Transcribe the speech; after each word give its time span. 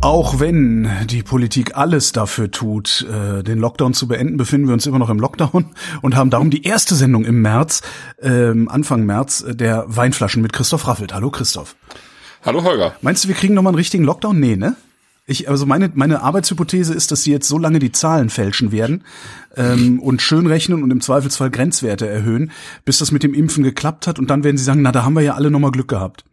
Auch 0.00 0.38
wenn 0.38 0.88
die 1.10 1.24
Politik 1.24 1.76
alles 1.76 2.12
dafür 2.12 2.52
tut, 2.52 3.04
äh, 3.10 3.42
den 3.42 3.58
Lockdown 3.58 3.94
zu 3.94 4.06
beenden, 4.06 4.36
befinden 4.36 4.68
wir 4.68 4.74
uns 4.74 4.86
immer 4.86 5.00
noch 5.00 5.10
im 5.10 5.18
Lockdown 5.18 5.66
und 6.02 6.14
haben 6.14 6.30
darum 6.30 6.50
die 6.50 6.62
erste 6.62 6.94
Sendung 6.94 7.24
im 7.24 7.42
März, 7.42 7.82
ähm, 8.22 8.68
Anfang 8.68 9.04
März, 9.06 9.40
äh, 9.40 9.56
der 9.56 9.84
Weinflaschen 9.88 10.40
mit 10.40 10.52
Christoph 10.52 10.86
Raffelt. 10.86 11.12
Hallo 11.12 11.30
Christoph. 11.30 11.74
Hallo 12.44 12.62
Holger. 12.62 12.94
Meinst 13.02 13.24
du, 13.24 13.28
wir 13.28 13.34
kriegen 13.34 13.54
nochmal 13.54 13.72
einen 13.72 13.78
richtigen 13.78 14.04
Lockdown? 14.04 14.38
Nee, 14.38 14.54
ne? 14.54 14.76
Ich, 15.26 15.48
also 15.48 15.66
meine, 15.66 15.90
meine 15.92 16.22
Arbeitshypothese 16.22 16.94
ist, 16.94 17.10
dass 17.10 17.24
sie 17.24 17.32
jetzt 17.32 17.48
so 17.48 17.58
lange 17.58 17.80
die 17.80 17.92
Zahlen 17.92 18.30
fälschen 18.30 18.70
werden 18.70 19.04
ähm, 19.56 20.00
und 20.00 20.22
schön 20.22 20.46
rechnen 20.46 20.82
und 20.84 20.92
im 20.92 21.00
Zweifelsfall 21.00 21.50
Grenzwerte 21.50 22.08
erhöhen, 22.08 22.52
bis 22.84 22.98
das 22.98 23.10
mit 23.10 23.24
dem 23.24 23.34
Impfen 23.34 23.64
geklappt 23.64 24.06
hat 24.06 24.20
und 24.20 24.30
dann 24.30 24.44
werden 24.44 24.56
sie 24.56 24.64
sagen, 24.64 24.80
na, 24.80 24.92
da 24.92 25.04
haben 25.04 25.14
wir 25.14 25.22
ja 25.22 25.34
alle 25.34 25.50
nochmal 25.50 25.72
Glück 25.72 25.88
gehabt. 25.88 26.24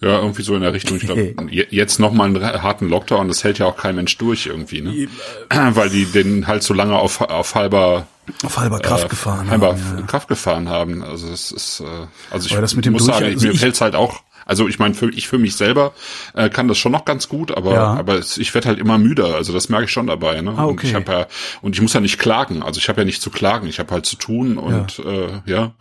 Ja, 0.00 0.20
irgendwie 0.20 0.42
so 0.42 0.54
in 0.54 0.60
der 0.62 0.72
Richtung. 0.72 0.96
Ich 0.96 1.02
glaube, 1.02 1.34
jetzt 1.50 1.98
nochmal 1.98 2.28
einen 2.28 2.62
harten 2.62 2.88
Lockdown, 2.88 3.26
das 3.26 3.42
hält 3.42 3.58
ja 3.58 3.66
auch 3.66 3.76
kein 3.76 3.96
Mensch 3.96 4.16
durch 4.16 4.46
irgendwie, 4.46 4.80
ne? 4.80 5.08
Weil 5.50 5.90
die 5.90 6.04
den 6.04 6.46
halt 6.46 6.62
so 6.62 6.72
lange 6.72 6.96
auf, 6.96 7.20
auf 7.20 7.54
halber 7.56 8.06
auf 8.44 8.58
halber 8.58 8.78
Kraft 8.78 9.06
äh, 9.06 9.08
gefahren 9.08 9.50
halber 9.50 9.68
haben. 9.68 9.98
Ja. 9.98 10.06
Kraft 10.06 10.28
gefahren 10.28 10.68
haben. 10.68 11.02
Also 11.02 11.28
es 11.32 11.50
ist, 11.50 11.80
äh, 11.80 11.84
also 12.30 12.46
ich 12.46 12.90
muss 12.90 13.06
sagen, 13.06 13.24
also 13.26 13.46
mir 13.46 13.52
ich- 13.54 13.60
fällt's 13.60 13.80
halt 13.80 13.94
auch. 13.94 14.22
Also 14.48 14.66
ich 14.66 14.80
meine, 14.80 14.94
für, 14.94 15.10
ich 15.10 15.28
für 15.28 15.38
mich 15.38 15.54
selber 15.54 15.92
äh, 16.34 16.48
kann 16.48 16.66
das 16.66 16.78
schon 16.78 16.90
noch 16.90 17.04
ganz 17.04 17.28
gut, 17.28 17.56
aber 17.56 17.74
Ja. 17.74 17.94
aber 17.94 18.18
ich 18.18 18.52
werde 18.54 18.66
halt 18.66 18.78
immer 18.80 18.98
müder. 18.98 19.36
Also 19.36 19.52
das 19.52 19.68
merke 19.68 19.84
ich 19.84 19.92
schon 19.92 20.08
dabei. 20.08 20.40
Ne? 20.40 20.54
Ah, 20.56 20.64
Und 20.64 20.72
okay. 20.78 20.88
ich 20.88 20.94
habe 20.94 21.12
ja 21.12 21.26
und 21.62 21.76
ich 21.76 21.82
muss 21.82 21.92
ja 21.92 22.00
nicht 22.00 22.18
klagen. 22.18 22.62
Also 22.64 22.80
ich 22.80 22.88
habe 22.88 23.02
ja 23.02 23.04
nicht 23.04 23.22
zu 23.22 23.30
klagen. 23.30 23.68
Ich 23.68 23.78
habe 23.78 23.92
halt 23.92 24.06
zu 24.06 24.16
tun 24.16 24.58
und 24.58 24.98
ja. 24.98 25.04
Äh, 25.04 25.28
ja. 25.46 25.72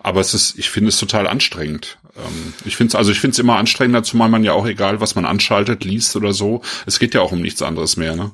Aber 0.00 0.20
es 0.20 0.34
ist, 0.34 0.58
ich 0.58 0.68
finde 0.68 0.90
es 0.90 0.98
total 0.98 1.26
anstrengend. 1.26 1.98
Ähm, 2.16 2.52
ich 2.64 2.76
finde 2.76 2.90
es, 2.90 2.94
also 2.96 3.10
ich 3.12 3.20
finde 3.20 3.32
es 3.32 3.38
immer 3.38 3.56
anstrengender, 3.56 4.02
zumal 4.02 4.28
man 4.28 4.44
ja 4.44 4.52
auch 4.52 4.66
egal, 4.66 5.00
was 5.00 5.14
man 5.14 5.24
anschaltet, 5.24 5.84
liest 5.84 6.14
oder 6.16 6.32
so. 6.32 6.62
Es 6.86 6.98
geht 6.98 7.14
ja 7.14 7.20
auch 7.20 7.32
um 7.32 7.40
nichts 7.40 7.62
anderes 7.62 7.96
mehr. 7.96 8.16
Ne? 8.16 8.30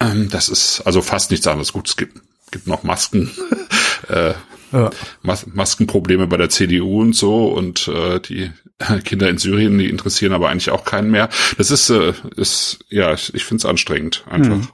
Ähm, 0.00 0.28
das 0.30 0.48
ist 0.48 0.80
also 0.82 1.02
fast 1.02 1.30
nichts 1.30 1.46
anderes. 1.46 1.72
Gut, 1.72 1.88
es 1.88 1.96
gibt 1.96 2.20
gibt 2.50 2.66
noch 2.66 2.82
Masken. 2.82 3.30
äh, 4.08 4.34
Ja. 4.72 4.90
Mas 5.22 5.46
Maskenprobleme 5.46 6.26
bei 6.26 6.36
der 6.36 6.48
CDU 6.48 7.00
und 7.00 7.14
so 7.14 7.46
und 7.48 7.88
äh, 7.88 8.20
die 8.20 8.50
Kinder 9.04 9.28
in 9.28 9.38
Syrien, 9.38 9.78
die 9.78 9.90
interessieren 9.90 10.32
aber 10.32 10.48
eigentlich 10.48 10.70
auch 10.70 10.84
keinen 10.84 11.10
mehr. 11.10 11.28
Das 11.58 11.70
ist, 11.70 11.90
äh, 11.90 12.12
ist 12.36 12.84
ja, 12.88 13.12
ich, 13.12 13.34
ich 13.34 13.44
finde 13.44 13.62
es 13.62 13.66
anstrengend 13.66 14.24
einfach. 14.28 14.68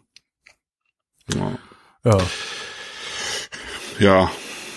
Ja. 1.34 1.58
Ja. 2.04 2.18
ja, 3.98 4.30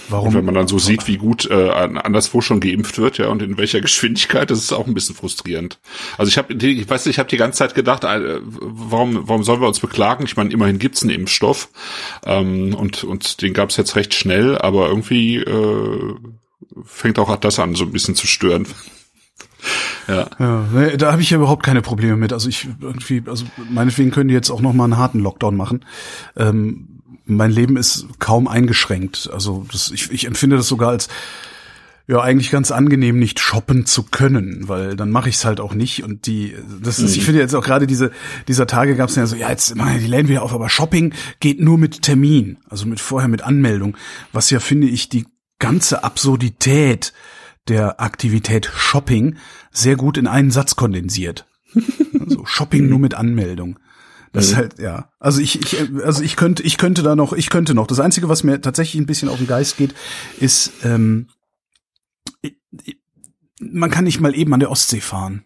und 0.10 0.14
Warum? 0.18 0.34
wenn 0.34 0.46
man 0.46 0.56
dann 0.56 0.68
so 0.68 0.80
sieht, 0.80 1.08
wie 1.08 1.18
gut 1.18 1.50
äh, 1.50 1.70
an- 1.70 1.98
anderswo 1.98 2.42
schon 2.42 2.60
geimpft 2.60 2.98
wird, 2.98 3.18
ja, 3.18 3.28
und 3.28 3.42
in 3.42 3.58
welcher 3.58 3.82
Geschwindigkeit, 3.82 4.50
das 4.50 4.60
ist 4.60 4.72
auch 4.74 4.88
ein 4.88 4.94
bisschen 4.94 5.16
frustrierend. 5.16 5.80
Also 6.18 6.30
ich 6.30 6.38
habe, 6.38 6.54
ich 6.54 6.90
weiß 6.90 7.06
nicht, 7.06 7.16
ich 7.16 7.20
habe 7.20 7.30
die 7.30 7.38
ganze 7.38 7.60
Zeit 7.60 7.76
gedacht, 7.76 8.04
äh, 8.04 8.40
warum, 8.44 9.28
warum 9.28 9.44
sollen 9.44 9.62
wir 9.62 9.68
uns 9.68 9.80
beklagen? 9.80 10.26
Ich 10.26 10.36
meine, 10.38 10.52
immerhin 10.52 10.80
gibt's 10.80 11.02
einen 11.04 11.12
Impfstoff 11.12 11.70
ähm, 12.26 12.74
und 12.74 13.04
und 13.04 13.42
den 13.42 13.54
gab's 13.54 13.78
jetzt 13.78 13.96
recht 13.96 14.14
schnell, 14.14 14.58
aber 14.58 14.88
irgendwie 14.90 15.38
äh, 15.38 16.16
fängt 16.84 17.20
auch 17.20 17.36
das 17.38 17.60
an, 17.60 17.76
so 17.76 17.84
ein 17.86 17.92
bisschen 17.92 18.16
zu 18.16 18.28
stören. 18.28 18.68
ja. 20.08 20.28
Ja, 20.40 20.96
da 20.98 21.12
habe 21.12 21.22
ich 21.22 21.30
ja 21.30 21.38
überhaupt 21.38 21.64
keine 21.64 21.82
Probleme 21.82 22.16
mit. 22.16 22.34
Also 22.34 22.50
ich 22.50 22.68
irgendwie, 22.82 23.24
also 23.26 23.46
meinetwegen 23.70 24.12
können 24.12 24.30
die 24.30 24.34
jetzt 24.34 24.50
auch 24.50 24.62
noch 24.62 24.74
mal 24.74 24.86
einen 24.86 24.98
harten 24.98 25.20
Lockdown 25.20 25.56
machen. 25.56 25.86
Ähm, 26.38 26.99
mein 27.30 27.52
Leben 27.52 27.78
ist 27.78 28.08
kaum 28.20 28.48
eingeschränkt. 28.48 29.30
Also 29.32 29.66
das, 29.72 29.92
ich, 29.92 30.12
ich 30.12 30.26
empfinde 30.26 30.58
das 30.58 30.68
sogar 30.68 30.90
als 30.90 31.08
ja 32.10 32.22
eigentlich 32.22 32.50
ganz 32.50 32.72
angenehm, 32.72 33.20
nicht 33.20 33.40
shoppen 33.40 33.86
zu 33.86 34.02
können, 34.02 34.68
weil 34.68 34.96
dann 34.96 35.12
mache 35.12 35.30
ich 35.30 35.36
es 35.36 35.46
halt 35.46 35.60
auch 35.60 35.76
nicht. 35.76 36.04
Und 36.04 36.26
die, 36.26 36.56
das 36.82 36.98
ist, 36.98 37.16
ich 37.16 37.24
finde 37.24 37.40
jetzt 37.40 37.54
auch 37.54 37.64
gerade 37.64 37.86
diese 37.86 38.12
dieser 38.48 38.66
Tage 38.66 38.96
gab 38.96 39.10
es 39.10 39.16
ja 39.16 39.28
so, 39.28 39.36
ja 39.36 39.50
jetzt 39.50 39.76
machen 39.76 39.94
ja 39.94 40.00
die 40.00 40.08
Läden 40.08 40.28
wieder 40.28 40.42
auf, 40.42 40.52
aber 40.52 40.70
Shopping 40.70 41.14
geht 41.40 41.60
nur 41.60 41.78
mit 41.78 42.02
Termin, 42.02 42.58
also 42.68 42.88
mit 42.88 43.00
vorher 43.00 43.30
mit 43.30 43.44
Anmeldung, 43.44 43.96
was 44.34 44.50
ja 44.50 44.60
finde 44.60 44.88
ich 44.88 45.10
die 45.10 45.28
ganze 45.60 46.04
Absurdität 46.04 47.14
der 47.68 48.02
Aktivität 48.02 48.72
Shopping 48.76 49.36
sehr 49.70 49.96
gut 49.96 50.18
in 50.18 50.26
einen 50.26 50.50
Satz 50.50 50.76
kondensiert. 50.76 51.46
Also 52.20 52.44
Shopping 52.44 52.90
nur 52.90 52.98
mit 53.00 53.14
Anmeldung. 53.14 53.78
Das 54.32 54.48
ist 54.48 54.56
halt, 54.56 54.80
ja. 54.80 55.12
Also 55.20 55.42
ich, 55.42 55.60
ich, 55.60 56.04
also 56.04 56.24
ich 56.24 56.36
könnte, 56.36 56.64
ich 56.64 56.78
könnte 56.78 57.02
da 57.02 57.16
noch, 57.16 57.34
ich 57.34 57.50
könnte 57.50 57.74
noch. 57.74 57.88
Das 57.88 58.00
Einzige, 58.00 58.30
was 58.30 58.44
mir 58.44 58.62
tatsächlich 58.62 59.02
ein 59.02 59.08
bisschen 59.08 59.30
auf 59.30 59.38
den 59.38 59.48
Geist 59.48 59.78
geht, 59.78 59.96
ist, 60.40 60.72
ähm, 60.84 61.30
man 63.60 63.90
kann 63.90 64.04
nicht 64.04 64.20
mal 64.20 64.36
eben 64.36 64.54
an 64.54 64.60
der 64.60 64.72
Ostsee 64.72 65.02
fahren. 65.02 65.46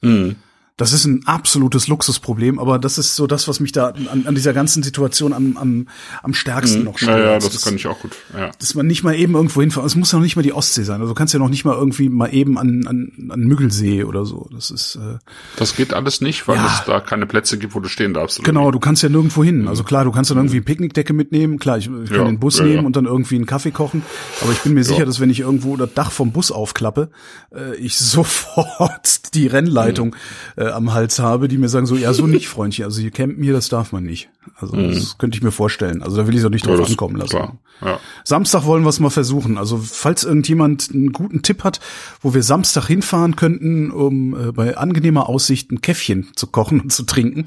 Mhm. 0.00 0.36
Das 0.78 0.92
ist 0.94 1.04
ein 1.04 1.26
absolutes 1.26 1.88
Luxusproblem, 1.88 2.58
aber 2.58 2.78
das 2.78 2.96
ist 2.96 3.14
so 3.16 3.26
das, 3.26 3.48
was 3.48 3.60
mich 3.60 3.72
da 3.72 3.88
an, 3.88 4.24
an 4.26 4.34
dieser 4.34 4.54
ganzen 4.54 4.82
Situation 4.82 5.32
am, 5.34 5.56
am, 5.58 5.88
am 6.22 6.32
stärksten 6.32 6.84
noch 6.84 6.96
stört. 6.98 7.18
Mhm. 7.18 7.22
Ja, 7.24 7.30
ja, 7.32 7.38
das, 7.38 7.50
Das- 7.52 7.62
kann 7.64 7.74
ich 7.76 7.86
auch 7.86 7.98
gut. 8.00 8.12
Ja. 8.32 8.50
dass 8.58 8.74
man 8.74 8.86
nicht 8.86 9.02
mal 9.02 9.14
eben 9.14 9.34
irgendwo 9.34 9.60
hinfahren. 9.60 9.86
Es 9.86 9.96
muss 9.96 10.10
ja 10.12 10.18
noch 10.18 10.22
nicht 10.24 10.36
mal 10.36 10.42
die 10.42 10.52
Ostsee 10.54 10.84
sein. 10.84 11.00
Also 11.00 11.12
du 11.12 11.14
kannst 11.14 11.34
ja 11.34 11.40
noch 11.40 11.48
nicht 11.50 11.64
mal 11.64 11.74
irgendwie 11.76 12.08
mal 12.08 12.32
eben 12.32 12.56
an, 12.58 12.86
an, 12.86 13.28
an 13.30 13.40
Müggelsee 13.40 14.04
oder 14.04 14.24
so. 14.24 14.48
Das 14.54 14.70
ist 14.70 14.94
äh, 14.96 15.18
Das 15.56 15.74
geht 15.76 15.92
alles 15.92 16.20
nicht, 16.20 16.48
weil 16.48 16.56
Ja. 16.56 16.66
es 16.66 16.84
da 16.86 17.00
keine 17.00 17.26
Plätze 17.26 17.58
gibt, 17.58 17.74
wo 17.74 17.80
du 17.80 17.88
stehen 17.88 18.14
darfst. 18.14 18.38
oder 18.38 18.46
genau. 18.46 18.70
Du 18.70 18.78
kannst 18.78 19.02
ja 19.02 19.08
nirgendwo 19.08 19.42
hin. 19.44 19.66
Also 19.68 19.82
klar, 19.84 20.04
du 20.04 20.12
kannst 20.12 20.30
dann 20.30 20.38
irgendwie 20.38 20.56
eine 20.58 20.64
Picknickdecke 20.64 21.12
mitnehmen. 21.12 21.58
Klar, 21.58 21.78
ich, 21.78 21.86
ich 21.86 22.08
kann 22.10 22.18
Ja, 22.20 22.24
den 22.24 22.38
Bus 22.38 22.60
nehmen 22.60 22.86
und 22.86 22.94
dann 22.94 23.04
irgendwie 23.06 23.34
einen 23.34 23.46
Kaffee 23.46 23.72
kochen. 23.72 24.02
Aber 24.42 24.52
ich 24.52 24.60
bin 24.60 24.74
mir 24.74 24.84
sicher, 24.84 25.04
dass 25.04 25.18
wenn 25.18 25.28
ich 25.30 25.40
irgendwo 25.40 25.76
das 25.76 25.92
Dach 25.94 26.12
vom 26.12 26.30
Bus 26.30 26.52
aufklappe, 26.52 27.10
äh, 27.52 27.74
ich 27.76 27.98
sofort 27.98 29.34
die 29.34 29.48
Rennleitung 29.48 30.08
Mhm. 30.08 30.62
äh, 30.62 30.67
am 30.72 30.92
Hals 30.92 31.18
habe, 31.18 31.48
die 31.48 31.58
mir 31.58 31.68
sagen 31.68 31.86
so, 31.86 31.96
ja 31.96 32.12
so 32.12 32.26
nicht, 32.26 32.48
Freundchen. 32.48 32.84
Also 32.84 33.00
hier 33.00 33.10
campen 33.10 33.42
hier, 33.42 33.52
das 33.52 33.68
darf 33.68 33.92
man 33.92 34.04
nicht. 34.04 34.28
Also 34.56 34.76
das 34.76 35.18
könnte 35.18 35.36
ich 35.36 35.42
mir 35.42 35.50
vorstellen. 35.52 36.02
Also 36.02 36.16
da 36.16 36.26
will 36.26 36.36
ich 36.36 36.44
auch 36.44 36.50
nicht 36.50 36.64
Mhm. 36.66 36.70
Ja, 36.72 36.76
drauf 36.76 36.86
das- 36.86 36.92
ankommen 36.92 37.16
lassen. 37.16 37.58
Ja. 37.80 38.00
Samstag 38.24 38.64
wollen 38.64 38.82
wir 38.82 38.88
es 38.88 38.98
mal 39.00 39.10
versuchen. 39.10 39.56
Also 39.58 39.78
falls 39.78 40.24
irgendjemand 40.24 40.90
einen 40.92 41.12
guten 41.12 41.42
Tipp 41.42 41.62
hat, 41.64 41.78
wo 42.20 42.34
wir 42.34 42.42
Samstag 42.42 42.86
hinfahren 42.88 43.36
könnten, 43.36 43.90
um 43.92 44.34
äh, 44.48 44.52
bei 44.52 44.76
angenehmer 44.76 45.28
Aussicht 45.28 45.70
ein 45.70 45.80
Käffchen 45.80 46.28
zu 46.34 46.48
kochen 46.48 46.80
und 46.80 46.92
zu 46.92 47.04
trinken, 47.04 47.44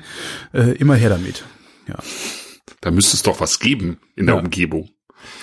äh, 0.53 0.71
immer 0.77 0.95
her 0.95 1.09
damit. 1.09 1.43
Ja, 1.87 1.95
Da 2.79 2.91
müsste 2.91 3.15
es 3.17 3.23
doch 3.23 3.39
was 3.41 3.59
geben 3.59 3.97
in 4.15 4.25
der 4.27 4.35
Ja. 4.35 4.41
Umgebung. 4.41 4.89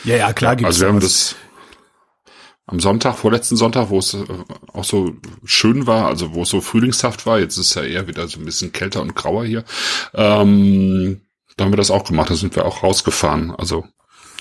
ja, 0.05 0.17
ja 0.17 0.33
klar 0.33 0.57
gibt's 0.57 0.69
Also 0.77 0.81
wir 0.83 0.89
haben 0.89 0.97
was. 0.97 1.05
das 1.05 1.37
am 2.69 2.81
Sonntag, 2.81 3.17
vorletzten 3.17 3.57
Sonntag, 3.57 3.91
wo 3.91 3.99
es 3.99 4.15
äh, 4.15 4.25
auch 4.73 4.85
so 4.85 5.17
schön 5.45 5.87
war, 5.87 6.07
also 6.07 6.35
wo 6.35 6.43
es 6.43 6.51
so 6.51 6.61
frühlingshaft 6.61 7.27
war, 7.27 7.41
jetzt 7.41 7.57
ist 7.57 7.69
es 7.71 7.75
ja 7.75 7.83
eher 7.83 8.07
wieder 8.07 8.29
so 8.29 8.39
ein 8.39 8.45
bisschen 8.45 8.73
kälter 8.73 9.03
und 9.03 9.17
grauer 9.17 9.45
hier, 9.45 9.65
ähm, 10.15 11.23
da 11.57 11.65
haben 11.65 11.73
wir 11.73 11.79
das 11.79 11.91
auch 11.91 12.05
gemacht, 12.05 12.31
da 12.31 12.35
sind 12.35 12.55
wir 12.55 12.65
auch 12.65 12.83
rausgefahren. 12.83 13.53
Also 13.57 13.85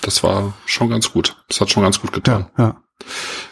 das 0.02 0.22
war 0.22 0.54
schon 0.66 0.88
ganz 0.88 1.12
gut. 1.12 1.36
Das 1.48 1.60
hat 1.60 1.70
schon 1.70 1.82
ganz 1.82 2.00
gut 2.00 2.12
getan. 2.12 2.46
Ja, 2.56 2.64
ja. 2.64 2.82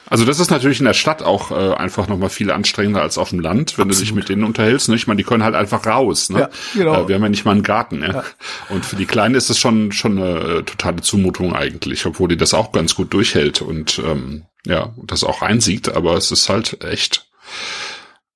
Also 0.09 0.25
das 0.25 0.39
ist 0.39 0.51
natürlich 0.51 0.79
in 0.79 0.85
der 0.85 0.95
Stadt 0.95 1.23
auch 1.23 1.51
äh, 1.51 1.75
einfach 1.75 2.07
nochmal 2.07 2.31
viel 2.31 2.53
anstrengender 2.53 3.03
als 3.03 3.19
auf 3.19 3.31
dem 3.31 3.41
Land, 3.41 3.77
wenn 3.77 3.89
du 3.89 3.95
dich 3.95 4.13
mit 4.13 4.29
denen 4.29 4.45
unterhältst. 4.45 4.89
Ne? 4.89 4.95
Ich 4.95 5.09
meine, 5.09 5.17
die 5.17 5.25
können 5.25 5.43
halt 5.43 5.57
einfach 5.57 5.85
raus. 5.85 6.31
Ne? 6.31 6.41
Ja, 6.41 6.51
genau. 6.75 7.05
äh, 7.05 7.09
wir 7.09 7.15
haben 7.17 7.23
ja 7.23 7.29
nicht 7.29 7.45
mal 7.45 7.53
einen 7.53 7.63
Garten. 7.63 7.99
Ne? 7.99 8.23
Und 8.69 8.85
für 8.87 8.95
die 8.95 9.07
Kleinen 9.07 9.35
ist 9.35 9.51
es 9.51 9.59
schon 9.59 9.91
schon 9.91 10.19
eine 10.19 10.39
äh, 10.39 10.63
totale 10.63 11.01
Zumutung 11.01 11.57
eigentlich, 11.57 12.07
obwohl 12.07 12.29
die 12.29 12.37
das 12.37 12.55
auch 12.55 12.71
ganz 12.71 12.95
gut 12.95 13.13
durchhält 13.13 13.63
und 13.63 14.01
ähm, 14.05 14.45
ja, 14.67 14.95
das 15.05 15.25
auch 15.25 15.43
einsieht. 15.43 15.89
Aber 15.95 16.15
es 16.17 16.31
ist 16.31 16.49
halt 16.49 16.85
echt, 16.85 17.29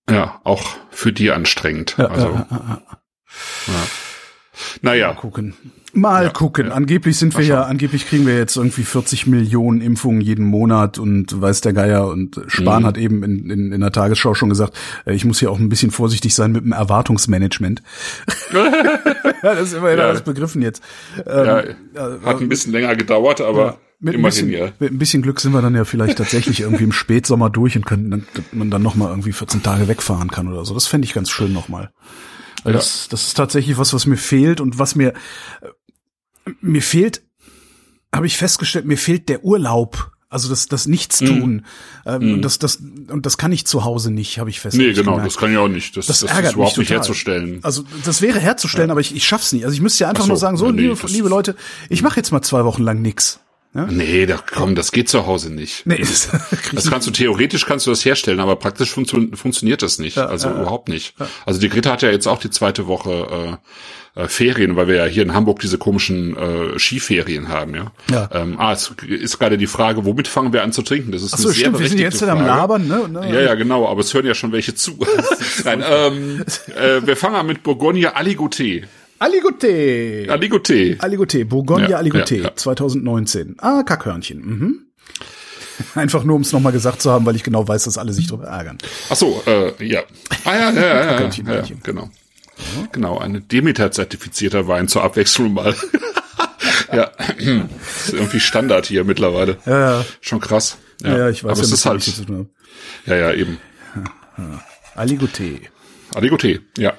ja, 0.09 0.41
auch 0.45 0.71
für 0.91 1.13
die 1.13 1.31
anstrengend. 1.31 1.95
Ja, 1.99 2.07
also, 2.07 2.27
ja, 2.29 2.47
ja, 2.51 2.83
ja. 3.69 3.75
naja, 4.83 5.09
Mal 5.09 5.15
gucken. 5.17 5.55
Mal 5.93 6.31
gucken. 6.33 6.71
Angeblich 6.71 7.19
sind 7.19 7.37
wir 7.37 7.45
ja, 7.45 7.63
angeblich 7.65 8.07
kriegen 8.07 8.25
wir 8.25 8.37
jetzt 8.37 8.57
irgendwie 8.57 8.85
40 8.85 9.27
Millionen 9.27 9.81
Impfungen 9.81 10.21
jeden 10.21 10.45
Monat 10.45 10.99
und 10.99 11.41
weiß 11.41 11.63
der 11.63 11.73
Geier 11.73 12.07
und 12.07 12.41
Spahn 12.47 12.83
Mhm. 12.83 12.87
hat 12.87 12.97
eben 12.97 13.25
in, 13.25 13.51
in, 13.51 13.73
in 13.73 13.81
der 13.81 13.91
Tagesschau 13.91 14.35
schon 14.35 14.51
gesagt, 14.51 14.77
äh, 15.05 15.15
ich 15.15 15.25
muss 15.25 15.41
hier 15.41 15.51
auch 15.51 15.59
ein 15.59 15.69
bisschen 15.69 15.91
vorsichtig 15.91 16.33
sein 16.37 16.53
mit 16.53 16.63
dem 16.65 16.71
Erwartungsmanagement. 16.71 17.83
ja, 18.53 19.33
das 19.43 19.63
ist 19.63 19.73
immer 19.73 19.91
Ja. 19.91 19.97
das 20.13 20.23
begriffen 20.23 20.63
jetzt. 20.63 20.81
Ähm, 21.27 21.75
ja, 21.95 22.19
hat 22.25 22.41
ein 22.41 22.49
bisschen 22.49 22.71
länger 22.73 22.95
gedauert, 22.95 23.41
aber 23.41 23.79
Mit 24.03 24.15
ein, 24.15 24.21
immerhin 24.21 24.47
bisschen, 24.47 24.51
ja. 24.51 24.73
mit 24.79 24.93
ein 24.93 24.99
bisschen 24.99 25.23
Glück 25.23 25.41
sind 25.41 25.53
wir 25.53 25.61
dann 25.63 25.75
ja 25.75 25.85
vielleicht 25.85 26.17
tatsächlich 26.19 26.61
irgendwie 26.61 26.85
im 26.85 26.93
Spätsommer 27.03 27.51
durch 27.51 27.77
und 27.77 27.85
können 27.85 28.11
dann, 28.11 28.27
man 28.53 28.71
dann 28.71 28.83
nochmal 28.83 29.11
irgendwie 29.11 29.33
14 29.33 29.63
Tage 29.63 29.89
wegfahren 29.89 30.31
kann 30.31 30.49
oder 30.49 30.65
so. 30.65 30.73
Das 30.75 30.87
fände 30.87 31.05
ich 31.05 31.13
ganz 31.13 31.31
schön 31.31 31.53
nochmal. 31.53 31.91
Weil 32.65 32.73
Ja. 32.73 32.79
das, 32.79 33.09
das 33.09 33.27
ist 33.29 33.35
tatsächlich 33.35 33.77
was, 33.79 33.93
was 33.93 34.07
mir 34.07 34.17
fehlt 34.17 34.61
und 34.61 34.79
was 34.79 34.95
mir, 34.95 35.13
mir 36.61 36.83
fehlt, 36.83 37.23
habe 38.15 38.27
ich 38.27 38.37
festgestellt, 38.39 38.87
mir 38.87 38.97
fehlt 38.99 39.29
der 39.29 39.45
Urlaub 39.45 40.13
Also 40.33 40.49
das, 40.49 40.67
das 40.69 40.87
Nichtstun. 40.87 41.67
Ähm, 42.07 42.35
und 42.35 42.43
das, 42.43 42.59
das, 42.59 42.77
und 42.77 43.27
das 43.27 43.37
kann 43.37 43.51
ich 43.53 43.67
zu 43.67 43.85
Hause 43.85 44.11
nicht, 44.13 44.39
habe 44.39 44.49
ich 44.49 44.57
Nee, 44.57 44.61
festgestellt. 44.63 44.97
genau, 44.97 45.19
das 45.21 45.37
kann 45.37 45.51
ich 45.51 45.59
auch 45.59 45.69
nicht. 45.69 45.97
Das, 45.97 46.07
Das 46.07 46.21
das, 46.21 46.31
ärgert 46.31 46.51
ist 46.51 46.55
überhaupt 46.55 46.79
mich 46.79 46.89
nicht 46.89 46.97
herzustellen. 46.97 47.59
Also 47.63 47.85
das 48.05 48.23
wäre 48.23 48.39
herzustellen, 48.39 48.91
aber 48.91 49.01
ich, 49.01 49.15
ich 49.15 49.25
schaff's 49.27 49.53
nicht. 49.53 49.65
Also 49.65 49.75
ich 49.75 49.81
müsste 49.81 50.05
ja 50.05 50.09
einfach 50.09 50.23
Ach 50.23 50.27
so, 50.27 50.33
nur 50.33 50.39
sagen, 50.39 50.57
so, 50.57 50.67
ja, 50.67 50.73
nee, 50.73 50.83
liebe, 50.83 51.07
liebe 51.09 51.29
Leute, 51.29 51.57
ich 51.89 52.03
mache 52.03 52.17
jetzt 52.17 52.31
mal 52.31 52.43
zwei 52.43 52.65
Wochen 52.65 52.83
lang 52.83 53.03
nix. 53.03 53.41
Ja? 53.75 53.87
Nee, 53.87 54.27
da, 54.27 54.39
komm, 54.53 54.75
das 54.75 54.91
geht 54.91 55.09
zu 55.09 55.27
Hause 55.27 55.53
nicht. 55.53 55.87
Nee, 55.87 55.99
das, 55.99 56.29
Das 56.73 56.91
kannst 56.91 57.07
du 57.07 57.13
theoretisch 57.13 57.67
kannst 57.67 57.87
du 57.87 57.91
das 57.91 58.05
herstellen, 58.05 58.41
aber 58.41 58.57
praktisch 58.57 58.91
funktio 58.91 59.27
funktioniert 59.35 59.83
das 59.83 59.99
nicht. 59.99 60.19
also 60.19 60.51
überhaupt 60.51 60.89
nicht. 60.89 61.15
Also 61.47 61.61
die 61.61 61.69
Greta 61.69 61.93
hat 61.93 62.03
ja 62.03 62.11
jetzt 62.11 62.27
auch 62.27 62.39
die 62.39 62.51
zweite 62.51 62.87
Woche 62.87 63.59
äh, 64.17 64.21
äh, 64.21 64.27
Ferien, 64.27 64.75
weil 64.75 64.89
wir 64.89 64.97
ja 64.97 65.05
hier 65.05 65.23
in 65.23 65.35
Hamburg 65.35 65.61
diese 65.61 65.79
komischen 65.79 66.37
äh, 66.37 66.79
Skiferien 66.79 67.49
haben, 67.49 67.77
ja. 67.77 67.93
Ja. 68.11 68.29
Ähm, 68.33 68.59
ah, 68.59 68.73
es 68.73 68.93
ist 69.07 69.39
gerade 69.39 69.57
die 69.57 69.69
Frage, 69.69 70.05
womit 70.05 70.27
fangen 70.27 70.53
wir 70.53 70.65
an 70.65 70.73
zu 70.73 70.83
trinken? 70.83 71.13
Das 71.13 71.23
ist 71.23 71.35
Ach 71.35 71.39
so, 71.39 71.49
eine 71.49 71.55
sehr 71.55 71.67
stimmt, 71.67 71.79
wir 71.79 71.89
sind 71.89 72.01
jetzt 72.01 72.23
am. 72.25 72.45
Labern, 72.45 72.89
ne? 72.89 73.09
ne? 73.09 73.33
Ja, 73.33 73.41
ja, 73.41 73.55
genau, 73.55 73.89
aber 73.89 74.01
es 74.01 74.13
hören 74.13 74.27
ja 74.27 74.35
schon 74.35 74.51
welche 74.51 74.75
zu. 74.75 74.99
Nein, 75.65 75.85
ähm, 75.89 76.45
äh, 76.77 77.07
wir 77.07 77.17
fangen 77.17 77.37
an 77.37 77.47
mit 77.47 77.63
Bourgogne 77.63 78.17
Aligoté. 78.17 78.85
Aligoté. 79.21 80.27
Aligoté. 80.31 80.97
Aligoté, 80.99 81.45
Bourgogne 81.45 81.89
Ja, 81.91 81.99
Aligoté, 81.99 82.39
ja, 82.39 82.45
ja. 82.45 82.57
2019. 82.57 83.57
Ah, 83.59 83.83
Kackhörnchen. 83.83 84.41
Mhm. 84.41 84.87
Einfach 85.95 86.25
nur, 86.25 86.37
um 86.37 86.43
es 86.43 86.53
nochmal 86.53 86.73
gesagt 86.73 87.03
zu 87.03 87.11
haben, 87.11 87.27
weil 87.27 87.37
ich 87.37 87.43
genau 87.43 87.69
weiß, 87.69 87.85
dass 87.85 87.99
alle 87.99 88.15
sich 88.15 88.29
darüber 88.29 88.47
ärgern. 88.47 88.79
Ach 89.11 89.17
so, 89.17 89.43
äh, 89.47 89.73
ja. 89.87 90.03
Ah 90.45 90.55
ja, 90.55 90.71
ja, 90.71 90.81
ja, 90.81 90.87
ja, 90.87 91.07
Kackhörnchen, 91.07 91.47
ja, 91.47 91.55
ja 91.57 91.65
genau. 91.83 92.11
Genau, 92.93 93.19
ein 93.19 93.47
Demeter-zertifizierter 93.47 94.67
Wein 94.67 94.89
zur 94.89 95.03
Abwechslung 95.03 95.53
mal. 95.53 95.75
ja, 96.93 97.11
ist 97.37 98.13
irgendwie 98.15 98.41
Standard 98.41 98.87
hier 98.87 99.05
mittlerweile. 99.05 99.59
Ja, 99.67 99.99
ja. 99.99 100.05
Schon 100.23 100.41
krass. 100.41 100.79
Ja, 101.03 101.17
ja, 101.17 101.29
ich 101.29 101.45
weiß 101.45 101.53
Aber 101.53 101.61
ja, 101.61 101.65
es 101.65 101.73
ist 101.73 101.85
halt, 101.85 102.23
ja, 103.07 103.17
ja, 103.17 103.33
eben. 103.35 103.59
Aligoté. 104.97 105.61
Aligoté, 106.15 106.61
ja. 106.79 106.95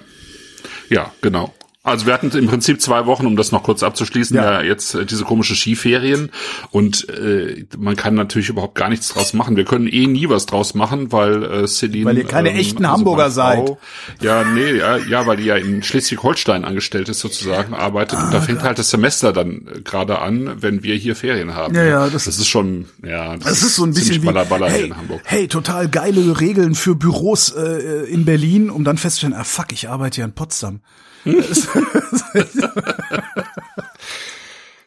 Ja, 0.89 1.11
genau. 1.21 1.53
Also 1.83 2.05
wir 2.05 2.13
hatten 2.13 2.29
im 2.37 2.45
Prinzip 2.45 2.79
zwei 2.79 3.07
Wochen, 3.07 3.25
um 3.25 3.35
das 3.35 3.51
noch 3.51 3.63
kurz 3.63 3.81
abzuschließen, 3.81 4.35
Ja. 4.35 4.53
ja, 4.53 4.61
jetzt 4.61 4.93
äh, 4.93 5.03
diese 5.03 5.23
komische 5.23 5.55
Skiferien 5.55 6.29
und 6.69 7.09
äh, 7.09 7.65
man 7.75 7.95
kann 7.95 8.13
natürlich 8.13 8.49
überhaupt 8.49 8.75
gar 8.75 8.87
nichts 8.89 9.09
draus 9.09 9.33
machen. 9.33 9.55
Wir 9.55 9.65
können 9.65 9.87
eh 9.87 10.05
nie 10.05 10.29
was 10.29 10.45
draus 10.45 10.75
machen, 10.75 11.11
weil 11.11 11.43
äh, 11.43 11.67
Celine... 11.67 12.05
Weil 12.05 12.19
ihr 12.19 12.25
keine 12.27 12.53
echten 12.53 12.87
Hamburger 12.87 13.23
meine 13.23 13.33
seid. 13.33 13.77
Ja, 14.21 14.43
nee, 14.43 14.73
ja, 14.77 14.97
ja, 14.97 15.25
weil 15.25 15.37
die 15.37 15.45
ja 15.45 15.55
in 15.55 15.81
Schleswig-Holstein 15.81 16.65
angestellt 16.65 17.09
ist 17.09 17.19
sozusagen, 17.19 17.73
arbeitet 17.73 18.19
und 18.19 18.25
Ah, 18.25 18.31
da 18.31 18.41
fängt 18.41 18.61
halt 18.61 18.77
das 18.77 18.91
Semester 18.91 19.33
dann 19.33 19.67
äh, 19.67 19.81
gerade 19.81 20.19
an, 20.19 20.61
wenn 20.61 20.83
wir 20.83 20.93
hier 20.93 21.15
Ferien 21.15 21.55
haben. 21.55 21.73
Ja, 21.73 21.83
ja, 21.83 22.09
das- 22.09 22.25
das, 22.25 22.37
ist 22.37 22.47
schon, 22.47 22.85
ja, 23.03 23.37
Das 23.37 23.63
ist 23.63 23.75
so 23.77 23.85
ein 23.85 23.93
bisschen 23.95 24.21
wie, 24.21 24.27
hey, 24.27 24.85
in 24.85 24.97
Hamburg. 24.97 25.21
hey, 25.23 25.47
total 25.47 25.89
geile 25.89 26.39
Regeln 26.39 26.75
für 26.75 26.93
Büros 26.93 27.49
äh, 27.55 28.03
in 28.07 28.23
Berlin, 28.23 28.69
um 28.69 28.83
dann 28.83 28.99
festzustellen, 28.99 29.33
ah 29.33 29.43
fuck, 29.43 29.71
ich 29.73 29.89
arbeite 29.89 30.19
ja 30.21 30.25
in 30.25 30.33
Potsdam. 30.33 30.81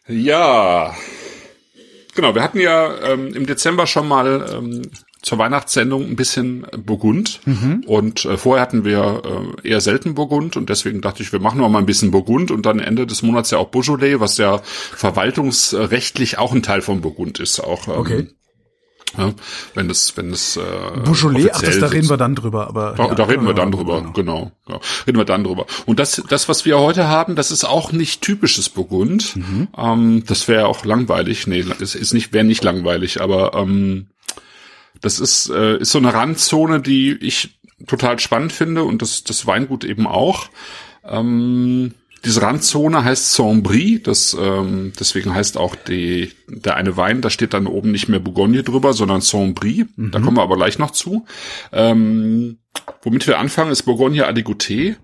Ja, 0.07 0.95
genau. 2.15 2.35
Wir 2.35 2.43
hatten 2.43 2.61
ja 2.61 2.95
ähm, 3.05 3.35
im 3.35 3.47
Dezember 3.47 3.87
schon 3.87 4.07
mal 4.07 4.47
ähm, 4.55 4.83
zur 5.23 5.39
Weihnachtssendung 5.39 6.05
ein 6.07 6.17
bisschen 6.17 6.67
Burgund 6.77 7.41
und 7.87 8.27
äh, 8.27 8.37
vorher 8.37 8.61
hatten 8.63 8.85
wir 8.85 9.23
äh, 9.65 9.69
eher 9.69 9.81
selten 9.81 10.15
Burgund 10.15 10.59
und 10.59 10.69
deswegen 10.69 11.01
dachte 11.01 11.23
ich, 11.23 11.33
wir 11.33 11.41
machen 11.41 11.61
noch 11.61 11.71
mal 11.71 11.79
ein 11.79 11.87
bisschen 11.87 12.11
Burgund 12.11 12.51
und 12.51 12.67
dann 12.67 12.79
Ende 12.79 13.07
des 13.07 13.23
Monats 13.23 13.51
ja 13.51 13.57
auch 13.57 13.69
Beaujolais, 13.69 14.21
was 14.21 14.37
ja 14.37 14.61
verwaltungsrechtlich 14.63 16.37
auch 16.37 16.53
ein 16.53 16.63
Teil 16.63 16.83
von 16.83 17.01
Burgund 17.01 17.41
ist, 17.41 17.61
auch 17.61 17.89
ähm, 17.89 17.95
Okay. 17.95 18.27
Ja, 19.17 19.33
wenn 19.75 19.89
das 19.89 20.17
wenn 20.17 20.31
das 20.31 20.57
äh, 20.57 20.61
Beaujolais, 21.05 21.51
ach, 21.53 21.63
das, 21.63 21.79
da 21.79 21.87
reden 21.87 22.09
wir 22.09 22.17
dann 22.17 22.35
drüber, 22.35 22.69
aber. 22.69 22.95
Da, 22.97 23.07
ja, 23.07 23.15
da 23.15 23.25
reden 23.25 23.47
wir 23.47 23.55
dann 23.55 23.71
ja, 23.71 23.77
drüber, 23.77 24.01
genau. 24.01 24.13
genau. 24.13 24.53
genau. 24.67 24.81
Reden 25.07 25.19
wir 25.19 25.25
dann 25.25 25.45
drüber. 25.45 25.67
Und 25.87 25.99
das, 25.99 26.23
das, 26.29 26.49
was 26.49 26.65
wir 26.65 26.79
heute 26.79 27.09
haben, 27.09 27.37
das 27.37 27.51
ist 27.51 27.65
auch 27.65 27.93
nicht 27.93 28.23
typisches 28.23 28.69
Burgund. 28.69 29.37
Mhm. 29.37 29.69
Ähm, 29.77 30.25
das 30.27 30.49
wäre 30.49 30.67
auch 30.67 30.85
langweilig. 30.85 31.47
Nee, 31.47 31.65
es 31.81 31.95
ist 31.95 32.15
nicht, 32.15 32.33
wäre 32.33 32.45
nicht 32.45 32.65
langweilig, 32.65 33.21
aber 33.21 33.55
ähm, 33.55 34.07
das 35.01 35.21
ist, 35.21 35.51
äh, 35.51 35.79
ist 35.79 35.93
so 35.93 35.99
eine 35.99 36.15
Randzone, 36.15 36.81
die 36.81 37.13
ich 37.13 37.59
total 37.87 38.19
spannend 38.19 38.53
finde 38.53 38.85
und 38.85 39.03
das, 39.03 39.25
das 39.25 39.47
Weingut 39.47 39.85
eben 39.85 40.07
auch. 40.07 40.47
Ähm, 41.05 41.93
diese 42.25 42.43
Randzone 42.43 43.05
heißt 43.05 43.35
Saint-Brie, 43.35 44.01
das 44.01 44.37
ähm, 44.39 44.93
deswegen 44.99 45.35
heißt 45.35 45.59
auch 45.59 45.77
die 45.77 46.33
der 46.49 46.77
eine 46.77 46.97
Wein, 46.97 47.21
da 47.21 47.31
steht 47.31 47.55
dann 47.55 47.67
oben 47.67 47.91
nicht 47.91 48.09
mehr 48.09 48.21
Bourgogne 48.21 48.63
drüber, 48.63 48.93
sondern 48.93 49.21
Saint-Brie. 49.21 49.87
Da 49.97 50.21
kommen 50.21 50.37
wir 50.37 50.43
aber 50.43 50.57
gleich 50.57 50.79
noch 50.79 50.91
zu. 50.91 51.27
Ähm, 51.73 52.59
womit 53.03 53.27
wir 53.27 53.39
anfangen, 53.39 53.71
ist 53.71 53.83
Bourgogne 53.83 54.27
Aligoté. 54.27 54.97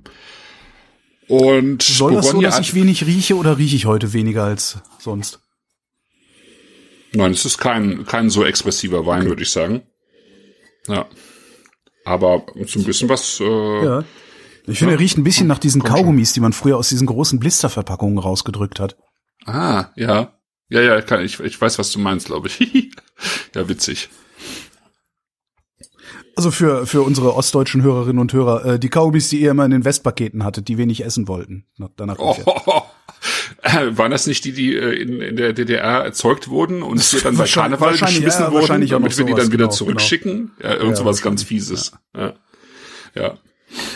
Und 1.28 1.82
Soll 1.82 2.14
das 2.14 2.26
so, 2.26 2.32
Bourgogne 2.32 2.48
dass 2.48 2.58
ich 2.58 2.74
wenig 2.74 3.06
rieche 3.06 3.36
oder 3.36 3.58
rieche 3.58 3.76
ich 3.76 3.86
heute 3.86 4.12
weniger 4.12 4.44
als 4.44 4.78
sonst? 4.98 5.40
Nein, 7.12 7.32
es 7.32 7.44
ist 7.44 7.58
kein 7.58 8.06
kein 8.06 8.30
so 8.30 8.44
expressiver 8.44 9.04
Wein, 9.06 9.26
würde 9.26 9.42
ich 9.42 9.50
sagen. 9.50 9.82
Ja. 10.86 11.06
Aber 12.04 12.46
so 12.66 12.80
ein 12.80 12.84
bisschen 12.84 13.08
was 13.08 13.40
äh, 13.40 13.84
Ja. 13.84 14.04
Ich 14.66 14.78
finde, 14.78 14.94
er 14.94 15.00
riecht 15.00 15.18
ein 15.18 15.24
bisschen 15.24 15.46
nach 15.46 15.58
diesen 15.58 15.82
Kaugummis, 15.82 16.32
die 16.32 16.40
man 16.40 16.52
früher 16.52 16.76
aus 16.76 16.88
diesen 16.88 17.06
großen 17.06 17.40
Blisterverpackungen 17.40 18.18
rausgedrückt 18.18 18.80
hat. 18.80 18.96
Ah, 19.46 19.86
ja. 19.96 20.34
Ja, 20.68 20.80
ja, 20.82 21.00
kann, 21.02 21.24
ich, 21.24 21.40
ich 21.40 21.60
weiß, 21.60 21.78
was 21.78 21.90
du 21.90 21.98
meinst, 21.98 22.26
glaube 22.26 22.48
ich. 22.48 22.60
ja, 23.54 23.68
witzig. 23.68 24.08
Also 26.36 26.50
für, 26.52 26.86
für 26.86 27.02
unsere 27.02 27.34
ostdeutschen 27.34 27.82
Hörerinnen 27.82 28.18
und 28.20 28.32
Hörer, 28.32 28.64
äh, 28.64 28.78
die 28.78 28.88
Kaugummis, 28.88 29.28
die 29.28 29.40
ihr 29.40 29.50
immer 29.50 29.64
in 29.64 29.72
den 29.72 29.84
Westpaketen 29.84 30.44
hattet, 30.44 30.68
die 30.68 30.78
wenig 30.78 31.04
essen 31.04 31.26
wollten. 31.28 31.66
Na, 31.76 31.90
Danach 31.96 32.18
Oh, 32.18 32.36
äh, 33.62 33.96
waren 33.98 34.10
das 34.12 34.26
nicht 34.26 34.44
die, 34.44 34.52
die 34.52 34.76
äh, 34.76 34.92
in, 35.02 35.20
in 35.20 35.36
der 35.36 35.52
DDR 35.52 36.04
erzeugt 36.04 36.48
wurden 36.48 36.82
und 36.82 37.00
hier 37.02 37.20
dann 37.20 37.34
bei 37.34 37.40
Wahrscheinlich- 37.40 37.80
Karneval 37.80 37.98
geschmissen 37.98 38.44
ja, 38.44 38.52
wurden, 38.52 38.86
damit 38.86 39.18
wir 39.18 39.24
die 39.24 39.34
dann 39.34 39.48
wieder 39.48 39.64
genau, 39.64 39.70
zurückschicken? 39.70 40.52
Ja, 40.62 40.74
irgend 40.74 40.90
Ja, 40.90 40.96
sowas 40.96 41.20
ganz 41.20 41.42
Fieses. 41.42 41.92
Ja. 42.16 42.34
ja. 43.14 43.38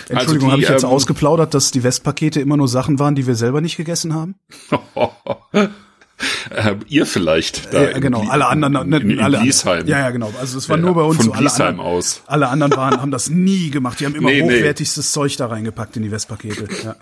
Entschuldigung, 0.08 0.50
Also 0.50 0.52
habe 0.52 0.62
ich 0.62 0.68
jetzt 0.68 0.84
ähm, 0.84 0.90
ausgeplaudert, 0.90 1.54
dass 1.54 1.70
die 1.70 1.82
Westpakete 1.82 2.40
immer 2.40 2.56
nur 2.56 2.68
Sachen 2.68 2.98
waren, 2.98 3.14
die 3.14 3.26
wir 3.26 3.34
selber 3.34 3.60
nicht 3.60 3.76
gegessen 3.76 4.14
haben? 4.14 4.34
äh, 6.50 6.76
ihr 6.88 7.06
vielleicht. 7.06 7.72
Da 7.74 7.90
Ja, 7.90 7.98
genau, 7.98 8.28
alle 8.28 8.46
anderen, 8.46 8.88
ne, 8.88 8.98
in, 8.98 9.10
in 9.10 9.20
alle 9.20 9.38
Liesheim. 9.40 9.86
Ja, 9.86 9.98
ja, 9.98 10.10
genau. 10.10 10.32
Also 10.40 10.58
es 10.58 10.68
war 10.68 10.76
Ja, 10.76 10.82
nur 10.82 10.94
bei 10.94 11.02
uns 11.02 11.16
von 11.16 11.26
so. 11.26 11.32
Alle 11.32 11.42
Liesheim 11.44 11.80
anderen, 11.80 11.86
aus. 11.96 12.22
alle 12.26 12.48
anderen 12.48 12.76
waren, 12.76 13.00
haben 13.00 13.10
das 13.10 13.30
nie 13.30 13.70
gemacht. 13.70 13.98
Die 14.00 14.06
haben 14.06 14.14
immer 14.14 14.30
Nee, 14.30 14.42
nee. 14.42 14.58
hochwertigstes 14.58 15.10
Zeug 15.12 15.36
da 15.36 15.46
reingepackt 15.46 15.96
in 15.96 16.02
die 16.04 16.10
Westpakete. 16.10 16.68
Ja. 16.84 16.96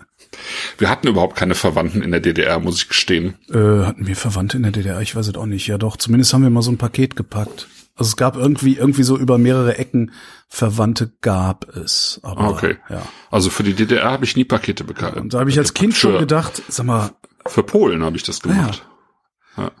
Wir 0.79 0.89
hatten 0.89 1.07
überhaupt 1.07 1.35
keine 1.35 1.53
Verwandten 1.55 2.01
in 2.01 2.09
der 2.11 2.21
DDR, 2.21 2.59
muss 2.59 2.77
ich 2.77 2.87
gestehen. 2.89 3.35
Äh, 3.51 3.85
hatten 3.85 4.07
wir 4.07 4.15
Verwandte 4.15 4.57
in 4.57 4.63
der 4.63 4.71
DDR? 4.71 4.99
Ich 5.01 5.15
weiß 5.15 5.27
es 5.27 5.35
auch 5.35 5.45
nicht. 5.45 5.67
Ja 5.67 5.77
doch, 5.77 5.97
zumindest 5.97 6.33
haben 6.33 6.41
wir 6.41 6.49
mal 6.49 6.63
so 6.63 6.71
ein 6.71 6.77
Paket 6.77 7.15
gepackt. 7.15 7.67
Also 7.95 8.09
es 8.09 8.17
gab 8.17 8.35
irgendwie, 8.35 8.75
irgendwie 8.77 9.03
so 9.03 9.17
über 9.17 9.37
mehrere 9.37 9.77
Ecken 9.77 10.11
Verwandte 10.47 11.13
gab 11.21 11.67
es. 11.75 12.19
Aber, 12.23 12.41
Ah, 12.41 12.49
Okay. 12.49 12.77
Ja. 12.89 13.03
Also 13.29 13.49
für 13.49 13.63
die 13.63 13.73
DDR 13.73 14.11
habe 14.11 14.25
ich 14.25 14.35
nie 14.35 14.45
Pakete 14.45 14.83
bekannt. 14.83 15.17
Und 15.17 15.33
da 15.33 15.39
habe 15.39 15.49
ich 15.49 15.57
als 15.59 15.73
Kind 15.73 15.93
schon 15.95 16.17
gedacht, 16.19 16.61
sag 16.67 16.85
mal, 16.85 17.11
Für 17.45 17.63
Polen 17.63 18.03
habe 18.03 18.15
ich 18.17 18.23
das 18.23 18.41
gemacht. 18.41 18.85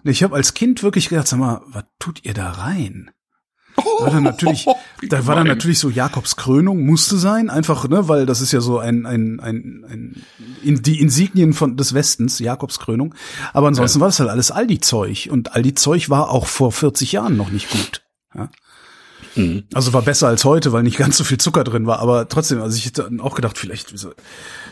nee, 0.03 0.11
ich 0.11 0.21
habe 0.23 0.35
als 0.35 0.53
Kind 0.53 0.83
wirklich 0.83 1.09
gedacht, 1.09 1.27
sag 1.27 1.39
mal, 1.39 1.61
was 1.67 1.85
tut 1.99 2.23
ihr 2.23 2.33
da 2.33 2.51
rein? 2.51 3.09
Da 3.75 3.83
war 4.05 4.11
dann 4.11 4.23
natürlich, 4.23 4.67
Wie 4.99 5.09
da 5.09 5.25
war 5.25 5.35
dann 5.35 5.47
natürlich 5.47 5.79
so 5.79 5.89
Jakobs 5.89 6.35
Krönung 6.35 6.85
musste 6.85 7.17
sein, 7.17 7.49
einfach, 7.49 7.87
ne, 7.87 8.07
weil 8.07 8.27
das 8.27 8.39
ist 8.41 8.51
ja 8.51 8.61
so 8.61 8.77
ein, 8.77 9.07
ein, 9.07 9.39
ein, 9.39 9.83
ein 9.89 10.23
in, 10.61 10.83
die 10.83 10.99
Insignien 10.99 11.53
von 11.53 11.75
des 11.77 11.95
Westens, 11.95 12.37
Jakobs 12.37 12.77
Krönung. 12.79 13.15
Aber 13.51 13.67
ansonsten 13.67 13.99
war 13.99 14.07
das 14.09 14.19
halt 14.19 14.29
alles 14.29 14.51
Aldi-Zeug 14.51 15.29
und 15.31 15.55
Aldi-Zeug 15.55 16.11
war 16.11 16.29
auch 16.29 16.45
vor 16.45 16.71
40 16.71 17.13
Jahren 17.13 17.35
noch 17.35 17.49
nicht 17.49 17.71
gut. 17.71 18.02
Ja. 18.35 18.49
Mhm. 19.35 19.63
Also 19.73 19.93
war 19.93 20.01
besser 20.01 20.27
als 20.27 20.45
heute, 20.45 20.73
weil 20.73 20.83
nicht 20.83 20.97
ganz 20.97 21.17
so 21.17 21.23
viel 21.23 21.37
Zucker 21.37 21.63
drin 21.63 21.87
war. 21.87 21.99
Aber 21.99 22.27
trotzdem, 22.27 22.61
also 22.61 22.77
ich 22.77 22.85
hätte 22.85 23.09
auch 23.19 23.35
gedacht, 23.35 23.57
vielleicht 23.57 23.93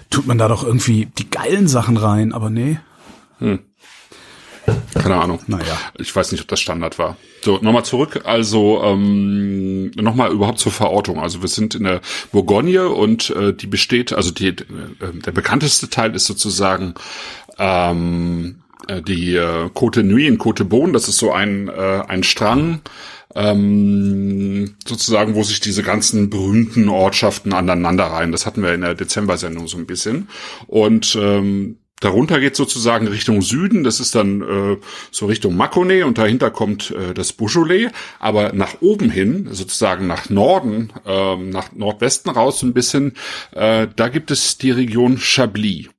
tut 0.09 0.27
man 0.27 0.37
da 0.37 0.47
doch 0.47 0.63
irgendwie 0.63 1.07
die 1.17 1.29
geilen 1.29 1.67
Sachen 1.67 1.97
rein, 1.97 2.33
aber 2.33 2.49
nee. 2.49 2.79
Keine 4.93 5.15
Ahnung. 5.15 5.39
Naja. 5.47 5.77
Ich 5.97 6.15
weiß 6.15 6.31
nicht, 6.31 6.41
ob 6.41 6.47
das 6.47 6.59
Standard 6.59 6.99
war. 6.99 7.17
So, 7.41 7.57
nochmal 7.61 7.83
zurück. 7.85 8.21
Also 8.25 8.81
ähm, 8.83 9.91
nochmal 9.91 10.31
überhaupt 10.31 10.59
zur 10.59 10.71
Verortung. 10.71 11.19
Also 11.19 11.41
wir 11.41 11.49
sind 11.49 11.75
in 11.75 11.85
der 11.85 12.01
Bourgogne 12.31 12.89
und 12.89 13.31
äh, 13.31 13.53
die 13.53 13.67
besteht, 13.67 14.13
also 14.13 14.31
die, 14.31 14.49
äh, 14.49 14.55
der 15.25 15.31
bekannteste 15.31 15.89
Teil 15.89 16.15
ist 16.15 16.25
sozusagen 16.25 16.93
ähm, 17.57 18.61
äh, 18.87 19.01
die 19.01 19.35
äh, 19.35 19.69
Côte 19.73 20.03
Nuit 20.03 20.27
in 20.27 20.37
Côte 20.37 20.63
Beaune. 20.63 20.93
Das 20.93 21.07
ist 21.07 21.17
so 21.17 21.31
ein, 21.31 21.67
äh, 21.67 22.03
ein 22.07 22.23
Strang, 22.23 22.81
ähm, 23.35 24.75
sozusagen, 24.85 25.35
wo 25.35 25.43
sich 25.43 25.59
diese 25.59 25.83
ganzen 25.83 26.29
berühmten 26.29 26.89
Ortschaften 26.89 27.53
aneinander 27.53 28.05
reihen. 28.05 28.31
Das 28.31 28.45
hatten 28.45 28.63
wir 28.63 28.73
in 28.73 28.81
der 28.81 28.95
Dezember-Sendung 28.95 29.67
so 29.67 29.77
ein 29.77 29.85
bisschen. 29.85 30.29
Und 30.67 31.17
ähm, 31.19 31.77
Darunter 32.01 32.39
geht 32.39 32.55
sozusagen 32.55 33.07
Richtung 33.07 33.43
Süden, 33.43 33.83
das 33.83 33.99
ist 33.99 34.15
dann 34.15 34.41
äh, 34.41 34.77
so 35.11 35.27
Richtung 35.27 35.55
Mâconnais 35.55 36.03
und 36.03 36.17
dahinter 36.17 36.49
kommt 36.49 36.89
äh, 36.89 37.13
das 37.13 37.31
Beaujolais, 37.31 37.91
aber 38.19 38.53
nach 38.53 38.81
oben 38.81 39.11
hin, 39.11 39.49
sozusagen 39.51 40.07
nach 40.07 40.27
Norden, 40.27 40.91
äh, 41.05 41.35
nach 41.35 41.73
Nordwesten 41.73 42.31
raus 42.31 42.63
ein 42.63 42.73
bisschen, 42.73 43.13
äh, 43.51 43.87
da 43.95 44.09
gibt 44.09 44.31
es 44.31 44.57
die 44.57 44.71
Region 44.71 45.19
Chablis. 45.19 45.89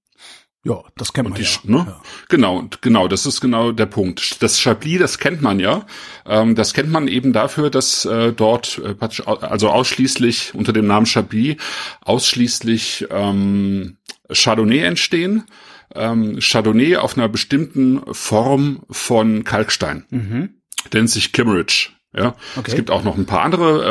Ja, 0.64 0.84
das 0.96 1.12
kennt 1.12 1.28
man 1.28 1.38
Die, 1.38 1.44
ja. 1.44 1.58
ne? 1.64 1.84
ja. 1.88 2.02
Genau, 2.28 2.68
genau, 2.80 3.08
das 3.08 3.26
ist 3.26 3.40
genau 3.40 3.72
der 3.72 3.86
Punkt. 3.86 4.40
Das 4.42 4.60
Chablis, 4.60 5.00
das 5.00 5.18
kennt 5.18 5.42
man 5.42 5.58
ja. 5.58 5.86
Ähm, 6.24 6.54
das 6.54 6.72
kennt 6.72 6.90
man 6.90 7.08
eben 7.08 7.32
dafür, 7.32 7.68
dass 7.68 8.04
äh, 8.04 8.32
dort 8.32 8.80
äh, 8.84 8.94
also 9.24 9.70
ausschließlich 9.70 10.54
unter 10.54 10.72
dem 10.72 10.86
Namen 10.86 11.06
Chablis 11.06 11.56
ausschließlich 12.02 13.06
ähm, 13.10 13.96
Chardonnay 14.32 14.80
entstehen. 14.84 15.44
Ähm, 15.94 16.38
Chardonnay 16.40 16.96
auf 16.96 17.18
einer 17.18 17.28
bestimmten 17.28 18.00
Form 18.14 18.82
von 18.88 19.42
Kalkstein. 19.42 20.06
Nennt 20.92 21.10
sich 21.10 21.32
Kimmeridge. 21.32 21.90
Ja, 22.14 22.34
Okay. 22.56 22.70
es 22.70 22.74
gibt 22.76 22.90
auch 22.90 23.04
noch 23.04 23.16
ein 23.16 23.24
paar 23.24 23.40
andere 23.40 23.84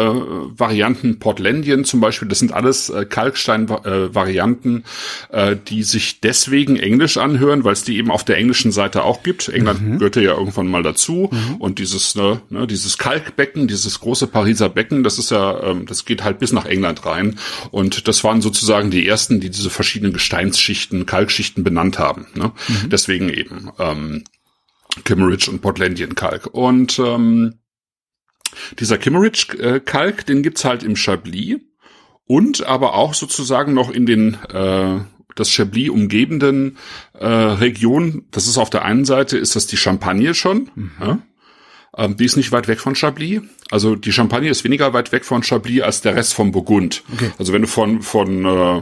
äh, 0.54 0.60
Varianten, 0.60 1.18
Portlandien 1.18 1.86
zum 1.86 2.02
Beispiel, 2.02 2.28
das 2.28 2.38
sind 2.38 2.54
alles 2.54 2.90
äh, 2.90 3.04
Kalkstein-Varianten, 3.06 4.84
äh, 5.30 5.56
die 5.68 5.82
sich 5.84 6.20
deswegen 6.22 6.76
englisch 6.78 7.18
anhören, 7.18 7.64
weil 7.64 7.74
es 7.74 7.84
die 7.84 7.98
eben 7.98 8.12
auf 8.12 8.24
der 8.24 8.38
englischen 8.38 8.72
Seite 8.72 9.04
auch 9.04 9.24
gibt. 9.24 9.50
England 9.50 9.98
gehörte 10.00 10.22
ja 10.22 10.34
irgendwann 10.36 10.68
mal 10.68 10.84
dazu 10.84 11.32
und 11.60 11.80
dieses 11.80 12.16
ne, 12.16 12.42
ne, 12.50 12.68
dieses 12.68 12.98
Kalkbecken, 13.00 13.68
dieses 13.68 14.00
große 14.00 14.28
Pariser 14.28 14.70
Becken, 14.70 15.04
das 15.04 15.18
ist 15.18 15.32
ja, 15.32 15.62
ähm, 15.64 15.86
das 15.88 16.06
geht 16.06 16.24
halt 16.24 16.38
bis 16.40 16.52
nach 16.52 16.66
England 16.66 17.06
rein 17.06 17.40
und 17.72 18.08
das 18.08 18.24
waren 18.24 18.42
sozusagen 18.42 18.92
die 18.92 19.08
ersten, 19.08 19.40
die 19.40 19.50
diese 19.50 19.70
verschiedenen 19.72 20.14
Gesteinsschichten, 20.14 21.06
Kalkschichten 21.06 21.64
benannt 21.64 21.98
haben. 21.98 22.28
Ne? 22.36 22.52
Deswegen 22.86 23.30
eben 23.30 23.72
ähm, 23.80 24.24
Kimmeridge 25.06 25.50
und 25.50 25.62
Portlandian 25.62 26.16
Kalk 26.16 26.48
und 26.48 27.00
ähm, 27.00 27.56
dieser 28.80 28.98
Kimmeridge-Kalk, 28.98 30.26
den 30.26 30.44
gibt's 30.44 30.66
halt 30.66 30.84
im 30.84 30.96
Chablis 30.96 31.60
und 32.28 32.66
aber 32.66 32.94
auch 32.94 33.14
sozusagen 33.14 33.74
noch 33.74 33.90
in 33.90 34.06
den 34.06 34.38
äh, 34.54 35.00
das 35.36 35.50
Chablis 35.50 35.90
umgebenden 35.90 36.78
äh, 37.14 37.26
Regionen. 37.26 38.28
Das 38.32 38.48
ist 38.48 38.58
auf 38.58 38.70
der 38.70 38.84
einen 38.84 39.06
Seite 39.06 39.38
ist 39.38 39.56
das 39.56 39.68
die 39.68 39.78
Champagne 39.78 40.34
schon. 40.34 40.70
Ja? 41.00 41.20
Ähm, 41.98 42.16
die 42.16 42.26
ist 42.26 42.38
nicht 42.38 42.52
weit 42.52 42.68
weg 42.68 42.80
von 42.80 42.96
Chablis. 42.96 43.42
Also 43.70 43.96
die 43.96 44.12
Champagne 44.12 44.50
ist 44.50 44.64
weniger 44.64 44.94
weit 44.94 45.12
weg 45.12 45.26
von 45.26 45.44
Chablis 45.44 45.82
als 45.82 46.02
der 46.02 46.16
Rest 46.16 46.34
vom 46.34 46.52
Burgund. 46.52 47.04
Okay. 47.14 47.32
Also 47.38 47.54
wenn 47.54 47.62
du 47.62 47.68
von 47.68 48.02
von 48.02 48.46
äh, 48.46 48.82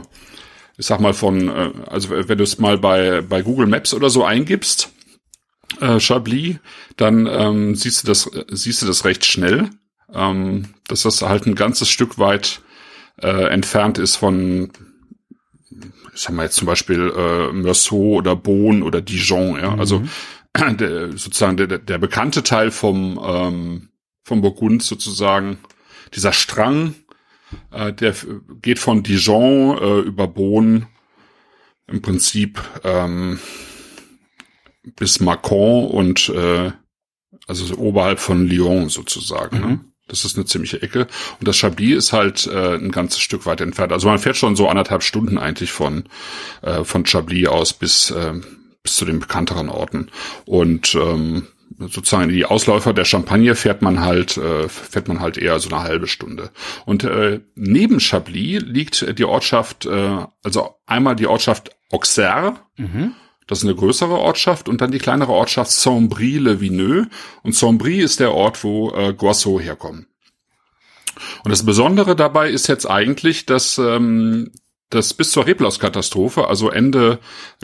ich 0.78 0.86
sag 0.86 1.00
mal 1.00 1.14
von 1.14 1.48
äh, 1.48 1.70
also 1.88 2.10
wenn 2.10 2.38
du 2.38 2.44
es 2.44 2.58
mal 2.58 2.78
bei 2.78 3.20
bei 3.20 3.42
Google 3.42 3.66
Maps 3.66 3.94
oder 3.94 4.10
so 4.10 4.24
eingibst, 4.24 4.92
äh, 5.80 6.00
Chablis, 6.00 6.56
dann 6.96 7.26
ähm, 7.26 7.74
siehst 7.74 8.02
du 8.02 8.06
das 8.08 8.26
äh, 8.26 8.44
siehst 8.50 8.82
du 8.82 8.86
das 8.86 9.04
recht 9.04 9.24
schnell, 9.24 9.70
ähm, 10.12 10.74
dass 10.88 11.02
das 11.02 11.22
halt 11.22 11.46
ein 11.46 11.54
ganzes 11.54 11.88
Stück 11.88 12.18
weit 12.18 12.60
äh, 13.20 13.48
entfernt 13.48 13.98
ist 13.98 14.16
von 14.16 14.72
ich 16.12 16.22
sag 16.22 16.34
mal 16.34 16.44
jetzt 16.44 16.56
zum 16.56 16.66
Beispiel 16.66 17.12
äh, 17.16 17.52
Meursault 17.52 18.18
oder 18.18 18.36
Beaune 18.36 18.84
oder 18.84 19.00
Dijon, 19.00 19.58
ja, 19.58 19.76
also 19.76 20.02
der, 20.56 21.16
sozusagen 21.16 21.56
der, 21.56 21.78
der 21.78 21.98
bekannte 21.98 22.42
Teil 22.42 22.70
vom 22.70 23.20
ähm, 23.22 23.90
vom 24.30 24.40
Burgund 24.42 24.82
sozusagen. 24.82 25.58
Dieser 26.14 26.32
Strang, 26.32 26.94
äh, 27.72 27.92
der 27.92 28.14
geht 28.62 28.78
von 28.78 29.02
Dijon 29.02 29.78
äh, 29.78 30.00
über 30.00 30.28
Beaune. 30.28 30.86
Im 31.86 32.00
Prinzip 32.00 32.62
ähm, 32.84 33.40
bis 34.96 35.20
Macon 35.20 35.86
und 35.86 36.28
äh, 36.30 36.72
also 37.46 37.64
so 37.64 37.76
oberhalb 37.76 38.18
von 38.18 38.46
Lyon 38.46 38.88
sozusagen. 38.88 39.60
Ne? 39.60 39.80
Das 40.10 40.24
ist 40.24 40.36
eine 40.36 40.44
ziemliche 40.44 40.82
Ecke. 40.82 41.06
Und 41.38 41.46
das 41.46 41.56
Chablis 41.56 41.96
ist 41.96 42.12
halt 42.12 42.46
äh, 42.46 42.74
ein 42.74 42.90
ganzes 42.90 43.20
Stück 43.20 43.46
weit 43.46 43.60
entfernt. 43.60 43.92
Also 43.92 44.08
man 44.08 44.18
fährt 44.18 44.36
schon 44.36 44.56
so 44.56 44.68
anderthalb 44.68 45.02
Stunden 45.02 45.38
eigentlich 45.38 45.70
von 45.70 46.04
äh, 46.62 46.84
von 46.84 47.06
Chablis 47.06 47.48
aus 47.48 47.72
bis 47.72 48.10
äh, 48.10 48.34
bis 48.82 48.96
zu 48.96 49.04
den 49.04 49.20
bekannteren 49.20 49.68
Orten. 49.68 50.08
Und 50.46 50.94
ähm, 50.96 51.46
sozusagen 51.78 52.28
die 52.28 52.44
Ausläufer 52.44 52.92
der 52.92 53.04
Champagne 53.04 53.54
fährt 53.54 53.82
man 53.82 54.00
halt 54.00 54.36
äh, 54.36 54.68
fährt 54.68 55.06
man 55.06 55.20
halt 55.20 55.38
eher 55.38 55.60
so 55.60 55.70
eine 55.70 55.82
halbe 55.82 56.08
Stunde. 56.08 56.50
Und 56.86 57.04
äh, 57.04 57.40
neben 57.54 58.00
Chablis 58.00 58.62
liegt 58.62 59.18
die 59.18 59.24
Ortschaft, 59.24 59.86
äh, 59.86 60.18
also 60.42 60.74
einmal 60.86 61.14
die 61.14 61.28
Ortschaft 61.28 61.70
Auxerre. 61.92 62.56
Das 63.50 63.58
ist 63.58 63.64
eine 63.64 63.74
größere 63.74 64.16
Ortschaft 64.16 64.68
und 64.68 64.80
dann 64.80 64.92
die 64.92 64.98
kleinere 64.98 65.32
Ortschaft 65.32 65.72
Saint-Brie-le-Vineux. 65.72 67.08
Und 67.42 67.54
Saint-Brie 67.54 67.98
ist 68.00 68.20
der 68.20 68.32
Ort, 68.32 68.62
wo 68.62 68.92
äh, 68.92 69.12
Guasso 69.12 69.58
herkommt. 69.58 70.06
Und 71.44 71.50
das 71.50 71.66
Besondere 71.66 72.14
dabei 72.14 72.48
ist 72.48 72.68
jetzt 72.68 72.86
eigentlich, 72.88 73.46
dass 73.46 73.76
ähm, 73.78 74.52
dass 74.88 75.14
bis 75.14 75.30
zur 75.30 75.46
Reblauskatastrophe, 75.46 76.48
also 76.48 76.68
Ende 76.70 77.18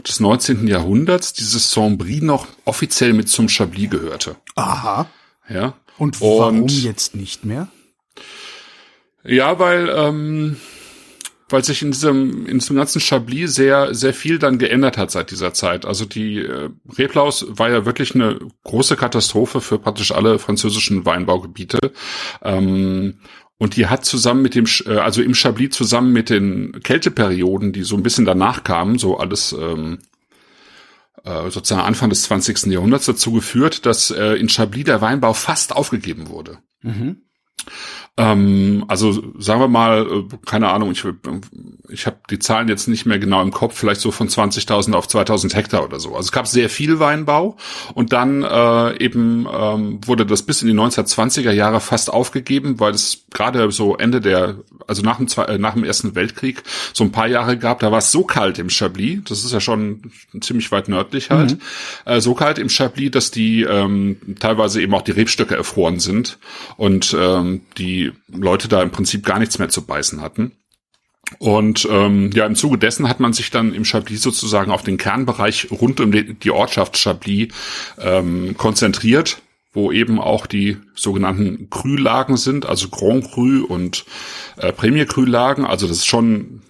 des 0.05 0.19
19. 0.21 0.67
Jahrhunderts, 0.67 1.33
dieses 1.33 1.71
Saint-Brie 1.71 2.21
noch 2.21 2.47
offiziell 2.65 3.13
mit 3.13 3.27
zum 3.29 3.47
Chablis 3.49 3.89
gehörte. 3.89 4.35
Aha. 4.55 5.07
Ja. 5.49 5.73
Und 5.97 6.19
warum 6.21 6.63
Und- 6.63 6.83
jetzt 6.83 7.15
nicht 7.15 7.43
mehr? 7.45 7.67
Ja, 9.23 9.59
weil 9.59 9.89
ähm, 9.89 10.57
weil 11.49 11.63
sich 11.63 11.81
in 11.81 11.91
diesem 11.91 12.45
in 12.45 12.59
diesem 12.59 12.75
ganzen 12.75 12.99
Chablis 12.99 13.55
sehr 13.55 13.93
sehr 13.93 14.13
viel 14.13 14.39
dann 14.39 14.57
geändert 14.57 14.97
hat 14.97 15.11
seit 15.11 15.31
dieser 15.31 15.53
Zeit. 15.53 15.85
Also 15.85 16.05
die 16.05 16.39
äh, 16.39 16.69
Reblaus 16.97 17.45
war 17.49 17.69
ja 17.69 17.85
wirklich 17.85 18.15
eine 18.15 18.39
große 18.63 18.95
Katastrophe 18.95 19.61
für 19.61 19.79
praktisch 19.79 20.11
alle 20.11 20.39
französischen 20.39 21.05
Weinbaugebiete. 21.05 21.79
Ähm, 22.41 23.19
und 23.59 23.75
die 23.75 23.87
hat 23.87 24.05
zusammen 24.05 24.41
mit 24.43 24.55
dem, 24.55 24.67
äh, 24.85 24.97
also 24.97 25.21
im 25.21 25.33
Chablis 25.33 25.71
zusammen 25.71 26.13
mit 26.13 26.29
den 26.29 26.79
Kälteperioden, 26.83 27.73
die 27.73 27.83
so 27.83 27.95
ein 27.95 28.03
bisschen 28.03 28.25
danach 28.25 28.63
kamen, 28.63 28.99
so 28.99 29.17
alles 29.17 29.53
ähm, 29.53 29.99
äh, 31.23 31.49
sozusagen 31.49 31.85
Anfang 31.85 32.09
des 32.09 32.23
20. 32.23 32.67
Jahrhunderts 32.67 33.05
dazu 33.05 33.31
geführt, 33.31 33.85
dass 33.85 34.11
äh, 34.11 34.33
in 34.33 34.49
Chablis 34.49 34.85
der 34.85 35.01
Weinbau 35.01 35.33
fast 35.33 35.75
aufgegeben 35.75 36.29
wurde. 36.29 36.59
Mhm. 36.81 37.23
Ähm, 38.19 38.83
also 38.87 39.11
sagen 39.37 39.61
wir 39.61 39.67
mal, 39.67 40.07
äh, 40.07 40.37
keine 40.45 40.69
Ahnung, 40.69 40.91
ich, 40.91 41.03
ich 41.89 42.07
habe 42.07 42.17
die 42.31 42.39
Zahlen 42.39 42.67
jetzt 42.67 42.87
nicht 42.87 43.05
mehr 43.05 43.19
genau 43.19 43.43
im 43.43 43.51
Kopf, 43.51 43.77
vielleicht 43.77 44.01
so 44.01 44.09
von 44.09 44.27
20.000 44.27 44.93
auf 44.93 45.05
2.000 45.05 45.53
Hektar 45.53 45.83
oder 45.83 45.99
so. 45.99 46.09
Also 46.15 46.21
es 46.21 46.31
gab 46.31 46.47
sehr 46.47 46.71
viel 46.71 46.97
Weinbau 46.99 47.57
und 47.93 48.13
dann 48.13 48.41
äh, 48.43 48.97
eben 49.03 49.47
ähm, 49.51 49.99
wurde 50.03 50.25
das 50.25 50.41
bis 50.41 50.63
in 50.63 50.67
die 50.67 50.73
1920er 50.73 51.51
Jahre 51.51 51.79
fast 51.79 52.11
aufgegeben, 52.11 52.79
weil 52.79 52.93
es 52.95 53.25
gerade 53.33 53.71
so 53.71 53.95
Ende 53.95 54.19
der, 54.19 54.57
also 54.87 55.03
nach 55.03 55.17
dem, 55.17 55.27
Zwei- 55.27 55.45
äh, 55.45 55.57
nach 55.59 55.73
dem 55.75 55.83
Ersten 55.83 56.15
Weltkrieg 56.15 56.63
so 56.93 57.03
ein 57.03 57.11
paar 57.11 57.27
Jahre 57.27 57.55
gab, 57.57 57.81
da 57.81 57.91
war 57.91 57.99
es 57.99 58.11
so 58.11 58.23
kalt 58.23 58.57
im 58.57 58.71
Chablis, 58.71 59.19
das 59.25 59.45
ist 59.45 59.53
ja 59.53 59.59
schon 59.59 60.11
ziemlich 60.41 60.71
weit 60.71 60.87
nördlich 60.89 61.29
halt, 61.29 61.57
äh, 62.05 62.19
so 62.19 62.33
kalt 62.33 62.57
im 62.57 62.69
Chablis, 62.69 63.11
dass 63.11 63.29
die 63.29 63.61
ähm, 63.61 64.17
teilweise 64.39 64.81
eben 64.81 64.95
auch 64.95 65.03
die 65.03 65.11
Rebstöcke 65.11 65.55
erfroren 65.55 65.99
sind 65.99 66.39
und 66.77 67.15
ähm, 67.19 67.61
die 67.77 68.06
Leute 68.27 68.67
da 68.67 68.81
im 68.81 68.91
Prinzip 68.91 69.25
gar 69.25 69.39
nichts 69.39 69.59
mehr 69.59 69.69
zu 69.69 69.85
beißen 69.85 70.21
hatten. 70.21 70.53
Und 71.39 71.87
ähm, 71.91 72.31
ja, 72.33 72.45
im 72.45 72.55
Zuge 72.55 72.77
dessen 72.77 73.09
hat 73.09 73.19
man 73.19 73.33
sich 73.33 73.49
dann 73.51 73.73
im 73.73 73.83
Chablis 73.83 74.21
sozusagen 74.21 74.71
auf 74.71 74.83
den 74.83 74.97
Kernbereich 74.97 75.67
rund 75.71 75.99
um 75.99 76.11
die, 76.11 76.33
die 76.33 76.51
Ortschaft 76.51 76.97
Chablis 76.97 77.49
ähm, 77.99 78.55
konzentriert, 78.57 79.41
wo 79.73 79.91
eben 79.91 80.19
auch 80.19 80.45
die 80.45 80.77
sogenannten 80.95 81.69
Cru-Lagen 81.69 82.37
sind, 82.37 82.65
also 82.65 82.87
Grand 82.87 83.29
Cru 83.29 83.65
und 83.65 84.05
äh, 84.55 84.71
Premier 84.71 85.05
Cru-Lagen. 85.05 85.65
Also 85.65 85.87
das 85.87 85.97
ist 85.97 86.07
schon 86.07 86.61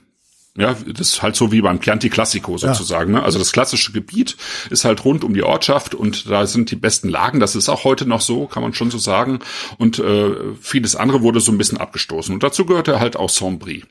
ja, 0.57 0.75
das 0.87 1.09
ist 1.09 1.21
halt 1.21 1.35
so 1.35 1.51
wie 1.51 1.61
beim 1.61 1.79
Chianti 1.79 2.09
Classico 2.09 2.57
sozusagen. 2.57 3.13
Ne? 3.13 3.23
Also 3.23 3.37
das 3.37 3.51
klassische 3.51 3.91
Gebiet 3.91 4.37
ist 4.71 4.85
halt 4.85 5.05
rund 5.05 5.23
um 5.23 5.33
die 5.33 5.43
Ortschaft 5.43 5.93
und 5.93 6.29
da 6.29 6.47
sind 6.47 6.71
die 6.71 6.75
besten 6.75 7.09
Lagen. 7.09 7.39
Das 7.39 7.55
ist 7.55 7.69
auch 7.69 7.83
heute 7.83 8.07
noch 8.07 8.21
so, 8.21 8.47
kann 8.47 8.63
man 8.63 8.73
schon 8.73 8.89
so 8.89 8.97
sagen. 8.97 9.39
Und 9.77 9.99
äh, 9.99 10.31
vieles 10.59 10.95
andere 10.95 11.21
wurde 11.21 11.39
so 11.39 11.51
ein 11.51 11.59
bisschen 11.59 11.77
abgestoßen. 11.77 12.33
Und 12.33 12.41
dazu 12.41 12.65
gehörte 12.65 12.99
halt 12.99 13.17
auch 13.17 13.29
Saint-Brie. 13.29 13.83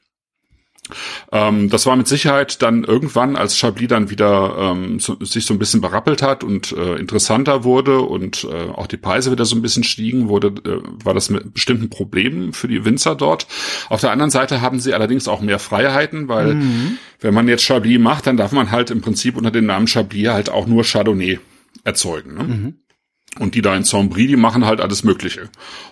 Ähm, 1.32 1.68
das 1.70 1.86
war 1.86 1.96
mit 1.96 2.08
Sicherheit 2.08 2.62
dann 2.62 2.84
irgendwann, 2.84 3.36
als 3.36 3.56
Chablis 3.56 3.88
dann 3.88 4.10
wieder 4.10 4.56
ähm, 4.58 5.00
so, 5.00 5.16
sich 5.20 5.46
so 5.46 5.54
ein 5.54 5.58
bisschen 5.58 5.80
berappelt 5.80 6.22
hat 6.22 6.44
und 6.44 6.72
äh, 6.72 6.96
interessanter 6.96 7.64
wurde 7.64 8.00
und 8.00 8.44
äh, 8.44 8.70
auch 8.70 8.86
die 8.86 8.96
Preise 8.96 9.32
wieder 9.32 9.44
so 9.44 9.56
ein 9.56 9.62
bisschen 9.62 9.84
stiegen, 9.84 10.28
wurde, 10.28 10.48
äh, 10.48 10.82
war 11.04 11.14
das 11.14 11.30
mit 11.30 11.54
bestimmten 11.54 11.90
Problemen 11.90 12.52
für 12.52 12.68
die 12.68 12.84
Winzer 12.84 13.14
dort. 13.14 13.46
Auf 13.88 14.00
der 14.00 14.12
anderen 14.12 14.30
Seite 14.30 14.60
haben 14.60 14.80
sie 14.80 14.94
allerdings 14.94 15.28
auch 15.28 15.40
mehr 15.40 15.58
Freiheiten, 15.58 16.28
weil 16.28 16.56
wenn 17.20 17.34
man 17.34 17.48
jetzt 17.48 17.64
Chablis 17.64 17.98
macht, 17.98 18.26
dann 18.26 18.36
darf 18.36 18.52
man 18.52 18.70
halt 18.70 18.90
im 18.90 19.00
Prinzip 19.00 19.36
unter 19.36 19.50
dem 19.50 19.66
Namen 19.66 19.86
Chablis 19.86 20.28
halt 20.28 20.50
auch 20.50 20.66
nur 20.66 20.84
Chardonnay 20.84 21.38
erzeugen. 21.84 22.34
Ne? 22.34 22.74
Und 23.38 23.54
die 23.54 23.62
da 23.62 23.76
in 23.76 23.84
Saint-Brie, 23.84 24.28
die 24.28 24.36
machen 24.36 24.64
halt 24.64 24.80
alles 24.80 25.04
Mögliche. 25.04 25.48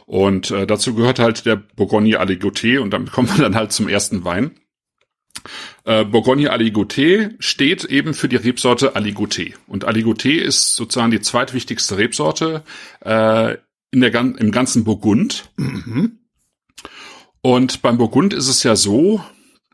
Und 0.07 0.51
äh, 0.51 0.67
dazu 0.67 0.95
gehört 0.95 1.19
halt 1.19 1.45
der 1.45 1.57
Bourgogne 1.57 2.19
Aligoté 2.21 2.79
und 2.79 2.91
damit 2.91 3.13
kommt 3.13 3.31
man 3.31 3.41
dann 3.41 3.55
halt 3.55 3.73
zum 3.73 3.89
ersten 3.89 4.25
Wein. 4.25 4.53
Äh, 5.85 6.05
Bourgogne 6.05 6.53
Aligoté 6.53 7.35
steht 7.39 7.85
eben 7.85 8.15
für 8.15 8.29
die 8.29 8.37
Rebsorte 8.37 8.97
Aligoté. 8.97 9.55
Und 9.67 9.87
Aligoté 9.87 10.39
ist 10.39 10.75
sozusagen 10.75 11.11
die 11.11 11.21
zweitwichtigste 11.21 11.99
Rebsorte 11.99 12.63
äh, 13.05 13.57
in 13.91 14.01
der, 14.01 14.15
im 14.15 14.51
ganzen 14.51 14.85
Burgund. 14.85 15.51
Mhm. 15.57 16.19
Und 17.43 17.83
beim 17.83 17.99
Burgund 17.99 18.33
ist 18.33 18.49
es 18.49 18.63
ja 18.63 18.75
so, 18.75 19.23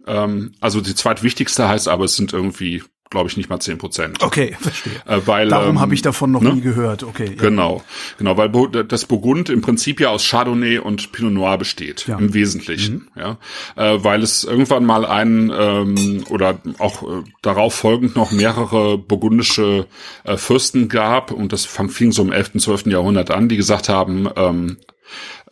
ähm, 0.07 0.53
also 0.61 0.81
die 0.81 0.95
zweitwichtigste 0.95 1.69
heißt 1.69 1.89
aber, 1.89 2.05
es 2.05 2.17
sind 2.17 2.33
irgendwie 2.33 2.83
glaube 3.11 3.29
ich, 3.29 3.37
nicht 3.37 3.51
mal 3.51 3.61
zehn 3.61 3.77
Prozent. 3.77 4.23
Okay, 4.23 4.57
verstehe. 4.61 4.93
Äh, 5.07 5.21
weil, 5.27 5.49
Darum 5.49 5.71
ähm, 5.71 5.81
habe 5.81 5.95
ich 5.95 6.03
davon 6.03 6.31
noch 6.31 6.41
ne? 6.41 6.55
nie 6.55 6.61
gehört. 6.61 7.03
Okay. 7.03 7.27
Ja. 7.37 7.43
Genau, 7.43 7.83
genau, 8.19 8.37
weil 8.37 8.49
Bo 8.49 8.67
das 8.69 9.05
Burgund 9.05 9.51
im 9.51 9.61
Prinzip 9.61 10.01
ja 10.01 10.11
aus 10.11 10.29
Chardonnay 10.29 10.79
und 10.79 11.11
Pinot 11.13 11.33
Noir 11.33 11.59
besteht, 11.59 12.07
Ja. 12.07 12.19
im 12.19 12.33
Wesentlichen, 12.35 13.09
Mhm. 13.15 13.21
ja, 13.21 13.39
äh, 13.77 14.03
weil 14.05 14.23
es 14.23 14.45
irgendwann 14.45 14.85
mal 14.85 15.05
einen 15.05 15.51
ähm, 15.55 16.25
oder 16.31 16.61
auch 16.79 17.03
äh, 17.03 17.25
darauf 17.43 17.75
folgend 17.75 18.15
noch 18.17 18.31
mehrere 18.31 18.97
burgundische 18.97 19.87
äh, 20.25 20.37
Fürsten 20.37 20.89
gab 20.89 21.33
und 21.33 21.53
das 21.53 21.65
fing 21.65 22.13
so 22.13 22.23
im 22.23 22.33
11., 22.33 22.53
12. 22.59 22.87
Jahrhundert 22.87 23.31
an, 23.33 23.49
die 23.49 23.57
gesagt 23.57 23.89
haben, 23.89 24.29
ähm, 24.37 24.77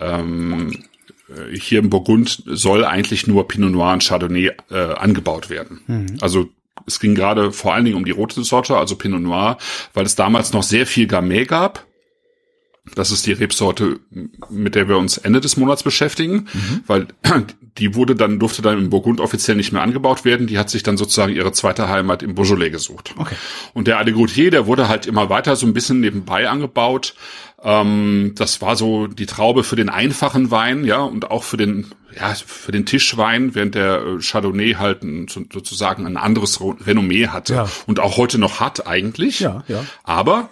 ähm, 0.00 0.84
äh, 1.28 1.56
hier 1.58 1.80
im 1.80 1.90
Burgund 1.90 2.42
soll 2.46 2.84
eigentlich 2.84 3.26
nur 3.26 3.48
Pinot 3.48 3.72
Noir 3.72 3.92
und 3.94 4.04
Chardonnay 4.04 4.52
äh, 4.70 4.76
angebaut 4.94 5.50
werden. 5.50 5.80
Mhm. 5.86 6.06
Also 6.20 6.48
es 6.88 7.00
ging 7.00 7.14
gerade 7.14 7.52
vor 7.52 7.74
allen 7.74 7.84
Dingen 7.84 7.96
um 7.96 8.04
die 8.04 8.10
rote 8.10 8.42
Sorte, 8.42 8.76
also 8.76 8.96
Pinot 8.96 9.20
Noir, 9.20 9.58
weil 9.94 10.04
es 10.04 10.16
damals 10.16 10.52
noch 10.52 10.62
sehr 10.62 10.86
viel 10.86 11.06
Gamay 11.06 11.44
gab. 11.44 11.87
Das 12.94 13.10
ist 13.10 13.26
die 13.26 13.32
Rebsorte, 13.32 14.00
mit 14.50 14.74
der 14.74 14.88
wir 14.88 14.96
uns 14.98 15.18
Ende 15.18 15.40
des 15.40 15.56
Monats 15.56 15.82
beschäftigen, 15.82 16.46
weil 16.86 17.06
die 17.78 17.94
wurde 17.94 18.14
dann, 18.16 18.38
durfte 18.38 18.62
dann 18.62 18.78
im 18.78 18.90
Burgund 18.90 19.20
offiziell 19.20 19.56
nicht 19.56 19.72
mehr 19.72 19.82
angebaut 19.82 20.24
werden. 20.24 20.46
Die 20.46 20.58
hat 20.58 20.70
sich 20.70 20.82
dann 20.82 20.96
sozusagen 20.96 21.32
ihre 21.34 21.52
zweite 21.52 21.88
Heimat 21.88 22.22
im 22.22 22.34
Beaujolais 22.34 22.70
gesucht. 22.70 23.14
Okay. 23.16 23.36
Und 23.74 23.86
der 23.86 23.98
Aligotier, 23.98 24.50
der 24.50 24.66
wurde 24.66 24.88
halt 24.88 25.06
immer 25.06 25.30
weiter 25.30 25.54
so 25.56 25.66
ein 25.66 25.74
bisschen 25.74 26.00
nebenbei 26.00 26.48
angebaut. 26.48 27.14
Ähm, 27.62 28.32
das 28.36 28.60
war 28.62 28.76
so 28.76 29.06
die 29.06 29.26
Traube 29.26 29.64
für 29.64 29.76
den 29.76 29.88
einfachen 29.88 30.50
Wein, 30.50 30.84
ja, 30.84 31.00
und 31.00 31.30
auch 31.30 31.42
für 31.42 31.56
den, 31.56 31.86
ja, 32.16 32.34
für 32.34 32.70
den 32.72 32.86
Tischwein, 32.86 33.54
während 33.56 33.74
der 33.74 34.00
äh, 34.00 34.18
Chardonnay 34.20 34.74
halt 34.74 35.02
ein, 35.02 35.26
so- 35.28 35.42
sozusagen 35.52 36.06
ein 36.06 36.16
anderes 36.16 36.60
Renommee 36.60 37.28
hatte 37.28 37.54
Ja. 37.54 37.68
und 37.86 37.98
auch 38.00 38.16
heute 38.16 38.38
noch 38.38 38.60
hat 38.60 38.86
eigentlich. 38.86 39.40
Ja, 39.40 39.64
ja. 39.66 39.84
Aber, 40.04 40.50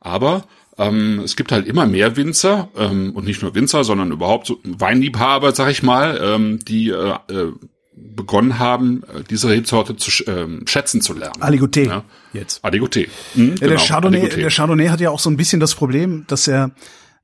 aber 0.00 0.44
ähm, 0.78 1.20
es 1.24 1.36
gibt 1.36 1.52
halt 1.52 1.66
immer 1.66 1.86
mehr 1.86 2.16
Winzer 2.16 2.68
ähm, 2.76 3.12
und 3.14 3.24
nicht 3.26 3.42
nur 3.42 3.54
Winzer, 3.54 3.84
sondern 3.84 4.12
überhaupt 4.12 4.46
so 4.46 4.58
Weinliebhaber, 4.64 5.54
sag 5.54 5.70
ich 5.70 5.82
mal, 5.82 6.20
ähm, 6.22 6.58
die 6.66 6.90
äh, 6.90 7.14
äh, 7.28 7.52
begonnen 7.94 8.58
haben, 8.58 9.02
äh, 9.04 9.22
diese 9.28 9.48
Rebsorte 9.48 9.96
zu 9.96 10.10
ähm, 10.26 10.62
schätzen 10.66 11.00
zu 11.00 11.14
lernen. 11.14 11.40
Aligoté 11.42 11.86
Ja. 11.86 12.04
jetzt. 12.32 12.62
Aligoté. 12.64 13.08
Mhm, 13.34 13.48
Ja, 13.48 13.54
der, 13.56 13.68
genau, 13.68 13.80
Chardonnay, 13.80 14.20
Aligoté. 14.22 14.36
der 14.36 14.50
Chardonnay 14.50 14.88
hat 14.88 15.00
ja 15.00 15.10
auch 15.10 15.18
so 15.20 15.30
ein 15.30 15.36
bisschen 15.36 15.60
das 15.60 15.74
Problem, 15.74 16.24
dass 16.26 16.46
er, 16.46 16.72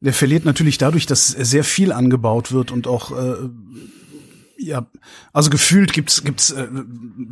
der 0.00 0.12
verliert 0.14 0.44
natürlich 0.47 0.78
dadurch, 0.78 1.04
dass 1.06 1.28
sehr 1.28 1.64
viel 1.64 1.92
angebaut 1.92 2.52
wird 2.52 2.71
und 2.73 2.87
auch, 2.87 3.11
äh, 3.12 3.35
ja, 4.62 4.87
also 5.33 5.50
gefühlt 5.50 5.92
gibt's 5.92 6.23
gibt's 6.25 6.50
äh, 6.50 6.69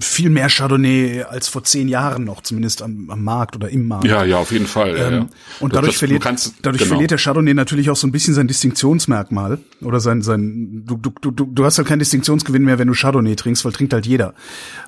viel 0.01 0.31
mehr 0.31 0.49
Chardonnay 0.49 1.23
als 1.23 1.49
vor 1.49 1.65
zehn 1.65 1.89
Jahren 1.89 2.25
noch, 2.25 2.43
zumindest 2.43 2.83
am, 2.83 3.09
am 3.11 3.23
Markt 3.25 3.57
oder 3.57 3.69
im 3.71 3.87
Markt. 3.89 4.07
Ja, 4.07 4.25
ja, 4.25 4.39
auf 4.39 4.53
jeden 4.53 4.67
Fall. 4.67 4.91
ja, 4.97 4.97
ja. 4.97 5.09
Ähm, 5.19 5.29
und 5.61 5.73
Du- 5.73 5.77
dadurch 5.77 5.93
das- 5.93 5.95
du 5.95 5.99
verliert, 6.01 6.23
kannst- 6.23 6.55
dadurch 6.63 6.83
genau. 6.83 6.91
verliert 6.95 7.11
der 7.13 7.19
Chardonnay 7.19 7.55
natürlich 7.55 7.89
auch 7.91 7.97
so 7.97 8.07
ein 8.07 8.13
bisschen 8.13 8.35
sein 8.35 8.49
Distinktionsmerkmal 8.49 9.59
oder 9.83 10.01
sein 10.01 10.23
sein 10.23 10.83
du 10.87 10.97
du 10.97 11.31
du 11.31 11.47
du 11.47 11.65
hast 11.65 11.79
halt 11.79 11.89
keinen 11.89 12.01
Distinktionsgewinn 12.01 12.65
mehr, 12.65 12.79
wenn 12.79 12.89
du 12.89 12.95
Chardonnay 12.95 13.37
trinkst, 13.37 13.65
weil 13.65 13.73
trinkt 13.73 13.93
halt 13.93 14.07
jeder. 14.07 14.35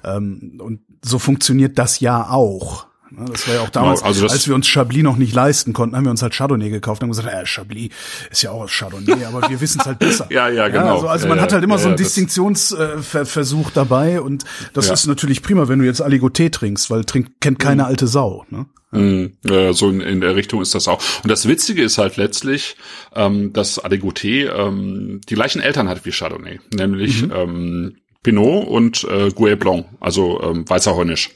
Ähm, 0.04 0.58
und 0.58 0.80
so 1.04 1.18
funktioniert 1.18 1.78
das 1.78 2.00
ja 2.00 2.28
auch. 2.28 2.86
Ja, 3.18 3.24
Das 3.26 3.46
war 3.48 3.54
ja 3.54 3.60
auch 3.62 3.70
damals, 3.70 4.00
Genau, 4.00 4.08
also 4.08 4.26
als 4.28 4.46
wir 4.48 4.54
uns 4.54 4.66
Chablis 4.68 5.02
noch 5.02 5.16
nicht 5.16 5.34
leisten 5.34 5.72
konnten, 5.72 5.96
haben 5.96 6.04
wir 6.04 6.10
uns 6.10 6.22
halt 6.22 6.34
Chardonnay 6.34 6.70
gekauft 6.70 7.02
und 7.02 7.10
haben 7.10 7.16
gesagt, 7.16 7.28
äh, 7.34 7.46
Chablis 7.46 7.90
ist 8.30 8.42
ja 8.42 8.50
auch 8.50 8.62
aus 8.62 8.70
Chardonnay, 8.72 9.24
aber 9.24 9.48
wir 9.48 9.60
wissen 9.60 9.80
es 9.80 9.86
halt 9.86 9.98
besser. 9.98 10.26
Ja, 10.30 10.48
ja, 10.48 10.68
genau. 10.68 10.94
also, 10.94 11.08
also 11.08 11.24
Ja, 11.24 11.28
man 11.28 11.38
ja, 11.38 11.42
hat 11.44 11.52
halt 11.52 11.64
immer 11.64 11.74
ja, 11.74 11.80
so 11.80 11.88
einen 11.88 11.96
ja, 11.98 12.04
Distinktionsversuch 12.04 13.70
dabei 13.70 14.20
und 14.20 14.44
das 14.72 14.86
Ja. 14.88 14.94
ist 14.94 15.06
natürlich 15.06 15.42
prima, 15.42 15.68
wenn 15.68 15.78
du 15.78 15.84
jetzt 15.84 16.02
Aligoté 16.02 16.50
trinkst, 16.50 16.90
weil 16.90 17.04
trinkt 17.04 17.40
kennt 17.40 17.58
keine 17.58 17.86
alte 17.86 18.06
Sau. 18.06 18.44
Ne? 18.50 18.66
Mm, 18.92 19.48
äh, 19.48 19.72
so 19.72 19.88
in, 19.90 20.00
in 20.00 20.20
der 20.20 20.36
Richtung 20.36 20.60
ist 20.62 20.74
das 20.74 20.86
auch. 20.88 21.02
Und 21.22 21.30
das 21.30 21.48
Witzige 21.48 21.82
ist 21.82 21.98
halt 21.98 22.16
letztlich, 22.16 22.76
ähm, 23.14 23.52
dass 23.52 23.82
Aligoté 23.82 24.50
ähm, 24.54 25.20
die 25.28 25.34
gleichen 25.34 25.60
Eltern 25.60 25.88
hat 25.88 26.04
wie 26.04 26.10
Chardonnay, 26.12 26.60
nämlich 26.74 27.22
ähm, 27.34 27.96
Pinot 28.22 28.66
und 28.68 29.04
äh, 29.10 29.30
Gouais 29.30 29.56
Blanc, 29.56 29.86
also 30.00 30.40
ähm, 30.42 30.68
weißer 30.68 30.94
Heunisch, 30.94 31.30
äh, 31.30 31.32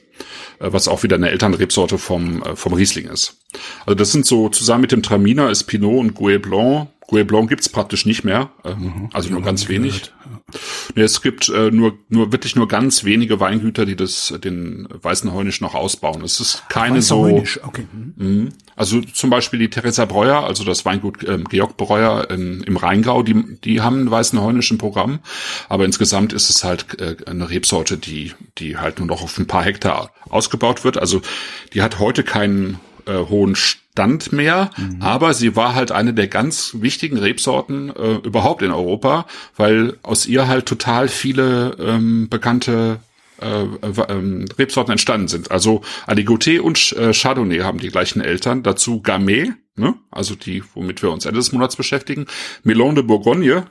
was 0.59 0.89
auch 0.89 1.03
wieder 1.03 1.17
eine 1.17 1.31
Elternrebsorte 1.31 1.99
vom 1.99 2.43
äh, 2.43 2.57
vom 2.57 2.73
Riesling 2.73 3.07
ist. 3.07 3.37
Also 3.85 3.95
das 3.95 4.13
sind 4.13 4.27
so 4.27 4.49
zusammen 4.49 4.83
mit 4.83 4.93
dem 4.93 5.03
Traminer 5.03 5.51
ist 5.51 5.65
Pinot 5.65 5.99
und 5.99 6.15
Gouais 6.15 6.39
Blanc. 6.39 6.89
Gouais 7.09 7.25
Blanc 7.25 7.49
gibt's 7.49 7.69
praktisch 7.69 8.07
nicht 8.07 8.25
mehr, 8.25 8.51
ähm, 8.65 9.11
also 9.13 9.31
nur 9.31 9.43
ganz 9.43 9.69
wenig. 9.69 10.13
Nee, 10.95 11.03
es 11.03 11.23
gibt 11.23 11.49
äh, 11.49 11.73
nur 11.73 11.99
nur 12.09 12.31
wirklich 12.31 12.55
nur 12.55 12.69
ganz 12.69 13.03
wenige 13.03 13.41
Weingüter, 13.41 13.85
die 13.85 13.97
das 13.97 14.33
den 14.45 14.87
weißen 14.91 15.33
Heunisch 15.33 15.61
noch 15.61 15.75
ausbauen. 15.75 16.23
Es 16.23 16.39
ist 16.39 16.63
keine 16.69 16.99
Weißer 16.99 17.07
so 17.09 17.25
Heunisch, 17.25 17.61
okay. 17.65 17.87
mhm. 17.93 18.15
Mhm. 18.17 18.49
Also 18.77 19.01
zum 19.01 19.31
Beispiel 19.31 19.59
die 19.59 19.71
Theresa 19.71 20.05
Breuer, 20.05 20.45
also 20.45 20.63
das 20.63 20.85
Weingut 20.85 21.27
ähm, 21.29 21.45
Georg 21.45 21.77
Breuer 21.77 22.31
in, 22.31 22.63
im 22.63 22.77
Rheingau, 22.77 23.25
die, 23.25 23.59
die 23.65 23.81
haben 23.81 23.97
einen 23.97 24.11
weißen 24.11 24.41
heunischen 24.41 24.79
Programm, 24.79 25.19
aber 25.69 25.85
insgesamt 25.85 26.33
ist 26.33 26.49
es 26.49 26.63
halt 26.63 27.01
äh, 27.01 27.17
eine 27.27 27.51
Rebsorte, 27.51 27.97
die, 27.97 28.33
die 28.59 28.77
halt 28.77 29.01
nur 29.01 29.09
noch 29.09 29.23
auf 29.23 29.39
ein 29.39 29.49
paar 29.49 29.65
Hektar 29.65 30.13
ausgebaut 30.29 30.85
wird. 30.85 30.97
Also 30.97 31.23
die 31.73 31.83
hat 31.83 31.99
heute 31.99 32.23
keinen 32.23 32.79
äh, 33.07 33.15
hohen 33.29 33.57
Stand 33.57 34.33
mehr, 34.33 34.71
aber 35.01 35.33
sie 35.33 35.57
war 35.57 35.75
halt 35.75 35.91
eine 35.91 36.13
der 36.13 36.29
ganz 36.29 36.77
wichtigen 36.81 37.17
Rebsorten 37.17 37.89
äh, 37.97 38.17
überhaupt 38.17 38.61
in 38.61 38.71
Europa, 38.71 39.27
weil 39.57 39.97
aus 40.03 40.27
ihr 40.27 40.49
halt 40.49 40.67
total 40.67 41.09
viele 41.09 41.77
ähm, 41.81 42.29
bekannte 42.29 43.01
äh, 43.41 43.65
äh, 43.65 43.67
ähm, 44.09 44.47
Rebsorten 44.59 44.93
entstanden 44.93 45.29
sind. 45.29 45.51
Also 45.51 45.83
Aligoté 46.07 46.59
und 46.59 46.93
äh, 46.93 47.13
Chardonnay 47.13 47.59
haben 47.59 47.79
die 47.79 47.91
gleichen 47.91 48.23
Eltern. 48.23 48.63
Dazu 48.63 49.03
Gamay, 49.03 49.53
ne? 49.77 49.95
also 50.11 50.35
die, 50.35 50.63
womit 50.75 51.03
wir 51.03 51.11
uns 51.11 51.27
Ende 51.27 51.39
des 51.39 51.53
Monats 51.53 51.77
beschäftigen. 51.77 52.27
Melon 52.63 52.95
de 52.95 53.05
Bourgogne 53.05 53.67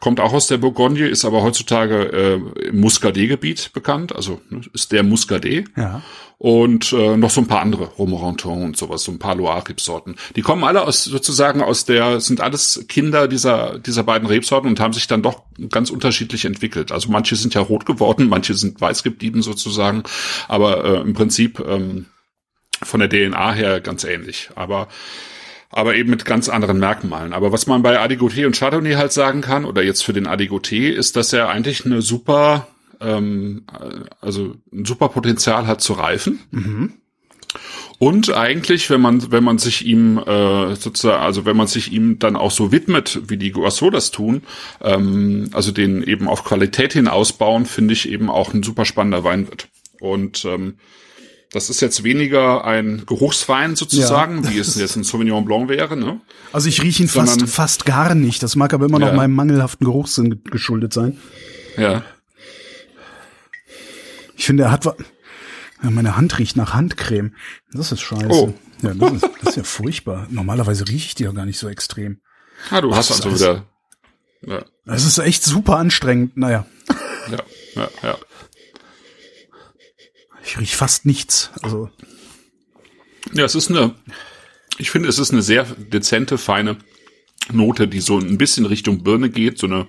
kommt 0.00 0.18
auch 0.18 0.32
aus 0.32 0.46
der 0.46 0.56
Bourgogne, 0.56 1.06
ist 1.08 1.26
aber 1.26 1.42
heutzutage 1.42 2.40
äh, 2.58 2.68
im 2.68 2.80
Muscadet-Gebiet 2.80 3.72
bekannt. 3.74 4.16
Also 4.16 4.40
ne, 4.48 4.62
ist 4.72 4.92
der 4.92 5.02
Muscadet. 5.02 5.66
Ja. 5.76 6.02
Und 6.42 6.92
äh, 6.92 7.16
noch 7.16 7.30
so 7.30 7.40
ein 7.40 7.46
paar 7.46 7.60
andere, 7.60 7.84
Romoranton 7.84 8.64
und 8.64 8.76
sowas, 8.76 9.04
so 9.04 9.12
ein 9.12 9.20
paar 9.20 9.36
Loire-Rebsorten. 9.36 10.16
Die 10.34 10.42
kommen 10.42 10.64
alle 10.64 10.82
aus 10.82 11.04
sozusagen 11.04 11.62
aus 11.62 11.84
der, 11.84 12.20
sind 12.20 12.40
alles 12.40 12.84
Kinder 12.88 13.28
dieser, 13.28 13.78
dieser 13.78 14.02
beiden 14.02 14.26
Rebsorten 14.26 14.68
und 14.68 14.80
haben 14.80 14.92
sich 14.92 15.06
dann 15.06 15.22
doch 15.22 15.44
ganz 15.70 15.90
unterschiedlich 15.90 16.44
entwickelt. 16.44 16.90
Also 16.90 17.12
manche 17.12 17.36
sind 17.36 17.54
ja 17.54 17.60
rot 17.60 17.86
geworden, 17.86 18.28
manche 18.28 18.54
sind 18.54 18.80
weiß 18.80 19.04
geblieben 19.04 19.40
sozusagen, 19.40 20.02
aber 20.48 20.84
äh, 20.84 21.00
im 21.02 21.14
Prinzip 21.14 21.60
ähm, 21.60 22.06
von 22.82 22.98
der 22.98 23.08
DNA 23.08 23.52
her 23.52 23.80
ganz 23.80 24.02
ähnlich. 24.02 24.50
Aber 24.56 24.88
aber 25.70 25.94
eben 25.94 26.10
mit 26.10 26.24
ganz 26.24 26.48
anderen 26.48 26.80
Merkmalen. 26.80 27.32
Aber 27.32 27.52
was 27.52 27.68
man 27.68 27.82
bei 27.82 28.00
Adigoté 28.00 28.46
und 28.46 28.56
Chardonnay 28.56 28.94
halt 28.94 29.12
sagen 29.12 29.42
kann, 29.42 29.64
oder 29.64 29.82
jetzt 29.82 30.02
für 30.02 30.12
den 30.12 30.26
Adigoté, 30.26 30.90
ist, 30.90 31.14
dass 31.14 31.32
er 31.32 31.50
eigentlich 31.50 31.86
eine 31.86 32.02
super, 32.02 32.66
ähm, 33.02 33.64
äh, 33.72 34.00
also 34.20 34.54
ein 34.72 34.84
super 34.84 35.08
Potenzial 35.08 35.66
hat 35.66 35.80
zu 35.80 35.92
reifen. 35.94 36.40
Und 37.98 38.30
eigentlich, 38.32 38.88
wenn 38.90 39.00
man, 39.00 39.30
wenn 39.30 39.44
man 39.44 39.58
sich 39.58 39.84
ihm 39.86 40.18
äh, 40.18 40.74
sozusagen, 40.74 41.22
also 41.22 41.44
wenn 41.44 41.56
man 41.56 41.66
sich 41.66 41.92
ihm 41.92 42.18
dann 42.18 42.34
auch 42.36 42.50
so 42.50 42.72
widmet, 42.72 43.20
wie 43.28 43.36
die 43.36 43.52
Guasso 43.52 43.90
das 43.90 44.10
tun, 44.10 44.42
ähm, 44.80 45.50
also 45.52 45.70
den 45.70 46.02
eben 46.02 46.28
auf 46.28 46.42
Qualität 46.44 46.94
hin 46.94 47.06
ausbauen, 47.08 47.66
finde 47.66 47.92
ich 47.92 48.08
eben 48.08 48.28
auch 48.30 48.54
ein 48.54 48.62
super 48.62 48.84
spannender 48.84 49.22
Wein 49.22 49.48
wird. 49.48 49.68
Und 50.00 50.44
ähm, 50.46 50.74
das 51.52 51.68
ist 51.68 51.80
jetzt 51.82 52.02
weniger 52.02 52.64
ein 52.64 53.02
Geruchswein 53.06 53.76
sozusagen, 53.76 54.48
wie 54.48 54.58
es 54.58 54.74
jetzt 54.80 54.96
ein 54.96 55.04
Sauvignon 55.04 55.44
Blanc 55.44 55.68
wäre, 55.68 55.96
ne? 55.96 56.20
Also 56.52 56.68
ich 56.70 56.82
rieche 56.82 57.02
ihn 57.02 57.08
fast, 57.10 57.32
Sondern- 57.32 57.48
fast 57.48 57.84
gar 57.84 58.14
nicht. 58.14 58.42
Das 58.42 58.56
mag 58.56 58.72
aber 58.72 58.86
immer 58.86 58.98
noch 58.98 59.08
Ja. 59.08 59.12
meinem 59.12 59.34
mangelhaften 59.34 59.84
Geruchssinn 59.84 60.30
ge- 60.30 60.38
geschuldet 60.50 60.94
sein. 60.94 61.18
Ja. 61.76 62.02
Ich 64.42 64.46
finde, 64.46 64.64
er 64.64 64.72
hat 64.72 64.84
wa- 64.86 64.96
ja, 65.84 65.90
meine 65.90 66.16
Hand 66.16 66.36
riecht 66.36 66.56
nach 66.56 66.74
Handcreme. 66.74 67.32
Das 67.70 67.92
ist 67.92 68.00
scheiße. 68.00 68.26
Oh. 68.28 68.52
Ja, 68.82 68.92
das 68.92 69.12
ist, 69.12 69.22
das 69.40 69.48
ist 69.50 69.56
ja 69.56 69.62
furchtbar. 69.62 70.26
Normalerweise 70.30 70.88
rieche 70.88 71.06
ich 71.06 71.14
die 71.14 71.22
doch 71.22 71.32
gar 71.34 71.46
nicht 71.46 71.60
so 71.60 71.68
extrem. 71.68 72.20
Ah, 72.70 72.80
du 72.80 72.92
hast 72.92 73.10
das 73.10 73.20
ist 73.20 73.24
also 73.26 73.36
wieder. 73.36 73.66
Ja, 74.44 74.64
Es 74.92 75.04
ist 75.06 75.18
echt 75.18 75.44
super 75.44 75.76
anstrengend. 75.76 76.36
Naja, 76.36 76.66
ja, 77.30 77.38
ja, 77.76 77.88
ja. 78.02 78.18
ich 80.44 80.58
rieche 80.58 80.76
fast 80.76 81.06
nichts. 81.06 81.52
Also 81.62 81.88
Ja, 83.32 83.44
es 83.44 83.54
ist 83.54 83.70
eine, 83.70 83.94
ich 84.78 84.90
finde, 84.90 85.08
es 85.08 85.20
ist 85.20 85.30
eine 85.30 85.42
sehr 85.42 85.62
dezente, 85.64 86.36
feine 86.36 86.78
Note, 87.52 87.86
die 87.86 88.00
so 88.00 88.18
ein 88.18 88.38
bisschen 88.38 88.66
Richtung 88.66 89.04
Birne 89.04 89.30
geht, 89.30 89.58
so 89.58 89.68
eine, 89.68 89.86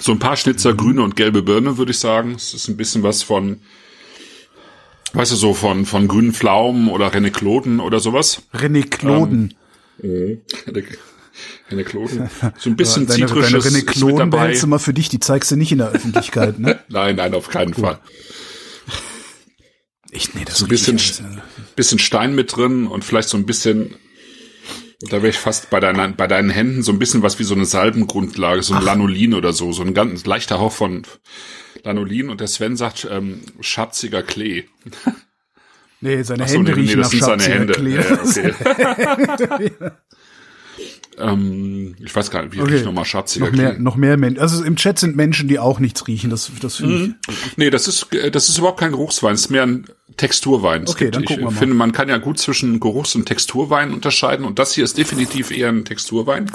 So 0.00 0.12
ein 0.12 0.18
paar 0.18 0.36
Schnitzer 0.36 0.74
grüne 0.74 1.02
und 1.02 1.16
gelbe 1.16 1.42
Birne, 1.42 1.76
würde 1.78 1.92
ich 1.92 1.98
sagen. 1.98 2.32
Es 2.34 2.54
ist 2.54 2.68
ein 2.68 2.76
bisschen 2.76 3.02
was 3.02 3.22
von, 3.22 3.60
weißt 5.12 5.32
du, 5.32 5.36
so 5.36 5.54
von, 5.54 5.84
von 5.86 6.08
grünen 6.08 6.32
Pflaumen 6.32 6.88
oder 6.88 7.12
Renekloden 7.12 7.80
oder 7.80 8.00
sowas. 8.00 8.42
René 8.54 8.88
Kloden. 8.88 9.54
Renekloden. 11.70 12.30
So 12.58 12.70
ein 12.70 12.76
bisschen 12.76 13.06
deine, 13.06 13.26
zitrisches 13.26 13.64
deine 13.64 13.78
ist 13.78 14.04
mit 14.04 14.18
dabei. 14.18 14.38
behältst 14.38 14.62
du 14.62 14.66
mal 14.66 14.78
für 14.78 14.94
dich, 14.94 15.08
die 15.08 15.20
zeigst 15.20 15.50
du 15.50 15.56
nicht 15.56 15.72
in 15.72 15.78
der 15.78 15.90
Öffentlichkeit, 15.90 16.58
ne? 16.58 16.80
Nein, 16.88 17.16
nein, 17.16 17.34
auf 17.34 17.48
keinen 17.48 17.74
Fall. 17.74 17.98
Echt, 20.10 20.34
nee, 20.34 20.44
das 20.44 20.58
So 20.58 20.66
ein 20.66 20.72
ich 20.72 20.84
bisschen, 20.86 21.40
bisschen 21.74 21.98
Stein 21.98 22.34
mit 22.34 22.54
drin 22.54 22.86
und 22.86 23.04
vielleicht 23.04 23.30
so 23.30 23.38
ein 23.38 23.46
bisschen, 23.46 23.94
da 25.10 25.18
wäre 25.18 25.28
ich 25.28 25.38
fast 25.38 25.70
bei 25.70 25.80
deinen, 25.80 26.16
bei 26.16 26.26
deinen 26.26 26.50
Händen 26.50 26.82
so 26.82 26.92
ein 26.92 26.98
bisschen 26.98 27.22
was 27.22 27.38
wie 27.38 27.44
so 27.44 27.54
eine 27.54 27.64
Salbengrundlage, 27.64 28.62
so 28.62 28.74
ein 28.74 28.82
Lanolin 28.82 29.34
oder 29.34 29.52
so, 29.52 29.72
so 29.72 29.82
ein 29.82 29.94
ganz 29.94 30.24
leichter 30.26 30.58
Hauch 30.58 30.72
von 30.72 31.02
Lanolin 31.82 32.30
und 32.30 32.40
der 32.40 32.48
Sven 32.48 32.76
sagt, 32.76 33.08
ähm, 33.10 33.40
schatziger 33.60 34.22
Klee. 34.22 34.64
Nee, 36.00 36.22
seine 36.22 36.44
Ach 36.44 36.48
so, 36.48 36.56
Hände 36.56 36.72
nee, 36.72 36.76
nee, 36.76 36.82
riechen 36.82 37.00
das 37.00 37.12
nach 37.12 37.28
sind 37.28 37.40
seine 37.40 37.54
Hände. 37.54 37.72
Klee. 37.74 37.96
Ja, 37.96 38.12
okay. 38.22 39.72
ähm, 41.18 41.94
ich 42.02 42.14
weiß 42.14 42.30
gar 42.30 42.42
nicht, 42.42 42.54
wie 42.54 42.60
Okay. 42.62 42.74
riecht 42.74 42.84
nochmal 42.84 43.04
schatziger 43.04 43.46
Noch 43.46 43.52
mehr, 43.56 43.72
Klee? 43.74 43.82
noch 43.82 43.96
mehr 43.96 44.16
Menschen. 44.16 44.40
Also 44.40 44.62
im 44.64 44.76
Chat 44.76 44.98
sind 44.98 45.14
Menschen, 45.16 45.48
die 45.48 45.58
auch 45.58 45.78
nichts 45.78 46.06
riechen. 46.08 46.30
Das, 46.30 46.50
das 46.60 46.76
finde 46.76 46.94
Mhm. 46.98 47.14
Nee, 47.56 47.70
das 47.70 47.88
ist, 47.88 48.12
äh, 48.14 48.30
das 48.30 48.48
ist 48.48 48.58
überhaupt 48.58 48.80
kein 48.80 48.92
Geruchswein, 48.92 49.34
es 49.34 49.42
ist 49.42 49.50
mehr 49.50 49.62
ein 49.64 49.86
Texturwein. 50.16 50.88
Okay, 50.88 51.10
dann 51.10 51.22
ich 51.22 51.28
gucken 51.28 51.44
wir 51.44 51.50
mal. 51.50 51.58
finde, 51.58 51.74
man 51.74 51.92
kann 51.92 52.08
ja 52.08 52.18
gut 52.18 52.38
zwischen 52.38 52.80
Geruchs- 52.80 53.14
und 53.14 53.26
Texturwein 53.26 53.92
unterscheiden 53.92 54.44
und 54.44 54.58
das 54.58 54.72
hier 54.74 54.84
ist 54.84 54.96
definitiv 54.98 55.50
eher 55.50 55.68
ein 55.70 55.84
Texturwein. 55.84 56.50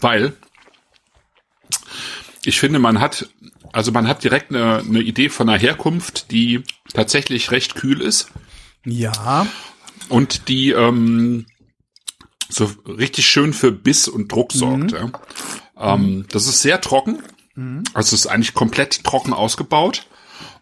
Weil 0.00 0.32
ich 2.44 2.58
finde, 2.58 2.78
man 2.78 3.00
hat, 3.00 3.28
also 3.72 3.92
man 3.92 4.08
hat 4.08 4.24
direkt 4.24 4.50
eine, 4.50 4.78
eine 4.78 5.00
Idee 5.00 5.28
von 5.28 5.48
einer 5.48 5.58
Herkunft, 5.58 6.30
die 6.32 6.62
tatsächlich 6.92 7.50
recht 7.50 7.74
kühl 7.74 8.00
ist 8.00 8.30
ich. 8.84 8.98
Ja. 8.98 9.46
Und 10.08 10.48
die 10.48 10.70
ähm, 10.70 11.46
so 12.48 12.70
richtig 12.86 13.26
schön 13.26 13.52
für 13.52 13.72
Biss 13.72 14.08
und 14.08 14.30
Druck 14.30 14.52
sorgt. 14.52 14.92
Ja. 14.92 15.10
Ähm, 15.78 16.26
das 16.30 16.46
ist 16.46 16.62
sehr 16.62 16.80
trocken. 16.80 17.22
Also 17.94 18.14
es 18.14 18.24
ist 18.24 18.26
eigentlich 18.26 18.54
komplett 18.54 19.04
trocken 19.04 19.32
ausgebaut. 19.32 20.06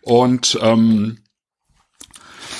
Und 0.02 0.58
ähm, 0.62 1.18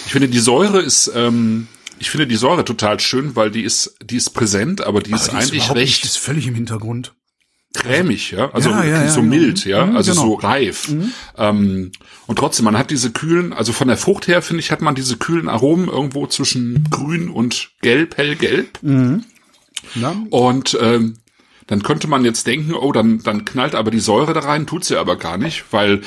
ich 0.07 0.13
finde 0.13 0.29
die 0.29 0.39
Säure 0.39 0.81
ist, 0.81 1.11
ähm, 1.15 1.69
ich 1.99 2.11
finde 2.11 2.27
die 2.27 2.37
Säure 2.37 2.65
total 2.65 3.01
schön, 3.01 3.37
weil 3.37 3.51
die 3.51 3.63
ist, 3.63 3.97
die 4.03 4.17
ist 4.17 4.31
präsent, 4.31 4.81
aber 4.83 5.03
die 5.03 5.13
ist 5.13 5.29
Aber 5.29 5.39
die 5.39 5.45
eigentlich 5.45 5.53
nicht, 5.53 5.75
recht 5.75 6.03
die 6.03 6.07
ist 6.07 6.19
völlig 6.19 6.47
im 6.47 6.55
Hintergrund. 6.55 7.15
Cremig, 7.75 8.33
ja, 8.33 8.51
also 8.53 8.71
Ja, 8.71 8.85
ja, 8.85 9.09
so 9.09 9.21
genau. 9.21 9.35
mild, 9.35 9.65
ja, 9.65 9.87
Mhm, 9.87 9.97
also 9.97 10.11
genau. 10.13 10.23
so 10.23 10.35
reif. 10.35 10.93
Ähm, 11.37 11.93
und 12.27 12.39
trotzdem, 12.39 12.65
man 12.65 12.77
hat 12.77 12.91
diese 12.91 13.11
kühlen, 13.13 13.53
also 13.53 13.73
von 13.73 13.89
der 13.89 13.97
Frucht 13.97 14.27
her 14.27 14.43
finde 14.43 14.61
ich, 14.61 14.71
hat 14.73 14.81
man 14.81 14.95
diese 14.95 15.17
kühlen 15.17 15.49
Aromen 15.49 15.89
irgendwo 15.89 16.27
zwischen 16.27 16.89
grün 16.91 17.29
und 17.29 17.71
gelb, 17.81 18.17
hellgelb. 18.17 18.79
Ja? 19.95 20.17
Und 20.31 20.77
ähm, 20.81 21.19
dann 21.69 21.83
könnte 21.85 22.09
man 22.09 22.25
jetzt 22.25 22.47
denken, 22.49 22.75
oh, 22.75 22.91
dann, 22.93 23.23
dann 23.23 23.45
knallt 23.45 23.75
aber 23.77 23.91
die 23.93 24.01
Säure 24.01 24.33
da 24.33 24.41
rein, 24.41 24.67
tut 24.67 24.85
sie 24.85 24.97
aber 24.97 25.17
gar 25.17 25.39
nicht, 25.39 25.65
weil 25.71 26.01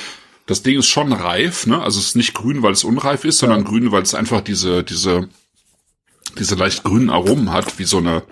das 0.46 0.62
Ding 0.64 0.78
ist 0.78 0.88
schon 0.88 1.14
reif, 1.14 1.66
ne? 1.68 1.82
Also 1.82 2.00
es 2.02 2.08
ist 2.08 2.16
nicht 2.18 2.34
grün, 2.34 2.62
weil 2.62 2.74
es 2.74 2.84
unreif 2.84 3.24
ist, 3.24 3.38
sondern 3.40 3.64
grün, 3.64 3.94
weil 3.94 4.02
es 4.04 4.14
einfach 4.14 4.42
diese, 4.42 4.84
diese, 4.84 5.30
diese 6.38 6.56
leicht 6.56 6.84
grünen 6.84 7.10
Aromen 7.10 7.54
hat, 7.54 7.80
wie 7.80 7.86
so 7.86 8.00
eine, 8.00 8.24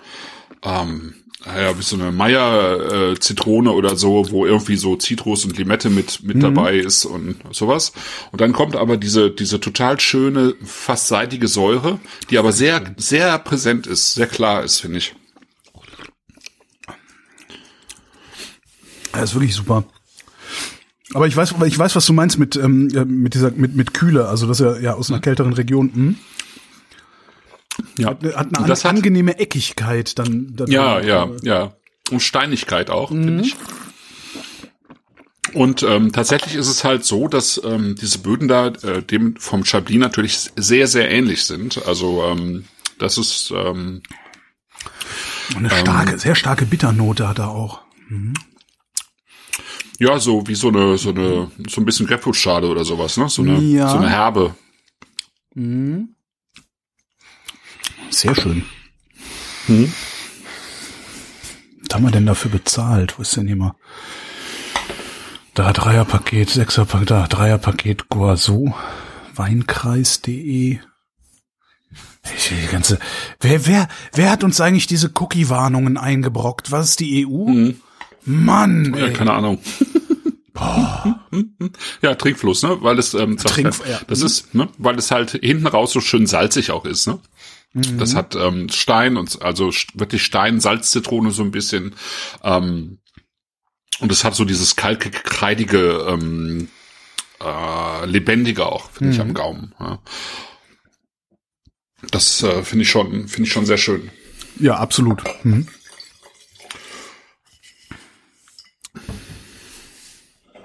ähm, 0.63 1.13
ja, 1.45 1.77
wie 1.77 1.81
so 1.81 1.95
eine 1.95 2.11
Meier 2.11 3.11
äh, 3.11 3.19
Zitrone 3.19 3.71
oder 3.71 3.95
so, 3.95 4.29
wo 4.29 4.45
irgendwie 4.45 4.75
so 4.77 4.95
Zitrus 4.95 5.43
und 5.43 5.57
Limette 5.57 5.89
mit 5.89 6.23
mit 6.23 6.41
dabei 6.43 6.77
ist 6.77 7.05
und 7.05 7.37
sowas. 7.51 7.93
Und 8.31 8.41
dann 8.41 8.53
kommt 8.53 8.75
aber 8.75 8.97
diese 8.97 9.31
diese 9.31 9.59
total 9.59 9.99
schöne, 9.99 10.53
fast 10.63 11.07
seidige 11.07 11.47
Säure, 11.47 11.99
die 12.29 12.37
aber 12.37 12.51
sehr 12.51 12.93
sehr 12.97 13.39
präsent 13.39 13.87
ist, 13.87 14.13
sehr 14.13 14.27
klar 14.27 14.63
ist, 14.63 14.79
finde 14.79 14.99
ich. 14.99 15.15
Das 19.13 19.31
ist 19.31 19.35
wirklich 19.35 19.55
super. 19.55 19.83
Aber 21.13 21.27
ich 21.27 21.35
weiß, 21.35 21.55
ich 21.65 21.77
weiß, 21.77 21.95
was 21.95 22.05
du 22.05 22.13
meinst 22.13 22.37
mit 22.39 22.55
ähm, 22.55 22.87
mit 23.07 23.33
dieser 23.33 23.51
mit 23.51 23.75
mit 23.75 23.93
Kühle. 23.93 24.27
Also 24.27 24.47
das 24.47 24.59
ist 24.59 24.65
ja, 24.65 24.79
ja 24.79 24.93
aus 24.93 25.09
einer 25.09 25.19
kälteren 25.19 25.53
Region. 25.53 25.91
Hm? 25.93 26.15
Ja, 27.97 28.09
Hat 28.09 28.23
eine 28.23 28.33
Und 28.35 28.57
an, 28.57 28.67
das 28.67 28.85
hat, 28.85 28.95
angenehme 28.95 29.37
Eckigkeit 29.39 30.17
dann. 30.17 30.55
dann 30.55 30.69
ja, 30.71 30.99
ja, 31.01 31.29
ja. 31.43 31.73
Und 32.09 32.21
Steinigkeit 32.21 32.89
auch, 32.89 33.09
finde 33.09 33.43
ich. 33.43 33.55
Und 35.53 35.83
ähm, 35.83 36.11
tatsächlich 36.13 36.55
ist 36.55 36.67
es 36.69 36.83
halt 36.83 37.03
so, 37.03 37.27
dass 37.27 37.61
ähm, 37.63 37.95
diese 37.99 38.19
Böden 38.19 38.47
da 38.47 38.67
äh, 38.67 39.01
dem 39.03 39.35
vom 39.35 39.65
Chablis 39.65 39.97
natürlich 39.99 40.51
sehr, 40.55 40.87
sehr 40.87 41.09
ähnlich 41.11 41.45
sind. 41.45 41.85
Also 41.85 42.23
ähm, 42.23 42.65
das 42.99 43.17
ist 43.17 43.51
ähm, 43.55 44.01
Eine 45.55 45.69
starke, 45.69 46.17
sehr 46.19 46.35
starke 46.35 46.65
Bitternote 46.65 47.27
hat 47.27 47.39
er 47.39 47.49
auch. 47.49 47.81
ja 49.99 50.19
so 50.19 50.47
wie 50.47 50.55
so 50.55 50.69
eine 50.69 50.97
so 50.97 51.09
eine 51.09 51.51
so 51.67 51.81
ein 51.81 51.85
bisschen 51.85 52.07
Grapefruitschale 52.07 52.67
oder 52.67 52.85
sowas, 52.85 53.17
ne? 53.17 53.27
So 53.27 53.41
eine 53.41 53.59
Ja. 53.59 53.89
so 53.89 53.97
eine 53.97 54.09
herbe. 54.09 54.55
Sehr 58.11 58.35
schön. 58.35 58.63
Hm? 59.67 59.91
Was 61.87 61.95
haben 61.95 62.03
wir 62.05 62.11
denn 62.11 62.25
dafür 62.25 62.51
bezahlt? 62.51 63.17
Wo 63.17 63.21
ist 63.23 63.35
denn 63.35 63.47
hier 63.47 63.55
mal? 63.55 63.75
Da 65.53 65.73
Dreierpaket, 65.73 66.49
Sechserpaket, 66.49 67.11
da 67.11 67.27
Dreierpaket 67.27 68.07
Guazou, 68.09 68.73
Weinkreis.de. 69.35 70.79
Ich, 72.37 72.49
die 72.49 72.67
ganze, 72.71 72.99
wer, 73.39 73.65
wer, 73.65 73.87
wer 74.13 74.29
hat 74.31 74.43
uns 74.43 74.61
eigentlich 74.61 74.87
diese 74.87 75.11
Cookie-Warnungen 75.13 75.97
eingebrockt? 75.97 76.71
Was 76.71 76.91
ist 76.91 76.99
die 76.99 77.25
EU? 77.27 77.71
Mann, 78.25 78.93
Ja, 78.97 79.07
ey. 79.07 79.13
keine 79.13 79.33
Ahnung. 79.33 79.57
ja, 82.01 82.13
Trinkfluss, 82.15 82.61
ne? 82.63 82.77
Weil 82.81 82.99
es 82.99 83.13
ähm, 83.15 83.37
sagt 83.37 83.55
Trink- 83.55 83.79
halt, 83.79 83.89
ja. 83.89 83.99
das 84.07 84.21
ist, 84.21 84.53
ne? 84.53 84.69
Weil 84.77 84.97
es 84.99 85.09
halt 85.11 85.31
hinten 85.31 85.65
raus 85.67 85.91
so 85.91 85.99
schön 86.01 86.27
salzig 86.27 86.69
auch 86.71 86.85
ist, 86.85 87.07
ne? 87.07 87.19
Mhm. 87.73 87.97
Das 87.99 88.15
hat 88.15 88.35
ähm, 88.35 88.69
Stein 88.69 89.17
und 89.17 89.41
also 89.41 89.71
wirklich 89.93 90.23
Stein, 90.23 90.59
Salzzitrone 90.59 91.31
so 91.31 91.43
ein 91.43 91.51
bisschen. 91.51 91.95
Ähm, 92.43 92.99
und 93.99 94.11
es 94.11 94.23
hat 94.23 94.35
so 94.35 94.45
dieses 94.45 94.75
kalkige, 94.75 95.19
kreidige, 95.19 96.05
ähm, 96.09 96.69
äh, 97.41 98.05
lebendige 98.05 98.65
auch, 98.65 98.89
finde 98.91 99.11
ich, 99.13 99.17
Mhm. 99.17 99.21
am 99.23 99.33
Gaumen. 99.33 99.75
Ja. 99.79 99.99
Das 102.09 102.41
äh, 102.43 102.63
finde 102.63 102.83
ich 102.83 102.89
schon, 102.89 103.27
finde 103.27 103.47
ich 103.47 103.53
schon 103.53 103.65
sehr 103.65 103.77
schön. 103.77 104.09
Ja, 104.59 104.77
absolut. 104.77 105.23
Mhm. 105.43 105.67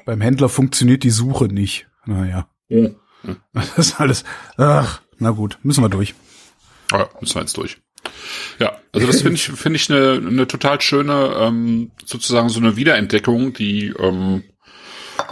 Beim 0.04 0.20
Händler 0.20 0.48
funktioniert 0.48 1.02
die 1.02 1.10
Suche 1.10 1.46
nicht. 1.46 1.86
Naja. 2.04 2.48
Das 3.52 3.76
ist 3.76 4.00
alles. 4.00 4.22
Ach, 4.56 5.00
na 5.18 5.30
gut, 5.30 5.58
müssen 5.64 5.82
wir 5.82 5.88
durch. 5.88 6.14
Ja, 6.92 7.08
müssen 7.20 7.34
wir 7.34 7.42
jetzt 7.42 7.56
durch. 7.56 7.78
Ja, 8.58 8.78
also 8.92 9.06
das 9.06 9.22
finde 9.22 9.34
ich, 9.34 9.42
finde 9.56 9.76
ich 9.76 9.90
eine, 9.90 10.22
eine 10.26 10.46
total 10.46 10.80
schöne, 10.80 11.34
ähm, 11.38 11.90
sozusagen 12.04 12.48
so 12.48 12.60
eine 12.60 12.76
Wiederentdeckung, 12.76 13.52
die 13.52 13.92
ähm, 13.98 14.44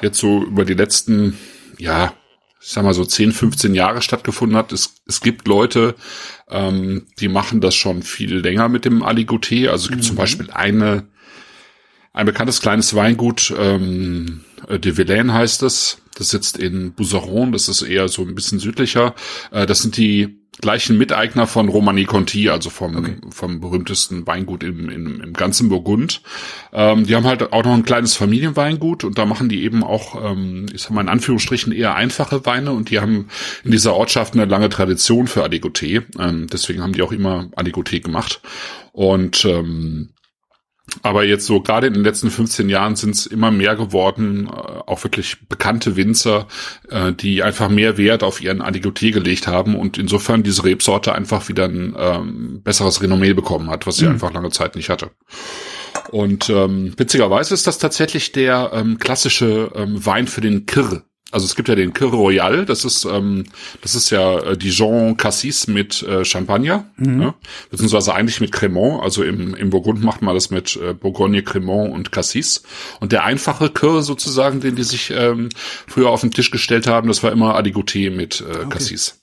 jetzt 0.03 0.19
so 0.19 0.43
über 0.43 0.65
die 0.65 0.75
letzten, 0.75 1.39
ja, 1.79 2.15
ich 2.61 2.71
sag 2.71 2.85
mal 2.85 2.95
so 2.95 3.05
10, 3.05 3.33
15 3.33 3.75
Jahre 3.75 4.01
stattgefunden 4.01 4.57
hat. 4.57 4.73
Es, 4.73 4.95
es 5.07 5.21
gibt 5.21 5.47
Leute, 5.47 5.95
ähm, 6.49 7.07
die 7.21 7.29
machen 7.29 7.61
das 7.61 7.75
schon 7.75 8.03
viel 8.03 8.37
länger 8.39 8.69
mit 8.69 8.87
dem 8.87 9.03
Aligoté. 9.03 9.69
Also 9.69 9.85
es 9.85 9.91
gibt 9.91 10.05
zum 10.05 10.17
Beispiel 10.17 10.51
eine, 10.51 11.09
ein 12.15 12.27
bekanntes 12.27 12.61
kleines 12.61 12.95
Weingut, 12.95 13.53
ähm, 13.59 14.45
de 14.69 14.97
Villaine 14.97 15.35
heißt 15.35 15.63
es. 15.63 15.99
Das 16.17 16.31
sitzt 16.31 16.57
in 16.57 16.95
Bouzeron, 16.95 17.53
das 17.53 17.69
ist 17.69 17.83
eher 17.83 18.09
so 18.09 18.23
ein 18.23 18.35
bisschen 18.35 18.61
südlicher. 18.61 19.15
Äh, 19.51 19.67
das 19.67 19.83
sind 19.83 19.97
die 19.97 20.44
gleichen 20.61 20.97
Miteigner 20.97 21.47
von 21.47 21.69
Romani 21.69 22.05
Conti, 22.05 22.49
also 22.49 22.71
vom, 22.71 23.21
vom 23.31 23.61
berühmtesten 23.61 24.27
Weingut 24.27 24.63
im, 24.63 24.89
im, 24.89 25.21
im 25.21 25.33
ganzen 25.33 25.69
Burgund. 25.69 26.23
Ähm, 26.73 27.07
die 27.07 27.15
haben 27.17 27.27
halt 27.27 27.53
auch 27.53 27.65
noch 27.65 27.75
ein 27.75 27.85
kleines 27.85 28.17
Familienweingut 28.17 29.05
und 29.05 29.19
da 29.19 29.27
machen 29.27 29.49
die 29.49 29.63
eben 29.65 29.83
auch, 29.83 30.33
ähm, 30.33 30.67
ich 30.73 30.83
sag 30.83 30.93
mal 30.93 31.03
in 31.03 31.09
Anführungsstrichen, 31.09 31.73
eher 31.73 31.95
einfache 31.95 32.47
Weine 32.47 32.73
und 32.73 32.91
die 32.91 33.01
haben 33.01 33.29
in 33.65 33.73
dieser 33.73 33.95
Ortschaft 33.95 34.35
eine 34.35 34.45
lange 34.45 34.69
Tradition 34.69 35.27
für 35.27 35.45
Aligoté. 35.45 36.03
Ähm, 36.19 36.47
deswegen 36.47 36.83
haben 36.83 36.93
die 36.93 37.03
auch 37.03 37.13
immer 37.13 37.49
Aligoté 37.57 38.01
gemacht. 38.01 38.41
Und 38.93 39.45
ähm, 39.45 40.14
Aber 41.03 41.25
jetzt 41.25 41.47
so 41.47 41.61
gerade 41.61 41.87
in 41.87 41.95
den 41.95 42.05
letzten 42.05 42.31
15 42.31 42.69
Jahren 42.69 42.95
sind 42.95 43.15
es 43.15 43.27
immer 43.27 43.51
mehr 43.51 43.75
geworden, 43.75 44.47
äh, 44.47 44.51
auch 44.51 45.03
wirklich 45.03 45.49
bekannte 45.49 45.97
Winzer, 45.97 46.47
äh, 46.91 47.13
die 47.13 47.43
einfach 47.43 47.69
mehr 47.69 47.97
Wert 47.97 48.23
auf 48.23 48.41
ihren 48.41 48.63
Adigoté 48.63 49.11
gelegt 49.11 49.47
haben 49.47 49.77
und 49.77 49.99
insofern 49.99 50.43
diese 50.43 50.65
Rebsorte 50.65 51.15
einfach 51.15 51.49
wieder 51.49 51.65
ein 51.65 51.95
ähm, 51.99 52.61
besseres 52.63 53.03
Renommee 53.03 53.33
bekommen 53.33 53.71
hat, 53.71 53.87
was 53.87 53.97
sie 53.97 54.05
Mhm. 54.07 54.13
einfach 54.13 54.33
lange 54.33 54.51
Zeit 54.51 54.77
nicht 54.77 54.91
hatte. 54.91 55.11
Und 56.11 56.51
ähm, 56.51 56.93
witzigerweise 56.97 57.55
ist 57.55 57.67
das 57.67 57.79
tatsächlich 57.79 58.33
der 58.33 58.71
ähm, 58.75 58.99
klassische 58.99 59.73
ähm, 59.75 60.05
Wein 60.05 60.27
für 60.27 60.41
den 60.43 60.67
Kirr. 60.67 61.03
Also 61.35 61.47
es 61.47 61.57
gibt 61.57 61.69
ja 61.69 61.75
den 61.75 61.93
Kirr 61.93 62.11
Royal, 62.11 62.65
das 62.65 62.85
ist 62.85 63.05
ähm, 63.07 63.43
das 63.81 63.97
ist 63.97 64.11
ja 64.11 64.39
äh, 64.39 64.57
Dijon 64.57 65.17
Cassis 65.17 65.67
mit 65.67 66.01
äh, 66.05 66.25
Champagner, 66.25 66.85
ne? 66.97 67.35
beziehungsweise 67.71 68.15
eigentlich 68.15 68.41
mit 68.41 68.53
Cremant. 68.53 69.03
Also 69.03 69.25
im, 69.25 69.53
im 69.57 69.71
Burgund 69.71 70.01
macht 70.01 70.23
man 70.23 70.37
das 70.37 70.51
mit 70.51 70.77
äh, 70.77 70.95
Bourgogne, 70.95 71.43
Cremant 71.43 71.93
und 71.93 72.13
Cassis. 72.13 72.63
Und 73.01 73.11
der 73.11 73.25
einfache 73.25 73.69
Kirr 73.69 74.03
sozusagen, 74.03 74.61
den 74.61 74.77
die 74.77 74.85
sich 74.85 75.11
ähm, 75.11 75.49
früher 75.89 76.11
auf 76.11 76.21
den 76.21 76.31
Tisch 76.31 76.53
gestellt 76.53 76.87
haben, 76.87 77.09
das 77.09 77.25
war 77.25 77.33
immer 77.33 77.59
Adigoté 77.59 78.13
mit 78.13 78.41
äh, 78.41 78.67
Cassis. 78.67 79.21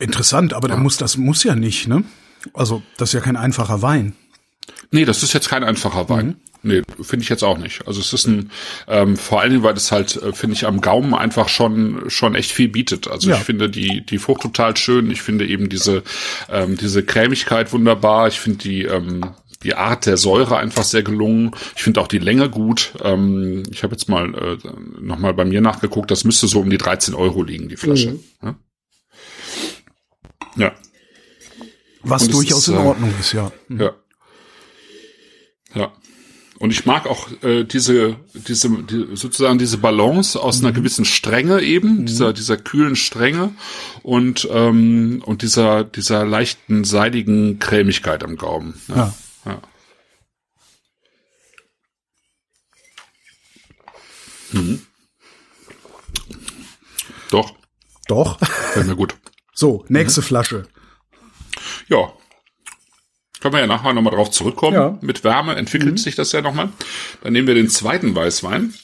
Interessant, 0.00 0.52
aber 0.52 0.66
der 0.66 0.78
muss, 0.78 0.96
das 0.96 1.16
muss 1.16 1.44
ja 1.44 1.54
nicht, 1.54 1.86
ne? 1.86 2.02
Also, 2.54 2.82
das 2.96 3.10
ist 3.10 3.12
ja 3.12 3.20
kein 3.20 3.36
einfacher 3.36 3.82
Wein. 3.82 4.16
Nee, 4.90 5.04
das 5.04 5.22
ist 5.22 5.32
jetzt 5.32 5.48
kein 5.48 5.64
einfacher 5.64 6.08
Wein. 6.08 6.36
Nee, 6.62 6.82
finde 7.00 7.22
ich 7.22 7.28
jetzt 7.28 7.44
auch 7.44 7.58
nicht. 7.58 7.86
Also 7.86 8.00
es 8.00 8.12
ist 8.12 8.26
ein, 8.26 8.50
ähm, 8.88 9.16
vor 9.16 9.40
allen 9.40 9.52
Dingen, 9.52 9.62
weil 9.62 9.74
das 9.74 9.92
halt, 9.92 10.16
äh, 10.16 10.32
finde 10.32 10.54
ich, 10.56 10.66
am 10.66 10.80
Gaumen 10.80 11.14
einfach 11.14 11.48
schon 11.48 12.04
schon 12.10 12.34
echt 12.34 12.50
viel 12.50 12.68
bietet. 12.68 13.08
Also 13.08 13.30
Ja. 13.30 13.36
ich 13.36 13.42
finde 13.44 13.70
die 13.70 14.04
die 14.04 14.18
Frucht 14.18 14.42
total 14.42 14.76
schön. 14.76 15.10
Ich 15.10 15.22
finde 15.22 15.46
eben 15.46 15.68
diese 15.68 16.02
ähm, 16.50 16.76
diese 16.76 17.04
Cremigkeit 17.04 17.72
wunderbar. 17.72 18.26
Ich 18.26 18.40
finde 18.40 18.58
die 18.58 18.82
ähm, 18.82 19.30
die 19.62 19.74
Art 19.74 20.06
der 20.06 20.16
Säure 20.16 20.58
einfach 20.58 20.82
sehr 20.82 21.02
gelungen. 21.02 21.52
Ich 21.76 21.82
finde 21.82 22.00
auch 22.00 22.08
die 22.08 22.18
Länge 22.18 22.50
gut. 22.50 22.92
Ähm, 23.02 23.62
ich 23.70 23.82
habe 23.84 23.92
jetzt 23.94 24.08
mal 24.08 24.34
äh, 24.34 24.58
noch 25.00 25.18
mal 25.18 25.34
bei 25.34 25.44
mir 25.44 25.60
nachgeguckt. 25.60 26.10
Das 26.10 26.24
müsste 26.24 26.46
so 26.48 26.60
um 26.60 26.70
die 26.70 26.78
13 26.78 27.14
Euro 27.14 27.42
liegen, 27.42 27.68
die 27.68 27.76
Flasche. 27.76 28.18
Ja. 28.42 28.56
ja. 30.56 30.72
Was 32.02 32.28
durchaus 32.28 32.62
ist, 32.62 32.68
in 32.68 32.74
äh, 32.74 32.78
Ordnung 32.78 33.14
ist, 33.20 33.32
ja. 33.32 33.52
Ja. 33.68 33.92
Ja. 35.76 35.92
Und 36.58 36.70
ich 36.70 36.86
mag 36.86 37.06
auch 37.06 37.28
äh, 37.42 37.64
diese, 37.64 38.16
diese, 38.32 38.70
die, 38.70 39.14
sozusagen 39.14 39.58
diese 39.58 39.76
Balance 39.76 40.40
aus 40.42 40.60
einer 40.60 40.72
gewissen 40.72 41.04
Strenge 41.04 41.60
eben, 41.60 42.06
dieser, 42.06 42.32
dieser 42.32 42.56
kühlen 42.56 42.96
Strenge 42.96 43.52
und 44.02 44.48
ähm, 44.50 45.22
und 45.26 45.42
dieser, 45.42 45.84
dieser 45.84 46.24
leichten 46.24 46.84
seidigen 46.84 47.58
Cremigkeit 47.58 48.24
am 48.24 48.36
Gaumen. 48.36 48.80
Ja. 48.88 49.14
ja. 49.44 49.60
Mhm. 54.52 54.80
Doch, 57.30 57.52
Doch. 58.08 58.38
fällt 58.72 58.86
mir 58.86 58.96
gut. 58.96 59.14
So, 59.52 59.84
nächste 59.88 60.20
Mhm. 60.20 60.24
Flasche. 60.24 60.68
Ja. 61.88 62.12
Können 63.50 63.54
wir 63.54 63.60
ja 63.60 63.66
nachher 63.68 63.92
nochmal 63.92 64.12
drauf 64.14 64.30
zurückkommen. 64.32 64.74
Ja. 64.74 64.98
Mit 65.02 65.22
Wärme 65.22 65.54
entwickelt 65.54 66.00
sich 66.00 66.16
das 66.16 66.32
ja 66.32 66.42
nochmal. 66.42 66.70
Dann 67.22 67.32
nehmen 67.32 67.46
wir 67.46 67.54
den 67.54 67.68
zweiten 67.68 68.12
Weißwein. 68.14 68.74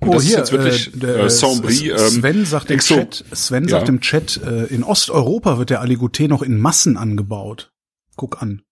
Und 0.00 0.12
das 0.14 0.24
ist 0.24 0.32
jetzt 0.32 0.52
wirklich 0.52 0.92
Oh, 0.94 0.98
der, 0.98 1.16
äh, 1.24 1.30
Saint-Brie. 1.30 1.90
S- 1.90 2.14
Sven 2.16 2.44
sagt 2.44 2.70
im 2.70 2.78
Chat, 2.80 3.24
Sven 3.32 3.64
Ja. 3.64 3.70
sagt 3.78 3.88
im 3.88 4.00
Chat, 4.00 4.36
äh, 4.44 4.64
in 4.66 4.84
Osteuropa 4.84 5.58
wird 5.58 5.70
der 5.70 5.82
Aligoté 5.82 6.28
noch 6.28 6.42
in 6.42 6.58
Massen 6.60 6.96
angebaut. 6.98 7.72
Guck 8.16 8.42
an. 8.42 8.62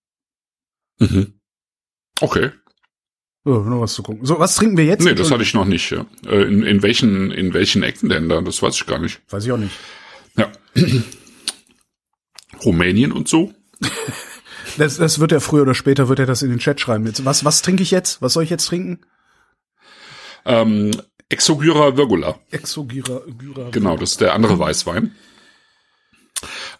Mhm. 0.99 1.33
Okay. 2.21 2.51
So, 3.43 3.59
noch 3.61 3.81
was 3.81 3.93
zu 3.93 4.03
gucken. 4.03 4.25
So, 4.25 4.37
was 4.39 4.55
trinken 4.55 4.77
wir 4.77 4.85
jetzt? 4.85 5.03
Nee, 5.03 5.15
das 5.15 5.31
hatte 5.31 5.41
ich 5.43 5.53
noch 5.53 5.65
nicht. 5.65 5.89
Ja. 5.89 6.05
Äh, 6.27 6.43
In, 6.43 6.63
in 6.63 6.83
welchen 6.83 7.31
in 7.31 7.53
welchen 7.53 7.81
Ecken 7.83 8.09
denn 8.09 8.29
da? 8.29 8.41
Das 8.41 8.61
weiß 8.61 8.75
ich 8.75 8.85
gar 8.85 8.99
nicht. 8.99 9.19
Weiß 9.29 9.45
ich 9.45 9.51
auch 9.51 9.57
nicht. 9.57 9.73
Ja. 10.37 10.51
Rumänien 12.63 13.11
und 13.11 13.27
so? 13.27 13.53
Das, 14.77 14.97
das 14.97 15.19
wird 15.19 15.31
er 15.31 15.41
früher 15.41 15.63
oder 15.63 15.75
später 15.75 16.09
wird 16.09 16.19
er 16.19 16.25
das 16.25 16.41
in 16.41 16.49
den 16.49 16.59
Chat 16.59 16.79
schreiben. 16.79 17.05
Jetzt, 17.05 17.25
was, 17.25 17.43
was 17.43 17.61
trinke 17.61 17.83
ich 17.83 17.91
jetzt? 17.91 18.21
Was 18.21 18.33
soll 18.33 18.43
ich 18.43 18.49
jetzt 18.49 18.65
trinken? 18.65 18.99
Ähm, 20.45 20.91
Exogyra 21.29 21.97
virgula. 21.97 22.39
Exogyra. 22.51 23.21
Gyra, 23.37 23.69
Genau, 23.71 23.97
das 23.97 24.11
ist 24.11 24.21
der 24.21 24.33
andere 24.33 24.57
Weißwein. 24.57 25.15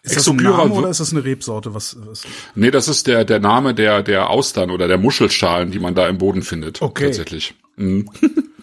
Ist 0.02 0.16
das 0.16 0.28
ein 0.28 0.36
Exogyra 0.38 0.58
Name 0.58 0.74
oder 0.74 0.88
ist 0.88 1.00
das 1.00 1.12
eine 1.12 1.24
Rebsorte? 1.24 1.74
Was, 1.74 1.96
was? 2.00 2.22
Nee, 2.54 2.70
das 2.70 2.88
ist 2.88 3.06
der, 3.06 3.24
der 3.24 3.40
Name 3.40 3.74
der, 3.74 4.02
der 4.02 4.30
Austern 4.30 4.70
oder 4.70 4.88
der 4.88 4.98
Muschelschalen, 4.98 5.70
die 5.70 5.80
man 5.80 5.94
da 5.94 6.08
im 6.08 6.18
Boden 6.18 6.42
findet. 6.42 6.80
Okay. 6.80 7.06
Tatsächlich. 7.06 7.54
Mhm. 7.76 8.08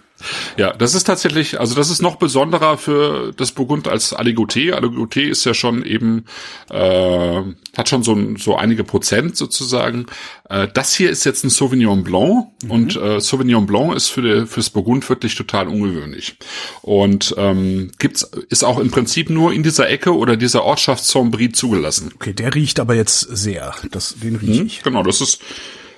ja, 0.58 0.74
das 0.74 0.96
ist 0.96 1.04
tatsächlich, 1.04 1.60
also 1.60 1.76
das 1.76 1.90
ist 1.90 2.02
noch 2.02 2.16
besonderer 2.16 2.78
für 2.78 3.34
das 3.36 3.52
Burgund 3.52 3.88
als 3.88 4.16
Aligoté. 4.16 4.74
Aligoté 4.74 5.24
ist 5.24 5.46
ja 5.46 5.54
schon 5.54 5.86
eben, 5.86 6.26
äh, 6.70 7.42
hat 7.78 7.90
schon 7.90 8.04
so, 8.04 8.18
so 8.38 8.56
einige 8.56 8.84
Prozent 8.84 9.36
sozusagen. 9.36 10.06
Äh, 10.50 10.68
das 10.74 10.96
hier 10.96 11.10
ist 11.10 11.26
jetzt 11.26 11.44
ein 11.44 11.50
Sauvignon 11.50 12.04
Blanc 12.04 12.48
und 12.70 12.96
äh, 12.96 13.20
Sauvignon 13.20 13.66
Blanc 13.66 13.96
ist 13.96 14.08
für 14.08 14.22
die, 14.22 14.48
fürs 14.48 14.70
Burgund 14.70 15.08
wirklich 15.10 15.36
total 15.36 15.68
ungewöhnlich. 15.68 16.38
Und 16.82 17.36
ähm, 17.38 17.92
gibt's, 18.00 18.24
ist 18.50 18.64
auch 18.64 18.80
im 18.80 18.92
Prinzip 18.92 19.30
nur 19.30 19.52
in 19.52 19.64
dieser 19.64 19.90
Ecke 19.90 20.16
oder 20.16 20.38
dieser 20.38 20.64
Ortschaft 20.64 21.04
Saint-Brie 21.04 21.52
zugelassen. 21.52 22.12
Okay, 22.16 22.34
der 22.34 22.56
riecht 22.56 22.80
aber 22.80 22.96
jetzt 22.96 23.20
sehr. 23.20 23.76
Das, 23.92 24.16
den 24.20 24.38
riech 24.38 24.60
Mhm, 24.60 24.66
ich. 24.66 24.84
Genau, 24.84 25.04
das 25.04 25.22
ist 25.22 25.40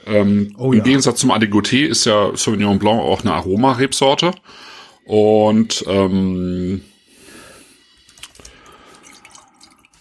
ähm, 0.08 0.54
Oh 0.58 0.72
im 0.72 0.80
ja. 0.80 0.84
Gegensatz 0.84 1.20
zum 1.20 1.32
Adigoté 1.32 1.86
ist 1.86 2.06
ja 2.06 2.36
Sauvignon 2.36 2.80
Blanc 2.80 3.02
auch 3.02 3.22
eine 3.22 3.34
Aromarebsorte 3.34 4.32
und 5.06 5.84
ähm, 5.88 6.82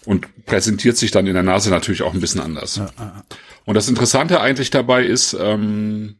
und 0.05 0.45
präsentiert 0.45 0.95
sich 0.97 1.11
dann 1.11 1.27
in 1.27 1.33
der 1.33 1.43
Nase 1.43 1.69
natürlich 1.69 2.01
auch 2.01 2.13
ein 2.13 2.21
bisschen 2.21 2.41
anders. 2.41 2.81
Und 3.65 3.75
das 3.75 3.89
Interessante 3.89 4.39
eigentlich 4.39 4.69
dabei 4.69 5.03
ist, 5.03 5.35
ähm, 5.37 6.15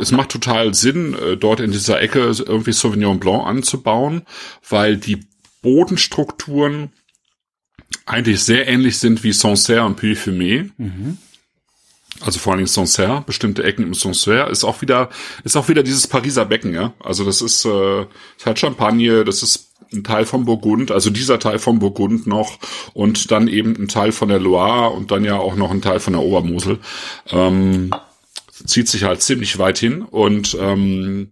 es 0.00 0.12
macht 0.12 0.30
total 0.30 0.74
Sinn, 0.74 1.14
äh, 1.14 1.36
dort 1.36 1.60
in 1.60 1.70
dieser 1.70 2.00
Ecke 2.00 2.20
irgendwie 2.20 2.72
Sauvignon 2.72 3.20
Blanc 3.20 3.46
anzubauen, 3.46 4.22
weil 4.68 4.96
die 4.96 5.26
Bodenstrukturen 5.60 6.92
eigentlich 8.06 8.42
sehr 8.42 8.66
ähnlich 8.68 8.98
sind 8.98 9.22
wie 9.24 9.32
Sancerre 9.32 9.84
und 9.84 10.00
Puy-Fumé. 10.00 10.70
Also 12.20 12.38
vor 12.38 12.52
allen 12.52 12.58
Dingen 12.58 12.68
Sancerre, 12.68 13.22
bestimmte 13.26 13.62
Ecken 13.62 13.84
im 13.84 13.94
Sancerre, 13.94 14.50
ist 14.50 14.64
auch 14.64 14.82
wieder, 14.82 15.08
ist 15.44 15.56
auch 15.56 15.68
wieder 15.68 15.82
dieses 15.82 16.06
Pariser 16.06 16.44
Becken, 16.44 16.74
ja. 16.74 16.92
Also 16.98 17.24
das 17.24 17.42
ist, 17.42 17.64
äh, 17.64 18.02
ist 18.02 18.46
halt 18.46 18.58
Champagne, 18.58 19.24
das 19.24 19.42
ist 19.42 19.68
ein 19.92 20.04
Teil 20.04 20.26
vom 20.26 20.44
Burgund, 20.44 20.90
also 20.90 21.10
dieser 21.10 21.38
Teil 21.38 21.58
vom 21.58 21.78
Burgund 21.78 22.26
noch 22.26 22.58
und 22.92 23.30
dann 23.30 23.48
eben 23.48 23.74
ein 23.76 23.88
Teil 23.88 24.12
von 24.12 24.28
der 24.28 24.40
Loire 24.40 24.90
und 24.90 25.10
dann 25.10 25.24
ja 25.24 25.38
auch 25.38 25.54
noch 25.54 25.70
ein 25.70 25.80
Teil 25.80 26.00
von 26.00 26.12
der 26.12 26.22
Obermosel. 26.22 26.78
Ähm, 27.30 27.90
zieht 28.66 28.88
sich 28.88 29.04
halt 29.04 29.22
ziemlich 29.22 29.58
weit 29.58 29.78
hin 29.78 30.02
und 30.02 30.56
ähm, 30.60 31.30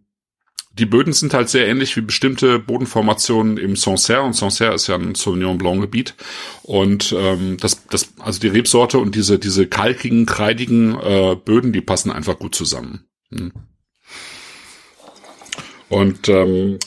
die 0.79 0.87
Böden 0.87 1.13
sind 1.13 1.33
halt 1.33 1.49
sehr 1.49 1.67
ähnlich 1.67 1.97
wie 1.97 2.03
bestimmte 2.03 2.59
Bodenformationen 2.59 3.57
im 3.57 3.77
Sancerre 3.77 4.23
und 4.23 4.35
Sancerre 4.35 4.75
ist 4.75 4.87
ja 4.87 4.97
ein 4.97 5.15
Sauvignon 5.15 5.59
Blanc 5.59 5.81
Gebiet 5.81 6.15
und 6.63 7.15
ähm, 7.17 7.57
das 7.61 7.87
das 7.87 8.13
also 8.19 8.41
die 8.41 8.49
Rebsorte 8.49 8.99
und 8.99 9.15
diese 9.15 9.39
diese 9.39 9.67
kalkigen 9.67 10.27
kreidigen 10.27 10.99
äh, 11.01 11.37
Böden 11.37 11.73
die 11.73 11.81
passen 11.81 12.11
einfach 12.11 12.39
gut 12.39 12.55
zusammen. 12.55 13.07
Hm. 13.31 13.53
Und 15.89 16.29
ähm, 16.29 16.79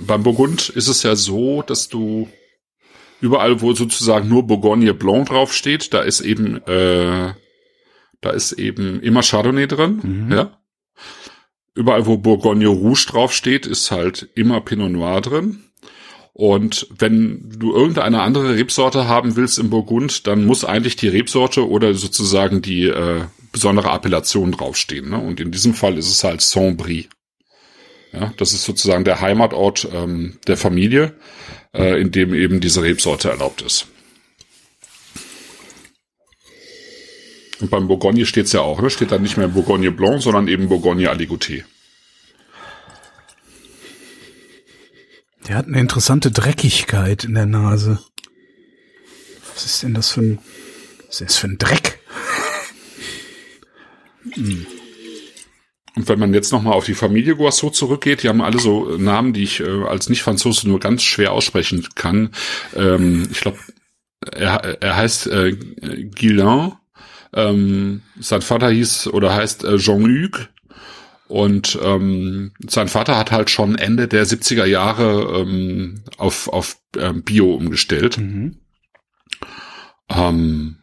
beim 0.00 0.22
Burgund 0.22 0.68
ist 0.68 0.88
es 0.88 1.02
ja 1.02 1.16
so, 1.16 1.62
dass 1.62 1.88
du 1.88 2.28
überall, 3.20 3.60
wo 3.60 3.72
sozusagen 3.72 4.28
nur 4.28 4.46
Bourgogne 4.46 4.94
Blanc 4.94 5.28
draufsteht, 5.28 5.92
da 5.92 6.00
ist 6.00 6.20
eben 6.20 6.64
äh, 6.66 7.34
da 8.20 8.30
ist 8.30 8.52
eben 8.52 9.00
immer 9.00 9.22
Chardonnay 9.22 9.66
drin, 9.66 10.28
ja. 10.30 10.57
Überall, 11.78 12.06
wo 12.06 12.16
Bourgogne 12.16 12.66
Rouge 12.66 13.06
draufsteht, 13.08 13.64
ist 13.64 13.92
halt 13.92 14.30
immer 14.34 14.60
Pinot 14.60 14.90
Noir 14.90 15.20
drin. 15.20 15.62
Und 16.32 16.88
wenn 16.98 17.50
du 17.56 17.72
irgendeine 17.72 18.22
andere 18.22 18.56
Rebsorte 18.56 19.06
haben 19.06 19.36
willst 19.36 19.60
im 19.60 19.70
Burgund, 19.70 20.26
dann 20.26 20.44
muss 20.44 20.64
eigentlich 20.64 20.96
die 20.96 21.06
Rebsorte 21.06 21.68
oder 21.68 21.94
sozusagen 21.94 22.62
die 22.62 22.88
äh, 22.88 23.20
besondere 23.52 23.90
Appellation 23.92 24.50
draufstehen. 24.50 25.10
Ne? 25.10 25.18
Und 25.18 25.38
in 25.38 25.52
diesem 25.52 25.72
Fall 25.72 25.96
ist 25.98 26.10
es 26.10 26.24
halt 26.24 26.40
Saint-Brie. 26.40 27.08
Ja, 28.12 28.32
das 28.36 28.52
ist 28.52 28.64
sozusagen 28.64 29.04
der 29.04 29.20
Heimatort 29.20 29.86
ähm, 29.94 30.38
der 30.48 30.56
Familie, 30.56 31.14
äh, 31.72 32.00
in 32.00 32.10
dem 32.10 32.34
eben 32.34 32.60
diese 32.60 32.82
Rebsorte 32.82 33.30
erlaubt 33.30 33.62
ist. 33.62 33.86
Und 37.60 37.70
beim 37.70 37.88
Bourgogne 37.88 38.24
steht's 38.24 38.52
ja 38.52 38.60
auch, 38.60 38.80
ne? 38.80 38.90
Steht 38.90 39.10
dann 39.10 39.22
nicht 39.22 39.36
mehr 39.36 39.48
Bourgogne 39.48 39.90
Blanc, 39.90 40.22
sondern 40.22 40.48
eben 40.48 40.68
Bourgogne 40.68 41.10
Aligoté. 41.10 41.64
Der 45.48 45.56
hat 45.56 45.66
eine 45.66 45.80
interessante 45.80 46.30
Dreckigkeit 46.30 47.24
in 47.24 47.34
der 47.34 47.46
Nase. 47.46 47.98
Was 49.54 49.64
ist 49.64 49.82
denn 49.82 49.94
das 49.94 50.10
für 50.10 50.20
ein, 50.20 50.38
was 51.06 51.20
ist 51.20 51.30
das 51.30 51.36
für 51.38 51.48
ein 51.48 51.58
Dreck? 51.58 51.98
Und 55.96 56.08
wenn 56.08 56.18
man 56.18 56.32
jetzt 56.32 56.52
nochmal 56.52 56.74
auf 56.74 56.84
die 56.84 56.94
Familie 56.94 57.34
Guasso 57.34 57.70
zurückgeht, 57.70 58.22
die 58.22 58.28
haben 58.28 58.40
alle 58.40 58.60
so 58.60 58.96
Namen, 58.98 59.32
die 59.32 59.42
ich 59.42 59.60
äh, 59.60 59.84
als 59.84 60.08
Nicht-Franzose 60.08 60.68
nur 60.68 60.78
ganz 60.78 61.02
schwer 61.02 61.32
aussprechen 61.32 61.88
kann. 61.96 62.30
Ähm, 62.76 63.28
ich 63.32 63.40
glaube, 63.40 63.58
er, 64.20 64.80
er 64.80 64.96
heißt 64.96 65.26
äh, 65.26 65.56
Guillain. 65.56 66.72
Ähm, 67.34 68.02
sein 68.18 68.42
Vater 68.42 68.70
hieß 68.70 69.08
oder 69.08 69.34
heißt 69.34 69.64
äh, 69.64 69.76
Jean-Hugues. 69.76 70.48
Und 71.28 71.78
ähm, 71.82 72.52
sein 72.66 72.88
Vater 72.88 73.18
hat 73.18 73.30
halt 73.30 73.50
schon 73.50 73.76
Ende 73.76 74.08
der 74.08 74.26
70er 74.26 74.64
Jahre 74.64 75.42
ähm, 75.42 76.02
auf, 76.16 76.48
auf 76.48 76.78
ähm, 76.96 77.22
Bio 77.22 77.54
umgestellt. 77.54 78.16
Mhm. 78.16 78.56
Ähm, 80.08 80.78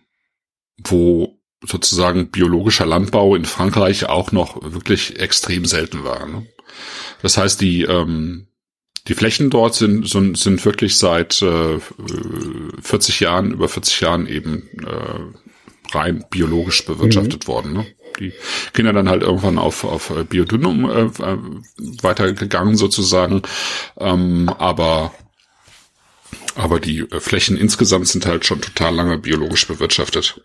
wo 0.77 1.39
sozusagen 1.63 2.29
biologischer 2.29 2.86
Landbau 2.86 3.36
in 3.36 3.45
Frankreich 3.45 4.05
auch 4.05 4.31
noch 4.31 4.62
wirklich 4.62 5.19
extrem 5.19 5.65
selten 5.65 6.03
war. 6.03 6.27
Ne? 6.27 6.45
Das 7.21 7.38
heißt, 7.38 7.60
die 7.62 7.84
ähm, 7.84 8.47
die 9.08 9.13
Flächen 9.13 9.49
dort 9.49 9.75
sind 9.75 10.08
sind, 10.08 10.38
sind 10.38 10.63
wirklich 10.65 10.97
seit 10.97 11.41
äh, 11.41 11.79
40 12.81 13.19
Jahren 13.19 13.51
über 13.51 13.67
40 13.67 14.01
Jahren 14.01 14.27
eben 14.27 14.69
äh, 14.86 15.44
rein 15.95 16.25
biologisch 16.29 16.86
bewirtschaftet 16.86 17.47
worden. 17.47 17.73
Ne? 17.73 17.86
Die 18.19 18.34
Kinder 18.73 18.93
dann 18.93 19.10
halt 19.10 19.23
irgendwann 19.23 19.58
auf 19.58 19.84
auf 19.84 20.13
Biodynum 20.29 20.89
äh, 20.89 21.03
äh, 21.03 21.38
weitergegangen 22.01 22.75
sozusagen, 22.75 23.41
ähm, 23.97 24.49
aber 24.49 25.13
aber 26.55 26.79
die 26.79 26.99
äh, 26.99 27.19
Flächen 27.19 27.58
insgesamt 27.58 28.08
sind 28.08 28.25
halt 28.25 28.45
schon 28.45 28.62
total 28.62 28.95
lange 28.95 29.17
biologisch 29.17 29.67
bewirtschaftet. 29.67 30.41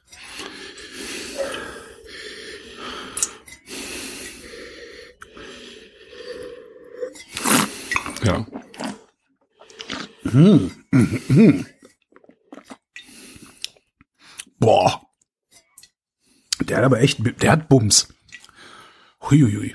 Ja. 8.23 8.47
Boah. 14.59 15.10
Der 16.71 16.79
hat 16.79 16.85
aber 16.85 17.01
echt, 17.01 17.19
der 17.43 17.51
hat 17.51 17.69
Bums. 17.69 18.09
Huiuiui. 19.29 19.75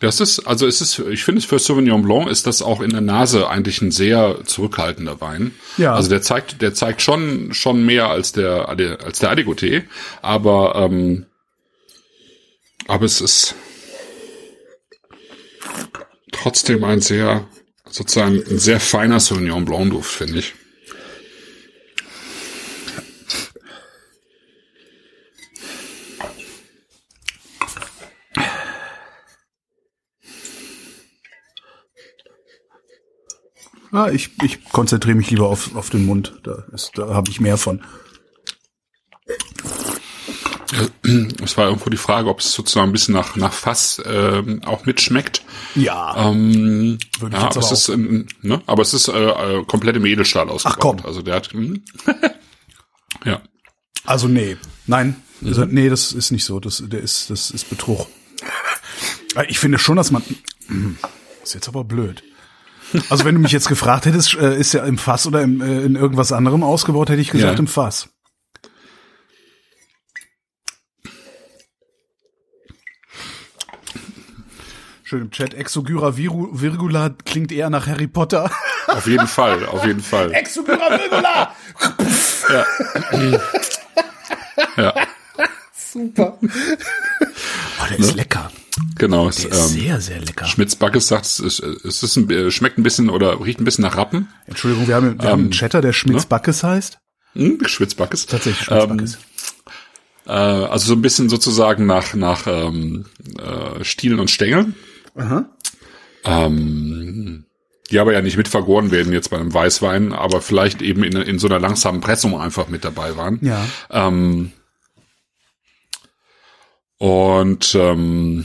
Das 0.00 0.18
ist, 0.18 0.40
also 0.40 0.66
es 0.66 0.80
ist, 0.80 0.98
ich 0.98 1.24
finde, 1.24 1.42
für 1.42 1.58
Sauvignon 1.58 2.02
Blanc 2.02 2.28
ist 2.28 2.46
das 2.46 2.62
auch 2.62 2.80
in 2.80 2.90
der 2.90 3.02
Nase 3.02 3.48
eigentlich 3.48 3.82
ein 3.82 3.90
sehr 3.90 4.38
zurückhaltender 4.46 5.20
Wein. 5.20 5.54
Ja. 5.76 5.94
Also 5.94 6.08
der 6.08 6.22
zeigt, 6.22 6.60
der 6.62 6.74
zeigt 6.74 7.02
schon, 7.02 7.52
schon 7.52 7.84
mehr 7.84 8.08
als 8.08 8.32
der, 8.32 8.68
als 8.68 9.18
der 9.20 9.30
Adigoté, 9.30 9.84
aber, 10.22 10.74
ähm, 10.74 11.26
aber 12.88 13.04
es 13.04 13.20
ist 13.20 13.54
trotzdem 16.32 16.82
ein 16.82 17.00
sehr, 17.00 17.46
sozusagen 17.88 18.42
ein 18.50 18.58
sehr 18.58 18.80
feiner 18.80 19.20
Sauvignon 19.20 19.66
Blanc 19.66 19.90
Duft, 19.90 20.10
finde 20.10 20.40
ich. 20.40 20.54
Ah, 33.92 34.08
ich, 34.12 34.30
ich 34.42 34.64
konzentriere 34.64 35.16
mich 35.16 35.30
lieber 35.30 35.48
auf, 35.48 35.74
auf 35.74 35.90
den 35.90 36.06
Mund. 36.06 36.34
Da, 36.44 36.64
ist, 36.72 36.92
da 36.94 37.08
habe 37.14 37.30
ich 37.30 37.40
mehr 37.40 37.56
von. 37.56 37.82
Es 41.42 41.56
war 41.56 41.66
irgendwo 41.66 41.90
die 41.90 41.96
Frage, 41.96 42.28
ob 42.28 42.40
es 42.40 42.52
sozusagen 42.52 42.90
ein 42.90 42.92
bisschen 42.92 43.14
nach, 43.14 43.34
nach 43.34 43.52
Fass 43.52 44.00
ähm, 44.06 44.62
auch 44.64 44.86
mitschmeckt. 44.86 45.42
Ja. 45.74 46.30
Ähm, 46.30 46.98
Würde 47.18 47.36
ich 47.36 47.42
ja, 47.42 47.48
aber 47.48 47.56
aber 47.56 47.58
es 47.58 47.72
ist, 47.72 47.88
ähm, 47.88 48.26
ne? 48.42 48.62
aber 48.66 48.82
es 48.82 48.94
ist 48.94 49.08
äh, 49.08 49.12
äh, 49.12 49.64
komplett 49.64 49.96
im 49.96 50.06
Edelstahl 50.06 50.48
ausgebaut. 50.48 50.98
komm. 50.98 51.06
Also 51.06 51.22
der 51.22 51.34
hat, 51.34 51.52
hm. 51.52 51.82
ja. 53.24 53.40
Also 54.04 54.28
nee. 54.28 54.56
Nein. 54.86 55.16
Also, 55.44 55.64
nee, 55.64 55.88
das 55.88 56.12
ist 56.12 56.30
nicht 56.30 56.44
so. 56.44 56.60
Das, 56.60 56.82
der 56.86 57.00
ist, 57.00 57.30
das 57.30 57.50
ist 57.50 57.68
Betrug. 57.70 58.06
Ich 59.48 59.58
finde 59.58 59.78
schon, 59.78 59.96
dass 59.96 60.10
man. 60.10 60.22
Hm, 60.66 60.98
Ist 61.42 61.54
jetzt 61.54 61.68
aber 61.68 61.84
blöd. 61.84 62.22
Also 63.08 63.24
wenn 63.24 63.34
du 63.36 63.40
mich 63.40 63.52
jetzt 63.52 63.68
gefragt 63.68 64.06
hättest, 64.06 64.34
äh, 64.34 64.56
ist 64.58 64.72
ja 64.74 64.84
im 64.84 64.98
Fass 64.98 65.26
oder 65.26 65.42
im, 65.42 65.60
äh, 65.60 65.82
in 65.82 65.94
irgendwas 65.96 66.32
anderem 66.32 66.62
ausgebaut, 66.62 67.08
hätte 67.10 67.20
ich 67.20 67.30
gesagt 67.30 67.54
Ja. 67.54 67.58
im 67.58 67.66
Fass. 67.66 68.08
Schön 75.02 75.22
im 75.22 75.30
Chat. 75.30 75.54
Exogyra 75.54 76.16
virgula 76.16 77.10
klingt 77.24 77.50
eher 77.50 77.68
nach 77.70 77.86
Harry 77.86 78.06
Potter. 78.06 78.50
Auf 78.86 79.06
jeden 79.06 79.26
Fall, 79.26 79.66
auf 79.66 79.84
jeden 79.84 80.00
Fall. 80.00 80.32
Exogyra 80.32 80.90
virgula! 80.90 81.54
Ja, 84.76 84.94
Super. 85.92 86.38
Oh, 86.40 86.46
der 87.90 87.98
ist 87.98 88.14
lecker. 88.14 88.50
Genau. 88.96 89.28
Es, 89.28 89.44
ähm, 89.44 89.52
sehr, 89.52 90.00
sehr 90.00 90.20
lecker. 90.20 90.46
Schmitz 90.46 90.76
Backes 90.76 91.08
sagt, 91.08 91.26
es, 91.26 91.40
ist, 91.40 91.60
es 91.60 92.02
ist 92.02 92.16
ein, 92.16 92.30
äh, 92.30 92.50
schmeckt 92.50 92.78
ein 92.78 92.82
bisschen 92.82 93.10
oder 93.10 93.40
riecht 93.44 93.60
ein 93.60 93.64
bisschen 93.64 93.82
nach 93.82 93.96
Rappen. 93.96 94.28
Entschuldigung, 94.46 94.88
wir 94.88 94.94
haben, 94.94 95.20
wir 95.20 95.28
haben 95.28 95.42
einen 95.42 95.50
Chatter, 95.50 95.80
der 95.80 95.92
Schmitz 95.92 96.26
Backes 96.26 96.62
heißt. 96.62 96.98
Hm, 97.34 97.58
Schwitzbackes. 97.64 98.26
Tatsächlich 98.26 98.64
Schmitz 98.64 98.86
Backes. 98.86 99.18
Äh, 100.26 100.32
also 100.32 100.86
so 100.86 100.92
ein 100.94 101.02
bisschen 101.02 101.28
sozusagen 101.28 101.86
nach, 101.86 102.14
nach 102.14 102.46
ähm, 102.46 103.06
äh, 103.38 103.84
Stielen 103.84 104.20
und 104.20 104.30
Stängeln. 104.30 104.74
Ähm, 106.24 107.44
die 107.90 107.98
aber 107.98 108.12
ja 108.12 108.22
nicht 108.22 108.36
mit 108.36 108.48
vergoren 108.48 108.90
werden 108.90 109.12
jetzt 109.12 109.30
bei 109.30 109.38
einem 109.38 109.52
Weißwein, 109.52 110.12
aber 110.12 110.40
vielleicht 110.40 110.82
eben 110.82 111.02
in, 111.02 111.16
in 111.16 111.38
so 111.38 111.48
einer 111.48 111.58
langsamen 111.58 112.00
Pressung 112.00 112.38
einfach 112.40 112.68
mit 112.68 112.84
dabei 112.84 113.16
waren. 113.16 113.38
ja. 113.42 113.66
Ähm, 113.90 114.52
und 116.98 117.74
ähm, 117.76 118.44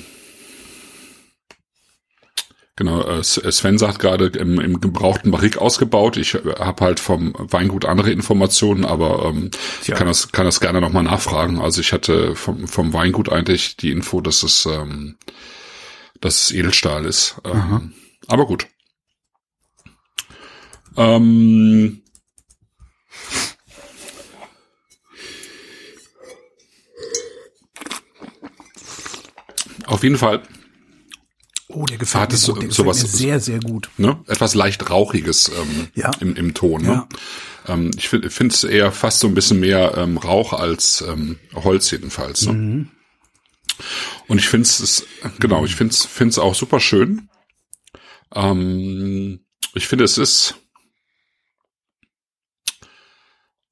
genau, 2.75 3.01
äh, 3.01 3.23
Sven 3.23 3.77
sagt 3.77 3.99
gerade 3.99 4.27
im, 4.27 4.59
im 4.59 4.81
gebrauchten 4.81 5.31
Barrik 5.31 5.57
ausgebaut. 5.57 6.17
Ich 6.17 6.33
habe 6.33 6.83
halt 6.83 6.99
vom 6.99 7.33
Weingut 7.37 7.85
andere 7.85 8.11
Informationen, 8.11 8.85
aber 8.85 9.25
ähm, 9.25 9.51
ich 9.79 9.87
Tja. 9.87 9.95
kann 9.95 10.07
das 10.07 10.31
kann 10.31 10.45
das 10.45 10.59
gerne 10.59 10.81
nochmal 10.81 11.03
nachfragen. 11.03 11.59
Also 11.59 11.81
ich 11.81 11.93
hatte 11.93 12.35
vom, 12.35 12.67
vom 12.67 12.93
Weingut 12.93 13.29
eigentlich 13.29 13.77
die 13.77 13.91
Info, 13.91 14.21
dass 14.21 14.43
es 14.43 14.65
ähm, 14.65 15.17
dass 16.21 16.45
es 16.45 16.51
Edelstahl 16.51 17.05
ist. 17.05 17.35
Ähm, 17.43 17.93
aber 18.27 18.45
gut. 18.45 18.67
Ähm, 20.97 22.01
auf 29.85 30.03
jeden 30.03 30.17
Fall 30.17 30.41
Oh, 31.75 31.85
der 31.85 31.97
gefällt 31.97 32.21
mir 32.23 32.27
gut. 32.29 32.31
Der 32.31 32.37
so- 32.39 32.53
gefällt 32.53 32.73
sowas- 32.73 33.01
mir 33.03 33.09
sehr, 33.09 33.39
sehr 33.39 33.59
gut. 33.59 33.89
ne, 33.97 34.17
etwas 34.27 34.55
leicht 34.55 34.89
rauchiges 34.89 35.49
ähm, 35.49 35.87
Ja. 35.93 36.11
im, 36.21 36.35
im 36.35 36.53
Ton. 36.53 36.81
Ne? 36.83 37.07
Ähm, 37.67 37.91
ich 37.97 38.07
finde 38.09 38.27
es 38.47 38.63
eher 38.63 38.91
fast 38.91 39.19
so 39.19 39.27
ein 39.27 39.33
bisschen 39.35 39.59
mehr 39.59 39.95
ähm, 39.97 40.17
Rauch 40.17 40.53
als 40.53 41.03
ähm, 41.07 41.37
Holz 41.53 41.91
jedenfalls. 41.91 42.45
Ne? 42.45 42.53
Mhm. 42.53 42.91
Und 44.27 44.37
ich 44.37 44.47
finde 44.47 44.63
es 44.67 45.05
genau, 45.39 45.65
ich 45.65 45.75
finde 45.75 45.93
es 45.93 46.05
finde 46.05 46.29
es 46.31 46.39
auch 46.39 46.55
super 46.55 46.79
schön. 46.79 47.29
Ähm, 48.33 49.41
ich 49.73 49.87
finde 49.87 50.05
es 50.05 50.17
ist 50.17 50.55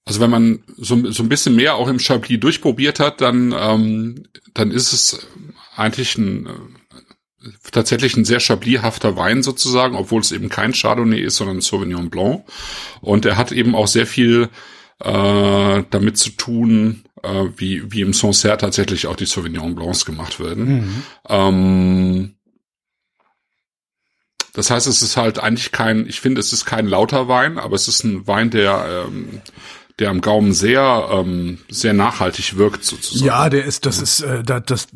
also 0.06 0.20
wenn 0.20 0.30
man 0.30 0.64
so, 0.78 1.10
so 1.12 1.24
ein 1.24 1.30
bisschen 1.30 1.56
mehr 1.56 1.76
auch 1.76 1.88
im 1.88 2.00
Chablis 2.00 2.40
durchprobiert 2.42 3.00
hat, 3.00 3.22
dann 3.22 3.54
ähm, 3.58 4.28
dann 4.54 4.72
ist 4.72 4.92
es 4.92 5.26
eigentlich 5.78 6.18
ein 6.18 6.50
tatsächlich 7.72 8.16
ein 8.16 8.26
sehr 8.26 8.40
chablishafter 8.40 9.16
Wein 9.16 9.44
sozusagen, 9.44 9.96
obwohl 9.96 10.22
es 10.22 10.32
eben 10.32 10.50
kein 10.50 10.74
Chardonnay 10.74 11.20
ist, 11.22 11.38
sondern 11.38 11.62
Sauvignon 11.62 12.10
Blanc. 12.10 12.44
Und 13.02 13.26
er 13.26 13.38
hat 13.38 13.52
eben 13.52 13.76
auch 13.76 13.88
sehr 13.88 14.08
viel 14.08 14.50
äh, 15.00 15.84
damit 15.90 16.18
zu 16.18 16.32
tun, 16.32 17.04
äh, 17.24 17.46
wie, 17.58 17.92
wie 17.92 18.02
im 18.02 18.14
Sancerre 18.14 18.58
tatsächlich 18.58 19.08
auch 19.08 19.16
die 19.16 19.26
Sauvignon 19.26 19.76
Blancs 19.76 20.06
gemacht 20.06 20.40
werden. 20.40 21.04
Ähm, 21.28 22.36
das 24.54 24.70
heißt, 24.70 24.86
es 24.86 25.02
ist 25.02 25.18
halt 25.18 25.40
eigentlich 25.40 25.72
kein, 25.72 26.08
ich 26.08 26.22
finde, 26.22 26.40
es 26.40 26.54
ist 26.54 26.66
kein 26.66 26.88
lauter 26.88 27.28
Wein, 27.28 27.58
aber 27.58 27.76
es 27.76 27.88
ist 27.88 28.04
ein 28.04 28.28
Wein, 28.28 28.52
der, 28.52 29.08
ähm, 29.08 29.42
der 30.00 30.12
am 30.12 30.22
Gaumen 30.22 30.54
sehr, 30.54 31.10
ähm, 31.12 31.60
sehr 31.70 31.94
nachhaltig 31.94 32.58
wirkt 32.58 32.86
sozusagen. 32.86 33.26
Ja, 33.26 33.50
der 33.50 33.66
ist, 33.66 33.86
das 33.88 34.00
ist, 34.00 34.22
äh, 34.22 34.44
da, 34.44 34.60
das, 34.60 34.88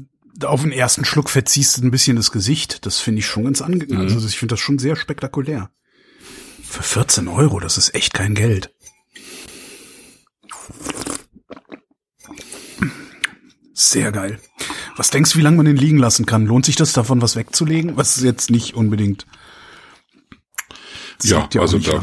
auf 0.43 0.61
den 0.61 0.71
ersten 0.71 1.05
Schluck 1.05 1.29
verziehst 1.29 1.77
du 1.77 1.83
ein 1.83 1.91
bisschen 1.91 2.15
das 2.17 2.31
Gesicht. 2.31 2.85
Das 2.85 2.99
finde 2.99 3.19
ich 3.19 3.25
schon 3.25 3.45
ganz 3.45 3.61
angenehm. 3.61 4.05
Mhm. 4.05 4.13
Also 4.13 4.27
ich 4.27 4.38
finde 4.38 4.53
das 4.53 4.59
schon 4.59 4.79
sehr 4.79 4.95
spektakulär. 4.95 5.69
Für 6.63 6.83
14 6.83 7.27
Euro, 7.27 7.59
das 7.59 7.77
ist 7.77 7.95
echt 7.95 8.13
kein 8.13 8.35
Geld. 8.35 8.73
Sehr 13.73 14.11
geil. 14.11 14.39
Was 14.95 15.11
denkst 15.11 15.33
du, 15.33 15.38
wie 15.38 15.43
lange 15.43 15.57
man 15.57 15.65
den 15.67 15.77
liegen 15.77 15.97
lassen 15.97 16.25
kann? 16.25 16.45
Lohnt 16.45 16.65
sich 16.65 16.75
das 16.75 16.93
davon, 16.93 17.21
was 17.21 17.35
wegzulegen? 17.35 17.95
Was 17.95 18.17
ist 18.17 18.23
jetzt 18.23 18.49
nicht 18.49 18.73
unbedingt. 18.73 19.27
Ja, 21.23 21.47
also 21.59 21.79
da, 21.79 22.01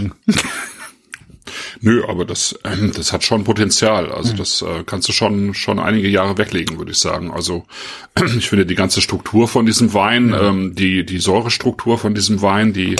Nö, 1.84 2.02
aber 2.08 2.24
das, 2.24 2.58
ähm, 2.64 2.92
das 2.96 3.12
hat 3.12 3.24
schon 3.24 3.44
Potenzial. 3.44 4.10
Also 4.10 4.32
mhm. 4.32 4.36
das 4.38 4.62
äh, 4.62 4.84
kannst 4.86 5.06
du 5.06 5.12
schon 5.12 5.52
schon 5.52 5.78
einige 5.78 6.08
Jahre 6.08 6.38
weglegen, 6.38 6.78
würde 6.78 6.92
ich 6.92 6.98
sagen. 6.98 7.30
Also 7.30 7.66
ich 8.38 8.48
finde 8.48 8.64
die 8.64 8.74
ganze 8.74 9.02
Struktur 9.02 9.48
von 9.48 9.66
diesem 9.66 9.92
Wein, 9.92 10.28
mhm. 10.28 10.34
ähm, 10.34 10.74
die 10.74 11.04
die 11.04 11.18
Säurestruktur 11.18 11.98
von 11.98 12.14
diesem 12.14 12.40
Wein, 12.40 12.72
die 12.72 12.96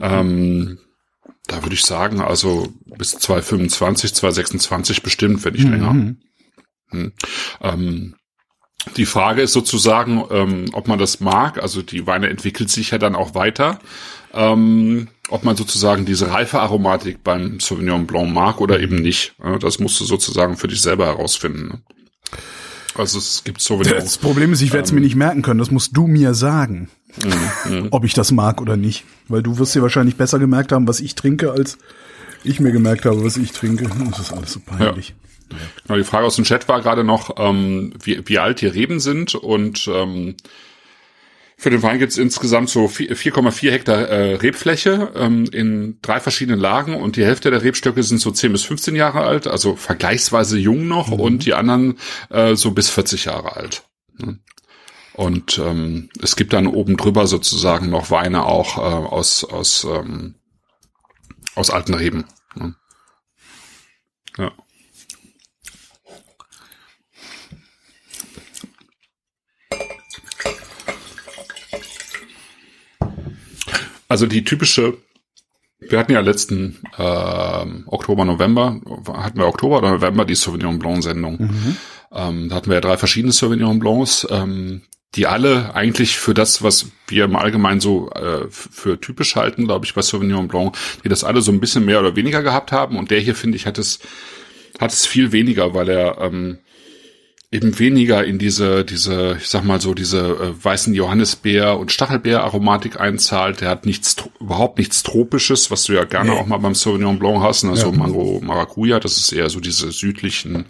ähm, 0.00 0.78
da 1.48 1.64
würde 1.64 1.74
ich 1.74 1.84
sagen, 1.84 2.20
also 2.20 2.72
bis 2.96 3.18
2025, 3.18 4.14
2026 4.14 5.02
bestimmt, 5.02 5.44
wenn 5.44 5.54
nicht 5.54 5.64
mhm. 5.64 5.72
länger. 5.72 6.16
Hm. 6.90 7.12
Ähm, 7.60 8.14
die 8.96 9.06
Frage 9.06 9.42
ist 9.42 9.52
sozusagen, 9.52 10.24
ähm, 10.30 10.66
ob 10.72 10.86
man 10.86 11.00
das 11.00 11.18
mag. 11.18 11.60
Also 11.60 11.82
die 11.82 12.06
Weine 12.06 12.30
entwickelt 12.30 12.70
sich 12.70 12.92
ja 12.92 12.98
dann 12.98 13.16
auch 13.16 13.34
weiter. 13.34 13.80
Ähm, 14.32 15.08
ob 15.28 15.44
man 15.44 15.56
sozusagen 15.56 16.06
diese 16.06 16.30
reife 16.30 16.60
Aromatik 16.60 17.22
beim 17.22 17.60
Sauvignon 17.60 18.06
Blanc 18.06 18.32
mag 18.32 18.60
oder 18.60 18.80
eben 18.80 18.96
nicht. 18.96 19.34
Das 19.60 19.78
musst 19.78 20.00
du 20.00 20.04
sozusagen 20.04 20.56
für 20.56 20.68
dich 20.68 20.82
selber 20.82 21.06
herausfinden. 21.06 21.68
Ne? 21.68 21.78
Also 22.94 23.18
es 23.18 23.44
gibt 23.44 23.60
Sauvignon. 23.60 23.98
Das 23.98 24.18
Problem 24.18 24.52
ist, 24.52 24.62
ich 24.62 24.72
werde 24.72 24.84
es 24.84 24.90
ähm, 24.90 24.96
mir 24.96 25.02
nicht 25.02 25.16
merken 25.16 25.42
können. 25.42 25.58
Das 25.58 25.70
musst 25.70 25.96
du 25.96 26.06
mir 26.06 26.34
sagen, 26.34 26.88
mm, 27.22 27.88
ob 27.90 28.04
ich 28.04 28.14
das 28.14 28.32
mag 28.32 28.60
oder 28.60 28.76
nicht. 28.76 29.04
Weil 29.28 29.42
du 29.42 29.58
wirst 29.58 29.74
dir 29.74 29.82
wahrscheinlich 29.82 30.16
besser 30.16 30.38
gemerkt 30.38 30.72
haben, 30.72 30.88
was 30.88 31.00
ich 31.00 31.14
trinke, 31.14 31.52
als 31.52 31.78
ich 32.42 32.60
mir 32.60 32.72
gemerkt 32.72 33.04
habe, 33.04 33.24
was 33.24 33.36
ich 33.36 33.52
trinke. 33.52 33.88
Das 34.10 34.18
ist 34.18 34.32
alles 34.32 34.52
so 34.52 34.60
peinlich. 34.60 35.14
Ja. 35.50 35.56
Genau, 35.84 35.98
die 35.98 36.04
Frage 36.04 36.26
aus 36.26 36.36
dem 36.36 36.44
Chat 36.44 36.68
war 36.68 36.80
gerade 36.80 37.04
noch, 37.04 37.34
ähm, 37.38 37.92
wie, 38.02 38.22
wie 38.26 38.38
alt 38.38 38.60
die 38.60 38.66
Reben 38.66 39.00
sind 39.00 39.34
und 39.34 39.88
ähm, 39.92 40.36
für 41.60 41.68
den 41.68 41.82
Wein 41.82 41.98
gibt 41.98 42.10
es 42.10 42.16
insgesamt 42.16 42.70
so 42.70 42.86
4,4 42.86 43.70
Hektar 43.70 44.08
äh, 44.08 44.34
Rebfläche 44.36 45.12
ähm, 45.14 45.44
in 45.52 45.98
drei 46.00 46.18
verschiedenen 46.18 46.58
Lagen 46.58 46.94
und 46.94 47.16
die 47.16 47.24
Hälfte 47.24 47.50
der 47.50 47.62
Rebstöcke 47.62 48.02
sind 48.02 48.18
so 48.18 48.30
10 48.30 48.52
bis 48.52 48.64
15 48.64 48.96
Jahre 48.96 49.20
alt, 49.20 49.46
also 49.46 49.76
vergleichsweise 49.76 50.58
jung 50.58 50.88
noch 50.88 51.08
mhm. 51.08 51.20
und 51.20 51.44
die 51.44 51.52
anderen 51.52 51.98
äh, 52.30 52.56
so 52.56 52.70
bis 52.70 52.88
40 52.88 53.26
Jahre 53.26 53.56
alt. 53.56 53.82
Und 55.12 55.58
ähm, 55.58 56.08
es 56.22 56.34
gibt 56.34 56.54
dann 56.54 56.66
oben 56.66 56.96
drüber 56.96 57.26
sozusagen 57.26 57.90
noch 57.90 58.10
Weine 58.10 58.46
auch 58.46 58.78
äh, 58.78 58.80
aus 58.80 59.44
aus 59.44 59.84
ähm, 59.84 60.36
aus 61.54 61.68
alten 61.68 61.92
Reben. 61.92 62.24
Ja. 64.38 64.52
Also 74.10 74.26
die 74.26 74.42
typische, 74.42 74.98
wir 75.78 75.96
hatten 75.96 76.10
ja 76.10 76.18
letzten 76.18 76.78
äh, 76.98 77.66
Oktober, 77.86 78.24
November, 78.24 78.80
hatten 79.06 79.38
wir 79.38 79.46
Oktober 79.46 79.78
oder 79.78 79.92
November 79.92 80.24
die 80.24 80.34
Sauvignon 80.34 80.80
Blanc 80.80 81.04
Sendung. 81.04 81.36
Mhm. 81.38 81.76
Ähm, 82.10 82.48
da 82.48 82.56
hatten 82.56 82.70
wir 82.70 82.74
ja 82.74 82.80
drei 82.80 82.96
verschiedene 82.96 83.32
Sauvignon 83.32 83.78
Blancs, 83.78 84.26
ähm, 84.28 84.82
die 85.14 85.28
alle 85.28 85.76
eigentlich 85.76 86.18
für 86.18 86.34
das, 86.34 86.60
was 86.64 86.86
wir 87.06 87.26
im 87.26 87.36
Allgemeinen 87.36 87.78
so 87.78 88.10
äh, 88.10 88.48
für 88.50 89.00
typisch 89.00 89.36
halten, 89.36 89.66
glaube 89.66 89.86
ich, 89.86 89.94
bei 89.94 90.02
Sauvignon 90.02 90.48
Blanc, 90.48 90.76
die 91.04 91.08
das 91.08 91.22
alle 91.22 91.40
so 91.40 91.52
ein 91.52 91.60
bisschen 91.60 91.84
mehr 91.84 92.00
oder 92.00 92.16
weniger 92.16 92.42
gehabt 92.42 92.72
haben. 92.72 92.98
Und 92.98 93.12
der 93.12 93.20
hier, 93.20 93.36
finde 93.36 93.54
ich, 93.58 93.64
hat 93.64 93.78
es, 93.78 94.00
hat 94.80 94.90
es 94.90 95.06
viel 95.06 95.30
weniger, 95.30 95.72
weil 95.72 95.88
er 95.88 96.18
ähm, 96.18 96.58
eben 97.52 97.80
weniger 97.80 98.24
in 98.24 98.38
diese, 98.38 98.84
diese, 98.84 99.38
ich 99.40 99.48
sag 99.48 99.64
mal 99.64 99.80
so, 99.80 99.92
diese 99.92 100.20
äh, 100.20 100.64
weißen 100.64 100.94
Johannisbeer- 100.94 101.78
und 101.78 101.90
Stachelbeer-Aromatik 101.90 103.00
einzahlt. 103.00 103.60
Der 103.60 103.70
hat 103.70 103.86
nichts, 103.86 104.14
überhaupt 104.38 104.78
nichts 104.78 105.02
Tropisches, 105.02 105.68
was 105.68 105.82
du 105.82 105.94
ja 105.94 106.04
gerne 106.04 106.30
nee. 106.30 106.36
auch 106.36 106.46
mal 106.46 106.58
beim 106.58 106.76
Sauvignon 106.76 107.18
Blanc 107.18 107.42
hast, 107.42 107.64
also 107.64 107.90
ja. 107.90 107.96
Mango 107.96 108.40
Maracuja, 108.40 109.00
das 109.00 109.16
ist 109.16 109.32
eher 109.32 109.50
so 109.50 109.58
diese 109.58 109.90
südlichen 109.90 110.66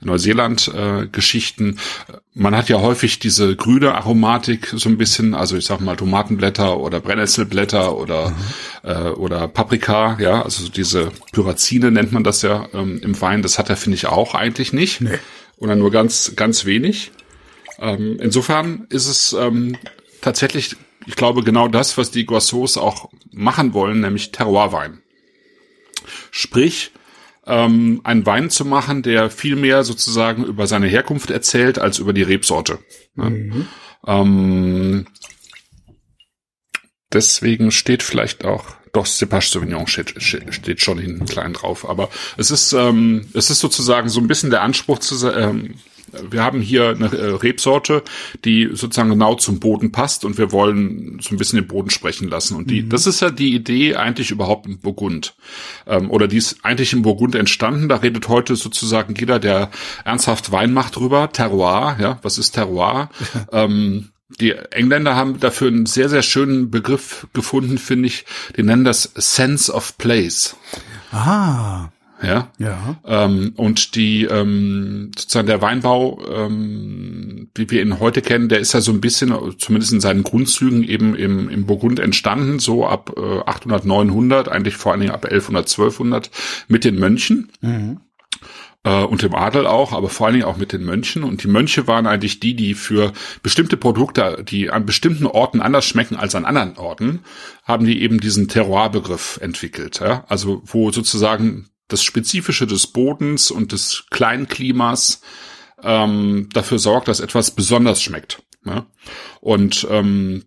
Neuseeland-Geschichten. 0.00 1.78
Äh, 2.08 2.12
Man 2.34 2.56
hat 2.56 2.68
ja 2.68 2.80
häufig 2.80 3.20
diese 3.20 3.54
grüne 3.54 3.94
Aromatik 3.94 4.72
so 4.74 4.88
ein 4.88 4.98
bisschen, 4.98 5.34
also 5.34 5.56
ich 5.56 5.66
sag 5.66 5.80
mal 5.80 5.94
Tomatenblätter 5.94 6.80
oder 6.80 6.98
Brennnesselblätter 6.98 7.96
oder, 7.96 8.30
mhm. 8.30 8.36
äh, 8.82 9.08
oder 9.10 9.46
Paprika, 9.46 10.18
ja, 10.20 10.42
also 10.42 10.68
diese 10.68 11.12
Pyrazine 11.30 11.92
nennt 11.92 12.10
man 12.10 12.24
das 12.24 12.42
ja 12.42 12.66
ähm, 12.74 12.98
im 13.04 13.20
Wein. 13.20 13.42
Das 13.42 13.60
hat 13.60 13.70
er, 13.70 13.76
finde 13.76 13.94
ich, 13.94 14.06
auch 14.06 14.34
eigentlich 14.34 14.72
nicht. 14.72 15.00
Nee 15.00 15.20
oder 15.56 15.76
nur 15.76 15.90
ganz, 15.90 16.34
ganz 16.36 16.64
wenig. 16.64 17.12
Ähm, 17.78 18.18
insofern 18.20 18.86
ist 18.90 19.06
es 19.06 19.32
ähm, 19.32 19.76
tatsächlich, 20.20 20.76
ich 21.06 21.16
glaube, 21.16 21.42
genau 21.42 21.68
das, 21.68 21.98
was 21.98 22.10
die 22.10 22.26
Guassos 22.26 22.76
auch 22.76 23.10
machen 23.30 23.74
wollen, 23.74 24.00
nämlich 24.00 24.32
Terroirwein. 24.32 25.02
Sprich, 26.30 26.92
ähm, 27.46 28.00
einen 28.04 28.26
Wein 28.26 28.50
zu 28.50 28.64
machen, 28.64 29.02
der 29.02 29.30
viel 29.30 29.56
mehr 29.56 29.84
sozusagen 29.84 30.44
über 30.44 30.66
seine 30.66 30.86
Herkunft 30.86 31.30
erzählt, 31.30 31.78
als 31.78 31.98
über 31.98 32.12
die 32.12 32.22
Rebsorte. 32.22 32.78
Ne? 33.14 33.30
Mhm. 33.30 33.66
Ähm, 34.06 35.06
deswegen 37.12 37.70
steht 37.70 38.02
vielleicht 38.02 38.44
auch 38.44 38.64
doch 38.94 39.06
Cepage 39.06 39.50
Sauvignon 39.50 39.86
steht, 39.86 40.14
steht 40.22 40.80
schon 40.80 40.98
hinten 40.98 41.26
klein 41.26 41.52
drauf. 41.52 41.88
Aber 41.88 42.08
es 42.36 42.50
ist, 42.50 42.72
ähm, 42.72 43.26
es 43.34 43.50
ist 43.50 43.60
sozusagen 43.60 44.08
so 44.08 44.20
ein 44.20 44.28
bisschen 44.28 44.50
der 44.50 44.62
Anspruch 44.62 44.98
zu, 45.00 45.30
ähm, 45.30 45.74
wir 46.30 46.42
haben 46.42 46.60
hier 46.60 46.90
eine 46.90 47.06
äh, 47.06 47.30
Rebsorte, 47.30 48.02
die 48.44 48.70
sozusagen 48.72 49.10
genau 49.10 49.34
zum 49.34 49.60
Boden 49.60 49.92
passt 49.92 50.24
und 50.24 50.38
wir 50.38 50.52
wollen 50.52 51.18
so 51.20 51.34
ein 51.34 51.38
bisschen 51.38 51.58
den 51.58 51.66
Boden 51.66 51.90
sprechen 51.90 52.28
lassen. 52.28 52.56
Und 52.56 52.70
die, 52.70 52.82
mhm. 52.82 52.88
das 52.88 53.06
ist 53.06 53.20
ja 53.20 53.30
die 53.30 53.54
Idee 53.54 53.96
eigentlich 53.96 54.30
überhaupt 54.30 54.66
im 54.66 54.78
Burgund. 54.78 55.34
Ähm, 55.86 56.10
oder 56.10 56.28
die 56.28 56.36
ist 56.36 56.58
eigentlich 56.62 56.92
im 56.92 57.02
Burgund 57.02 57.34
entstanden. 57.34 57.88
Da 57.88 57.96
redet 57.96 58.28
heute 58.28 58.56
sozusagen 58.56 59.14
jeder, 59.14 59.38
der 59.38 59.70
ernsthaft 60.04 60.52
Wein 60.52 60.72
macht, 60.72 60.96
drüber. 60.96 61.30
Terroir, 61.32 61.96
ja, 62.00 62.18
was 62.22 62.38
ist 62.38 62.52
Terroir? 62.52 63.10
ähm, 63.52 64.10
die 64.40 64.52
Engländer 64.52 65.14
haben 65.16 65.40
dafür 65.40 65.68
einen 65.68 65.86
sehr, 65.86 66.08
sehr 66.08 66.22
schönen 66.22 66.70
Begriff 66.70 67.26
gefunden, 67.32 67.78
finde 67.78 68.08
ich. 68.08 68.24
Die 68.56 68.62
nennen 68.62 68.84
das 68.84 69.10
Sense 69.14 69.72
of 69.72 69.96
Place. 69.98 70.56
Ah. 71.12 71.88
Ja. 72.22 72.48
Ja. 72.58 72.96
Ähm, 73.04 73.52
und 73.56 73.96
die, 73.96 74.24
ähm, 74.24 75.10
sozusagen 75.16 75.46
der 75.46 75.60
Weinbau, 75.60 76.20
ähm, 76.32 77.48
wie 77.54 77.70
wir 77.70 77.82
ihn 77.82 78.00
heute 78.00 78.22
kennen, 78.22 78.48
der 78.48 78.60
ist 78.60 78.72
ja 78.72 78.80
so 78.80 78.92
ein 78.92 79.00
bisschen, 79.00 79.34
zumindest 79.58 79.92
in 79.92 80.00
seinen 80.00 80.22
Grundzügen 80.22 80.84
eben 80.84 81.14
im, 81.14 81.48
im 81.48 81.66
Burgund 81.66 82.00
entstanden, 82.00 82.60
so 82.60 82.86
ab 82.86 83.12
äh, 83.16 83.40
800, 83.40 83.84
900, 83.84 84.48
eigentlich 84.48 84.76
vor 84.76 84.92
allen 84.92 85.02
Dingen 85.02 85.12
ab 85.12 85.24
1100, 85.24 85.68
1200 85.68 86.30
mit 86.68 86.84
den 86.84 86.98
Mönchen. 86.98 87.50
Mhm 87.60 88.00
äh, 88.84 89.02
und 89.02 89.22
dem 89.22 89.34
Adel 89.34 89.66
auch, 89.66 89.92
aber 89.92 90.08
vor 90.08 90.26
allen 90.26 90.34
Dingen 90.34 90.46
auch 90.46 90.56
mit 90.56 90.72
den 90.72 90.84
Mönchen. 90.84 91.24
Und 91.24 91.42
die 91.42 91.48
Mönche 91.48 91.86
waren 91.88 92.06
eigentlich 92.06 92.38
die, 92.38 92.54
die 92.54 92.74
für 92.74 93.12
bestimmte 93.42 93.76
Produkte, 93.76 94.44
die 94.46 94.70
an 94.70 94.86
bestimmten 94.86 95.26
Orten 95.26 95.60
anders 95.60 95.86
schmecken 95.86 96.16
als 96.16 96.34
an 96.34 96.44
anderen 96.44 96.76
Orten, 96.76 97.20
haben 97.64 97.86
die 97.86 98.02
eben 98.02 98.20
diesen 98.20 98.48
Terroir-Begriff 98.48 99.38
entwickelt. 99.42 100.00
Ja? 100.00 100.24
Also 100.28 100.62
wo 100.66 100.92
sozusagen 100.92 101.68
das 101.88 102.04
Spezifische 102.04 102.66
des 102.66 102.86
Bodens 102.86 103.50
und 103.50 103.72
des 103.72 104.04
Kleinklimas 104.10 105.20
ähm, 105.82 106.48
dafür 106.52 106.78
sorgt, 106.78 107.08
dass 107.08 107.20
etwas 107.20 107.50
besonders 107.50 108.02
schmeckt. 108.02 108.42
Ja? 108.64 108.86
Und 109.40 109.86
ähm, 109.90 110.44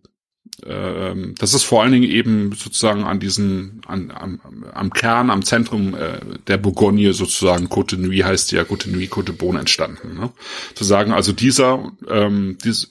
ähm, 0.66 1.36
das 1.38 1.54
ist 1.54 1.64
vor 1.66 1.84
allen 1.84 1.92
Dingen 1.92 2.10
eben 2.10 2.52
sozusagen 2.54 3.04
an 3.04 3.20
diesen, 3.20 3.82
an, 3.86 4.12
am, 4.12 4.40
am 4.74 4.92
Kern, 4.92 5.30
am 5.30 5.44
Zentrum 5.44 5.94
äh, 5.94 6.20
der 6.48 6.58
Bourgogne 6.58 7.14
sozusagen, 7.14 7.68
Côte 7.68 7.96
Nuit 7.98 8.24
heißt 8.24 8.52
ja 8.54 8.64
Côte 8.64 8.90
Nuit, 8.90 9.12
Côte 9.12 9.34
Beaune 9.34 9.60
entstanden. 9.60 10.16
Ne? 10.20 10.32
Zu 10.74 10.84
sagen, 10.84 11.14
also 11.14 11.32
dieser, 11.32 11.92
ähm, 12.10 12.58
dies, 12.64 12.90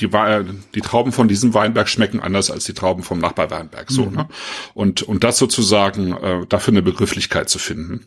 die, 0.00 0.08
die 0.74 0.80
Trauben 0.80 1.10
von 1.10 1.26
diesem 1.26 1.54
Weinberg 1.54 1.88
schmecken 1.88 2.20
anders 2.20 2.52
als 2.52 2.64
die 2.64 2.74
Trauben 2.74 3.02
vom 3.02 3.18
Nachbarweinberg. 3.18 3.90
So, 3.90 4.06
mhm. 4.06 4.16
ne? 4.16 4.28
Und, 4.74 5.02
und 5.02 5.24
das 5.24 5.38
sozusagen 5.38 6.12
äh, 6.12 6.46
dafür 6.48 6.72
eine 6.72 6.82
Begrifflichkeit 6.82 7.48
zu 7.48 7.58
finden. 7.58 8.06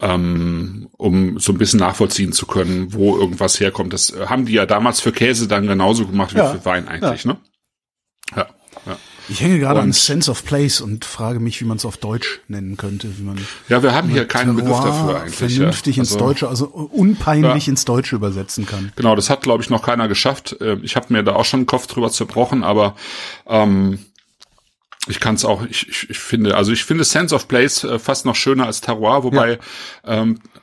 Ähm, 0.00 0.88
um 0.96 1.38
so 1.40 1.52
ein 1.52 1.58
bisschen 1.58 1.80
nachvollziehen 1.80 2.32
zu 2.32 2.46
können, 2.46 2.92
wo 2.92 3.18
irgendwas 3.18 3.58
herkommt. 3.58 3.92
Das 3.92 4.10
äh, 4.10 4.26
haben 4.26 4.46
die 4.46 4.52
ja 4.52 4.66
damals 4.66 5.00
für 5.00 5.10
Käse 5.10 5.48
dann 5.48 5.66
genauso 5.66 6.06
gemacht 6.06 6.34
wie 6.34 6.38
ja. 6.38 6.52
für 6.52 6.64
Wein 6.64 6.86
eigentlich, 6.86 7.24
ja. 7.24 7.32
ne? 7.32 7.38
Ja. 8.36 8.46
ja. 8.86 8.96
Ich 9.30 9.42
hänge 9.42 9.58
gerade 9.58 9.80
an 9.80 9.92
Sense 9.92 10.30
of 10.30 10.44
Place 10.44 10.80
und 10.80 11.04
frage 11.04 11.38
mich, 11.38 11.60
wie 11.60 11.66
man 11.66 11.76
es 11.76 11.84
auf 11.84 11.98
Deutsch 11.98 12.40
nennen 12.48 12.76
könnte. 12.78 13.18
Wie 13.18 13.22
man 13.22 13.38
ja, 13.68 13.82
wir 13.82 13.92
haben 13.94 14.08
hier 14.08 14.26
keinen 14.26 14.56
Begriff 14.56 14.80
dafür 14.80 15.20
eigentlich. 15.20 15.34
Vernünftig 15.36 15.96
ja. 15.96 16.02
also, 16.02 16.14
ins 16.14 16.18
Deutsche, 16.18 16.48
also 16.48 16.66
unpeinlich 16.66 17.66
ja. 17.66 17.70
ins 17.70 17.84
Deutsche 17.84 18.16
übersetzen 18.16 18.64
kann. 18.64 18.92
Genau, 18.96 19.14
das 19.14 19.28
hat, 19.28 19.42
glaube 19.42 19.62
ich, 19.62 19.68
noch 19.68 19.82
keiner 19.82 20.08
geschafft. 20.08 20.56
Äh, 20.60 20.78
ich 20.82 20.96
habe 20.96 21.12
mir 21.12 21.22
da 21.22 21.34
auch 21.34 21.44
schon 21.44 21.60
den 21.60 21.66
Kopf 21.66 21.86
drüber 21.86 22.10
zerbrochen, 22.10 22.64
aber 22.64 22.96
ähm, 23.46 23.98
Ich 25.08 25.20
kann 25.20 25.34
es 25.36 25.44
auch, 25.44 25.64
ich, 25.64 25.88
ich, 25.88 26.10
ich 26.10 26.18
finde, 26.18 26.56
also 26.56 26.72
ich 26.72 26.84
finde 26.84 27.04
Sense 27.04 27.34
of 27.34 27.48
Place 27.48 27.84
äh, 27.84 27.98
fast 27.98 28.26
noch 28.26 28.34
schöner 28.34 28.66
als 28.66 28.80
Terroir, 28.80 29.24
wobei 29.24 29.52
ja. 29.52 29.58
ähm, 30.22 30.40
äh, 30.54 30.57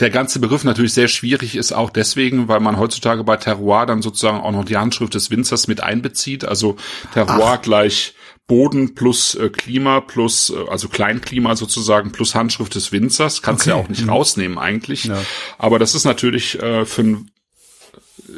der 0.00 0.10
ganze 0.10 0.40
Begriff 0.40 0.64
natürlich 0.64 0.92
sehr 0.92 1.08
schwierig 1.08 1.54
ist, 1.56 1.72
auch 1.72 1.90
deswegen, 1.90 2.48
weil 2.48 2.60
man 2.60 2.78
heutzutage 2.78 3.22
bei 3.22 3.36
Terroir 3.36 3.86
dann 3.86 4.02
sozusagen 4.02 4.40
auch 4.40 4.52
noch 4.52 4.64
die 4.64 4.76
Handschrift 4.76 5.14
des 5.14 5.30
Winzers 5.30 5.68
mit 5.68 5.82
einbezieht. 5.82 6.44
Also 6.44 6.76
Terroir 7.12 7.56
Ach. 7.58 7.62
gleich 7.62 8.14
Boden 8.46 8.94
plus 8.94 9.34
äh, 9.36 9.48
Klima 9.48 10.00
plus, 10.00 10.50
äh, 10.50 10.68
also 10.68 10.88
Kleinklima 10.88 11.56
sozusagen 11.56 12.12
plus 12.12 12.34
Handschrift 12.34 12.74
des 12.74 12.92
Winzers. 12.92 13.42
Kannst 13.42 13.62
okay. 13.62 13.70
ja 13.70 13.76
auch 13.76 13.88
nicht 13.88 14.02
mhm. 14.02 14.10
rausnehmen 14.10 14.58
eigentlich. 14.58 15.04
Ja. 15.04 15.22
Aber 15.56 15.78
das 15.78 15.94
ist 15.94 16.04
natürlich 16.04 16.60
äh, 16.60 16.84
für 16.84 17.02
ein 17.02 17.30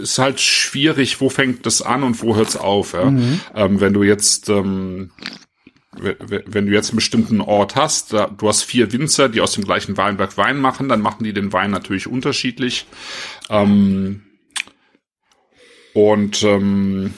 ist 0.00 0.18
halt 0.18 0.40
schwierig, 0.40 1.20
wo 1.20 1.28
fängt 1.30 1.64
das 1.64 1.80
an 1.80 2.02
und 2.02 2.22
wo 2.22 2.36
hört's 2.36 2.56
auf. 2.56 2.92
Ja? 2.92 3.10
Mhm. 3.10 3.40
Ähm, 3.54 3.80
wenn 3.80 3.94
du 3.94 4.02
jetzt 4.02 4.48
ähm, 4.48 5.10
wenn 5.98 6.66
du 6.66 6.72
jetzt 6.72 6.90
einen 6.90 6.96
bestimmten 6.96 7.40
Ort 7.40 7.76
hast, 7.76 8.12
da, 8.12 8.26
du 8.26 8.48
hast 8.48 8.62
vier 8.62 8.92
Winzer, 8.92 9.28
die 9.28 9.40
aus 9.40 9.52
dem 9.52 9.64
gleichen 9.64 9.96
Weinberg 9.96 10.36
Wein 10.36 10.58
machen, 10.58 10.88
dann 10.88 11.00
machen 11.00 11.24
die 11.24 11.32
den 11.32 11.52
Wein 11.52 11.70
natürlich 11.70 12.06
unterschiedlich. 12.06 12.86
Ähm, 13.48 14.22
und 15.94 16.42
ähm, 16.42 17.14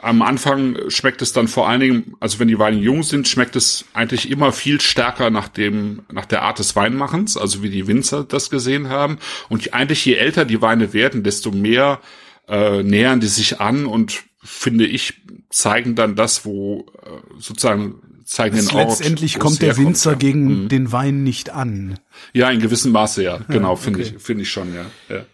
am 0.00 0.22
Anfang 0.22 0.78
schmeckt 0.88 1.20
es 1.22 1.32
dann 1.32 1.46
vor 1.46 1.68
allen 1.68 1.80
Dingen, 1.80 2.16
also 2.20 2.38
wenn 2.38 2.48
die 2.48 2.58
Weine 2.58 2.78
jung 2.78 3.02
sind, 3.02 3.28
schmeckt 3.28 3.54
es 3.54 3.84
eigentlich 3.92 4.30
immer 4.30 4.52
viel 4.52 4.80
stärker 4.80 5.30
nach 5.30 5.48
dem, 5.48 6.02
nach 6.10 6.24
der 6.24 6.42
Art 6.42 6.58
des 6.58 6.74
Weinmachens, 6.74 7.36
also 7.36 7.62
wie 7.62 7.70
die 7.70 7.86
Winzer 7.86 8.24
das 8.24 8.50
gesehen 8.50 8.88
haben. 8.88 9.18
Und 9.48 9.74
eigentlich 9.74 10.04
je 10.04 10.14
älter 10.14 10.44
die 10.44 10.62
Weine 10.62 10.92
werden, 10.92 11.22
desto 11.22 11.50
mehr 11.50 12.00
äh, 12.48 12.82
nähern 12.82 13.20
die 13.20 13.26
sich 13.26 13.60
an 13.60 13.86
und 13.86 14.24
finde 14.44 14.86
ich 14.86 15.22
zeigen 15.50 15.94
dann 15.94 16.16
das, 16.16 16.44
wo 16.44 16.86
äh, 17.02 17.40
sozusagen 17.40 17.96
zeigen 18.24 18.56
den 18.56 18.68
Ort. 18.68 18.90
Letztendlich 18.90 19.38
kommt 19.38 19.62
der 19.62 19.76
Winzer 19.76 20.12
ja. 20.12 20.16
gegen 20.18 20.64
mhm. 20.64 20.68
den 20.68 20.92
Wein 20.92 21.22
nicht 21.22 21.50
an. 21.50 21.98
Ja, 22.32 22.50
in 22.50 22.60
gewissem 22.60 22.92
Maße 22.92 23.22
ja. 23.22 23.38
Genau, 23.48 23.70
ja, 23.70 23.76
finde 23.76 24.02
ich, 24.02 24.14
finde 24.18 24.42
ich 24.42 24.50
schon, 24.50 24.74
ja. 24.74 24.86
ja. 25.08 25.24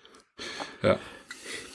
Ja. 0.83 0.99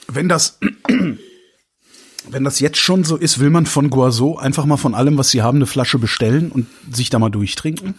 Wenn 0.08 0.30
das 0.30 0.60
wenn 2.30 2.44
das 2.44 2.60
jetzt 2.60 2.78
schon 2.78 3.04
so 3.04 3.16
ist, 3.16 3.40
will 3.40 3.50
man 3.50 3.66
von 3.66 3.90
Guazot 3.90 4.40
einfach 4.40 4.66
mal 4.66 4.78
von 4.78 4.96
allem, 4.96 5.18
was 5.18 5.30
sie 5.30 5.42
haben, 5.42 5.58
eine 5.58 5.68
Flasche 5.68 6.00
bestellen 6.00 6.52
und 6.52 6.68
sich 6.92 7.10
da 7.10 7.20
mal 7.20 7.30
durchtrinken? 7.30 7.96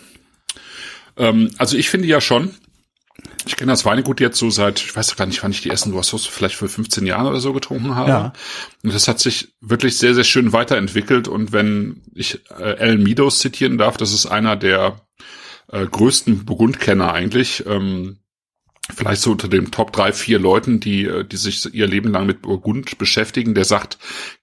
Ähm, 1.16 1.50
also 1.58 1.76
ich 1.76 1.90
finde 1.90 2.08
ja 2.08 2.20
schon. 2.20 2.50
Ich 3.46 3.56
kenne 3.56 3.72
das 3.72 3.84
Weingut 3.84 4.20
jetzt 4.20 4.38
so 4.38 4.50
seit, 4.50 4.80
ich 4.80 4.94
weiß 4.94 5.14
gar 5.16 5.26
nicht, 5.26 5.42
wann 5.42 5.52
ich 5.52 5.62
die 5.62 5.70
ersten 5.70 5.92
Guazots 5.92 6.26
vielleicht 6.26 6.56
für 6.56 6.68
15 6.68 7.06
Jahren 7.06 7.26
oder 7.26 7.38
so 7.38 7.52
getrunken 7.52 7.94
habe. 7.94 8.10
Ja. 8.10 8.32
Und 8.82 8.92
das 8.92 9.06
hat 9.06 9.20
sich 9.20 9.54
wirklich 9.60 9.96
sehr, 9.98 10.14
sehr 10.14 10.24
schön 10.24 10.52
weiterentwickelt. 10.52 11.28
Und 11.28 11.52
wenn 11.52 12.02
ich 12.14 12.40
äh, 12.58 12.76
El 12.78 12.98
Midos 12.98 13.38
zitieren 13.38 13.78
darf, 13.78 13.96
das 13.96 14.12
ist 14.12 14.26
einer 14.26 14.56
der 14.56 15.00
äh, 15.70 15.86
größten 15.86 16.44
Burgundkenner 16.44 17.12
eigentlich. 17.12 17.64
Ähm, 17.66 18.18
vielleicht 18.94 19.22
so 19.22 19.32
unter 19.32 19.48
den 19.48 19.70
Top 19.70 19.92
drei, 19.92 20.12
vier 20.12 20.38
Leuten, 20.38 20.80
die, 20.80 21.04
äh, 21.04 21.24
die 21.24 21.36
sich 21.36 21.74
ihr 21.74 21.86
Leben 21.86 22.10
lang 22.10 22.26
mit 22.26 22.42
Burgund 22.42 22.98
beschäftigen, 22.98 23.54
der 23.54 23.64
sagt, 23.64 23.98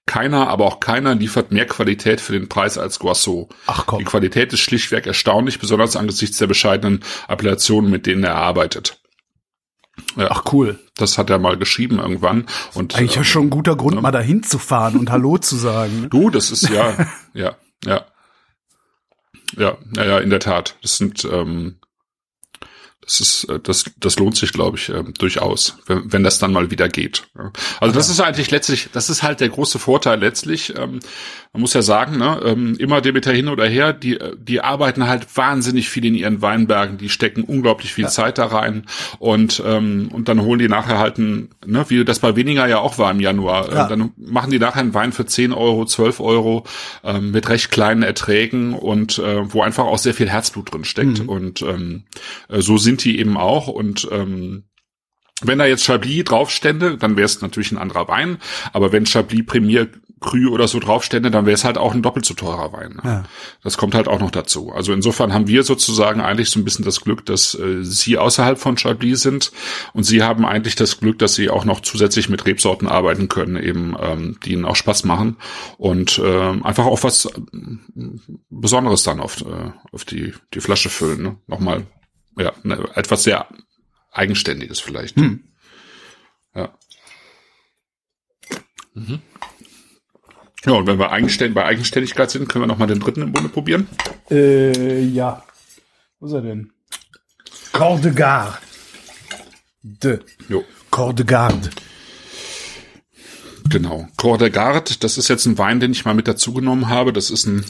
keiner, 0.06 0.48
aber 0.48 0.66
auch 0.66 0.80
keiner 0.80 1.14
liefert 1.14 1.50
mehr 1.50 1.66
Qualität 1.66 2.20
für 2.20 2.32
den 2.32 2.48
Preis 2.48 2.76
als 2.76 2.98
Guasso. 2.98 3.48
Ach 3.66 3.86
komm. 3.86 4.00
Die 4.00 4.04
Qualität 4.04 4.52
ist 4.52 4.60
schlichtweg 4.60 5.06
erstaunlich, 5.06 5.58
besonders 5.58 5.96
angesichts 5.96 6.38
der 6.38 6.46
bescheidenen 6.46 7.00
Appellationen, 7.26 7.90
mit 7.90 8.06
denen 8.06 8.24
er 8.24 8.36
arbeitet. 8.36 9.00
Ja, 10.16 10.28
Ach 10.30 10.44
cool. 10.52 10.78
Das 10.96 11.18
hat 11.18 11.30
er 11.30 11.38
mal 11.38 11.56
geschrieben 11.56 11.98
irgendwann. 11.98 12.46
Und 12.74 12.96
eigentlich 12.96 13.14
ja 13.14 13.24
schon 13.24 13.46
ein 13.46 13.50
guter 13.50 13.76
Grund, 13.76 13.96
äh, 13.96 14.00
mal 14.00 14.10
dahin 14.10 14.42
zu 14.42 14.58
fahren 14.58 14.96
und 14.96 15.10
Hallo 15.10 15.38
zu 15.38 15.56
sagen. 15.56 16.08
Du, 16.10 16.30
das 16.30 16.50
ist 16.50 16.68
ja, 16.68 17.08
ja, 17.32 17.56
ja. 17.84 18.04
Ja, 19.56 19.78
ja, 19.96 20.04
ja, 20.04 20.18
in 20.18 20.30
der 20.30 20.40
Tat. 20.40 20.76
Das 20.82 20.96
sind 20.96 21.24
ähm, 21.24 21.76
das 23.04 23.20
ist, 23.20 23.44
äh, 23.44 23.60
das, 23.60 23.84
das 23.98 24.18
lohnt 24.18 24.36
sich, 24.36 24.52
glaube 24.52 24.78
ich, 24.78 24.88
äh, 24.88 25.02
durchaus, 25.18 25.76
wenn, 25.86 26.12
wenn 26.12 26.24
das 26.24 26.38
dann 26.38 26.52
mal 26.52 26.70
wieder 26.70 26.88
geht. 26.88 27.24
Also 27.80 27.94
das 27.94 28.08
ist 28.08 28.20
eigentlich 28.20 28.50
letztlich, 28.50 28.88
das 28.92 29.10
ist 29.10 29.22
halt 29.22 29.40
der 29.40 29.48
große 29.48 29.78
Vorteil 29.78 30.20
letztlich. 30.20 30.74
Ähm, 30.76 31.00
man 31.52 31.60
muss 31.60 31.74
ja 31.74 31.82
sagen, 31.82 32.18
ne, 32.18 32.40
ähm, 32.44 32.74
immer 32.78 33.00
Demeter 33.00 33.32
hin 33.32 33.48
oder 33.48 33.66
her, 33.66 33.92
die, 33.92 34.18
die 34.36 34.60
arbeiten 34.60 35.06
halt 35.06 35.36
wahnsinnig 35.36 35.88
viel 35.88 36.04
in 36.04 36.14
ihren 36.14 36.42
Weinbergen, 36.42 36.98
die 36.98 37.08
stecken 37.08 37.44
unglaublich 37.44 37.94
viel 37.94 38.04
ja. 38.04 38.10
Zeit 38.10 38.38
da 38.38 38.46
rein 38.46 38.86
und, 39.20 39.62
ähm, 39.64 40.08
und 40.12 40.28
dann 40.28 40.40
holen 40.42 40.58
die 40.58 40.68
nachher 40.68 40.98
halt 40.98 41.18
ein, 41.18 41.50
ne, 41.64 41.84
wie 41.88 42.04
das 42.04 42.18
bei 42.18 42.34
weniger 42.34 42.66
ja 42.66 42.78
auch 42.78 42.98
war 42.98 43.10
im 43.10 43.20
Januar, 43.20 43.70
äh, 43.70 43.74
ja. 43.74 43.88
dann 43.88 44.10
machen 44.16 44.50
die 44.50 44.58
nachher 44.58 44.80
einen 44.80 44.94
Wein 44.94 45.12
für 45.12 45.26
10 45.26 45.52
Euro, 45.52 45.84
12 45.84 46.18
Euro 46.20 46.64
ähm, 47.04 47.30
mit 47.30 47.48
recht 47.48 47.70
kleinen 47.70 48.02
Erträgen 48.02 48.74
und 48.74 49.18
äh, 49.18 49.52
wo 49.52 49.62
einfach 49.62 49.84
auch 49.84 49.98
sehr 49.98 50.14
viel 50.14 50.28
Herzblut 50.28 50.72
drin 50.72 50.84
steckt. 50.84 51.22
Mhm. 51.22 51.28
Und 51.28 51.62
ähm, 51.62 52.02
äh, 52.48 52.60
so 52.60 52.78
sind 52.78 52.93
sind 52.94 53.04
die 53.04 53.18
eben 53.18 53.36
auch 53.36 53.66
und 53.66 54.08
ähm, 54.12 54.64
wenn 55.42 55.58
da 55.58 55.66
jetzt 55.66 55.84
Chablis 55.84 56.24
draufstände, 56.24 56.96
dann 56.96 57.16
wäre 57.16 57.26
es 57.26 57.42
natürlich 57.42 57.72
ein 57.72 57.78
anderer 57.78 58.06
Wein. 58.08 58.38
Aber 58.72 58.92
wenn 58.92 59.04
Chablis 59.04 59.44
Premier 59.44 59.88
Cru 60.20 60.48
oder 60.48 60.68
so 60.68 60.78
draufstände, 60.78 61.30
dann 61.30 61.44
wäre 61.44 61.54
es 61.54 61.64
halt 61.64 61.76
auch 61.76 61.92
ein 61.92 62.00
doppelt 62.00 62.24
so 62.24 62.34
teurer 62.34 62.72
Wein. 62.72 62.98
Ja. 63.04 63.24
Das 63.62 63.76
kommt 63.76 63.94
halt 63.94 64.08
auch 64.08 64.20
noch 64.20 64.30
dazu. 64.30 64.72
Also 64.72 64.92
insofern 64.92 65.34
haben 65.34 65.48
wir 65.48 65.64
sozusagen 65.64 66.20
eigentlich 66.20 66.50
so 66.50 66.58
ein 66.58 66.64
bisschen 66.64 66.84
das 66.84 67.02
Glück, 67.02 67.26
dass 67.26 67.54
äh, 67.54 67.82
sie 67.84 68.16
außerhalb 68.16 68.58
von 68.58 68.76
Chablis 68.78 69.20
sind 69.20 69.52
und 69.92 70.04
sie 70.04 70.22
haben 70.22 70.46
eigentlich 70.46 70.76
das 70.76 70.98
Glück, 70.98 71.18
dass 71.18 71.34
sie 71.34 71.50
auch 71.50 71.64
noch 71.64 71.80
zusätzlich 71.80 72.28
mit 72.28 72.46
Rebsorten 72.46 72.88
arbeiten 72.88 73.28
können, 73.28 73.56
eben 73.56 73.96
ähm, 74.00 74.38
die 74.44 74.52
ihnen 74.52 74.64
auch 74.64 74.76
Spaß 74.76 75.04
machen 75.04 75.36
und 75.76 76.18
äh, 76.18 76.52
einfach 76.62 76.86
auch 76.86 77.02
was 77.02 77.26
äh, 77.26 77.30
Besonderes 78.48 79.02
dann 79.02 79.20
auf, 79.20 79.42
äh, 79.42 79.72
auf 79.92 80.04
die 80.04 80.32
die 80.54 80.60
Flasche 80.60 80.88
füllen. 80.88 81.22
Ne? 81.22 81.36
Nochmal 81.48 81.86
ja, 82.38 82.52
ne, 82.62 82.88
etwas 82.94 83.22
sehr 83.24 83.48
Eigenständiges 84.12 84.80
vielleicht. 84.80 85.16
Hm. 85.16 85.44
Ja. 86.54 86.72
Mhm. 88.94 89.20
Ja, 90.64 90.72
und 90.72 90.86
wenn 90.86 90.98
wir 90.98 91.10
eigenständig, 91.10 91.54
bei 91.54 91.64
Eigenständigkeit 91.64 92.30
sind, 92.30 92.48
können 92.48 92.62
wir 92.62 92.66
noch 92.66 92.78
mal 92.78 92.86
den 92.86 93.00
dritten 93.00 93.22
im 93.22 93.32
Bunde 93.32 93.48
probieren? 93.50 93.86
Äh, 94.30 95.00
ja. 95.02 95.44
Wo 96.20 96.26
ist 96.26 96.32
er 96.32 96.40
denn? 96.42 96.72
Corps 97.72 98.00
de 98.00 98.12
Garde. 98.14 98.56
De. 99.82 100.20
Jo. 100.48 100.64
Corps 100.90 101.14
de 101.14 101.26
Garde. 101.26 101.68
Genau. 103.68 104.08
Corps 104.16 104.38
de 104.38 104.48
Garde, 104.50 104.94
das 105.00 105.18
ist 105.18 105.28
jetzt 105.28 105.44
ein 105.46 105.58
Wein, 105.58 105.80
den 105.80 105.92
ich 105.92 106.04
mal 106.04 106.14
mit 106.14 106.28
dazu 106.28 106.54
genommen 106.54 106.88
habe. 106.88 107.12
Das 107.12 107.30
ist 107.30 107.46
ein, 107.46 107.64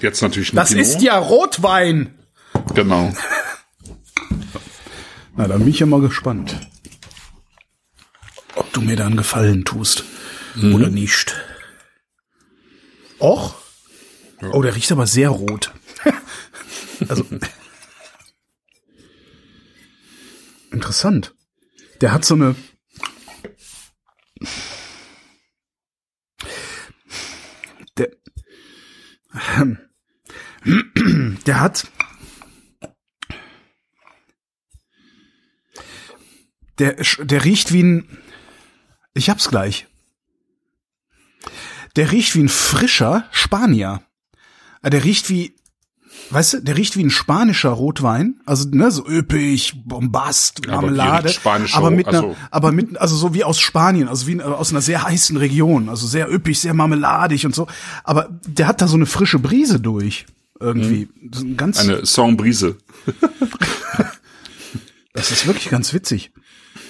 jetzt 0.00 0.22
natürlich 0.22 0.52
ein 0.52 0.56
Das 0.56 0.70
Pinot. 0.70 0.84
ist 0.84 1.02
ja 1.02 1.18
Rotwein. 1.18 2.18
Genau. 2.74 3.12
Na, 5.36 5.48
dann 5.48 5.60
bin 5.60 5.68
ich 5.68 5.80
ja 5.80 5.86
mal 5.86 6.00
gespannt, 6.00 6.56
ob 8.54 8.72
du 8.72 8.80
mir 8.80 8.96
da 8.96 9.06
einen 9.06 9.16
Gefallen 9.16 9.64
tust 9.64 10.04
mhm. 10.54 10.74
oder 10.74 10.88
nicht. 10.88 11.34
Och? 13.18 13.54
Ja. 14.40 14.50
Oh, 14.52 14.62
der 14.62 14.74
riecht 14.74 14.92
aber 14.92 15.06
sehr 15.06 15.30
rot. 15.30 15.72
also. 17.08 17.24
interessant. 20.70 21.34
Der 22.00 22.12
hat 22.12 22.24
so 22.24 22.34
eine. 22.34 22.54
Der. 27.96 28.10
Der 31.46 31.60
hat 31.60 31.86
Der, 36.78 36.96
der 37.18 37.44
riecht 37.44 37.72
wie 37.72 37.82
ein, 37.82 38.18
ich 39.14 39.30
hab's 39.30 39.48
gleich. 39.48 39.86
Der 41.96 42.10
riecht 42.10 42.34
wie 42.34 42.42
ein 42.42 42.48
frischer 42.48 43.24
Spanier. 43.30 44.02
Ah, 44.82 44.90
der 44.90 45.04
riecht 45.04 45.30
wie, 45.30 45.54
weißt 46.30 46.54
du, 46.54 46.62
der 46.62 46.76
riecht 46.76 46.96
wie 46.96 47.04
ein 47.04 47.10
spanischer 47.10 47.70
Rotwein, 47.70 48.40
also 48.44 48.68
ne, 48.68 48.90
so 48.90 49.06
üppig, 49.06 49.84
Bombast, 49.84 50.66
Marmelade, 50.66 51.32
aber, 51.44 51.74
aber 51.74 51.90
mit 51.90 52.08
einer, 52.08 52.18
also. 52.18 52.36
aber 52.50 52.72
mit, 52.72 52.98
also 52.98 53.16
so 53.16 53.32
wie 53.34 53.44
aus 53.44 53.60
Spanien, 53.60 54.08
also 54.08 54.26
wie 54.26 54.42
aus 54.42 54.72
einer 54.72 54.80
sehr 54.80 55.04
heißen 55.04 55.36
Region, 55.36 55.88
also 55.88 56.06
sehr 56.06 56.30
üppig, 56.30 56.58
sehr 56.58 56.74
marmeladig 56.74 57.46
und 57.46 57.54
so. 57.54 57.68
Aber 58.02 58.28
der 58.46 58.66
hat 58.66 58.80
da 58.80 58.88
so 58.88 58.96
eine 58.96 59.06
frische 59.06 59.38
Brise 59.38 59.80
durch 59.80 60.26
irgendwie. 60.60 61.08
Hm. 61.20 61.56
Ganz 61.56 61.78
eine 61.78 62.04
Song-Brise. 62.04 62.76
das 65.12 65.30
ist 65.30 65.46
wirklich 65.46 65.70
ganz 65.70 65.92
witzig. 65.92 66.32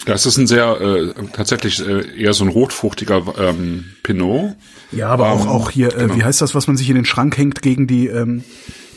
Das 0.06 0.26
ist 0.26 0.36
ein 0.36 0.46
sehr 0.46 0.80
äh, 0.80 1.14
tatsächlich 1.32 1.80
äh, 1.80 2.20
eher 2.20 2.34
so 2.34 2.44
ein 2.44 2.50
rotfruchtiger 2.50 3.22
ähm, 3.38 3.96
Pinot. 4.02 4.54
Ja, 4.92 5.08
aber 5.08 5.26
ähm, 5.26 5.32
auch 5.32 5.46
auch 5.46 5.70
hier, 5.70 5.94
äh, 5.94 6.00
genau. 6.00 6.16
wie 6.16 6.24
heißt 6.24 6.40
das, 6.40 6.54
was 6.54 6.66
man 6.66 6.76
sich 6.76 6.88
in 6.90 6.94
den 6.94 7.06
Schrank 7.06 7.36
hängt 7.38 7.62
gegen 7.62 7.86
die 7.86 8.08
ähm, 8.08 8.44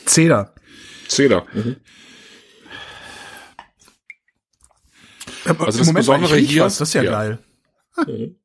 Zeder? 0.05 0.53
Zeder. 1.07 1.45
Mhm. 1.53 1.77
Also 5.45 5.65
das 5.65 5.77
Moment 5.77 5.97
Besondere 5.97 6.35
mal, 6.35 6.39
hier, 6.39 6.63
was, 6.63 6.77
das 6.77 6.89
ist 6.89 6.93
ja, 6.93 7.03
ja. 7.03 7.11
geil. 7.11 7.39
Mhm. 8.05 8.35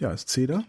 Ja, 0.00 0.12
ist 0.12 0.28
Zeder. 0.28 0.64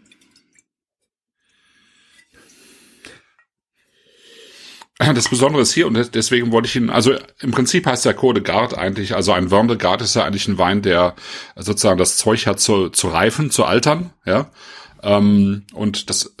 Das 4.98 5.28
Besondere 5.28 5.62
ist 5.62 5.72
hier, 5.72 5.86
und 5.86 6.14
deswegen 6.14 6.52
wollte 6.52 6.68
ich 6.68 6.76
ihn, 6.76 6.90
also 6.90 7.14
im 7.40 7.50
Prinzip 7.50 7.86
heißt 7.86 8.04
der 8.04 8.14
Code 8.14 8.42
Garde 8.42 8.78
eigentlich, 8.78 9.14
also 9.14 9.32
ein 9.32 9.50
Vin 9.50 9.68
de 9.68 9.76
Garde 9.76 10.04
ist 10.04 10.14
ja 10.14 10.24
eigentlich 10.24 10.48
ein 10.48 10.58
Wein, 10.58 10.82
der 10.82 11.14
sozusagen 11.56 11.98
das 11.98 12.16
Zeug 12.16 12.46
hat 12.46 12.60
zu, 12.60 12.88
zu 12.88 13.08
reifen, 13.08 13.50
zu 13.50 13.64
altern, 13.64 14.10
ja. 14.24 14.50
Ähm, 15.02 15.64
und 15.72 16.10
das 16.10 16.32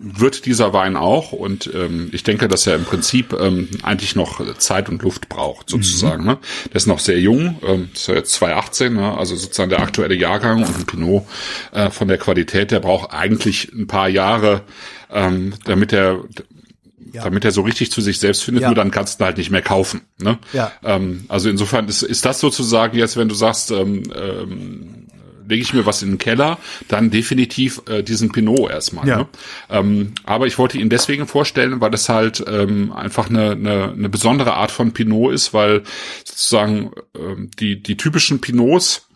wird 0.00 0.46
dieser 0.46 0.72
Wein 0.72 0.96
auch 0.96 1.32
und 1.32 1.70
ähm, 1.74 2.08
ich 2.12 2.22
denke, 2.22 2.48
dass 2.48 2.66
er 2.66 2.74
im 2.76 2.84
Prinzip 2.84 3.34
ähm, 3.34 3.68
eigentlich 3.82 4.16
noch 4.16 4.56
Zeit 4.56 4.88
und 4.88 5.02
Luft 5.02 5.28
braucht, 5.28 5.68
sozusagen. 5.68 6.22
Mhm. 6.22 6.28
Ne? 6.28 6.38
Der 6.68 6.76
ist 6.76 6.86
noch 6.86 6.98
sehr 6.98 7.20
jung, 7.20 7.58
ähm, 7.66 7.90
ist 7.92 8.08
ja 8.08 8.14
jetzt 8.14 8.32
2018, 8.32 8.94
ne? 8.94 9.16
also 9.16 9.36
sozusagen 9.36 9.68
der 9.68 9.80
aktuelle 9.80 10.14
Jahrgang 10.14 10.64
und 10.64 10.74
ein 10.74 10.86
Pinot 10.86 11.26
äh, 11.72 11.90
von 11.90 12.08
der 12.08 12.16
Qualität, 12.16 12.70
der 12.70 12.80
braucht 12.80 13.12
eigentlich 13.12 13.72
ein 13.74 13.86
paar 13.86 14.08
Jahre, 14.08 14.62
ähm, 15.12 15.52
damit 15.64 15.92
er 15.92 16.24
ja. 17.12 17.22
damit 17.22 17.44
er 17.44 17.50
so 17.50 17.62
richtig 17.62 17.90
zu 17.90 18.00
sich 18.00 18.18
selbst 18.18 18.42
findet, 18.42 18.62
ja. 18.62 18.68
nur 18.68 18.74
dann 18.74 18.90
kannst 18.90 19.20
du 19.20 19.24
halt 19.24 19.38
nicht 19.38 19.50
mehr 19.50 19.62
kaufen. 19.62 20.02
Ne? 20.18 20.38
Ja. 20.52 20.72
Ähm, 20.84 21.24
also 21.28 21.48
insofern 21.48 21.88
ist, 21.88 22.02
ist 22.02 22.24
das 22.24 22.40
sozusagen 22.40 22.96
jetzt, 22.96 23.16
wenn 23.16 23.28
du 23.28 23.34
sagst, 23.34 23.70
ähm, 23.70 24.04
ähm, 24.14 25.06
lege 25.50 25.62
ich 25.62 25.74
mir 25.74 25.84
was 25.84 26.02
in 26.02 26.10
den 26.10 26.18
Keller, 26.18 26.58
dann 26.88 27.10
definitiv 27.10 27.82
äh, 27.88 28.02
diesen 28.02 28.32
Pinot 28.32 28.70
erstmal. 28.70 29.06
Ja. 29.06 29.18
Ne? 29.18 29.28
Ähm, 29.68 30.12
aber 30.24 30.46
ich 30.46 30.56
wollte 30.58 30.78
ihn 30.78 30.88
deswegen 30.88 31.26
vorstellen, 31.26 31.80
weil 31.80 31.90
das 31.90 32.08
halt 32.08 32.42
ähm, 32.46 32.92
einfach 32.92 33.28
eine, 33.28 33.50
eine, 33.50 33.92
eine 33.92 34.08
besondere 34.08 34.54
Art 34.54 34.70
von 34.70 34.92
Pinot 34.92 35.34
ist, 35.34 35.52
weil 35.52 35.82
sozusagen 36.24 36.92
ähm, 37.18 37.50
die, 37.58 37.82
die 37.82 37.96
typischen 37.96 38.40
Pinots 38.40 39.08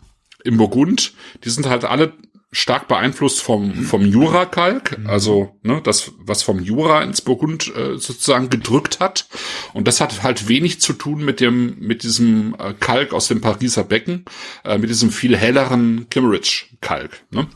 im 0.43 0.57
Burgund, 0.57 1.13
die 1.43 1.49
sind 1.49 1.67
halt 1.67 1.85
alle 1.85 2.13
stark 2.55 2.87
beeinflusst 2.87 3.41
vom, 3.41 3.73
vom 3.73 4.05
Jura-Kalk, 4.05 4.97
mhm. 4.97 5.07
also 5.07 5.57
ne, 5.61 5.81
das, 5.83 6.13
was 6.19 6.41
vom 6.41 6.59
Jura 6.59 7.03
ins 7.03 7.19
Burgund 7.19 7.67
äh, 7.75 7.97
sozusagen 7.97 8.49
gedrückt 8.49 9.01
hat. 9.01 9.27
Und 9.73 9.89
das 9.89 9.99
hat 9.99 10.23
halt 10.23 10.47
wenig 10.47 10.79
zu 10.79 10.93
tun 10.93 11.25
mit 11.25 11.41
dem, 11.41 11.77
mit 11.79 12.03
diesem 12.03 12.55
äh, 12.57 12.73
Kalk 12.73 13.13
aus 13.13 13.27
dem 13.27 13.41
Pariser 13.41 13.83
Becken, 13.83 14.23
äh, 14.63 14.77
mit 14.77 14.89
diesem 14.89 15.11
viel 15.11 15.35
helleren 15.35 16.07
Kimmeridge-Kalk. 16.09 17.23
Ne? 17.29 17.47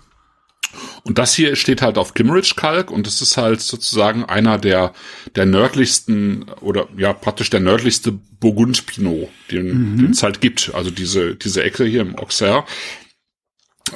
Und 1.04 1.18
das 1.18 1.34
hier 1.34 1.56
steht 1.56 1.82
halt 1.82 1.98
auf 1.98 2.14
Kimmeridge-Kalk 2.14 2.92
und 2.92 3.08
das 3.08 3.22
ist 3.22 3.38
halt 3.38 3.62
sozusagen 3.62 4.26
einer 4.26 4.58
der, 4.58 4.92
der 5.36 5.46
nördlichsten 5.46 6.44
oder 6.60 6.90
ja 6.98 7.14
praktisch 7.14 7.50
der 7.50 7.62
nördlichste 7.62 8.12
Burgund-Pinot, 8.12 9.30
den 9.50 9.96
mhm. 9.96 10.10
es 10.12 10.24
halt 10.24 10.42
gibt. 10.42 10.72
Also 10.74 10.92
diese, 10.92 11.36
diese 11.36 11.64
Ecke 11.64 11.86
hier 11.86 12.02
im 12.02 12.18
Auxerre 12.18 12.66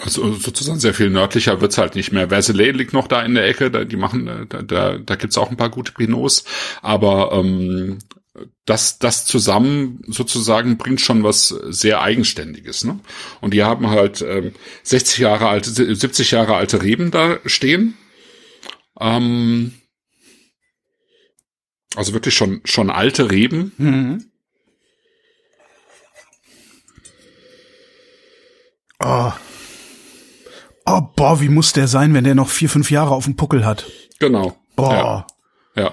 also 0.01 0.33
sozusagen 0.33 0.79
sehr 0.79 0.93
viel 0.93 1.09
nördlicher 1.09 1.61
wird's 1.61 1.77
halt 1.77 1.95
nicht 1.95 2.11
mehr. 2.11 2.29
Verselay 2.29 2.71
liegt 2.71 2.93
noch 2.93 3.07
da 3.07 3.21
in 3.21 3.35
der 3.35 3.45
Ecke, 3.45 3.71
da, 3.71 3.83
die 3.83 3.97
machen, 3.97 4.27
äh, 4.27 4.45
da, 4.47 4.61
da, 4.61 4.97
da 4.97 5.15
gibt's 5.15 5.37
auch 5.37 5.51
ein 5.51 5.57
paar 5.57 5.69
gute 5.69 5.91
Pinots, 5.91 6.43
aber 6.81 7.31
ähm, 7.33 7.99
das, 8.65 8.97
das 8.97 9.25
zusammen 9.25 10.01
sozusagen 10.07 10.77
bringt 10.77 11.01
schon 11.01 11.23
was 11.23 11.49
sehr 11.49 12.01
Eigenständiges. 12.01 12.83
Ne? 12.83 12.99
Und 13.41 13.53
die 13.53 13.63
haben 13.63 13.89
halt 13.89 14.21
ähm, 14.21 14.53
60 14.83 15.19
Jahre 15.19 15.47
alte, 15.47 15.69
70 15.69 16.31
Jahre 16.31 16.55
alte 16.55 16.81
Reben 16.81 17.11
da 17.11 17.39
stehen. 17.45 17.95
Ähm, 18.99 19.73
also 21.95 22.13
wirklich 22.13 22.33
schon, 22.33 22.61
schon 22.65 22.89
alte 22.89 23.29
Reben. 23.29 23.71
Mhm. 23.77 24.25
Oh, 28.99 29.31
Oh, 30.85 31.01
boah, 31.15 31.39
wie 31.39 31.49
muss 31.49 31.73
der 31.73 31.87
sein, 31.87 32.13
wenn 32.13 32.23
der 32.23 32.35
noch 32.35 32.49
vier, 32.49 32.69
fünf 32.69 32.91
Jahre 32.91 33.11
auf 33.11 33.25
dem 33.25 33.35
Puckel 33.35 33.65
hat? 33.65 33.85
Genau. 34.19 34.57
Boah. 34.75 35.25
Ja. 35.75 35.83
ja. 35.83 35.91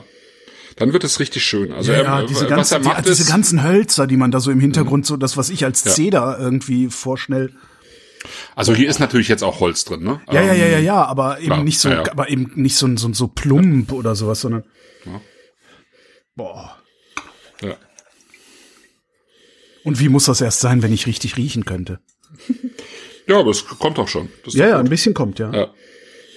Dann 0.76 0.92
wird 0.92 1.04
es 1.04 1.20
richtig 1.20 1.44
schön. 1.44 1.72
Also 1.72 1.92
ja, 1.92 2.20
er, 2.20 2.26
diese, 2.26 2.46
ganze, 2.46 2.76
er 2.76 3.02
die, 3.02 3.10
diese 3.10 3.30
ganzen 3.30 3.62
Hölzer, 3.62 4.06
die 4.06 4.16
man 4.16 4.30
da 4.30 4.40
so 4.40 4.50
im 4.50 4.60
Hintergrund 4.60 5.06
so, 5.06 5.16
das 5.16 5.36
was 5.36 5.50
ich 5.50 5.64
als 5.64 5.84
ja. 5.84 5.90
Zeder 5.90 6.38
irgendwie 6.38 6.88
vorschnell. 6.88 7.54
Also 8.54 8.74
hier 8.74 8.88
ist 8.88 8.98
natürlich 8.98 9.28
jetzt 9.28 9.42
auch 9.42 9.60
Holz 9.60 9.84
drin, 9.84 10.02
ne? 10.02 10.20
Ja, 10.30 10.42
ja, 10.42 10.52
ja, 10.52 10.66
ja, 10.66 10.78
ja, 10.78 11.04
aber 11.04 11.38
eben 11.38 11.46
klar, 11.46 11.64
nicht 11.64 11.80
so, 11.80 11.88
ja, 11.88 12.02
ja. 12.02 12.10
aber 12.10 12.28
eben 12.28 12.52
nicht 12.54 12.76
so, 12.76 12.94
so, 12.96 13.12
so 13.12 13.28
plump 13.28 13.92
oder 13.92 14.14
sowas, 14.14 14.40
sondern. 14.40 14.64
Ja. 15.06 15.20
Boah. 16.34 16.76
Ja. 17.62 17.76
Und 19.84 20.00
wie 20.00 20.08
muss 20.08 20.24
das 20.24 20.40
erst 20.40 20.60
sein, 20.60 20.82
wenn 20.82 20.92
ich 20.92 21.06
richtig 21.06 21.36
riechen 21.36 21.64
könnte? 21.64 22.00
Ja, 23.30 23.38
aber 23.38 23.52
es 23.52 23.64
kommt 23.64 23.98
auch 24.00 24.08
schon. 24.08 24.28
ja, 24.46 24.68
ja, 24.68 24.78
ein 24.78 24.88
bisschen 24.88 25.14
kommt, 25.14 25.38
ja. 25.38 25.52
ja. 25.52 25.68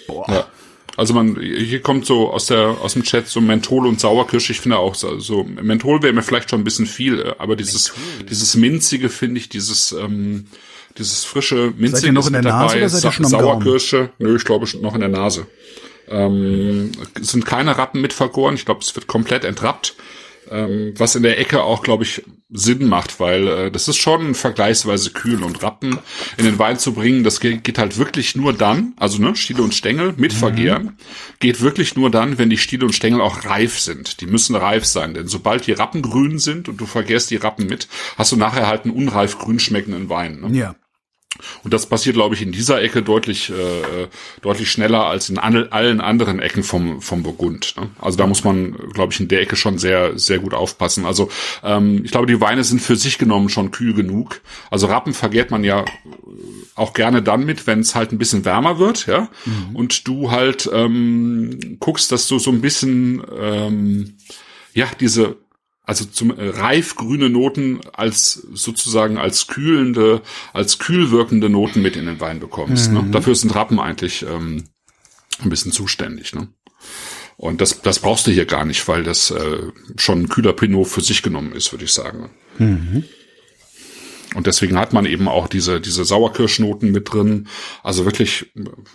Boah. 0.08 0.26
Ja. 0.30 0.48
Also 0.96 1.16
man, 1.16 1.40
hier 1.42 1.82
kommt 1.82 2.06
so 2.06 2.30
aus 2.30 2.46
der, 2.46 2.78
aus 2.82 2.94
dem 2.94 3.02
Chat 3.02 3.28
so 3.28 3.42
Menthol 3.42 3.88
und 3.88 4.00
Sauerkirsche. 4.00 4.52
Ich 4.52 4.60
finde 4.60 4.78
auch 4.78 4.94
so, 4.94 5.18
so 5.18 5.44
Menthol 5.44 6.04
wäre 6.04 6.14
mir 6.14 6.22
vielleicht 6.22 6.52
schon 6.52 6.62
ein 6.62 6.64
bisschen 6.64 6.86
viel, 6.86 7.34
aber 7.40 7.56
dieses, 7.56 7.96
Menthol. 7.96 8.26
dieses 8.30 8.56
minzige 8.56 9.10
finde 9.10 9.40
ich, 9.40 9.50
dieses, 9.50 9.92
ähm, 9.92 10.46
dieses 11.00 11.24
frische 11.24 11.74
minzige 11.76 11.96
seid 11.96 12.04
ihr 12.04 12.12
noch 12.12 12.28
in 12.28 12.34
der 12.34 12.44
Nase 12.44 12.68
dabei. 12.68 12.78
Oder 12.78 12.90
seid 12.90 13.04
ihr 13.06 13.12
schon 13.12 13.26
Sauerkirsche, 13.26 14.12
nö, 14.20 14.36
ich 14.36 14.46
glaube 14.46 14.68
noch 14.82 14.94
in 14.94 15.00
der 15.00 15.10
Nase. 15.10 15.48
Ähm, 16.08 16.92
sind 17.20 17.44
keine 17.48 17.76
Rappen 17.76 18.00
mit 18.00 18.14
vergoren. 18.14 18.54
Ich 18.54 18.66
glaube, 18.66 18.82
es 18.82 18.94
wird 18.94 19.08
komplett 19.08 19.46
entrappt 19.46 19.96
ähm, 20.50 20.94
was 20.98 21.16
in 21.16 21.24
der 21.24 21.40
Ecke 21.40 21.64
auch, 21.64 21.84
glaube 21.84 22.04
ich, 22.04 22.24
Sinn 22.50 22.88
macht, 22.88 23.20
weil 23.20 23.48
äh, 23.48 23.72
das 23.72 23.88
ist 23.88 23.98
schon 23.98 24.36
vergleichsweise 24.36 25.12
kühl 25.12 25.44
und 25.44 25.64
Rappen 25.64 25.98
in 26.38 26.46
den 26.46 26.60
Wein 26.60 26.78
zu 26.78 26.94
bringen, 26.94 27.24
das 27.24 27.40
geht, 27.40 27.64
geht 27.64 27.80
halt 27.80 27.98
wirklich 27.98 28.36
nur 28.36 28.54
dann, 28.54 28.94
also 28.98 29.22
ne, 29.22 29.36
Stiele 29.36 29.64
und 29.64 29.74
Stängel 29.74 30.14
mit 30.18 30.34
mhm. 30.34 30.38
Vergehren, 30.38 30.98
geht 31.40 31.62
wirklich 31.62 31.96
nur 31.96 32.12
dann, 32.12 32.38
wenn 32.38 32.50
die 32.50 32.58
Stiele 32.58 32.86
und 32.86 32.94
Stängel 32.94 33.22
auch 33.22 33.46
reif 33.46 33.80
sind. 33.80 34.22
Die 34.22 34.28
müssen 34.28 34.56
reif 34.56 34.86
sein, 34.86 35.14
denn 35.16 35.28
sobald 35.28 35.66
die 35.66 35.72
Rappen 35.72 36.04
grün 36.04 36.38
sind 36.38 36.70
und 36.70 36.78
du 36.78 36.86
vergehrst 36.86 37.32
die 37.32 37.38
Rappen 37.38 37.66
mit, 37.66 37.88
hast 38.18 38.32
du 38.32 38.36
nachher 38.36 38.68
halt 38.68 38.86
einen 38.86 38.94
unreif 38.94 39.40
grün 39.40 39.60
schmeckenden 39.60 40.10
Wein. 40.10 40.42
Ne? 40.42 40.58
Ja. 40.58 40.76
Und 41.64 41.74
das 41.74 41.88
passiert, 41.88 42.16
glaube 42.16 42.36
ich, 42.36 42.42
in 42.42 42.52
dieser 42.52 42.82
Ecke 42.82 43.02
deutlich, 43.02 43.50
äh, 43.50 44.08
deutlich 44.42 44.70
schneller 44.70 45.06
als 45.06 45.30
in 45.30 45.38
an, 45.38 45.68
allen 45.72 46.00
anderen 46.00 46.40
Ecken 46.40 46.64
vom, 46.64 47.02
vom 47.02 47.24
Burgund. 47.24 47.76
Ne? 47.78 47.90
Also 48.00 48.18
da 48.18 48.28
muss 48.28 48.44
man, 48.44 48.74
glaube 48.94 49.14
ich, 49.14 49.20
in 49.20 49.28
der 49.28 49.42
Ecke 49.42 49.56
schon 49.56 49.78
sehr, 49.78 50.18
sehr 50.18 50.40
gut 50.40 50.54
aufpassen. 50.54 51.06
Also 51.06 51.30
ähm, 51.64 52.02
ich 52.04 52.12
glaube, 52.12 52.28
die 52.28 52.40
Weine 52.40 52.64
sind 52.64 52.82
für 52.82 52.96
sich 52.96 53.18
genommen 53.18 53.50
schon 53.50 53.72
kühl 53.72 53.94
genug. 53.94 54.42
Also 54.70 54.88
Rappen 54.88 55.14
vergärt 55.14 55.50
man 55.52 55.64
ja 55.64 55.86
auch 56.76 56.94
gerne 56.94 57.22
dann 57.22 57.46
mit, 57.46 57.68
wenn 57.68 57.80
es 57.80 57.96
halt 57.96 58.12
ein 58.12 58.18
bisschen 58.18 58.46
wärmer 58.46 58.80
wird, 58.80 59.08
ja. 59.08 59.30
Mhm. 59.46 59.76
Und 59.76 60.08
du 60.08 60.32
halt 60.32 60.70
ähm, 60.74 61.78
guckst, 61.80 62.12
dass 62.12 62.28
du 62.28 62.40
so 62.40 62.52
ein 62.52 62.62
bisschen 62.62 63.24
ähm, 63.40 64.18
ja 64.74 64.88
diese 65.00 65.38
also 65.84 66.06
zum 66.06 66.38
äh, 66.38 66.50
reif 66.50 66.96
grüne 66.96 67.30
Noten 67.30 67.82
als 67.92 68.34
sozusagen 68.54 69.18
als 69.18 69.48
kühlende, 69.48 70.22
als 70.54 70.80
kühl 70.80 71.12
wirkende 71.12 71.50
Noten 71.50 71.82
mit 71.82 71.96
in 71.96 72.06
den 72.06 72.20
Wein 72.20 72.40
bekommst. 72.40 72.92
Ne? 72.92 73.00
Mhm. 73.00 73.06
Ne? 73.08 73.12
Dafür 73.12 73.36
sind 73.36 73.54
Rappen 73.54 73.80
eigentlich 73.80 74.24
ähm, 74.24 74.64
ein 75.40 75.50
bisschen 75.50 75.72
zuständig. 75.72 76.34
Ne? 76.34 76.48
Und 77.36 77.60
das, 77.60 77.82
das 77.82 78.00
brauchst 78.00 78.28
du 78.28 78.32
hier 78.32 78.46
gar 78.46 78.66
nicht, 78.66 78.88
weil 78.88 79.04
das 79.04 79.32
äh, 79.32 79.72
schon 79.98 80.22
ein 80.22 80.30
kühler 80.30 80.54
Pinot 80.54 80.88
für 80.88 81.02
sich 81.02 81.22
genommen 81.22 81.52
ist, 81.52 81.72
würde 81.74 81.86
ich 81.86 81.92
sagen. 81.92 82.30
Mhm. 82.58 83.04
Und 84.36 84.48
deswegen 84.48 84.80
hat 84.80 84.94
man 84.94 85.06
eben 85.06 85.28
auch 85.28 85.48
diese, 85.48 85.80
diese 85.80 86.06
Sauerkirschnoten 86.06 86.92
mit 86.92 87.14
drin. 87.14 87.48
Also 87.84 88.06
wirklich, 88.06 88.52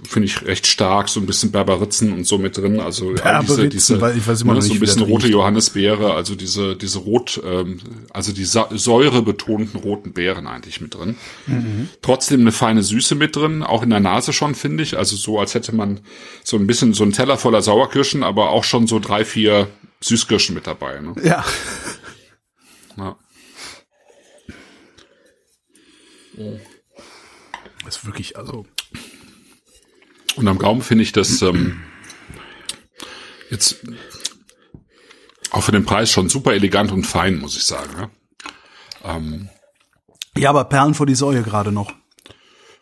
finde 0.08 0.26
ich, 0.26 0.44
recht 0.46 0.66
stark, 0.66 1.08
so 1.08 1.20
ein 1.20 1.26
bisschen 1.26 1.52
Berberitzen 1.52 2.12
und 2.12 2.26
so 2.26 2.38
mit 2.38 2.56
drin. 2.56 2.80
Also 2.80 3.14
diese, 3.14 3.68
diese 3.68 4.00
weil 4.00 4.16
ich 4.16 4.26
weiß 4.26 4.42
immer 4.42 4.54
ne, 4.54 4.62
so 4.62 4.72
ein 4.72 4.80
bisschen 4.80 5.02
rote 5.02 5.24
riecht. 5.26 5.34
Johannisbeere, 5.34 6.14
also 6.14 6.34
diese, 6.34 6.74
diese 6.76 6.98
rot, 6.98 7.40
ähm, 7.44 7.78
also 8.10 8.32
die 8.32 8.44
Sa 8.44 8.68
säurebetonten 8.70 9.80
roten 9.80 10.12
Beeren 10.12 10.46
eigentlich 10.46 10.80
mit 10.80 10.94
drin. 10.94 11.16
Mhm. 11.46 11.88
Trotzdem 12.02 12.40
eine 12.40 12.52
feine 12.52 12.82
Süße 12.82 13.14
mit 13.14 13.36
drin, 13.36 13.62
auch 13.62 13.82
in 13.82 13.90
der 13.90 14.00
Nase 14.00 14.32
schon, 14.32 14.54
finde 14.54 14.82
ich. 14.82 14.96
Also 14.98 15.16
so, 15.16 15.38
als 15.38 15.54
hätte 15.54 15.74
man 15.74 16.00
so 16.42 16.56
ein 16.56 16.66
bisschen 16.66 16.94
so 16.94 17.04
ein 17.04 17.12
Teller 17.12 17.38
voller 17.38 17.62
Sauerkirschen, 17.62 18.22
aber 18.24 18.50
auch 18.50 18.64
schon 18.64 18.86
so 18.86 18.98
drei, 18.98 19.24
vier 19.24 19.68
Süßkirschen 20.00 20.54
mit 20.54 20.66
dabei. 20.66 21.00
Ne? 21.00 21.14
Ja. 21.22 21.44
Ja. 22.96 23.16
Das 27.84 27.98
ist 27.98 28.06
wirklich, 28.06 28.36
also. 28.36 28.66
Und 30.36 30.46
am 30.46 30.58
Gaumen 30.58 30.82
finde 30.82 31.02
ich 31.02 31.12
das 31.12 31.42
ähm, 31.42 31.80
jetzt 33.50 33.78
auch 35.50 35.62
für 35.62 35.72
den 35.72 35.84
Preis 35.84 36.10
schon 36.10 36.28
super 36.28 36.52
elegant 36.52 36.92
und 36.92 37.04
fein, 37.04 37.38
muss 37.38 37.56
ich 37.56 37.64
sagen. 37.64 38.10
Ja, 39.04 39.16
ähm, 39.16 39.48
ja 40.36 40.50
aber 40.50 40.64
Perlen 40.64 40.94
vor 40.94 41.06
die 41.06 41.14
Säue 41.14 41.42
gerade 41.42 41.72
noch. 41.72 41.92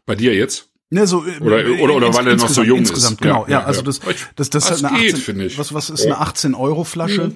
Bei 0.05 0.15
dir 0.15 0.35
jetzt? 0.35 0.69
Ne, 0.89 1.07
so, 1.07 1.27
äh, 1.27 1.39
oder, 1.41 1.65
oder, 1.81 1.95
oder 1.97 2.15
weil 2.15 2.29
er 2.29 2.37
noch 2.37 2.49
so 2.49 2.63
jung 2.63 2.79
insgesamt, 2.79 3.15
ist. 3.15 3.23
Genau, 3.23 3.45
ja, 3.47 3.61
ja, 3.61 3.65
also 3.65 3.83
das, 3.83 3.99
das, 3.99 4.15
das, 4.37 4.51
das 4.51 4.65
ist 4.65 4.85
halt 4.85 4.95
eine 4.95 5.09
18, 5.11 5.39
geht, 5.39 5.59
was, 5.59 5.75
was 5.75 5.91
ist 5.91 6.05
eine 6.05 6.19
18 6.19 6.55
Euro 6.55 6.85
Flasche? 6.85 7.33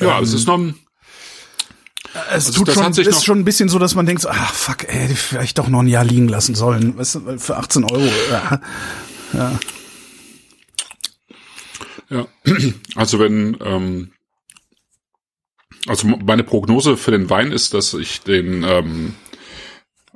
Ja, 0.00 0.18
ähm, 0.18 0.24
es 0.24 0.32
ist 0.32 0.46
noch 0.46 0.58
ein, 0.58 0.74
es 2.14 2.46
also 2.46 2.64
tut 2.64 2.72
schon, 2.72 2.92
ist 2.92 3.24
schon 3.24 3.38
ein 3.38 3.44
bisschen 3.44 3.68
so, 3.68 3.78
dass 3.78 3.94
man 3.94 4.06
denkt, 4.06 4.26
ah 4.26 4.32
fuck, 4.34 4.88
ey, 4.88 5.08
vielleicht 5.14 5.58
doch 5.58 5.68
noch 5.68 5.80
ein 5.80 5.88
Jahr 5.88 6.04
liegen 6.04 6.28
lassen 6.28 6.54
sollen, 6.54 6.96
weißt 6.98 7.14
du, 7.16 7.38
für 7.38 7.56
18 7.56 7.84
Euro. 7.84 8.10
Ja. 8.30 8.60
ja. 9.32 9.60
Ja, 12.10 12.26
also 12.96 13.20
wenn, 13.20 13.56
ähm, 13.60 14.10
also 15.86 16.08
meine 16.08 16.42
Prognose 16.42 16.96
für 16.96 17.12
den 17.12 17.30
Wein 17.30 17.52
ist, 17.52 17.72
dass 17.72 17.94
ich 17.94 18.22
den, 18.22 18.64
ähm, 18.64 19.14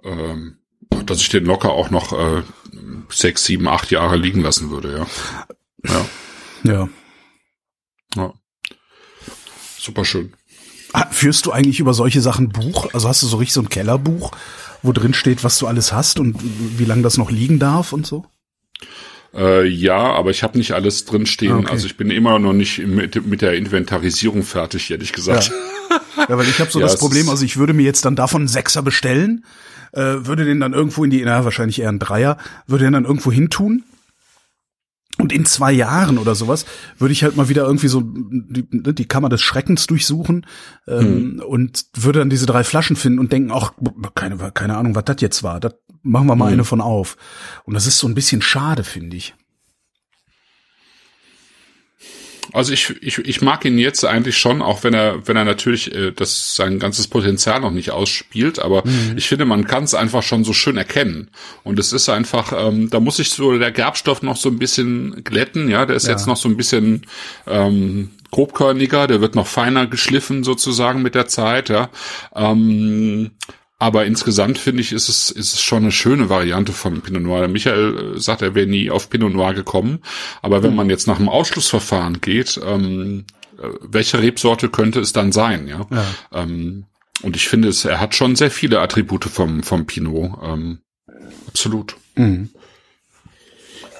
ähm, 0.03 0.59
dass 1.07 1.21
ich 1.21 1.29
den 1.29 1.45
locker 1.45 1.71
auch 1.71 1.91
noch 1.91 2.13
äh, 2.13 2.43
sechs, 3.11 3.45
sieben, 3.45 3.69
acht 3.69 3.93
Jahre 3.93 4.17
liegen 4.17 4.41
lassen 4.41 4.71
würde, 4.71 5.07
ja. 5.87 5.93
Ja, 5.93 6.07
Ja. 6.65 6.89
ja. 8.17 8.35
Super 9.79 10.05
schön. 10.05 10.33
Ah, 10.95 11.09
Führst 11.11 11.45
du 11.45 11.51
eigentlich 11.51 11.81
über 11.81 11.93
solche 11.93 12.21
Sachen 12.21 12.51
Buch? 12.51 12.89
Also 12.93 13.09
hast 13.09 13.21
du 13.23 13.27
so 13.27 13.37
richtig 13.39 13.55
so 13.55 13.61
ein 13.61 13.69
Kellerbuch, 13.69 14.31
wo 14.81 14.93
drin 14.93 15.13
steht, 15.13 15.43
was 15.43 15.59
du 15.59 15.67
alles 15.67 15.93
hast 15.93 16.21
und 16.21 16.37
wie 16.41 16.85
lange 16.85 17.03
das 17.03 17.19
noch 17.19 17.33
liegen 17.33 17.59
darf 17.59 17.93
und 17.93 18.07
so? 18.07 18.25
Äh, 19.35 19.67
ja, 19.67 19.97
aber 19.97 20.31
ich 20.31 20.45
habe 20.45 20.57
nicht 20.57 20.71
alles 20.71 21.05
drin 21.05 21.27
stehen. 21.27 21.51
Ah, 21.53 21.59
okay. 21.59 21.73
Also 21.73 21.87
ich 21.87 21.97
bin 21.97 22.13
immer 22.13 22.39
noch 22.39 22.53
nicht 22.53 22.79
mit, 22.87 23.27
mit 23.27 23.43
der 23.43 23.55
Inventarisierung 23.55 24.45
fertig, 24.45 24.89
hätte 24.91 25.03
ich 25.03 25.13
gesagt. 25.13 25.51
Ja, 26.29 26.39
weil 26.39 26.47
ich 26.47 26.61
habe 26.61 26.71
so 26.71 26.79
Ja, 26.81 26.87
das 26.87 26.97
Problem, 26.97 27.29
also 27.29 27.45
ich 27.45 27.57
würde 27.57 27.73
mir 27.73 27.83
jetzt 27.83 28.05
dann 28.05 28.15
davon 28.15 28.43
einen 28.43 28.49
Sechser 28.49 28.83
bestellen, 28.83 29.45
äh, 29.91 30.01
würde 30.01 30.45
den 30.45 30.61
dann 30.61 30.75
irgendwo 30.75 31.03
in 31.03 31.11
die, 31.11 31.25
na, 31.25 31.45
wahrscheinlich 31.45 31.81
eher 31.81 31.89
ein 31.89 31.99
Dreier, 31.99 32.37
würde 32.69 32.85
den 32.85 32.93
dann 32.93 33.05
irgendwo 33.05 33.33
hintun. 33.33 33.83
Und 35.19 35.33
in 35.33 35.45
zwei 35.45 35.73
Jahren 35.73 36.19
oder 36.19 36.35
sowas 36.35 36.67
würde 36.99 37.12
ich 37.12 37.23
halt 37.23 37.37
mal 37.37 37.49
wieder 37.49 37.65
irgendwie 37.65 37.87
so 37.87 38.03
die, 38.05 38.67
die 38.71 39.05
Kammer 39.07 39.29
des 39.29 39.43
Schreckens 39.43 39.87
durchsuchen 39.87 40.45
ähm, 40.89 41.41
und 41.47 41.87
würde 41.95 42.19
dann 42.19 42.31
diese 42.31 42.47
drei 42.47 42.65
Flaschen 42.65 42.97
finden 42.97 43.21
und 43.21 43.33
denken, 43.33 43.53
ach, 43.53 43.75
keine, 44.17 44.37
keine 44.53 44.77
Ahnung, 44.77 44.97
was 44.97 45.05
das 45.05 45.21
jetzt 45.21 45.43
war. 45.45 45.61
Das 45.61 45.75
machen 46.03 46.27
wir 46.27 46.35
mal 46.35 46.53
eine 46.53 46.65
von 46.65 46.81
auf. 46.81 47.17
Und 47.65 47.75
das 47.75 47.87
ist 47.87 47.99
so 47.99 48.09
ein 48.09 48.15
bisschen 48.15 48.43
schade, 48.43 48.83
finde 48.83 49.17
ich. 49.17 49.35
Also 52.55 52.73
ich, 52.73 52.95
ich, 53.03 53.19
ich 53.19 53.43
mag 53.43 53.65
ihn 53.65 53.79
jetzt 53.79 54.05
eigentlich 54.05 54.39
schon, 54.39 54.63
auch 54.63 54.85
wenn 54.85 54.95
er, 54.95 55.27
wenn 55.27 55.37
er 55.37 55.45
natürlich 55.45 55.95
äh, 55.95 56.13
das 56.13 56.55
sein 56.55 56.79
ganzes 56.79 57.09
Potenzial 57.09 57.61
noch 57.61 57.73
nicht 57.73 57.91
ausspielt, 57.91 58.59
aber 58.61 58.85
ich 59.17 59.29
finde, 59.29 59.45
man 59.45 59.67
kann 59.67 59.85
es 59.85 59.95
einfach 59.95 60.23
schon 60.23 60.45
so 60.45 60.53
schön 60.53 60.77
erkennen. 60.77 61.31
Und 61.65 61.79
es 61.79 61.93
ist 61.93 62.09
einfach, 62.09 62.53
ähm, 62.57 62.91
da 62.91 63.01
muss 63.01 63.17
sich 63.17 63.31
so 63.31 63.59
der 63.59 63.73
Gerbstoff 63.73 64.23
noch 64.23 64.37
so 64.37 64.49
ein 64.49 64.59
bisschen 64.59 65.23
glätten, 65.25 65.69
ja, 65.69 65.85
der 65.85 65.97
ist 65.97 66.07
Ja. 66.07 66.13
jetzt 66.13 66.27
noch 66.27 66.37
so 66.37 66.49
ein 66.49 66.57
bisschen 66.57 67.07
ähm, 67.47 68.11
grobkörniger, 68.31 69.07
der 69.09 69.21
wird 69.21 69.35
noch 69.35 69.47
feiner 69.47 69.87
geschliffen 69.87 70.45
sozusagen 70.45 71.03
mit 71.03 71.15
der 71.15 71.27
Zeit, 71.27 71.69
ja. 71.69 71.91
Ähm, 72.35 73.33
aber 73.85 74.07
insgesamt 74.07 74.57
finde 74.57 74.80
ich, 74.80 74.93
ist 74.93 75.11
es, 75.11 75.30
ist 75.30 75.53
es 75.53 75.61
schon 75.61 75.82
eine 75.82 75.93
schöne 75.93 76.30
Variante 76.30 76.72
von 76.72 77.03
Pinot 77.03 77.20
Noir. 77.22 77.49
Michael 77.49 78.14
äh, 78.16 78.18
sagt, 78.18 78.41
er 78.41 78.55
wäre 78.55 78.66
nie 78.66 78.91
auf 78.91 79.11
Pinot 79.11 79.35
Noir 79.35 79.53
gekommen. 79.53 79.99
Aber 80.41 80.62
wenn 80.62 80.74
man 80.74 80.89
jetzt 80.89 81.07
nach 81.07 81.18
dem 81.18 81.28
Ausschlussverfahren 81.28 82.22
geht, 82.22 82.59
ähm, 82.64 83.26
äh, 83.59 83.68
welche 83.82 84.22
Rebsorte 84.22 84.70
könnte 84.70 85.01
es 85.01 85.12
dann 85.12 85.32
sein, 85.32 85.68
ja? 85.68 85.87
Ja. 85.91 86.05
Ähm, 86.32 86.87
und 87.20 87.37
ich 87.37 87.47
finde 87.47 87.68
es, 87.68 87.85
er 87.85 88.01
hat 88.01 88.14
schon 88.14 88.37
sehr 88.37 88.51
viele 88.51 88.80
Attribute 88.80 89.26
vom, 89.26 89.62
vom 89.62 89.85
Pinot. 89.85 90.30
Ähm, 90.43 90.78
absolut. 91.47 91.95
Mhm. 92.14 92.49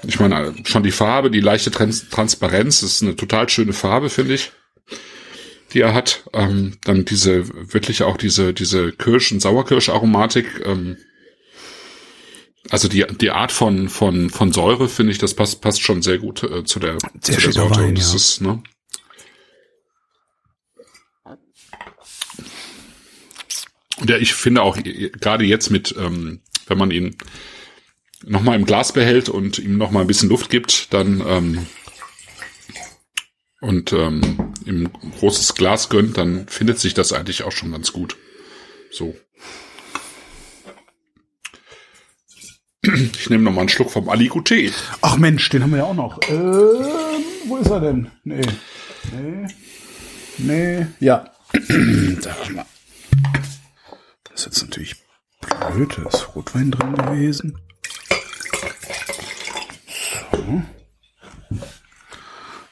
Ich 0.07 0.19
meine, 0.19 0.55
schon 0.65 0.83
die 0.83 0.93
Farbe, 0.93 1.31
die 1.31 1.41
leichte 1.41 1.71
Trans 1.71 2.09
Transparenz, 2.09 2.83
ist 2.83 3.03
eine 3.03 3.17
total 3.17 3.51
schöne 3.51 3.75
Farbe, 3.75 4.09
finde 4.09 4.33
ich, 4.33 4.51
die 5.75 5.81
er 5.81 5.95
hat. 5.95 6.25
Ähm, 6.33 6.79
dann 6.85 7.05
diese, 7.05 7.73
wirklich 7.73 8.03
auch 8.03 8.17
diese, 8.17 8.55
diese 8.55 8.93
Kirsch- 8.93 9.33
und 9.33 9.41
Sauerkirsch-Aromatik. 9.41 10.63
Ähm, 10.65 10.97
also 12.71 12.89
die, 12.89 13.05
die 13.21 13.31
Art 13.31 13.53
von, 13.53 13.89
von, 13.89 14.31
von 14.31 14.53
Säure, 14.53 14.89
finde 14.89 15.13
ich, 15.13 15.19
das 15.19 15.35
passt, 15.35 15.61
passt 15.61 15.83
schon 15.83 16.03
sehr 16.03 16.19
gut 16.19 16.43
äh, 16.43 16.65
zu 16.65 16.79
der, 16.79 16.97
Sehr 17.21 17.37
zu 17.37 17.41
der 17.43 17.53
Sorte. 17.53 17.81
Wein, 17.81 17.89
und 17.91 17.99
das 17.99 18.11
ja. 18.11 18.17
ist, 18.17 18.41
ne? 18.41 18.63
Und 23.99 24.11
ja, 24.11 24.17
ich 24.19 24.35
finde 24.35 24.63
auch, 24.63 24.77
gerade 24.77 25.45
jetzt 25.45 25.71
mit, 25.71 25.95
ähm, 25.99 26.41
wenn 26.67 26.79
man 26.79 26.91
ihn 26.91 27.17
nochmal 28.25 28.59
im 28.59 28.65
Glas 28.65 28.93
behält 28.93 29.29
und 29.29 29.59
ihm 29.59 29.77
nochmal 29.77 30.03
ein 30.03 30.07
bisschen 30.07 30.29
Luft 30.29 30.51
gibt, 30.51 30.93
dann 30.93 31.23
ähm, 31.27 31.67
und 33.65 33.93
ähm, 33.95 34.53
ihm 34.67 34.91
großes 35.19 35.55
Glas 35.55 35.89
gönnt, 35.89 36.19
dann 36.19 36.47
findet 36.49 36.79
sich 36.79 36.93
das 36.95 37.13
eigentlich 37.13 37.43
auch 37.45 37.53
schon 37.53 37.73
ganz 37.73 37.93
gut. 37.93 38.17
So. 38.91 39.17
Ich 42.83 43.31
nehme 43.31 43.43
nochmal 43.43 43.61
einen 43.61 43.69
Schluck 43.71 43.91
vom 43.91 44.11
Aligoté. 44.11 44.71
Ach 45.01 45.17
Mensch, 45.17 45.49
den 45.49 45.63
haben 45.63 45.71
wir 45.71 45.79
ja 45.79 45.85
auch 45.85 45.95
noch. 45.95 46.21
Ähm, 46.29 47.25
wo 47.47 47.57
ist 47.57 47.71
er 47.71 47.81
denn? 47.81 48.11
Nee. 48.25 48.43
Nee. 49.13 49.47
Nee. 50.37 50.87
Ja. 51.01 51.33
Sag 52.21 52.51
mal. 52.51 52.67
Das 54.25 54.41
ist 54.41 54.47
jetzt 54.47 54.63
natürlich 54.63 54.97
blöd. 55.73 55.97
Da 55.97 56.09
ist 56.11 56.37
Rotwein 56.37 56.71
drin 56.71 56.95
gewesen. 56.95 57.59
So. 60.33 60.63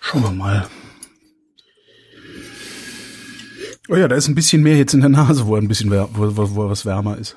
Schauen 0.01 0.23
wir 0.23 0.31
mal. 0.31 0.69
Oh 3.89 3.97
ja, 3.97 4.07
da 4.07 4.15
ist 4.15 4.29
ein 4.29 4.37
bisschen 4.37 4.63
mehr 4.63 4.77
jetzt 4.77 4.95
in 4.95 5.01
der 5.01 5.11
Nase, 5.11 5.47
wo 5.47 5.57
er 5.57 5.63
ein 5.63 5.67
bisschen 5.69 5.91
wär, 5.91 6.09
wo, 6.13 6.37
wo, 6.37 6.55
wo 6.55 6.71
was 6.71 6.87
wärmer 6.87 7.19
ist. 7.19 7.37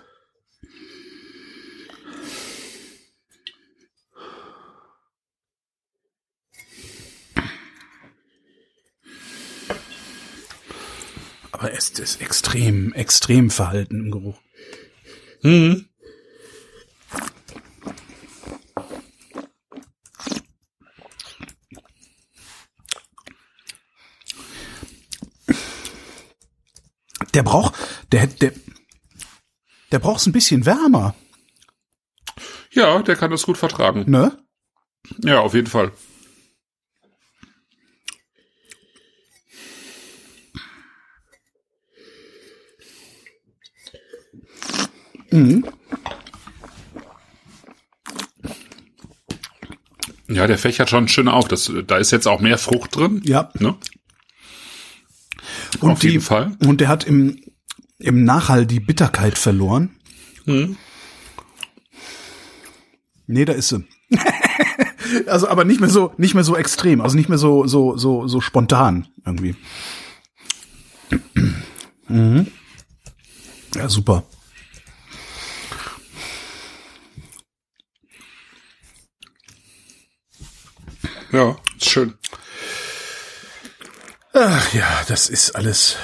Aber 11.52 11.74
es 11.74 11.90
ist 11.90 12.22
extrem, 12.22 12.94
extrem 12.94 13.50
verhalten 13.50 14.06
im 14.06 14.12
Geruch. 14.12 14.40
Mhm. 15.42 15.86
Der 27.36 27.44
braucht, 27.44 27.74
der 28.12 28.22
hätte, 28.22 28.36
der, 28.38 28.52
der 29.92 30.00
braucht 30.00 30.22
es 30.22 30.26
ein 30.26 30.32
bisschen 30.32 30.66
wärmer, 30.66 31.14
Ja, 32.72 33.02
der 33.02 33.16
kann 33.16 33.30
das 33.32 33.44
gut 33.44 33.58
vertragen. 33.58 34.10
ne? 34.10 34.38
Ja, 35.24 35.42
auf 35.42 35.54
jeden 35.54 35.68
Fall. 35.68 35.92
Ja, 50.28 50.48
der 50.48 50.58
fächert 50.58 50.90
schon 50.90 51.08
schön 51.08 51.28
auf. 51.28 51.48
Das, 51.48 51.72
da 51.88 51.98
ist 51.98 52.12
jetzt 52.12 52.28
auch 52.28 52.40
mehr 52.42 52.58
Frucht 52.58 52.96
drin. 52.96 53.22
Ja. 53.26 53.52
Ne? 53.60 53.76
Und 55.80 55.92
Auf 55.92 56.00
die, 56.00 56.10
jeden 56.10 56.24
Fall. 56.24 56.58
Und 56.66 56.82
der 56.82 56.88
hat 56.88 57.04
im, 57.06 57.42
im 58.00 58.24
Nachhall 58.24 58.66
die 58.66 58.80
Bitterkeit 58.80 59.38
verloren. 59.38 59.96
Hm. 60.46 60.78
Nee, 63.28 63.46
da 63.46 63.54
ist 63.54 63.70
sie. 63.70 63.84
also, 65.28 65.48
aber 65.48 65.66
nicht 65.66 65.80
mehr 65.80 65.90
so, 65.90 66.14
nicht 66.18 66.36
mehr 66.36 66.44
so 66.44 66.56
extrem, 66.56 67.02
also 67.02 67.16
nicht 67.16 67.30
mehr 67.30 67.38
so, 67.38 67.66
so, 67.68 67.98
so, 67.98 68.28
so 68.28 68.42
spontan 68.42 69.08
irgendwie. 69.26 69.56
mhm. 72.08 72.48
Ja, 73.76 73.90
super. 73.90 74.24
Ja, 81.32 81.58
ist 81.78 81.90
schön. 81.90 82.14
Ach 84.38 84.74
ja, 84.74 85.02
das 85.08 85.30
ist 85.30 85.56
alles. 85.56 85.96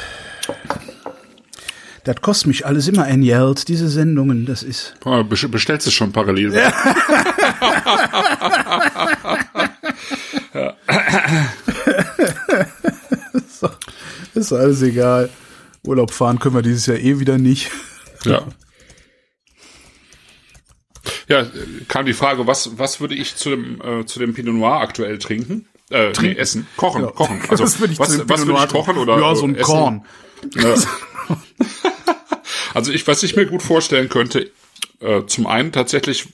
Das 2.04 2.16
kostet 2.22 2.48
mich 2.48 2.66
alles 2.66 2.88
immer 2.88 3.04
ein 3.04 3.22
Geld, 3.22 3.68
diese 3.68 3.88
Sendungen, 3.90 4.46
das 4.46 4.64
ist. 4.64 4.96
Oh, 5.06 5.20
bes- 5.20 5.48
Bestellst 5.48 5.86
du 5.86 5.92
schon 5.92 6.12
parallel? 6.12 6.52
Ist 14.34 14.54
alles 14.54 14.82
egal. 14.82 15.30
Urlaub 15.86 16.12
fahren 16.12 16.40
können 16.40 16.56
wir 16.56 16.62
dieses 16.62 16.86
Jahr 16.86 16.98
eh 16.98 17.20
wieder 17.20 17.38
nicht. 17.38 17.72
Ja. 18.26 18.44
Ja, 21.28 21.46
kam 21.88 22.06
die 22.06 22.14
Frage, 22.14 22.46
was, 22.46 22.78
was 22.78 23.00
würde 23.00 23.16
ich 23.16 23.36
zu 23.36 23.50
dem, 23.52 23.82
äh, 23.82 24.06
zu 24.06 24.20
dem 24.20 24.34
Pinot 24.34 24.54
Noir 24.56 24.82
aktuell 24.82 25.18
trinken? 25.18 25.68
Äh, 25.92 26.14
nee, 26.22 26.34
essen. 26.34 26.68
Kochen, 26.78 27.04
Ja. 27.04 27.12
kochen. 27.12 27.42
Also, 27.50 27.64
Was 27.64 27.80
würde 27.80 27.94
ich 27.94 28.00
was, 28.00 28.28
was 28.30 28.46
Noir 28.46 28.64
ich 28.66 28.72
kochen 28.72 28.98
oder 28.98 29.20
Ja, 29.20 29.36
so 29.36 29.46
ein 29.46 29.56
äh, 29.56 29.60
essen? 29.60 29.66
Korn. 29.72 30.06
Ja. 30.56 30.76
Also 32.74 32.92
ich, 32.92 33.06
was 33.08 33.22
ich 33.24 33.36
mir 33.36 33.46
gut 33.46 33.62
vorstellen 33.62 34.08
könnte, 34.10 34.50
äh, 35.02 35.26
zum 35.26 35.46
einen 35.48 35.72
tatsächlich 35.72 36.28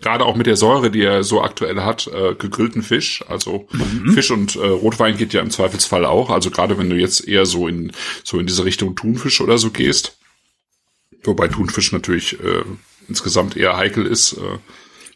gerade 0.00 0.24
auch 0.26 0.36
mit 0.36 0.46
der 0.46 0.56
Säure, 0.56 0.90
die 0.90 1.02
er 1.02 1.22
so 1.22 1.40
aktuell 1.42 1.80
hat, 1.82 2.06
äh, 2.08 2.34
gegrillten 2.34 2.82
Fisch. 2.82 3.24
Also 3.28 3.66
Fisch 4.12 4.30
und 4.30 4.56
äh, 4.56 4.66
Rotwein 4.66 5.16
geht 5.16 5.32
ja 5.32 5.40
im 5.40 5.50
Zweifelsfall 5.50 6.04
auch. 6.04 6.28
Also 6.30 6.50
gerade 6.50 6.76
wenn 6.76 6.90
du 6.90 6.96
jetzt 6.96 7.26
eher 7.26 7.46
so 7.46 7.68
in 7.68 7.92
so 8.24 8.38
in 8.38 8.46
diese 8.46 8.64
Richtung 8.64 8.94
Thunfisch 8.96 9.40
oder 9.40 9.58
so 9.58 9.70
gehst, 9.70 10.18
wobei 11.24 11.48
Thunfisch 11.48 11.92
natürlich 11.92 12.38
äh, 12.40 12.62
insgesamt 13.08 13.56
eher 13.56 13.76
heikel 13.76 14.06
ist 14.06 14.34
äh, 14.34 14.58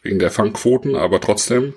wegen 0.03 0.19
der 0.19 0.31
Fangquoten, 0.31 0.95
aber 0.95 1.19
trotzdem. 1.21 1.73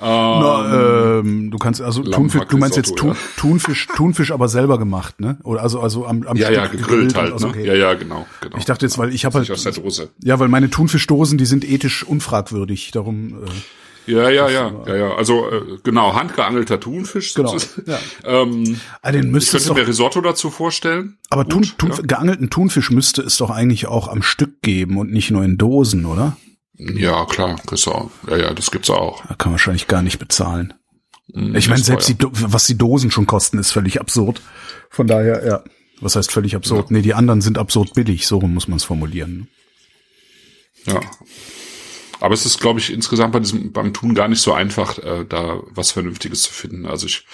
Na, 0.00 1.18
ähm, 1.20 1.50
du 1.50 1.58
kannst 1.58 1.80
also 1.82 2.02
Thunfisch, 2.02 2.42
du 2.48 2.56
meinst 2.58 2.76
jetzt 2.76 2.94
Thun, 2.96 3.16
Thunfisch, 3.36 3.86
Thunfisch 3.96 4.30
aber 4.30 4.48
selber 4.48 4.78
gemacht, 4.78 5.20
ne? 5.20 5.38
Oder 5.42 5.62
also 5.62 5.80
also 5.80 6.06
am, 6.06 6.22
am 6.26 6.36
Ja, 6.36 6.50
ja, 6.50 6.66
Stück 6.66 6.80
gegrillt 6.80 7.14
halt. 7.16 7.32
also, 7.32 7.46
Ne? 7.48 7.52
okay. 7.52 7.66
Ja, 7.66 7.74
ja, 7.74 7.94
genau, 7.94 8.26
genau. 8.40 8.56
Ich 8.56 8.64
dachte 8.64 8.86
jetzt, 8.86 8.98
weil 8.98 9.12
ich 9.12 9.24
habe 9.24 9.38
halt 9.38 9.50
aus 9.50 9.62
der 9.64 9.72
Dose. 9.72 10.10
ja, 10.22 10.38
weil 10.38 10.48
meine 10.48 10.70
Thunfischdosen, 10.70 11.36
die 11.38 11.46
sind 11.46 11.68
ethisch 11.68 12.04
unfragwürdig, 12.04 12.90
darum 12.92 13.42
äh, 14.06 14.12
Ja, 14.12 14.30
ja, 14.30 14.48
ja, 14.48 14.72
ja, 14.86 14.96
ja. 14.96 15.14
Also 15.16 15.50
äh, 15.50 15.62
genau, 15.82 16.14
handgeangelter 16.14 16.78
Thunfisch. 16.80 17.34
Genau, 17.34 17.56
ja. 17.86 17.98
Ähm, 18.24 18.78
ah, 19.02 19.12
den 19.12 19.34
ich 19.36 19.50
könnte 19.50 19.66
doch, 19.68 19.74
mir 19.74 19.86
Risotto 19.86 20.20
dazu 20.20 20.48
vorstellen. 20.50 21.18
aber 21.28 21.46
Thun, 21.48 21.62
Gut, 21.62 21.74
Thun, 21.78 21.90
ja. 21.90 22.02
geangelten 22.02 22.50
Thunfisch 22.50 22.90
müsste 22.90 23.22
es 23.22 23.36
doch 23.36 23.50
eigentlich 23.50 23.86
auch 23.88 24.08
am 24.08 24.22
Stück 24.22 24.62
geben 24.62 24.96
und 24.96 25.10
nicht 25.12 25.30
nur 25.30 25.42
in 25.44 25.58
Dosen, 25.58 26.06
oder? 26.06 26.36
Ja, 26.78 27.24
klar, 27.26 27.56
auch. 27.88 28.10
Ja, 28.28 28.36
ja, 28.36 28.54
das 28.54 28.70
gibt's 28.70 28.88
auch. 28.90 29.22
Da 29.26 29.34
kann 29.34 29.50
man 29.50 29.54
wahrscheinlich 29.54 29.88
gar 29.88 30.02
nicht 30.02 30.18
bezahlen. 30.18 30.74
Mm, 31.32 31.56
Ich 31.56 31.68
meine, 31.68 31.82
selbst 31.82 32.08
die, 32.08 32.14
teuer. 32.14 32.30
Was 32.32 32.66
die 32.66 32.78
Dosen 32.78 33.10
schon 33.10 33.26
kosten, 33.26 33.58
ist 33.58 33.72
völlig 33.72 34.00
absurd. 34.00 34.40
Von 34.90 35.06
daher, 35.06 35.44
ja. 35.44 35.64
Was 36.00 36.14
heißt 36.14 36.30
völlig 36.30 36.54
absurd? 36.54 36.92
Nee, 36.92 37.02
die 37.02 37.14
anderen 37.14 37.40
sind 37.40 37.58
absurd 37.58 37.94
billig, 37.94 38.26
so 38.28 38.40
muss 38.40 38.68
man 38.68 38.76
es 38.76 38.84
formulieren. 38.84 39.48
Ja. 40.86 41.00
Aber 42.20 42.34
es 42.34 42.46
ist, 42.46 42.60
glaube 42.60 42.78
ich, 42.80 42.92
insgesamt 42.92 43.32
bei 43.32 43.40
diesem, 43.40 43.72
beim 43.72 43.92
Tun 43.92 44.14
gar 44.14 44.28
nicht 44.28 44.40
so 44.40 44.52
einfach, 44.52 44.98
äh, 44.98 45.24
da 45.28 45.60
was 45.70 45.92
Vernünftiges 45.92 46.42
zu 46.42 46.52
finden. 46.52 46.86
Also 46.86 47.06
ich, 47.06 47.26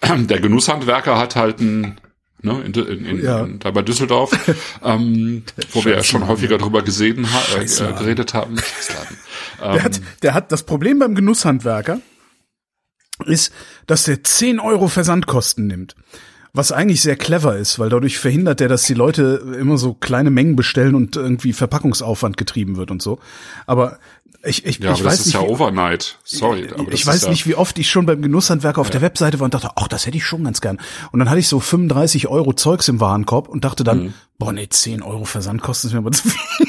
der 0.02 0.40
Genusshandwerker 0.40 1.18
hat 1.18 1.36
halt 1.36 1.60
ein, 1.60 2.00
ne, 2.42 2.60
in, 2.62 2.72
in, 2.74 3.04
in, 3.04 3.24
Ja. 3.24 3.44
in, 3.44 3.58
da 3.58 3.70
bei 3.70 3.82
Düsseldorf, 3.82 4.30
ähm, 4.84 5.44
wo 5.72 5.84
wir 5.84 5.94
ja 5.94 6.02
schon 6.02 6.26
häufiger 6.26 6.58
drüber 6.58 6.82
gesehen, 6.82 7.26
ha 7.32 7.42
äh, 7.60 7.64
geredet 7.66 8.34
haben. 8.34 8.56
Scheißladen. 8.58 9.16
Der 9.60 9.82
hat, 9.84 10.00
der 10.22 10.34
hat 10.34 10.50
das 10.52 10.64
Problem 10.64 10.98
beim 10.98 11.14
Genusshandwerker 11.14 12.00
ist, 13.26 13.52
dass 13.86 14.04
der 14.04 14.24
10 14.24 14.58
Euro 14.58 14.88
Versandkosten 14.88 15.66
nimmt. 15.66 15.94
Was 16.54 16.70
eigentlich 16.70 17.00
sehr 17.00 17.16
clever 17.16 17.56
ist, 17.56 17.78
weil 17.78 17.88
dadurch 17.88 18.18
verhindert 18.18 18.60
er, 18.60 18.68
dass 18.68 18.82
die 18.82 18.92
Leute 18.92 19.56
immer 19.58 19.78
so 19.78 19.94
kleine 19.94 20.30
Mengen 20.30 20.54
bestellen 20.54 20.94
und 20.94 21.16
irgendwie 21.16 21.54
Verpackungsaufwand 21.54 22.36
getrieben 22.36 22.76
wird 22.76 22.90
und 22.90 23.00
so. 23.00 23.20
Aber 23.66 23.98
ich, 24.44 24.64
ich, 24.66 24.78
Ja, 24.78 24.92
ich 24.92 25.00
aber 25.00 25.04
weiß 25.10 25.18
das 25.18 25.20
ist 25.20 25.26
nicht, 25.26 25.34
ja 25.34 25.42
wie- 25.42 25.52
Overnight. 25.52 26.18
Sorry. 26.24 26.68
Aber 26.72 26.84
das 26.90 26.94
ich 26.94 27.06
weiß 27.06 27.22
ja, 27.22 27.30
nicht, 27.30 27.46
wie 27.46 27.54
oft 27.54 27.78
ich 27.78 27.90
schon 27.90 28.06
beim 28.06 28.20
Genusshandwerker 28.22 28.80
auf 28.80 28.90
der 28.90 29.00
Webseite 29.02 29.38
war 29.40 29.44
und 29.44 29.54
dachte, 29.54 29.70
ach, 29.76 29.88
das 29.88 30.06
hätte 30.06 30.16
ich 30.16 30.24
schon 30.24 30.44
ganz 30.44 30.60
gern. 30.60 30.78
Und 31.12 31.18
dann 31.20 31.30
hatte 31.30 31.40
ich 31.40 31.48
so 31.48 31.60
35 31.60 32.28
Euro 32.28 32.52
Zeugs 32.52 32.88
im 32.88 33.00
Warenkorb 33.00 33.48
und 33.48 33.64
dachte 33.64 33.84
dann, 33.84 33.98
Mhm. 34.04 34.14
boah, 34.38 34.52
nee, 34.52 34.68
10 34.68 35.02
Euro 35.02 35.24
Versandkosten 35.24 35.88
ist 35.88 35.92
mir 35.94 35.98
aber 36.00 36.10
zu 36.12 36.28
viel. 36.28 36.66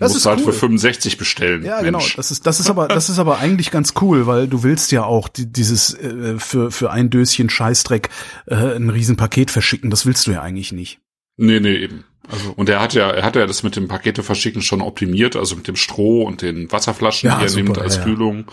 Das 0.00 0.12
musst 0.12 0.16
ist 0.16 0.26
halt 0.26 0.40
cool. 0.40 0.46
für 0.46 0.52
65 0.60 1.16
bestellen. 1.16 1.64
Ja, 1.64 1.76
Mensch. 1.82 1.86
genau. 1.86 2.16
Das 2.16 2.30
ist, 2.30 2.46
das 2.46 2.60
ist 2.60 2.68
aber, 2.70 2.88
das 2.88 3.08
ist 3.08 3.18
aber 3.18 3.38
eigentlich 3.38 3.70
ganz 3.70 3.94
cool, 4.00 4.26
weil 4.26 4.48
du 4.48 4.62
willst 4.62 4.90
ja 4.92 5.04
auch 5.04 5.28
die, 5.28 5.46
dieses 5.50 5.94
äh, 5.94 6.38
für 6.38 6.70
für 6.72 6.90
ein 6.90 7.08
Döschen 7.10 7.48
Scheißdreck 7.50 8.08
äh, 8.46 8.54
ein 8.76 8.90
Riesenpaket 8.90 9.50
verschicken. 9.50 9.90
Das 9.90 10.04
willst 10.06 10.26
du 10.26 10.32
ja 10.32 10.42
eigentlich 10.42 10.72
nicht. 10.72 10.98
Nee, 11.36 11.60
nee, 11.60 11.74
eben. 11.76 12.04
Also 12.30 12.52
Und 12.56 12.68
er 12.68 12.80
hat 12.80 12.94
ja, 12.94 13.10
er 13.10 13.22
hat 13.24 13.36
ja 13.36 13.46
das 13.46 13.62
mit 13.62 13.76
dem 13.76 13.88
Pakete 13.88 14.22
verschicken 14.22 14.62
schon 14.62 14.80
optimiert, 14.80 15.36
also 15.36 15.56
mit 15.56 15.68
dem 15.68 15.76
Stroh 15.76 16.22
und 16.22 16.42
den 16.42 16.70
Wasserflaschen, 16.72 17.28
Ja, 17.30 17.36
die 17.38 17.44
er 17.44 17.48
super, 17.48 17.62
nimmt 17.64 17.78
als 17.78 17.96
ja. 17.96 18.04
Kühlung. 18.04 18.44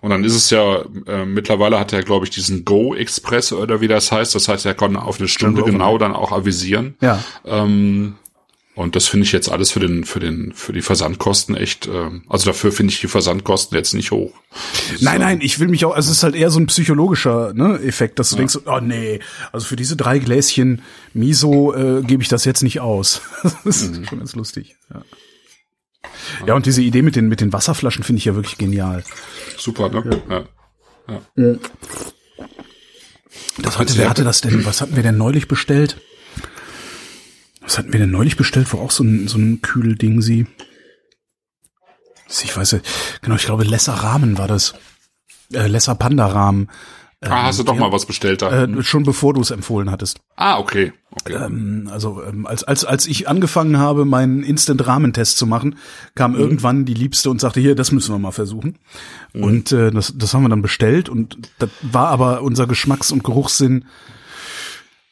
Und 0.00 0.10
dann 0.10 0.24
ist 0.24 0.34
es 0.34 0.50
ja, 0.50 0.82
äh, 1.06 1.24
mittlerweile 1.24 1.78
hat 1.78 1.92
er, 1.92 2.02
glaube 2.02 2.24
ich, 2.24 2.30
diesen 2.30 2.64
Go 2.64 2.94
Express 2.94 3.52
oder 3.52 3.80
wie 3.80 3.88
das 3.88 4.12
heißt. 4.12 4.34
Das 4.34 4.48
heißt, 4.48 4.64
er 4.66 4.74
kann 4.74 4.96
auf 4.96 5.18
eine 5.18 5.28
Stunde 5.28 5.60
Stunde 5.60 5.72
genau 5.72 5.98
dann 5.98 6.14
auch 6.14 6.32
avisieren. 6.32 6.96
ja, 7.00 7.22
Ähm, 7.44 8.14
und 8.78 8.94
das 8.94 9.08
finde 9.08 9.26
ich 9.26 9.32
jetzt 9.32 9.50
alles 9.50 9.72
für 9.72 9.80
den, 9.80 10.04
für 10.04 10.20
den, 10.20 10.52
für 10.52 10.72
die 10.72 10.82
Versandkosten 10.82 11.56
echt, 11.56 11.88
ähm, 11.88 12.22
also 12.28 12.46
dafür 12.46 12.70
finde 12.70 12.92
ich 12.92 13.00
die 13.00 13.08
Versandkosten 13.08 13.76
jetzt 13.76 13.92
nicht 13.92 14.12
hoch. 14.12 14.32
Das, 14.92 15.02
nein, 15.02 15.20
äh, 15.20 15.24
nein, 15.24 15.40
ich 15.40 15.58
will 15.58 15.66
mich 15.66 15.84
auch. 15.84 15.96
Also 15.96 16.12
es 16.12 16.18
ist 16.18 16.22
halt 16.22 16.36
eher 16.36 16.48
so 16.48 16.60
ein 16.60 16.66
psychologischer 16.66 17.52
ne, 17.54 17.80
Effekt, 17.80 18.20
dass 18.20 18.30
du 18.30 18.36
denkst, 18.36 18.56
oh 18.66 18.78
nee, 18.78 19.18
also 19.50 19.66
für 19.66 19.74
diese 19.74 19.96
drei 19.96 20.20
Gläschen 20.20 20.82
Miso 21.12 21.74
äh, 21.74 22.02
gebe 22.02 22.22
ich 22.22 22.28
das 22.28 22.44
jetzt 22.44 22.62
nicht 22.62 22.78
aus. 22.78 23.20
das 23.64 23.82
ist 23.82 24.06
schon 24.08 24.20
ganz 24.20 24.36
lustig. 24.36 24.76
Ja. 24.94 25.02
ja, 26.46 26.54
und 26.54 26.64
diese 26.64 26.80
Idee 26.80 27.02
mit 27.02 27.16
den 27.16 27.26
mit 27.26 27.40
den 27.40 27.52
Wasserflaschen 27.52 28.04
finde 28.04 28.18
ich 28.18 28.26
ja 28.26 28.36
wirklich 28.36 28.58
genial. 28.58 29.02
Super, 29.56 29.88
ne? 29.88 30.44
Ja. 31.36 31.56
Das 33.58 33.76
hatte, 33.76 33.96
wer 33.96 34.08
hatte 34.08 34.22
das 34.22 34.40
denn? 34.40 34.64
Was 34.64 34.80
hatten 34.80 34.94
wir 34.94 35.02
denn 35.02 35.16
neulich 35.16 35.48
bestellt? 35.48 35.96
Was 37.68 37.76
hatten 37.76 37.92
wir 37.92 38.00
denn 38.00 38.10
neulich 38.10 38.38
bestellt, 38.38 38.72
wo 38.72 38.78
auch 38.78 38.90
so 38.90 39.04
ein, 39.04 39.28
so 39.28 39.36
ein 39.36 39.60
Kühlding 39.60 40.22
sie? 40.22 40.46
Ich 42.42 42.56
weiß 42.56 42.70
ja, 42.72 42.78
genau, 43.20 43.36
ich 43.36 43.44
glaube 43.44 43.64
Lesser 43.64 43.92
Rahmen 43.92 44.38
war 44.38 44.48
das. 44.48 44.72
Äh, 45.52 45.66
Lesser 45.66 45.94
Panda 45.94 46.26
Rahmen. 46.28 46.68
Ah, 47.20 47.42
hast 47.42 47.58
du 47.58 47.64
doch 47.64 47.74
mal 47.76 47.92
was 47.92 48.06
bestellt 48.06 48.40
da? 48.40 48.64
Äh, 48.64 48.82
schon 48.82 49.02
bevor 49.02 49.34
du 49.34 49.42
es 49.42 49.50
empfohlen 49.50 49.90
hattest. 49.90 50.20
ah, 50.36 50.58
okay. 50.58 50.94
okay. 51.10 51.34
Ähm, 51.34 51.90
also 51.92 52.22
ähm, 52.22 52.46
als, 52.46 52.64
als, 52.64 52.86
als 52.86 53.06
ich 53.06 53.28
angefangen 53.28 53.76
habe, 53.76 54.06
meinen 54.06 54.42
Instant-Rahmen-Test 54.42 55.36
zu 55.36 55.46
machen, 55.46 55.76
kam 56.14 56.32
Mhm. 56.32 56.38
irgendwann 56.38 56.84
die 56.86 56.94
Liebste 56.94 57.28
und 57.28 57.38
sagte, 57.40 57.60
hier, 57.60 57.74
das 57.74 57.92
müssen 57.92 58.14
wir 58.14 58.18
mal 58.18 58.30
versuchen. 58.30 58.78
Und 59.34 59.72
äh, 59.72 59.90
das, 59.90 60.14
das 60.16 60.32
haben 60.32 60.42
wir 60.44 60.48
dann 60.48 60.62
bestellt 60.62 61.10
und 61.10 61.36
das 61.58 61.68
war 61.82 62.08
aber 62.08 62.40
unser 62.42 62.66
Geschmacks- 62.66 63.12
und 63.12 63.24
Geruchssinn 63.24 63.84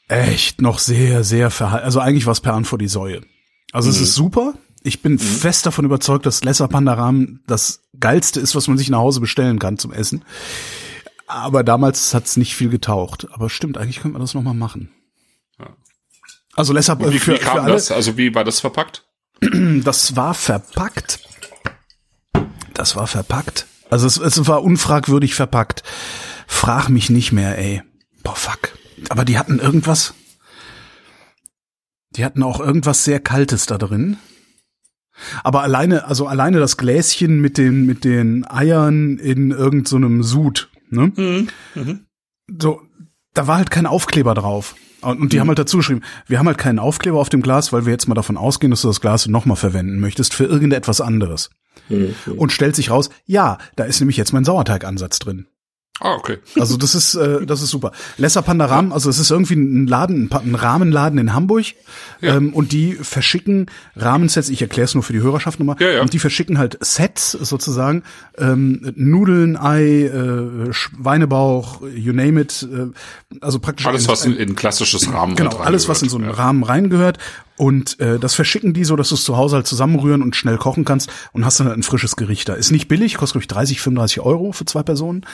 echt 0.08 0.60
noch 0.62 0.78
sehr, 0.78 1.24
sehr 1.24 1.50
verhalten. 1.50 1.84
Also 1.84 2.00
eigentlich 2.00 2.26
war 2.26 2.32
es 2.32 2.40
per 2.40 2.54
Hand 2.54 2.66
vor 2.66 2.78
die 2.78 2.88
Säue. 2.88 3.22
Also 3.72 3.90
es 3.90 4.00
ist 4.00 4.14
super. 4.14 4.54
Ich 4.82 5.02
bin 5.02 5.18
fest 5.18 5.66
davon 5.66 5.84
überzeugt, 5.84 6.26
dass 6.26 6.44
Lesser 6.44 6.68
Panda 6.68 6.94
Rahmen 6.94 7.42
das 7.46 7.80
geilste 7.98 8.38
ist, 8.38 8.54
was 8.54 8.68
man 8.68 8.78
sich 8.78 8.88
nach 8.88 8.98
Hause 8.98 9.20
bestellen 9.20 9.58
kann 9.58 9.78
zum 9.78 9.92
Essen. 9.92 10.24
Aber 11.26 11.64
damals 11.64 12.14
hat's 12.14 12.36
nicht 12.36 12.54
viel 12.54 12.68
getaucht. 12.68 13.26
Aber 13.32 13.50
stimmt, 13.50 13.78
eigentlich 13.78 14.00
könnte 14.00 14.12
man 14.12 14.22
das 14.22 14.34
noch 14.34 14.42
mal 14.42 14.54
machen. 14.54 14.90
Also 16.54 16.72
Lesser 16.72 16.98
wie, 16.98 17.18
für, 17.18 17.34
wie 17.34 17.38
kam 17.38 17.56
für 17.56 17.62
alle, 17.62 17.72
das? 17.74 17.90
Also 17.90 18.16
wie 18.16 18.34
war 18.34 18.42
das 18.42 18.60
verpackt? 18.60 19.04
das 19.40 20.16
war 20.16 20.32
verpackt. 20.32 21.20
Das 22.72 22.96
war 22.96 23.06
verpackt. 23.06 23.66
Also 23.90 24.06
es, 24.06 24.16
es 24.16 24.46
war 24.46 24.62
unfragwürdig 24.62 25.34
verpackt. 25.34 25.82
Frag 26.46 26.88
mich 26.88 27.10
nicht 27.10 27.32
mehr, 27.32 27.58
ey. 27.58 27.82
Boah, 28.22 28.36
fuck. 28.36 28.72
Aber 29.08 29.24
die 29.24 29.38
hatten 29.38 29.58
irgendwas. 29.58 30.14
Die 32.10 32.24
hatten 32.24 32.42
auch 32.42 32.60
irgendwas 32.60 33.04
sehr 33.04 33.20
Kaltes 33.20 33.66
da 33.66 33.78
drin. 33.78 34.16
Aber 35.42 35.62
alleine, 35.62 36.06
also 36.06 36.26
alleine 36.26 36.58
das 36.58 36.76
Gläschen 36.76 37.40
mit 37.40 37.58
den, 37.58 37.86
mit 37.86 38.04
den 38.04 38.46
Eiern 38.48 39.18
in 39.18 39.50
irgendeinem 39.50 40.22
so 40.22 40.28
Sud, 40.28 40.70
ne? 40.90 41.12
So, 42.60 42.82
da 43.34 43.46
war 43.46 43.56
halt 43.56 43.70
kein 43.70 43.86
Aufkleber 43.86 44.34
drauf. 44.34 44.76
Und, 45.02 45.20
und 45.20 45.32
die 45.32 45.40
haben 45.40 45.48
halt 45.48 45.58
dazu 45.58 45.78
geschrieben, 45.78 46.02
wir 46.26 46.38
haben 46.38 46.46
halt 46.46 46.58
keinen 46.58 46.78
Aufkleber 46.78 47.18
auf 47.18 47.28
dem 47.28 47.42
Glas, 47.42 47.72
weil 47.72 47.86
wir 47.86 47.92
jetzt 47.92 48.08
mal 48.08 48.14
davon 48.14 48.36
ausgehen, 48.36 48.70
dass 48.70 48.82
du 48.82 48.88
das 48.88 49.00
Glas 49.00 49.26
nochmal 49.26 49.56
verwenden 49.56 50.00
möchtest 50.00 50.34
für 50.34 50.44
irgendetwas 50.44 51.00
anderes. 51.00 51.50
Und 52.36 52.52
stellt 52.52 52.74
sich 52.74 52.90
raus, 52.90 53.10
ja, 53.26 53.58
da 53.76 53.84
ist 53.84 54.00
nämlich 54.00 54.16
jetzt 54.16 54.32
mein 54.32 54.44
Sauerteigansatz 54.44 55.18
drin. 55.18 55.46
Ah, 56.00 56.14
okay. 56.14 56.38
Also 56.60 56.76
das 56.76 56.94
ist 56.94 57.14
äh, 57.14 57.46
das 57.46 57.62
ist 57.62 57.70
super. 57.70 57.92
Lesser 58.18 58.42
Pandaram, 58.42 58.92
also 58.92 59.08
es 59.08 59.18
ist 59.18 59.30
irgendwie 59.30 59.54
ein 59.54 59.86
Laden, 59.86 60.30
ein, 60.30 60.54
Rahmenladen 60.54 61.18
in 61.18 61.32
Hamburg 61.32 61.64
Ja. 62.20 62.36
ähm, 62.36 62.52
und 62.54 62.72
die 62.72 62.92
verschicken 62.94 63.66
Rahmensets. 63.96 64.48
Ich 64.50 64.60
erkläre 64.60 64.84
es 64.84 64.94
nur 64.94 65.02
für 65.02 65.12
die 65.14 65.20
Hörerschaft 65.20 65.58
nochmal. 65.58 65.76
Ja, 65.80 65.90
ja. 65.90 66.00
Und 66.02 66.12
die 66.12 66.18
verschicken 66.18 66.58
halt 66.58 66.76
Sets 66.80 67.32
sozusagen 67.32 68.02
ähm, 68.38 68.92
Nudeln, 68.94 69.56
Ei, 69.56 70.02
äh, 70.04 70.72
Schweinebauch, 70.72 71.80
you 71.94 72.12
name 72.12 72.40
it. 72.40 72.66
Äh, 72.70 72.86
also 73.40 73.58
praktisch 73.58 73.86
Alles, 73.86 74.04
ein- 74.06 74.08
was 74.12 74.24
in, 74.24 74.36
in 74.36 74.50
ein 74.50 74.56
klassisches 74.56 75.12
Rahmen 75.12 75.34
Genau, 75.36 75.56
halt 75.58 75.66
alles, 75.66 75.88
was 75.88 76.02
in 76.02 76.08
so 76.08 76.18
einen. 76.18 76.30
Rahmen 76.30 76.62
reingehört. 76.64 77.18
Und 77.58 77.98
äh, 78.00 78.18
das 78.18 78.34
verschicken 78.34 78.74
die 78.74 78.84
so, 78.84 78.96
dass 78.96 79.08
du 79.08 79.14
es 79.14 79.24
zu 79.24 79.38
Hause 79.38 79.56
halt 79.56 79.66
zusammenrühren 79.66 80.20
und 80.20 80.36
schnell 80.36 80.58
kochen 80.58 80.84
kannst 80.84 81.08
und 81.32 81.46
hast 81.46 81.58
dann 81.58 81.68
halt 81.68 81.78
ein 81.78 81.82
frisches 81.82 82.14
Gericht 82.16 82.50
da. 82.50 82.54
Ist 82.54 82.70
nicht 82.70 82.86
billig, 82.86 83.14
kostet 83.16 83.32
glaube 83.34 83.44
ich 83.44 83.48
30, 83.48 83.80
35 83.80 84.20
Euro 84.20 84.52
für 84.52 84.66
zwei 84.66 84.82
Personen, 84.82 85.24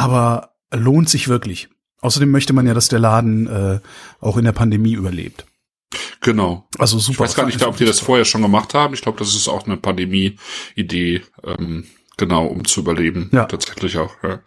aber 0.00 0.54
lohnt 0.72 1.08
sich 1.08 1.28
wirklich. 1.28 1.68
Außerdem 2.00 2.30
möchte 2.30 2.54
man 2.54 2.66
ja, 2.66 2.72
dass 2.72 2.88
der 2.88 2.98
Laden 2.98 3.46
äh, 3.46 3.80
auch 4.20 4.38
in 4.38 4.44
der 4.44 4.52
Pandemie 4.52 4.94
überlebt. 4.94 5.44
Ja. 5.92 5.98
Genau. 6.22 6.68
Also 6.78 6.98
super. 6.98 7.24
Ich 7.24 7.30
weiß 7.30 7.34
gar 7.34 7.46
nicht, 7.46 7.62
ob 7.64 7.76
die 7.76 7.84
das 7.84 8.00
vorher 8.00 8.24
schon 8.24 8.42
gemacht 8.42 8.74
haben. 8.74 8.94
Ich 8.94 9.02
glaube, 9.02 9.18
das 9.18 9.34
ist 9.34 9.48
auch 9.48 9.66
eine 9.66 9.76
Pandemie-Idee, 9.76 11.22
ähm, 11.44 11.84
genau, 12.16 12.46
um 12.46 12.64
zu 12.64 12.80
überleben. 12.80 13.28
Ja. 13.32 13.44
Tatsächlich 13.44 13.98
auch. 13.98 14.14
Ja. 14.22 14.40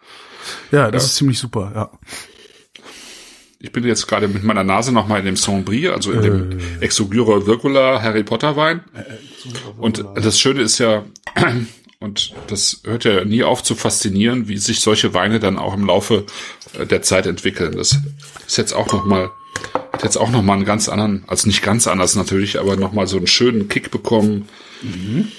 Ja, 0.71 0.91
das 0.91 1.05
ist 1.05 1.15
ziemlich 1.15 1.39
super, 1.39 1.71
ja. 1.75 1.91
Ich 3.59 3.71
bin 3.71 3.85
jetzt 3.85 4.07
gerade 4.07 4.27
mit 4.27 4.43
meiner 4.43 4.63
Nase 4.63 4.91
noch 4.91 5.07
mal 5.07 5.19
in 5.19 5.25
dem 5.25 5.37
Sombrie, 5.37 5.87
also 5.89 6.11
in 6.11 6.21
dem 6.21 6.59
Äh. 6.59 6.85
Exogyra 6.85 7.45
Virgula 7.45 8.01
Harry 8.01 8.23
Potter 8.23 8.55
Wein. 8.55 8.83
Und 9.77 10.03
das 10.15 10.39
Schöne 10.39 10.61
ist 10.61 10.79
ja, 10.79 11.05
Und 12.03 12.33
das 12.47 12.81
hört 12.83 13.05
ja 13.05 13.23
nie 13.23 13.43
auf 13.43 13.63
zu 13.63 13.75
faszinieren, 13.75 14.49
wie 14.49 14.57
sich 14.57 14.81
solche 14.81 15.13
Weine 15.13 15.39
dann 15.39 15.57
auch 15.57 15.73
im 15.73 15.85
Laufe 15.85 16.25
äh, 16.77 16.85
der 16.85 17.01
Zeit 17.01 17.25
entwickeln. 17.25 17.77
Das 17.77 17.97
ist 18.45 18.57
jetzt 18.57 18.73
auch 18.73 18.91
noch 18.91 19.05
mal 19.05 19.31
hat 19.93 20.03
jetzt 20.03 20.17
auch 20.17 20.29
noch 20.29 20.41
mal 20.41 20.55
einen 20.55 20.65
ganz 20.65 20.89
anderen, 20.89 21.23
also 21.27 21.47
nicht 21.47 21.61
ganz 21.61 21.87
anders 21.87 22.17
natürlich, 22.17 22.59
aber 22.59 22.75
noch 22.75 22.91
mal 22.91 23.07
so 23.07 23.15
einen 23.15 23.27
schönen 23.27 23.69
Kick 23.69 23.89
bekommen. 23.89 24.49
Mhm. 24.81 25.29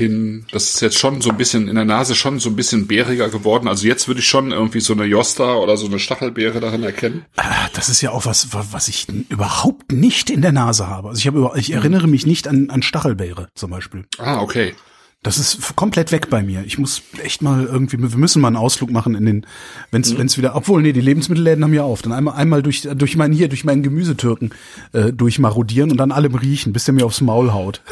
Hin, 0.00 0.46
das 0.50 0.74
ist 0.74 0.80
jetzt 0.80 0.98
schon 0.98 1.20
so 1.20 1.30
ein 1.30 1.36
bisschen 1.36 1.68
in 1.68 1.74
der 1.74 1.84
Nase 1.84 2.14
schon 2.14 2.38
so 2.38 2.48
ein 2.48 2.56
bisschen 2.56 2.86
bäriger 2.86 3.28
geworden. 3.28 3.68
Also 3.68 3.86
jetzt 3.86 4.08
würde 4.08 4.20
ich 4.20 4.26
schon 4.26 4.50
irgendwie 4.50 4.80
so 4.80 4.94
eine 4.94 5.04
Josta 5.04 5.54
oder 5.56 5.76
so 5.76 5.86
eine 5.86 5.98
Stachelbeere 5.98 6.58
darin 6.58 6.82
erkennen. 6.82 7.26
Ah, 7.36 7.68
das 7.74 7.90
ist 7.90 8.00
ja 8.00 8.10
auch 8.10 8.24
was, 8.24 8.48
was 8.52 8.88
ich 8.88 9.06
überhaupt 9.28 9.92
nicht 9.92 10.30
in 10.30 10.40
der 10.40 10.52
Nase 10.52 10.88
habe. 10.88 11.10
Also 11.10 11.18
ich 11.18 11.26
habe, 11.26 11.52
ich 11.56 11.72
erinnere 11.72 12.06
mich 12.06 12.24
nicht 12.24 12.48
an, 12.48 12.70
an 12.70 12.82
Stachelbeere 12.82 13.48
zum 13.54 13.70
Beispiel. 13.70 14.06
Ah, 14.18 14.40
okay. 14.40 14.74
Das 15.22 15.36
ist 15.36 15.76
komplett 15.76 16.12
weg 16.12 16.30
bei 16.30 16.42
mir. 16.42 16.64
Ich 16.64 16.78
muss 16.78 17.02
echt 17.22 17.42
mal 17.42 17.66
irgendwie, 17.66 17.98
wir 17.98 18.16
müssen 18.16 18.40
mal 18.40 18.48
einen 18.48 18.56
Ausflug 18.56 18.90
machen 18.90 19.14
in 19.14 19.26
den, 19.26 19.46
wenn 19.90 20.00
es 20.00 20.16
mhm. 20.16 20.36
wieder, 20.38 20.56
obwohl 20.56 20.80
nee, 20.80 20.94
die 20.94 21.02
Lebensmittelläden 21.02 21.62
haben 21.62 21.74
ja 21.74 21.82
auf, 21.82 22.00
dann 22.00 22.14
einmal 22.14 22.36
einmal 22.36 22.62
durch 22.62 22.88
durch 22.94 23.16
meinen 23.16 23.34
hier 23.34 23.50
durch 23.50 23.64
meinen 23.64 23.82
Gemüsetürken 23.82 24.54
äh, 24.94 25.12
durchmarodieren 25.12 25.90
und 25.90 25.98
dann 25.98 26.10
allem 26.10 26.34
riechen, 26.36 26.72
bis 26.72 26.86
der 26.86 26.94
mir 26.94 27.04
aufs 27.04 27.20
Maul 27.20 27.52
haut. 27.52 27.82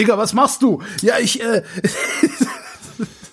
Digga, 0.00 0.16
was 0.16 0.32
machst 0.32 0.62
du? 0.62 0.82
Ja, 1.02 1.18
ich 1.18 1.42
äh 1.42 1.62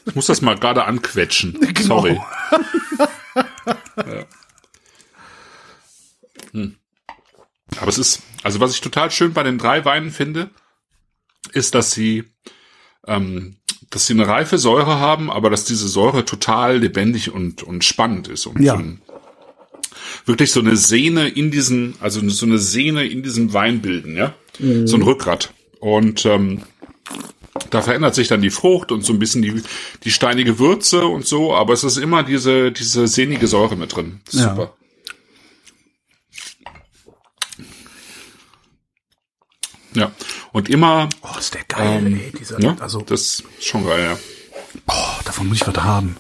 Ich 0.05 0.15
muss 0.15 0.26
das 0.26 0.41
mal 0.41 0.57
gerade 0.57 0.84
anquetschen. 0.84 1.57
Genau. 1.74 2.01
Sorry. 2.01 2.20
ja. 3.97 4.26
hm. 6.51 6.76
Aber 7.80 7.88
es 7.88 7.97
ist, 7.97 8.22
also 8.43 8.59
was 8.59 8.74
ich 8.74 8.82
total 8.82 9.11
schön 9.11 9.32
bei 9.34 9.43
den 9.43 9.57
drei 9.57 9.86
Weinen 9.86 10.11
finde, 10.11 10.49
ist, 11.53 11.74
dass 11.74 11.91
sie, 11.91 12.26
ähm, 13.05 13.55
dass 13.89 14.07
sie 14.07 14.13
eine 14.13 14.28
reife 14.28 14.57
Säure 14.57 14.99
haben, 14.99 15.32
aber 15.32 15.49
dass 15.49 15.63
diese 15.63 15.88
Säure 15.88 16.26
total 16.26 16.80
lebendig 16.80 17.32
und, 17.32 17.63
und 17.63 17.86
spannend 17.86 18.28
ist. 18.28 18.45
Und 18.45 18.59
ja. 18.59 18.74
so 18.74 18.80
ein, 18.80 19.01
wirklich 20.26 20.51
so 20.51 20.59
eine 20.59 20.76
Sehne 20.76 21.30
in 21.30 21.49
diesen, 21.49 21.95
also 22.01 22.28
so 22.28 22.45
eine 22.45 22.57
Sehne 22.57 23.05
in 23.05 23.24
diesem 23.24 23.53
Wein 23.53 23.82
bilden, 23.82 24.18
ja. 24.18 24.34
Mhm. 24.59 24.86
So 24.86 24.97
ein 24.97 25.03
Rückgrat. 25.03 25.53
Und 25.80 26.25
ähm, 26.25 26.63
da 27.69 27.82
verändert 27.82 28.15
sich 28.15 28.28
dann 28.28 28.41
die 28.41 28.49
Frucht 28.49 28.91
und 28.91 29.03
so 29.03 29.13
ein 29.13 29.19
bisschen 29.19 29.41
die, 29.41 29.61
die 30.03 30.11
steinige 30.11 30.59
Würze 30.59 31.05
und 31.05 31.25
so, 31.25 31.53
aber 31.53 31.73
es 31.73 31.84
ist 31.84 31.97
immer 31.97 32.23
diese, 32.23 32.71
diese 32.71 33.07
sehnige 33.07 33.47
Säure 33.47 33.75
mit 33.75 33.95
drin. 33.95 34.21
Super. 34.30 34.57
Ja. 34.57 34.73
Ja. 39.97 40.11
Und 40.51 40.69
immer. 40.69 41.09
Oh, 41.23 41.38
ist 41.39 41.55
der 41.55 41.63
geil, 41.63 42.05
ähm, 42.05 42.19
ey, 42.19 42.32
dieser, 42.38 42.59
ja, 42.61 42.75
also. 42.80 43.01
Das 43.01 43.21
ist 43.39 43.65
schon 43.65 43.84
geil, 43.86 44.03
ja. 44.03 44.17
Oh, 44.88 45.21
davon 45.25 45.47
muss 45.47 45.57
ich 45.57 45.67
was 45.67 45.75
haben. 45.84 46.17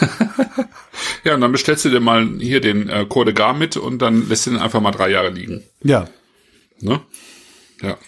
ja, 1.24 1.34
und 1.34 1.40
dann 1.40 1.50
bestellst 1.50 1.84
du 1.84 1.88
dir 1.88 1.98
mal 1.98 2.24
hier 2.38 2.60
den 2.60 2.88
äh, 2.88 3.04
Code 3.08 3.34
Gar 3.34 3.54
mit 3.54 3.76
und 3.76 3.98
dann 3.98 4.28
lässt 4.28 4.46
du 4.46 4.50
den 4.50 4.60
einfach 4.60 4.80
mal 4.80 4.92
drei 4.92 5.10
Jahre 5.10 5.30
liegen. 5.30 5.64
Ja. 5.82 6.08
Ne? 6.80 7.00
Ja. 7.82 7.98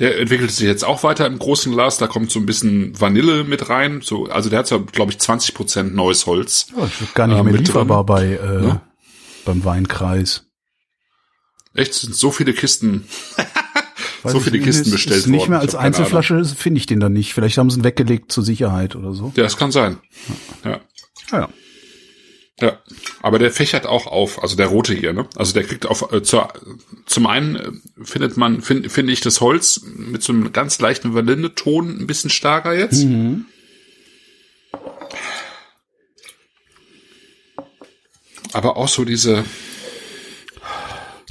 Der 0.00 0.18
entwickelt 0.18 0.50
sich 0.50 0.66
jetzt 0.66 0.82
auch 0.82 1.02
weiter 1.02 1.26
im 1.26 1.38
großen 1.38 1.72
Glas. 1.72 1.98
Da 1.98 2.06
kommt 2.06 2.30
so 2.30 2.40
ein 2.40 2.46
bisschen 2.46 2.98
Vanille 2.98 3.44
mit 3.44 3.68
rein. 3.68 4.00
So, 4.02 4.24
also 4.24 4.48
der 4.48 4.60
hat 4.60 4.66
so, 4.66 4.82
glaube 4.82 5.12
ich, 5.12 5.18
20 5.18 5.54
Prozent 5.54 5.94
neues 5.94 6.26
Holz. 6.26 6.68
Oh, 6.74 6.88
das 6.98 7.14
gar 7.14 7.26
nicht 7.26 7.38
äh, 7.38 7.42
mehr 7.42 7.52
lieferbar 7.52 8.04
drin. 8.04 8.06
bei 8.06 8.24
äh, 8.34 8.60
ne? 8.62 8.80
beim 9.44 9.64
Weinkreis. 9.64 10.46
Echt? 11.74 11.92
Sind 11.92 12.14
so 12.14 12.30
viele 12.30 12.54
Kisten. 12.54 13.04
so 14.24 14.40
viele 14.40 14.58
Kisten 14.58 14.86
ist, 14.86 14.90
bestellt 14.90 15.20
ist 15.20 15.26
nicht 15.26 15.40
worden. 15.40 15.50
mehr 15.50 15.60
als 15.60 15.74
Einzelflasche 15.74 16.44
finde 16.46 16.78
ich 16.78 16.86
den 16.86 16.98
dann 17.00 17.12
nicht. 17.12 17.34
Vielleicht 17.34 17.58
haben 17.58 17.70
sie 17.70 17.80
ihn 17.80 17.84
weggelegt 17.84 18.32
zur 18.32 18.42
Sicherheit 18.42 18.96
oder 18.96 19.12
so. 19.12 19.32
Ja, 19.36 19.42
das 19.42 19.58
kann 19.58 19.70
sein. 19.70 19.98
Ja. 20.64 20.80
Ja. 21.30 21.38
ja. 21.40 21.48
Ja, 22.60 22.78
aber 23.22 23.38
der 23.38 23.50
fächert 23.50 23.86
auch 23.86 24.06
auf, 24.06 24.42
also 24.42 24.56
der 24.56 24.66
rote 24.66 24.94
hier, 24.94 25.12
ne? 25.12 25.26
Also 25.36 25.52
der 25.54 25.64
kriegt 25.64 25.86
auf 25.86 26.12
äh, 26.12 26.22
zur, 26.22 26.52
zum 27.06 27.26
einen 27.26 27.56
äh, 27.56 27.70
findet 28.04 28.36
man 28.36 28.60
finde 28.60 28.90
find 28.90 29.08
ich 29.10 29.20
das 29.20 29.40
Holz 29.40 29.82
mit 29.84 30.22
so 30.22 30.32
einem 30.32 30.52
ganz 30.52 30.78
leichten 30.78 31.14
Vanilleton 31.14 32.00
ein 32.00 32.06
bisschen 32.06 32.30
stärker 32.30 32.74
jetzt. 32.74 33.04
Mhm. 33.04 33.46
Aber 38.52 38.76
auch 38.76 38.88
so 38.88 39.04
diese 39.04 39.44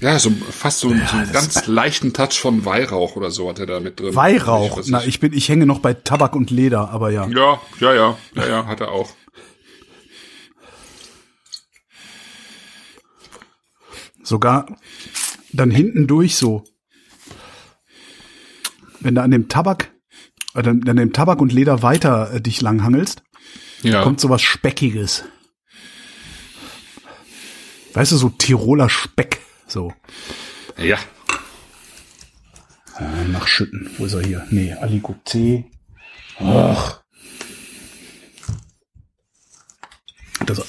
ja, 0.01 0.17
so 0.17 0.31
fast 0.31 0.79
so, 0.79 0.91
ja, 0.91 1.07
so 1.07 1.17
einen 1.17 1.31
ganz 1.33 1.67
leichten 1.67 2.13
Touch 2.13 2.39
von 2.39 2.63
Weihrauch 2.63 3.17
oder 3.17 3.31
so 3.31 3.49
hat 3.49 3.59
er 3.59 3.65
da 3.65 3.79
mit 3.81 3.99
drin. 3.99 4.15
Weihrauch? 4.15 4.79
Ich, 4.79 4.87
Na, 4.87 5.03
ich 5.03 5.19
bin, 5.19 5.33
ich 5.33 5.49
hänge 5.49 5.65
noch 5.65 5.79
bei 5.79 5.93
Tabak 5.93 6.35
und 6.35 6.51
Leder, 6.51 6.89
aber 6.91 7.09
ja. 7.09 7.27
Ja, 7.27 7.59
ja, 7.81 7.93
ja, 7.93 8.17
ja, 8.35 8.47
ja, 8.47 8.65
hat 8.65 8.79
er 8.79 8.91
auch. 8.91 9.09
Sogar 14.29 14.77
dann 15.53 15.71
hinten 15.71 16.05
durch 16.05 16.35
so. 16.35 16.63
Wenn 18.99 19.15
du 19.15 19.23
an 19.23 19.31
dem 19.31 19.49
Tabak, 19.49 19.91
äh, 20.53 20.59
an 20.59 20.81
dem 20.81 21.13
Tabak 21.13 21.41
und 21.41 21.51
Leder 21.51 21.81
weiter 21.81 22.31
äh, 22.31 22.39
dich 22.39 22.61
langhangelst, 22.61 23.23
ja. 23.81 24.03
kommt 24.03 24.19
sowas 24.19 24.43
Speckiges. 24.43 25.23
Weißt 27.95 28.11
du, 28.11 28.17
so 28.17 28.29
Tiroler 28.29 28.87
Speck. 28.87 29.39
So. 29.67 29.95
Ja. 30.77 30.99
Äh, 32.99 33.27
nachschütten. 33.29 33.89
Wo 33.97 34.05
ist 34.05 34.13
er 34.13 34.21
hier? 34.21 34.45
Nee, 34.51 34.75
Aligoté. 34.75 35.65
Ach. 36.37 37.01
Das, 40.45 40.63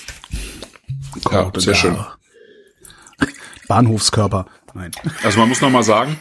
ja, 1.31 1.53
sehr 1.57 1.75
schön. 1.75 1.99
Bahnhofskörper. 3.71 4.47
Nein. 4.75 4.91
Also 5.23 5.39
man 5.39 5.49
muss 5.49 5.61
noch 5.61 5.71
mal 5.71 5.85
sagen, 5.85 6.19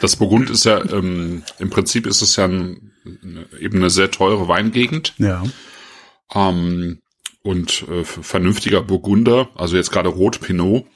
das 0.00 0.14
Burgund 0.14 0.50
ist 0.50 0.64
ja 0.64 0.78
ähm, 0.92 1.42
im 1.58 1.68
Prinzip 1.68 2.06
ist 2.06 2.22
es 2.22 2.36
ja 2.36 2.44
ein, 2.44 2.92
eben 3.58 3.78
eine 3.78 3.90
sehr 3.90 4.12
teure 4.12 4.46
Weingegend. 4.46 5.14
Ja. 5.18 5.42
Ähm, 6.32 7.00
und 7.42 7.88
äh, 7.88 8.04
vernünftiger 8.04 8.82
Burgunder, 8.82 9.48
also 9.56 9.74
jetzt 9.76 9.90
gerade 9.90 10.10
Rot 10.10 10.40
Pinot, 10.40 10.86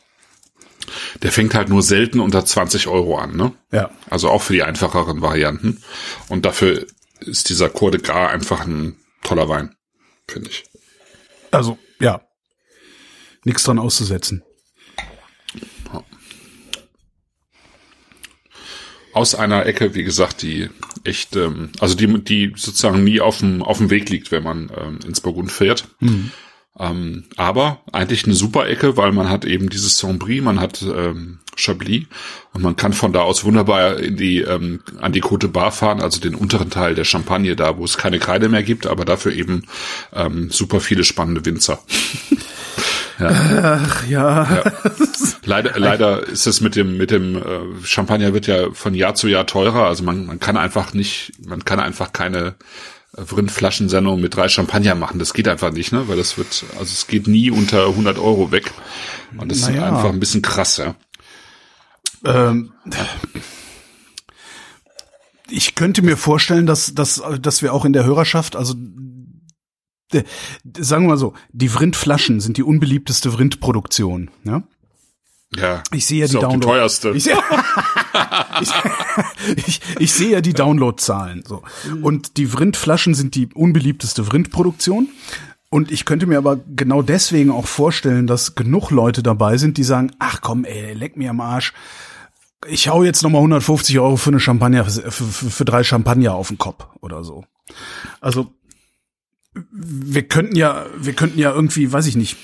der 1.23 1.33
fängt 1.33 1.55
halt 1.57 1.69
nur 1.69 1.83
selten 1.83 2.21
unter 2.21 2.45
20 2.45 2.87
Euro 2.87 3.19
an, 3.19 3.35
ne? 3.35 3.53
Ja. 3.73 3.91
Also 4.11 4.31
auch 4.31 4.43
für 4.43 4.53
die 4.53 4.63
einfacheren 4.63 5.23
Varianten. 5.23 5.83
Und 6.29 6.47
dafür 6.47 6.87
ist 7.19 7.49
dieser 7.49 7.69
Cour 7.69 7.91
de 7.91 8.01
Gras 8.01 8.31
einfach 8.31 8.65
ein 8.65 8.95
toller 9.25 9.49
Wein, 9.49 9.75
finde 10.29 10.51
ich. 10.51 10.67
Also, 11.51 11.79
ja. 11.99 12.21
Nichts 13.45 13.65
dran 13.65 13.81
auszusetzen. 13.81 14.45
Aus 19.13 19.35
einer 19.35 19.67
Ecke, 19.67 19.95
wie 19.95 20.05
gesagt, 20.05 20.43
die 20.43 20.69
echt, 21.05 21.37
ähm, 21.37 21.71
also 21.81 21.95
die, 21.95 22.23
die 22.23 22.53
sozusagen 22.57 23.05
nie 23.05 23.21
auf 23.21 23.39
dem, 23.39 23.63
auf 23.63 23.79
dem 23.79 23.91
Weg 23.91 24.09
liegt, 24.09 24.31
wenn 24.31 24.43
man 24.43 24.71
ähm, 24.77 24.99
ins 25.07 25.21
Burgund 25.21 25.53
fährt. 25.53 25.85
Mhm. 26.01 26.31
Ähm, 26.79 27.25
aber 27.37 27.83
eigentlich 27.93 28.25
eine 28.25 28.35
super 28.35 28.67
Ecke, 28.67 28.97
weil 28.97 29.13
man 29.13 29.29
hat 29.29 29.45
eben 29.45 29.69
dieses 29.69 29.99
Sombry, 29.99 30.41
man 30.41 30.59
hat 30.59 30.81
ähm, 30.83 31.41
Chablis 31.55 32.07
und 32.55 32.63
man 32.63 32.77
kann 32.77 32.95
von 32.95 33.13
da 33.13 33.21
aus 33.21 33.45
wunderbar 33.45 33.99
in 33.99 34.17
die 34.17 34.41
ähm, 34.41 34.81
an 34.99 35.13
die 35.13 35.23
Côte 35.23 35.49
Bar 35.49 35.71
fahren, 35.71 36.01
also 36.01 36.19
den 36.19 36.35
unteren 36.35 36.71
Teil 36.71 36.95
der 36.95 37.05
Champagne, 37.05 37.57
da 37.57 37.77
wo 37.77 37.85
es 37.85 37.99
keine 37.99 38.19
Kreide 38.19 38.49
mehr 38.49 38.63
gibt, 38.63 38.87
aber 38.87 39.05
dafür 39.05 39.33
eben 39.33 39.65
ähm, 40.15 40.51
super 40.51 40.81
viele 40.81 41.05
spannende 41.05 41.45
Winzer. 41.45 41.79
ja. 43.19 43.29
Ach, 43.29 44.07
ja. 44.07 44.55
ja. 44.55 44.73
Leider, 45.45 45.73
leider 45.79 46.27
ist 46.27 46.47
es 46.47 46.61
mit 46.61 46.77
dem 46.77 46.97
mit 46.97 47.11
dem 47.11 47.37
äh, 47.37 47.85
Champagner 47.85 48.35
wird 48.35 48.47
ja 48.47 48.71
von 48.73 48.95
Jahr 48.95 49.15
zu 49.15 49.29
Jahr 49.29 49.47
teurer, 49.47 49.87
also 49.87 50.05
man, 50.05 50.27
man 50.27 50.41
kann 50.41 50.57
einfach 50.57 50.95
nicht, 50.95 51.33
man 51.47 51.65
kann 51.65 51.81
einfach 51.81 52.13
keine 52.13 52.55
Rindflaschensendung 53.17 54.21
mit 54.21 54.37
drei 54.37 54.49
Champagner 54.49 54.95
machen. 54.95 55.19
Das 55.19 55.35
geht 55.35 55.47
einfach 55.47 55.71
nicht, 55.71 55.93
ne? 55.93 56.09
Weil 56.09 56.17
das 56.17 56.39
wird, 56.39 56.65
also 56.79 56.85
es 56.85 57.07
geht 57.07 57.29
nie 57.29 57.51
unter 57.51 57.89
100 57.89 58.19
Euro 58.19 58.51
weg. 58.51 58.73
Und 59.37 59.51
das 59.51 59.63
naja. 59.63 59.77
ist 59.77 59.83
einfach 59.83 60.11
ein 60.11 60.21
bisschen 60.21 60.41
krass, 60.41 60.79
ja. 60.79 60.95
Ähm, 62.25 62.73
ich 65.51 65.75
könnte 65.75 66.01
mir 66.03 66.17
vorstellen, 66.17 66.67
dass, 66.67 66.95
dass, 66.95 67.23
dass 67.41 67.61
wir 67.61 67.75
auch 67.75 67.85
in 67.85 67.93
der 67.93 68.05
Hörerschaft, 68.05 68.57
also 68.57 68.75
sagen 70.79 71.05
wir 71.05 71.11
mal 71.11 71.17
so, 71.17 71.35
die 71.53 71.69
Vrindflaschen 71.69 72.41
sind 72.41 72.57
die 72.57 72.63
unbeliebteste 72.63 73.31
Vrindproduktion, 73.33 74.31
ja? 74.45 74.63
Ja. 75.55 75.83
Ich 75.93 76.07
sehe 76.07 76.21
ja 76.21 76.27
die 76.27 76.33
Download. 76.33 76.57
Die 76.57 76.67
teuerste. 76.67 77.11
Ich 77.11 77.25
sehe, 77.25 77.37
ich, 78.61 79.67
ich, 79.67 79.81
ich 79.99 80.13
sehe 80.13 80.31
ja 80.31 80.41
die 80.41 80.55
Downloadzahlen. 80.55 81.45
So. 81.47 81.63
Und 82.01 82.39
die 82.39 82.47
Vrindflaschen 82.47 83.15
sind 83.15 83.35
die 83.35 83.49
unbeliebteste 83.53 84.25
Vrindproduktion. 84.25 85.09
Und 85.69 85.91
ich 85.91 86.05
könnte 86.05 86.27
mir 86.27 86.39
aber 86.39 86.59
genau 86.75 87.03
deswegen 87.03 87.51
auch 87.51 87.67
vorstellen, 87.67 88.27
dass 88.27 88.55
genug 88.55 88.91
Leute 88.91 89.23
dabei 89.23 89.57
sind, 89.57 89.79
die 89.79 89.85
sagen, 89.85 90.13
ach 90.19 90.41
komm, 90.41 90.65
ey, 90.65 90.93
leck 90.95 91.17
mir 91.17 91.31
am 91.31 91.41
Arsch. 91.41 91.73
ich 92.67 92.89
hau 92.89 93.03
jetzt 93.03 93.23
nochmal 93.23 93.41
150 93.41 93.99
Euro 93.99 94.17
für 94.17 94.31
eine 94.31 94.41
Champagner, 94.41 94.85
für, 94.85 95.11
für, 95.11 95.51
für 95.51 95.65
drei 95.65 95.83
Champagner 95.83 96.35
auf 96.35 96.49
den 96.49 96.59
Kopf 96.59 96.87
oder 97.01 97.25
so. 97.25 97.45
Also 98.21 98.53
wir 99.55 100.23
könnten 100.23 100.57
ja, 100.57 100.87
wir 100.99 101.13
könnten 101.13 101.39
ja 101.39 101.53
irgendwie, 101.53 101.93
weiß 101.93 102.07
ich 102.07 102.17
nicht, 102.17 102.37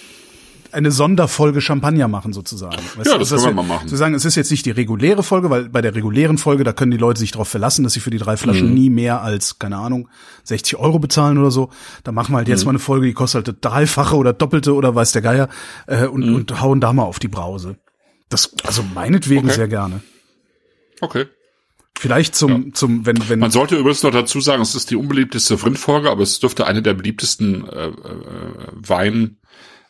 eine 0.71 0.91
Sonderfolge 0.91 1.63
Champagner 1.63 2.09
machen 2.09 2.35
sozusagen. 2.35 2.77
Weißt 2.97 3.07
Ja, 3.07 3.13
du, 3.15 3.21
das 3.21 3.31
dass 3.31 3.43
können 3.43 3.57
wir 3.57 3.63
mal 3.63 3.77
machen. 3.77 3.89
Zu 3.89 3.97
sagen, 3.97 4.13
es 4.15 4.27
ist 4.27 4.35
jetzt 4.35 4.51
nicht 4.51 4.67
die 4.67 4.71
reguläre 4.71 5.23
Folge, 5.23 5.49
weil 5.49 5.71
bei 5.71 5.81
der 5.81 5.95
regulären 5.95 6.37
Folge, 6.37 6.63
da 6.63 6.75
können 6.75 6.91
die 6.91 6.99
Leute 6.99 7.21
sich 7.21 7.31
darauf 7.31 7.49
verlassen, 7.49 7.85
dass 7.85 7.95
sie 7.95 8.01
für 8.01 8.11
die 8.11 8.19
drei 8.19 8.37
Flaschen 8.37 8.69
Mhm. 8.69 8.75
nie 8.75 8.91
mehr 8.91 9.23
als, 9.23 9.59
keine 9.59 9.79
Ahnung, 9.79 10.11
60 10.45 10.77
Euro 10.77 10.99
bezahlen 10.99 11.39
oder 11.39 11.51
so. 11.51 11.71
Da 12.05 12.13
machen 12.13 12.33
wir 12.33 12.37
halt 12.37 12.49
Mhm. 12.49 12.53
jetzt 12.53 12.65
mal 12.67 12.73
eine 12.73 12.79
Folge, 12.81 13.07
die 13.07 13.15
kostet 13.15 13.47
halt 13.49 13.65
Dreifache 13.65 14.15
oder 14.17 14.35
Doppelte 14.35 14.75
oder 14.75 14.95
weiß 14.95 15.13
der 15.13 15.23
Geier 15.23 15.49
äh, 15.87 16.07
und, 16.07 16.27
Mhm. 16.27 16.35
und 16.35 16.61
hauen 16.61 16.81
da 16.83 16.93
mal 16.93 17.05
auf 17.05 17.19
die 17.19 17.29
Brause. 17.29 17.79
Das, 18.29 18.53
also 18.65 18.83
meinetwegen 18.95 19.47
Okay. 19.47 19.55
sehr 19.57 19.69
gerne. 19.69 20.03
Okay. 21.01 21.25
Vielleicht 21.99 22.37
zum, 22.37 22.75
zum, 22.75 23.07
wenn, 23.07 23.29
wenn, 23.29 23.41
Man 23.41 23.51
sollte 23.51 23.77
übrigens 23.77 24.05
noch 24.05 24.13
dazu 24.13 24.41
sagen, 24.41 24.63
es 24.63 24.75
ist 24.77 24.91
die 24.91 24.97
unbeliebteste 24.97 25.59
Vrindfolge, 25.59 26.11
aber 26.11 26.23
es 26.23 26.39
dürfte 26.39 26.67
eine 26.67 26.81
der 26.81 26.95
beliebtesten 26.95 27.69
äh, 27.69 27.89
äh, 27.89 27.93
Wein, 28.87 29.37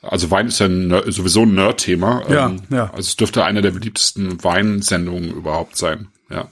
also 0.00 0.30
Wein 0.30 0.46
ist 0.46 0.58
ja 0.60 0.66
ein, 0.66 0.90
sowieso 1.08 1.42
ein 1.42 1.54
Nerd-Thema. 1.54 2.22
Ja, 2.30 2.46
ähm, 2.46 2.62
ja. 2.70 2.84
Also 2.94 3.00
es 3.08 3.16
dürfte 3.16 3.44
eine 3.44 3.60
der 3.62 3.72
beliebtesten 3.72 4.42
Weinsendungen 4.42 5.30
überhaupt 5.34 5.76
sein. 5.76 6.08
Ja. 6.30 6.48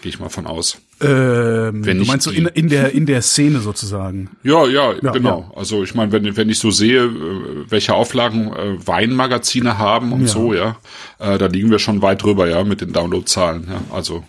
Gehe 0.00 0.10
ich 0.10 0.18
mal 0.18 0.28
von 0.30 0.46
aus. 0.46 0.78
ähm, 1.00 1.84
wenn 1.84 1.98
du 1.98 2.04
meinst 2.04 2.24
so 2.24 2.30
in, 2.32 2.46
in 2.46 2.68
der, 2.68 2.92
in 2.92 3.06
der 3.06 3.22
Szene 3.22 3.60
sozusagen. 3.60 4.30
Ja, 4.42 4.66
ja, 4.66 4.92
Ja, 5.02 5.12
genau. 5.12 5.52
Also 5.54 5.84
ich 5.84 5.94
meine, 5.94 6.10
wenn, 6.10 6.36
wenn 6.36 6.48
ich 6.48 6.58
so 6.58 6.70
sehe, 6.72 7.04
äh, 7.04 7.64
welche 7.68 7.94
Auflagen 7.94 8.52
äh, 8.52 8.86
Weinmagazine 8.86 9.78
haben 9.78 10.12
und 10.12 10.22
Ja. 10.22 10.26
so, 10.28 10.54
ja, 10.54 10.76
äh, 11.20 11.38
da 11.38 11.46
liegen 11.46 11.70
wir 11.70 11.78
schon 11.78 12.02
weit 12.02 12.22
drüber, 12.22 12.48
ja, 12.48 12.64
mit 12.64 12.80
den 12.80 12.92
Downloadzahlen. 12.92 13.68
Ja. 13.70 13.80
Also 13.96 14.24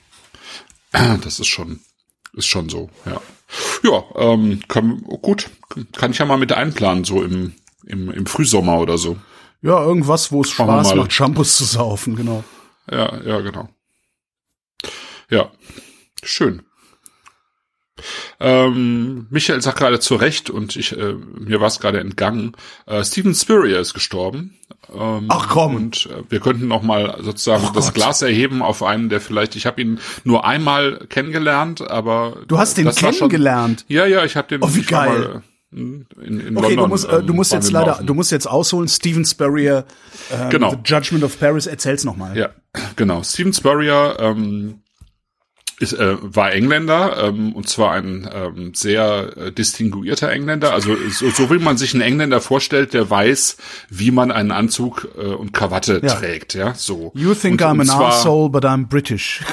das 1.23 1.39
ist 1.39 1.47
schon, 1.47 1.79
ist 2.33 2.47
schon 2.47 2.69
so, 2.69 2.89
ja. 3.05 3.19
Ja, 3.83 4.03
ähm, 4.15 4.61
kann, 4.67 5.03
gut, 5.03 5.49
kann 5.93 6.11
ich 6.11 6.17
ja 6.17 6.25
mal 6.25 6.37
mit 6.37 6.53
einplanen, 6.53 7.03
so 7.03 7.21
im, 7.21 7.53
im, 7.85 8.09
im 8.09 8.25
Frühsommer 8.25 8.79
oder 8.79 8.97
so. 8.97 9.17
Ja, 9.61 9.83
irgendwas, 9.83 10.31
wo 10.31 10.41
es 10.41 10.49
Spaß 10.49 10.95
macht, 10.95 11.13
Shampoos 11.13 11.57
zu 11.57 11.65
saufen, 11.65 12.15
genau. 12.15 12.43
Ja, 12.89 13.21
ja, 13.23 13.41
genau. 13.41 13.69
Ja, 15.29 15.51
schön. 16.23 16.63
Ähm, 18.45 19.27
Michael 19.29 19.61
sagt 19.61 19.77
gerade 19.79 20.01
zu 20.01 20.15
Recht 20.15 20.49
und 20.49 20.75
ich 20.75 20.91
äh, 20.97 21.13
mir 21.39 21.61
war 21.61 21.67
es 21.67 21.79
gerade 21.79 22.01
entgangen. 22.01 22.51
Äh, 22.85 23.01
Steven 23.05 23.33
Spurrier 23.33 23.79
ist 23.79 23.93
gestorben. 23.93 24.55
Ähm, 24.93 25.27
Ach 25.29 25.47
komm. 25.47 25.75
Und 25.75 26.07
äh, 26.11 26.23
wir 26.29 26.41
könnten 26.41 26.67
noch 26.67 26.83
mal 26.83 27.17
sozusagen 27.21 27.63
Oh 27.69 27.71
das 27.73 27.85
Gott. 27.85 27.93
Glas 27.95 28.21
erheben 28.21 28.61
auf 28.61 28.83
einen, 28.83 29.07
der 29.07 29.21
vielleicht. 29.21 29.55
Ich 29.55 29.65
habe 29.65 29.81
ihn 29.81 29.99
nur 30.25 30.43
einmal 30.45 31.05
kennengelernt, 31.07 31.89
aber 31.89 32.35
Du 32.49 32.57
hast 32.57 32.77
den 32.77 32.89
kennengelernt. 32.93 33.85
Schon, 33.87 33.95
ja, 33.95 34.05
ja, 34.05 34.25
ich 34.25 34.35
habe 34.35 34.49
den. 34.49 34.61
Oh, 34.61 34.69
wie 34.75 34.81
geil. 34.81 35.19
Mal, 35.19 35.35
äh, 35.37 35.41
in, 35.75 36.05
in 36.39 36.57
Okay, 36.57 36.75
London, 36.75 36.77
du 36.83 36.87
musst, 36.87 37.05
äh, 37.05 37.23
du 37.23 37.29
ähm, 37.29 37.35
musst 37.35 37.51
jetzt 37.53 37.71
leider, 37.71 37.93
auf 37.93 37.97
dem- 37.99 38.07
du 38.07 38.13
musst 38.13 38.31
jetzt 38.31 38.45
ausholen. 38.45 38.87
Steven 38.89 39.25
Spurrier, 39.25 39.85
ähm, 40.31 40.49
Genau. 40.49 40.71
The 40.71 40.77
Judgment 40.83 41.23
of 41.23 41.39
Paris, 41.39 41.65
erzähl's 41.65 42.03
nochmal. 42.03 42.37
Ja, 42.37 42.49
genau. 42.97 43.23
Steven 43.23 43.53
Spurrier 43.53 44.17
ähm, 44.19 44.81
ist, 45.83 45.93
äh, 45.93 46.15
war 46.21 46.51
Engländer 46.51 47.17
ähm, 47.27 47.53
und 47.53 47.67
zwar 47.69 47.91
ein 47.93 48.27
ähm, 48.33 48.71
sehr 48.73 49.33
äh, 49.37 49.51
distinguierter 49.51 50.31
Engländer. 50.31 50.73
Also 50.73 50.95
so, 51.11 51.29
so 51.29 51.49
wie 51.51 51.59
man 51.59 51.77
sich 51.77 51.93
einen 51.93 52.01
Engländer 52.01 52.41
vorstellt, 52.41 52.93
der 52.93 53.09
weiß, 53.09 53.57
wie 53.89 54.11
man 54.11 54.31
einen 54.31 54.51
Anzug 54.51 55.07
äh, 55.17 55.21
und 55.27 55.53
Krawatte 55.53 56.01
Ja. 56.03 56.13
trägt. 56.15 56.53
Ja, 56.55 56.73
so. 56.73 57.11
You 57.15 57.33
think 57.35 57.61
und, 57.61 57.67
I'm 57.67 57.81
an 57.81 57.85
zwar- 57.87 58.07
asshole, 58.09 58.49
but 58.49 58.65
I'm 58.65 58.87
British. 58.87 59.41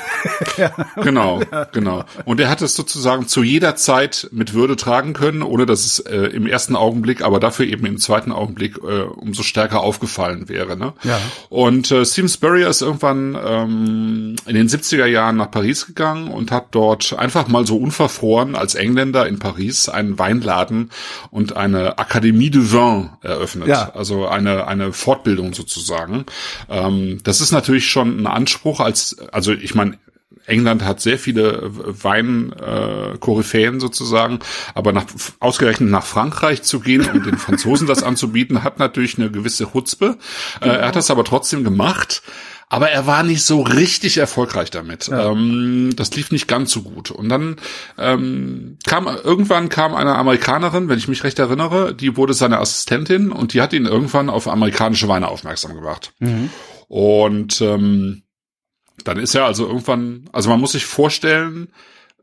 Genau, 1.02 1.40
genau. 1.72 2.04
Und 2.24 2.40
er 2.40 2.50
hat 2.50 2.60
es 2.62 2.74
sozusagen 2.74 3.26
zu 3.28 3.42
jeder 3.42 3.76
Zeit 3.76 4.28
mit 4.32 4.52
Würde 4.54 4.76
tragen 4.76 5.12
können, 5.12 5.42
ohne 5.42 5.66
dass 5.66 5.84
es 5.86 5.98
äh, 6.00 6.16
im 6.26 6.46
ersten 6.46 6.76
Augenblick, 6.76 7.22
aber 7.22 7.40
dafür 7.40 7.66
eben 7.66 7.86
im 7.86 7.98
zweiten 7.98 8.32
Augenblick 8.32 8.76
äh, 8.78 9.02
umso 9.02 9.42
stärker 9.42 9.80
aufgefallen 9.80 10.48
wäre. 10.48 10.76
Ne? 10.76 10.92
Ja. 11.02 11.18
Und 11.48 11.90
äh, 11.90 12.04
Steven 12.04 12.28
Spurrier 12.28 12.68
ist 12.68 12.82
irgendwann 12.82 13.36
ähm, 13.42 14.36
in 14.46 14.54
den 14.54 14.68
70er 14.68 15.06
Jahren 15.06 15.36
nach 15.36 15.50
Paris 15.50 15.86
gegangen 15.86 16.19
und 16.28 16.50
hat 16.50 16.68
dort 16.72 17.18
einfach 17.18 17.48
mal 17.48 17.66
so 17.66 17.76
unverfroren 17.76 18.56
als 18.56 18.74
Engländer 18.74 19.26
in 19.26 19.38
Paris 19.38 19.88
einen 19.88 20.18
Weinladen 20.18 20.90
und 21.30 21.56
eine 21.56 21.98
Akademie 21.98 22.50
de 22.50 22.72
Vin 22.72 23.10
eröffnet. 23.22 23.68
Ja. 23.68 23.92
Also 23.94 24.26
eine, 24.26 24.66
eine 24.66 24.92
Fortbildung 24.92 25.54
sozusagen. 25.54 26.26
Ähm, 26.68 27.20
das 27.24 27.40
ist 27.40 27.52
natürlich 27.52 27.88
schon 27.88 28.20
ein 28.20 28.26
Anspruch 28.26 28.80
als, 28.80 29.16
also 29.32 29.52
ich 29.52 29.74
meine, 29.74 29.98
England 30.46 30.84
hat 30.84 31.00
sehr 31.00 31.18
viele 31.18 31.70
Wein-Koryphäen 31.72 33.76
äh, 33.76 33.80
sozusagen, 33.80 34.40
aber 34.74 34.92
nach, 34.92 35.06
ausgerechnet 35.38 35.90
nach 35.90 36.04
Frankreich 36.04 36.62
zu 36.62 36.80
gehen 36.80 37.08
und 37.08 37.26
den 37.26 37.38
Franzosen 37.38 37.86
das 37.86 38.02
anzubieten, 38.02 38.62
hat 38.62 38.78
natürlich 38.78 39.18
eine 39.18 39.30
gewisse 39.30 39.70
Chutzpe. 39.70 40.18
Äh, 40.60 40.68
er 40.68 40.88
hat 40.88 40.96
das 40.96 41.10
aber 41.10 41.24
trotzdem 41.24 41.64
gemacht. 41.64 42.22
Aber 42.72 42.88
er 42.88 43.04
war 43.04 43.24
nicht 43.24 43.42
so 43.42 43.62
richtig 43.62 44.16
erfolgreich 44.16 44.70
damit. 44.70 45.10
Ähm, 45.12 45.90
das 45.96 46.14
lief 46.14 46.30
nicht 46.30 46.46
ganz 46.46 46.70
so 46.70 46.82
gut. 46.82 47.10
Und 47.10 47.28
dann 47.28 47.56
ähm, 47.98 48.78
kam 48.86 49.08
irgendwann 49.08 49.68
kam 49.68 49.92
eine 49.92 50.14
Amerikanerin, 50.14 50.88
wenn 50.88 50.98
ich 50.98 51.08
mich 51.08 51.24
recht 51.24 51.40
erinnere, 51.40 51.94
die 51.96 52.16
wurde 52.16 52.32
seine 52.32 52.60
Assistentin 52.60 53.32
und 53.32 53.54
die 53.54 53.60
hat 53.60 53.72
ihn 53.72 53.86
irgendwann 53.86 54.30
auf 54.30 54.46
amerikanische 54.46 55.08
Weine 55.08 55.26
aufmerksam 55.26 55.74
gemacht. 55.74 56.12
Und 56.86 57.60
ähm, 57.60 58.22
dann 59.02 59.18
ist 59.18 59.34
er 59.34 59.46
also 59.46 59.66
irgendwann, 59.66 60.30
also 60.30 60.48
man 60.48 60.60
muss 60.60 60.72
sich 60.72 60.86
vorstellen, 60.86 61.72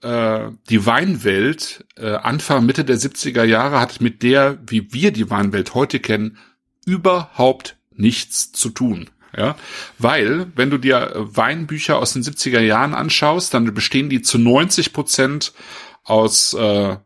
äh, 0.02 0.50
die 0.70 0.86
Weinwelt 0.86 1.86
äh, 1.98 2.12
Anfang, 2.12 2.66
Mitte 2.66 2.86
der 2.86 2.98
70er 2.98 3.43
Jahre 3.43 3.82
hat 3.82 4.00
mit 4.00 4.24
der, 4.24 4.60
wie 4.66 4.93
wir 4.93 5.12
die 5.12 5.30
Weinwelt 5.30 5.74
heute 5.74 6.00
kennen, 6.00 6.38
überhaupt 6.86 7.76
nichts 7.91 8.54
zu 8.54 8.70
tun. 8.70 9.10
Ja, 9.38 9.56
weil, 10.00 10.48
wenn 10.56 10.72
du 10.72 10.80
dir 10.80 11.12
Weinbücher 11.16 12.00
aus 12.00 12.14
den 12.14 12.24
70er 12.24 12.60
Jahren 12.60 12.96
anschaust, 12.96 13.54
dann 13.54 13.72
bestehen 13.74 14.10
die 14.10 14.24
zu 14.24 14.40
90 14.40 14.94
Prozent 14.94 15.54
aus 16.04 16.54
äh, 16.56 16.98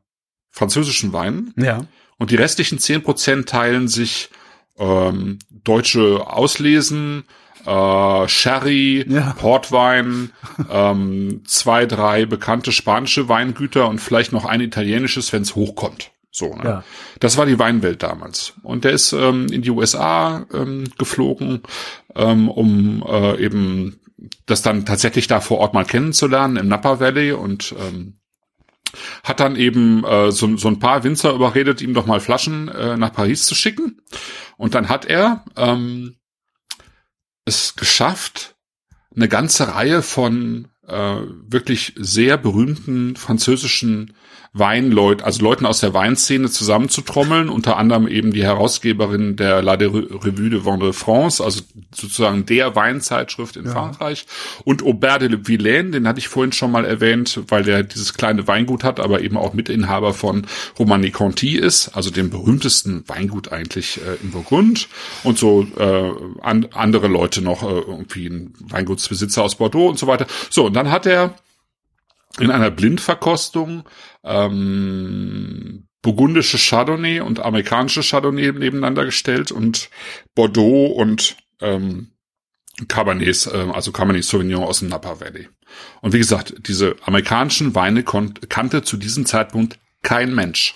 französischen 0.50 1.12
Weinen. 1.12 1.54
Ja. 1.58 1.86
Und 2.18 2.32
die 2.32 2.36
restlichen 2.36 2.78
10% 2.78 3.46
teilen 3.46 3.88
sich 3.88 4.30
ähm, 4.78 5.40
deutsche 5.50 6.26
Auslesen, 6.28 7.24
äh, 7.66 8.28
Sherry, 8.28 9.06
Ja. 9.08 9.34
Portwein, 9.38 10.32
ähm, 10.70 11.42
zwei, 11.46 11.86
drei 11.86 12.26
bekannte 12.26 12.72
spanische 12.72 13.28
Weingüter 13.28 13.88
und 13.90 14.00
vielleicht 14.00 14.32
noch 14.32 14.46
ein 14.46 14.62
italienisches, 14.62 15.34
wenn 15.34 15.42
es 15.42 15.56
hochkommt. 15.56 16.11
So, 16.32 16.56
ne? 16.56 16.64
Ja. 16.64 16.84
Das 17.20 17.38
war 17.38 17.46
die 17.46 17.60
Weinwelt 17.60 18.02
damals. 18.02 18.54
Und 18.64 18.86
der 18.86 18.92
ist 18.92 19.12
ähm, 19.12 19.48
in 19.52 19.62
die 19.62 19.70
USA 19.70 20.46
ähm, 20.54 20.86
geflogen, 20.98 21.62
ähm, 22.16 22.50
um 22.50 23.04
äh, 23.08 23.44
eben 23.44 24.00
das 24.46 24.62
dann 24.62 24.86
tatsächlich 24.86 25.28
da 25.28 25.42
vor 25.42 25.60
Ort 25.60 25.74
mal 25.74 25.86
kennenzulernen 25.86 26.56
im 26.56 26.68
Napa 26.68 27.00
Valley 27.00 27.34
und 27.34 27.76
ähm, 27.80 28.20
hat 29.24 29.40
dann 29.40 29.56
eben 29.56 30.04
äh, 30.04 30.32
so, 30.32 30.56
so 30.58 30.68
ein 30.68 30.80
paar 30.80 31.04
Winzer 31.04 31.34
überredet, 31.34 31.82
ihm 31.82 31.94
doch 31.94 32.06
mal 32.06 32.20
Flaschen 32.20 32.68
äh, 32.70 32.98
nach 32.98 33.14
Paris 33.14 33.46
zu 33.46 33.56
schicken. 33.56 34.02
Und 34.58 34.76
dann 34.76 34.90
hat 34.90 35.06
er 35.06 35.44
ähm, 35.56 36.16
es 37.46 37.76
geschafft, 37.76 38.56
eine 39.16 39.28
ganze 39.28 39.74
Reihe 39.74 40.02
von 40.02 40.68
äh, 40.88 41.18
wirklich 41.48 41.94
sehr 41.98 42.38
berühmten 42.38 43.16
französischen 43.16 44.14
Weinleuten, 44.54 45.24
also 45.24 45.44
Leuten 45.44 45.66
aus 45.66 45.80
der 45.80 45.94
Weinszene 45.94 46.50
zusammenzutrommeln, 46.50 47.48
unter 47.48 47.78
anderem 47.78 48.06
eben 48.06 48.34
die 48.34 48.44
Herausgeberin 48.44 49.38
der 49.38 49.62
La 49.62 49.74
Revue 49.74 50.50
de 50.50 50.66
Vin 50.66 50.80
de 50.82 50.92
France, 50.92 51.42
also 51.42 51.62
sozusagen 51.96 52.46
der 52.46 52.76
Weinzeitschrift 52.76 53.56
in 53.56 53.66
Frankreich, 53.66 54.26
und 54.66 54.84
Aubert 54.84 55.22
de 55.22 55.48
Villaine, 55.48 55.92
den 55.92 56.06
hatte 56.06 56.20
ich 56.20 56.28
vorhin 56.28 56.52
schon 56.52 56.70
mal 56.70 56.84
erwähnt, 56.84 57.40
weil 57.48 57.64
der 57.64 57.84
dieses 57.84 58.14
kleine 58.14 58.46
Weingut 58.46 58.84
hat, 58.84 59.00
aber 59.00 59.22
eben 59.22 59.38
auch 59.38 59.54
Mitinhaber 59.54 60.14
von 60.14 60.46
Romani 60.78 61.12
Conti 61.12 61.56
ist, 61.56 61.96
also 61.96 62.10
dem 62.10 62.30
berühmtesten 62.30 63.06
Weingut 63.08 63.54
eigentlich 63.54 64.02
äh, 64.02 64.22
in 64.22 64.32
Burgund, 64.32 64.90
und 65.24 65.38
so 65.38 65.66
äh, 65.78 66.12
an, 66.42 66.68
andere 66.74 67.08
Leute 67.08 67.42
noch, 67.42 67.64
äh, 67.64 67.68
irgendwie 67.68 68.28
ein 68.28 68.54
Weingutsbesitzer 68.60 69.44
aus 69.44 69.56
Bordeaux 69.56 69.88
und 69.88 69.98
so 69.98 70.08
weiter. 70.08 70.28
So, 70.50 70.66
und 70.66 70.74
dann 70.74 70.92
hat 70.92 71.06
er 71.06 71.36
in 72.40 72.52
einer 72.52 72.72
Blindverkostung 72.72 73.84
ähm, 74.24 75.88
burgundische 76.02 76.58
Chardonnay 76.58 77.20
und 77.20 77.40
amerikanische 77.40 78.02
Chardonnay 78.02 78.52
nebeneinander 78.54 79.06
gestellt 79.06 79.52
und 79.52 79.90
Bordeaux 80.34 80.88
und 80.88 81.38
ähm, 81.60 82.12
Cabernet, 82.88 83.48
äh, 83.48 83.70
also 83.72 83.92
Cabernet 83.92 84.24
Sauvignon 84.24 84.64
aus 84.64 84.80
dem 84.80 84.90
Napa 84.90 85.20
Valley. 85.20 85.50
Und 86.02 86.14
wie 86.14 86.18
gesagt, 86.18 86.56
diese 86.68 86.96
amerikanischen 87.04 87.76
Weine 87.76 88.04
kannte 88.04 88.84
zu 88.84 88.98
diesem 88.98 89.26
Zeitpunkt 89.26 89.78
kein 90.02 90.34
Mensch. 90.34 90.76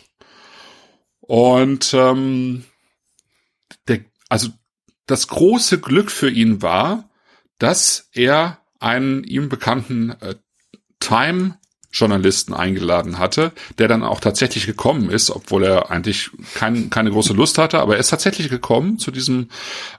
Und 1.22 1.94
ähm, 1.94 2.66
der, 3.88 4.02
also 4.30 4.50
das 5.08 5.28
große 5.28 5.80
Glück 5.80 6.12
für 6.12 6.30
ihn 6.30 6.62
war, 6.62 7.10
dass 7.58 8.10
er 8.14 8.60
einen 8.80 9.24
ihm 9.24 9.50
bekannten 9.50 10.12
äh, 10.22 10.36
Time 11.00 11.58
Journalisten 11.96 12.54
eingeladen 12.54 13.20
hatte, 13.20 13.54
der 13.78 13.88
dann 13.88 14.04
auch 14.04 14.20
tatsächlich 14.20 14.66
gekommen 14.66 15.10
ist, 15.10 15.32
obwohl 15.32 15.64
er 15.64 15.92
eigentlich 15.92 16.30
kein, 16.54 16.90
keine 16.90 17.10
große 17.10 17.34
Lust 17.34 17.58
hatte, 17.58 17.80
aber 17.80 17.94
er 17.94 18.02
ist 18.02 18.10
tatsächlich 18.10 18.50
gekommen 18.50 19.00
zu 19.00 19.12
diesem, 19.12 19.50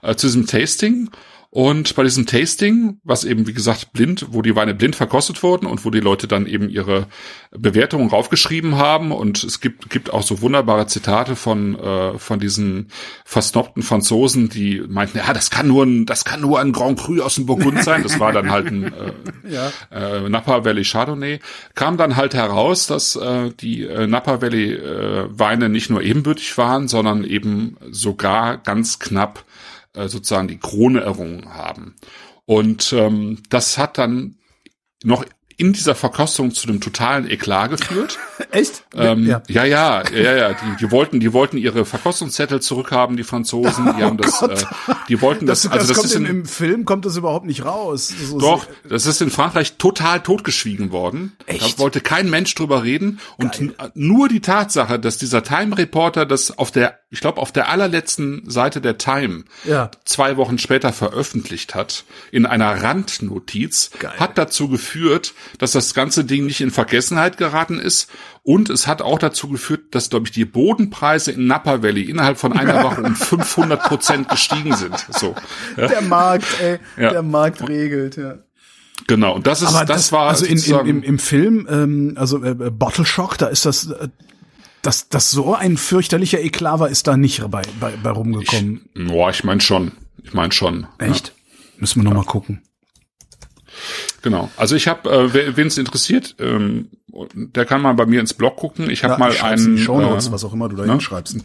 äh, 0.03 0.15
zu 0.15 0.27
diesem 0.27 0.45
Tasting 0.45 1.09
und 1.49 1.95
bei 1.95 2.03
diesem 2.03 2.25
Tasting, 2.25 2.99
was 3.03 3.23
eben, 3.23 3.47
wie 3.47 3.53
gesagt, 3.53 3.93
blind, 3.93 4.27
wo 4.31 4.41
die 4.41 4.55
Weine 4.55 4.73
blind 4.73 4.97
verkostet 4.97 5.41
wurden 5.43 5.65
und 5.65 5.85
wo 5.85 5.89
die 5.89 6.01
Leute 6.01 6.27
dann 6.27 6.45
eben 6.45 6.69
ihre 6.69 7.07
Bewertungen 7.51 8.09
raufgeschrieben 8.09 8.75
haben 8.75 9.13
und 9.13 9.43
es 9.43 9.61
gibt, 9.61 9.89
gibt 9.89 10.11
auch 10.11 10.23
so 10.23 10.41
wunderbare 10.41 10.87
Zitate 10.87 11.37
von, 11.37 11.79
äh, 11.79 12.17
von 12.17 12.39
diesen 12.39 12.89
versnobten 13.23 13.81
Franzosen, 13.81 14.49
die 14.49 14.83
meinten, 14.87 15.19
ja, 15.19 15.33
das 15.33 15.49
kann 15.49 15.67
nur 15.67 15.85
ein, 15.85 16.05
das 16.05 16.25
kann 16.25 16.41
nur 16.41 16.59
ein 16.59 16.73
Grand 16.73 16.99
Cru 16.99 17.21
aus 17.21 17.35
dem 17.35 17.45
Burgund 17.45 17.81
sein. 17.81 18.03
Das 18.03 18.19
war 18.19 18.33
dann 18.33 18.51
halt 18.51 18.67
ein 18.67 18.83
äh, 19.45 19.49
ja. 19.49 19.71
äh, 19.89 20.27
Napa 20.27 20.65
Valley 20.65 20.83
Chardonnay. 20.83 21.39
Kam 21.75 21.95
dann 21.95 22.17
halt 22.17 22.33
heraus, 22.33 22.87
dass 22.87 23.15
äh, 23.15 23.51
die 23.59 23.83
äh, 23.83 24.05
Napa 24.05 24.41
Valley 24.41 24.73
äh, 24.73 25.27
Weine 25.29 25.69
nicht 25.69 25.89
nur 25.89 26.01
ebenbürtig 26.01 26.57
waren, 26.57 26.89
sondern 26.89 27.23
eben 27.23 27.77
sogar 27.89 28.57
ganz 28.57 28.99
knapp 28.99 29.45
äh, 29.97 30.07
sozusagen 30.07 30.47
die 30.47 30.59
Krone 30.59 31.01
errungen 31.01 31.53
haben. 31.53 31.95
Und 32.45 32.93
ähm, 32.93 33.43
das 33.49 33.77
hat 33.77 33.97
dann 33.97 34.37
noch 35.03 35.25
in 35.59 35.73
dieser 35.73 35.95
Verkostung 35.95 36.51
zu 36.51 36.67
einem 36.67 36.81
totalen 36.81 37.27
Eklat 37.27 37.71
geführt. 37.71 38.19
Echt? 38.51 38.83
Ähm, 38.93 39.25
ja. 39.25 39.41
ja, 39.47 39.65
ja, 39.65 40.03
ja, 40.11 40.35
ja. 40.35 40.53
Die, 40.53 40.85
die 40.85 40.91
wollten, 40.91 41.19
die 41.19 41.33
wollten 41.33 41.57
ihre 41.57 41.83
Verkostungszettel 41.83 42.61
zurückhaben, 42.61 43.17
die 43.17 43.23
Franzosen. 43.23 43.85
Die 43.97 44.03
oh 44.03 44.05
haben 44.05 44.17
das, 44.17 44.39
äh, 44.43 44.55
die 45.09 45.19
wollten 45.19 45.47
das. 45.47 45.63
das 45.63 45.71
also 45.71 45.87
das, 45.87 45.97
das 45.97 46.05
ist 46.11 46.15
in, 46.15 46.25
im, 46.25 46.39
im 46.41 46.45
Film 46.45 46.85
kommt 46.85 47.05
das 47.05 47.17
überhaupt 47.17 47.47
nicht 47.47 47.65
raus. 47.65 48.07
So 48.07 48.39
doch, 48.39 48.67
das 48.87 49.07
ist 49.07 49.19
in 49.19 49.31
Frankreich 49.31 49.77
total 49.77 50.21
totgeschwiegen 50.21 50.91
worden. 50.91 51.35
Echt? 51.47 51.73
Da 51.73 51.79
wollte 51.79 52.01
kein 52.01 52.29
Mensch 52.29 52.53
drüber 52.53 52.83
reden 52.83 53.19
und 53.37 53.73
nur 53.95 54.29
die 54.29 54.41
Tatsache, 54.41 54.99
dass 54.99 55.17
dieser 55.17 55.41
Time 55.43 55.75
Reporter 55.75 56.27
das 56.27 56.55
auf 56.55 56.69
der, 56.69 56.99
ich 57.09 57.19
glaube, 57.19 57.41
auf 57.41 57.51
der 57.51 57.69
allerletzten 57.69 58.47
Seite 58.47 58.79
der 58.79 58.99
Time 58.99 59.43
Ja. 59.63 59.89
zwei 60.05 60.37
Wochen 60.37 60.59
später 60.59 60.93
veröffentlicht 60.93 61.73
hat 61.73 62.05
in 62.31 62.45
einer 62.45 62.83
Randnotiz, 62.83 63.89
Geil. 63.97 64.13
hat 64.19 64.37
dazu 64.37 64.67
geführt, 64.69 65.33
dass 65.59 65.71
das 65.71 65.93
ganze 65.93 66.23
Ding 66.25 66.45
nicht 66.45 66.61
in 66.61 66.71
Vergessenheit 66.71 67.37
geraten 67.37 67.79
ist. 67.79 68.09
Und 68.43 68.69
es 68.69 68.87
hat 68.87 69.01
auch 69.01 69.19
dazu 69.19 69.49
geführt, 69.49 69.93
dass, 69.95 70.09
glaube 70.09 70.25
ich, 70.27 70.31
die 70.31 70.45
Bodenpreise 70.45 71.31
in 71.31 71.47
Napa 71.47 71.83
Valley 71.83 72.03
innerhalb 72.03 72.37
von 72.37 72.53
einer 72.53 72.83
Woche 72.83 73.01
um 73.01 73.15
500 73.15 73.83
Prozent 73.83 74.29
gestiegen 74.29 74.75
sind. 74.75 74.95
So, 75.09 75.35
ja, 75.75 75.87
Der 75.87 76.01
Markt, 76.01 76.47
ey, 76.61 76.79
Ja. 76.97 77.11
der 77.11 77.23
Markt 77.23 77.67
regelt, 77.67 78.15
ja. 78.17 78.35
genau. 79.07 79.35
Und 79.35 79.47
das 79.47 79.61
ist, 79.61 79.69
Aber 79.75 79.85
das, 79.85 80.11
war 80.11 80.27
also 80.29 80.45
in, 80.45 80.57
in, 80.59 80.85
im, 80.85 81.03
im 81.03 81.19
Film, 81.19 81.67
ähm, 81.69 82.13
also 82.15 82.41
äh, 82.43 82.51
äh, 82.51 82.69
Bottle 82.71 83.05
Shock, 83.05 83.37
da 83.37 83.47
ist 83.47 83.65
das, 83.65 83.87
äh, 83.91 84.07
dass 84.81 85.09
das 85.09 85.31
so 85.31 85.53
ein 85.53 85.75
fürchterlicher 85.75 86.39
Eklat 86.39 86.79
war, 86.79 86.87
ist 86.89 87.07
da 87.07 87.17
nicht 87.17 87.41
bei, 87.51 87.63
bei, 87.79 87.93
bei 88.01 88.09
rumgekommen. 88.11 88.87
Boah, 88.95 89.29
ich 89.31 89.43
meine 89.43 89.59
schon. 89.59 89.91
Ich 90.23 90.33
meine 90.33 90.53
schon. 90.53 90.87
Echt? 90.99 91.33
Müssen 91.77 92.01
wir 92.01 92.09
noch 92.09 92.15
mal 92.15 92.23
gucken. 92.23 92.61
Genau. 94.21 94.49
Also 94.57 94.75
ich 94.75 94.87
habe, 94.87 95.09
äh, 95.09 95.55
wen 95.57 95.67
es 95.67 95.77
interessiert, 95.77 96.35
ähm, 96.39 96.89
der 97.33 97.65
kann 97.65 97.81
mal 97.81 97.93
bei 97.93 98.05
mir 98.05 98.19
ins 98.19 98.33
Blog 98.33 98.57
gucken. 98.57 98.89
Ich 98.89 99.03
habe 99.03 99.13
Ja, 99.13 99.19
mal 99.19 99.31
ich 99.31 99.43
einen. 99.43 99.75
die 99.75 99.81
Shownotes, 99.81 100.27
äh, 100.27 100.31
was 100.31 100.43
auch 100.43 100.53
immer 100.53 100.69
du 100.69 100.75
da 100.75 100.85
ne? 100.85 100.91
hinschreibst. 100.93 101.37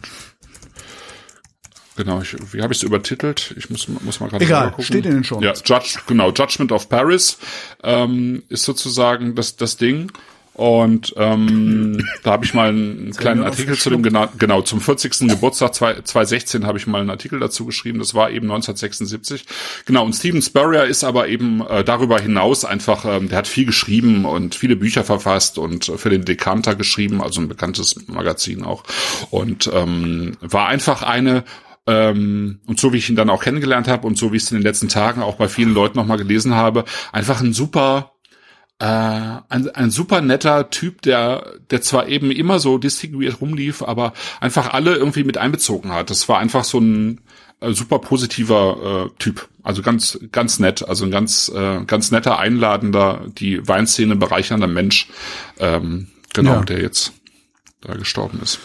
Genau, 1.95 2.21
ich, 2.21 2.35
wie 2.53 2.61
habe 2.63 2.73
ich 2.73 2.79
es 2.79 2.83
übertitelt? 2.83 3.53
Ich 3.55 3.69
muss, 3.69 3.87
muss 3.87 4.19
mal 4.19 4.27
gerade 4.29 4.43
Egal, 4.43 4.69
gucken. 4.71 4.83
steht 4.83 5.05
in 5.05 5.13
den 5.13 5.23
Shownotes. 5.23 5.63
Ja, 5.67 5.77
Judge, 5.77 5.99
genau, 6.07 6.31
Judgment 6.31 6.71
of 6.71 6.89
Paris 6.89 7.37
ähm, 7.83 8.41
ist 8.49 8.63
sozusagen 8.63 9.35
das, 9.35 9.55
das 9.57 9.77
Ding. 9.77 10.11
Und 10.53 11.13
ähm, 11.17 12.05
da 12.23 12.31
habe 12.31 12.45
ich 12.45 12.53
mal 12.53 12.69
einen 12.69 13.11
kleinen 13.17 13.41
mir 13.41 13.47
Artikel 13.47 13.77
zu 13.77 13.89
dem 13.89 14.03
genau, 14.03 14.27
genau 14.37 14.61
zum 14.61 14.81
40. 14.81 15.27
Geburtstag 15.29 15.73
zwei- 15.73 15.93
2016 15.95 16.67
habe 16.67 16.77
ich 16.77 16.85
mal 16.85 17.01
einen 17.01 17.09
Artikel 17.09 17.39
dazu 17.39 17.65
geschrieben. 17.65 17.99
Das 17.99 18.13
war 18.13 18.29
eben 18.29 18.45
1976. 18.45 19.45
Genau. 19.85 20.05
Und 20.05 20.13
Steven 20.13 20.41
Spurrier 20.41 20.85
ist 20.85 21.03
aber 21.03 21.27
eben 21.27 21.65
äh, 21.65 21.83
darüber 21.83 22.19
hinaus 22.19 22.65
einfach, 22.65 23.05
ähm, 23.05 23.29
der 23.29 23.39
hat 23.39 23.47
viel 23.47 23.65
geschrieben 23.65 24.25
und 24.25 24.53
viele 24.55 24.75
Bücher 24.75 25.03
verfasst 25.03 25.57
und 25.57 25.89
äh, 25.89 25.97
für 25.97 26.09
den 26.09 26.25
Decanter 26.25 26.75
geschrieben, 26.75 27.21
also 27.21 27.41
ein 27.41 27.47
bekanntes 27.47 28.07
Magazin 28.07 28.63
auch. 28.63 28.83
Und 29.31 29.69
ähm, 29.73 30.37
war 30.41 30.67
einfach 30.67 31.01
eine 31.01 31.43
ähm, 31.85 32.59
und 32.65 32.79
so 32.79 32.93
wie 32.93 32.97
ich 32.97 33.09
ihn 33.09 33.15
dann 33.15 33.29
auch 33.29 33.43
kennengelernt 33.43 33.87
habe 33.87 34.07
und 34.07 34.17
so 34.17 34.31
wie 34.31 34.37
ich 34.37 34.43
es 34.43 34.51
in 34.51 34.57
den 34.57 34.63
letzten 34.63 34.87
Tagen 34.87 35.21
auch 35.21 35.35
bei 35.35 35.49
vielen 35.49 35.73
Leuten 35.73 35.97
nochmal 35.97 36.17
gelesen 36.17 36.55
habe, 36.55 36.85
einfach 37.11 37.41
ein 37.41 37.53
super 37.53 38.12
äh, 38.83 39.41
ein, 39.49 39.69
ein 39.73 39.91
super 39.91 40.19
netter 40.19 40.69
Typ, 40.69 41.01
der, 41.03 41.53
der 41.69 41.81
zwar 41.81 42.07
eben 42.09 42.31
immer 42.31 42.59
so 42.59 42.77
distinguiert 42.77 43.39
rumlief, 43.39 43.81
aber 43.81 44.11
einfach 44.41 44.73
alle 44.73 44.95
irgendwie 44.95 45.23
mit 45.23 45.37
einbezogen 45.37 45.93
hat. 45.93 46.09
Das 46.09 46.27
war 46.27 46.39
einfach 46.39 46.65
so 46.65 46.79
ein 46.79 47.21
äh, 47.61 47.71
super 47.71 47.99
positiver 47.99 49.05
äh, 49.07 49.09
Typ. 49.19 49.47
Also 49.63 49.81
ganz, 49.81 50.19
ganz 50.33 50.59
nett, 50.59 50.85
also 50.85 51.05
ein 51.05 51.11
ganz, 51.11 51.49
äh, 51.55 51.85
ganz 51.85 52.11
netter, 52.11 52.37
einladender, 52.39 53.21
die 53.27 53.65
Weinszene 53.65 54.17
bereichernder 54.17 54.67
Mensch, 54.67 55.07
ähm, 55.59 56.07
genau, 56.33 56.55
Ja. 56.55 56.61
der 56.63 56.81
jetzt 56.81 57.13
da 57.79 57.93
gestorben 57.95 58.41
ist. 58.43 58.59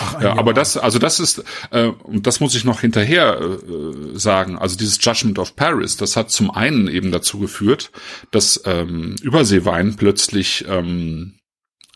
Ach, 0.00 0.22
Ja, 0.22 0.38
aber 0.38 0.54
das, 0.54 0.76
also 0.76 0.98
das 0.98 1.20
ist, 1.20 1.44
äh, 1.70 1.86
und 1.86 2.26
das 2.26 2.40
muss 2.40 2.54
ich 2.54 2.64
noch 2.64 2.80
hinterher 2.80 3.40
äh, 3.40 4.18
sagen, 4.18 4.58
also 4.58 4.76
dieses 4.76 4.98
Judgment 5.00 5.38
of 5.38 5.56
Paris, 5.56 5.96
das 5.96 6.16
hat 6.16 6.30
zum 6.30 6.50
einen 6.50 6.88
eben 6.88 7.12
dazu 7.12 7.38
geführt, 7.38 7.90
dass 8.30 8.62
ähm, 8.64 9.16
Überseewein 9.22 9.96
plötzlich 9.96 10.64
ähm, 10.68 11.34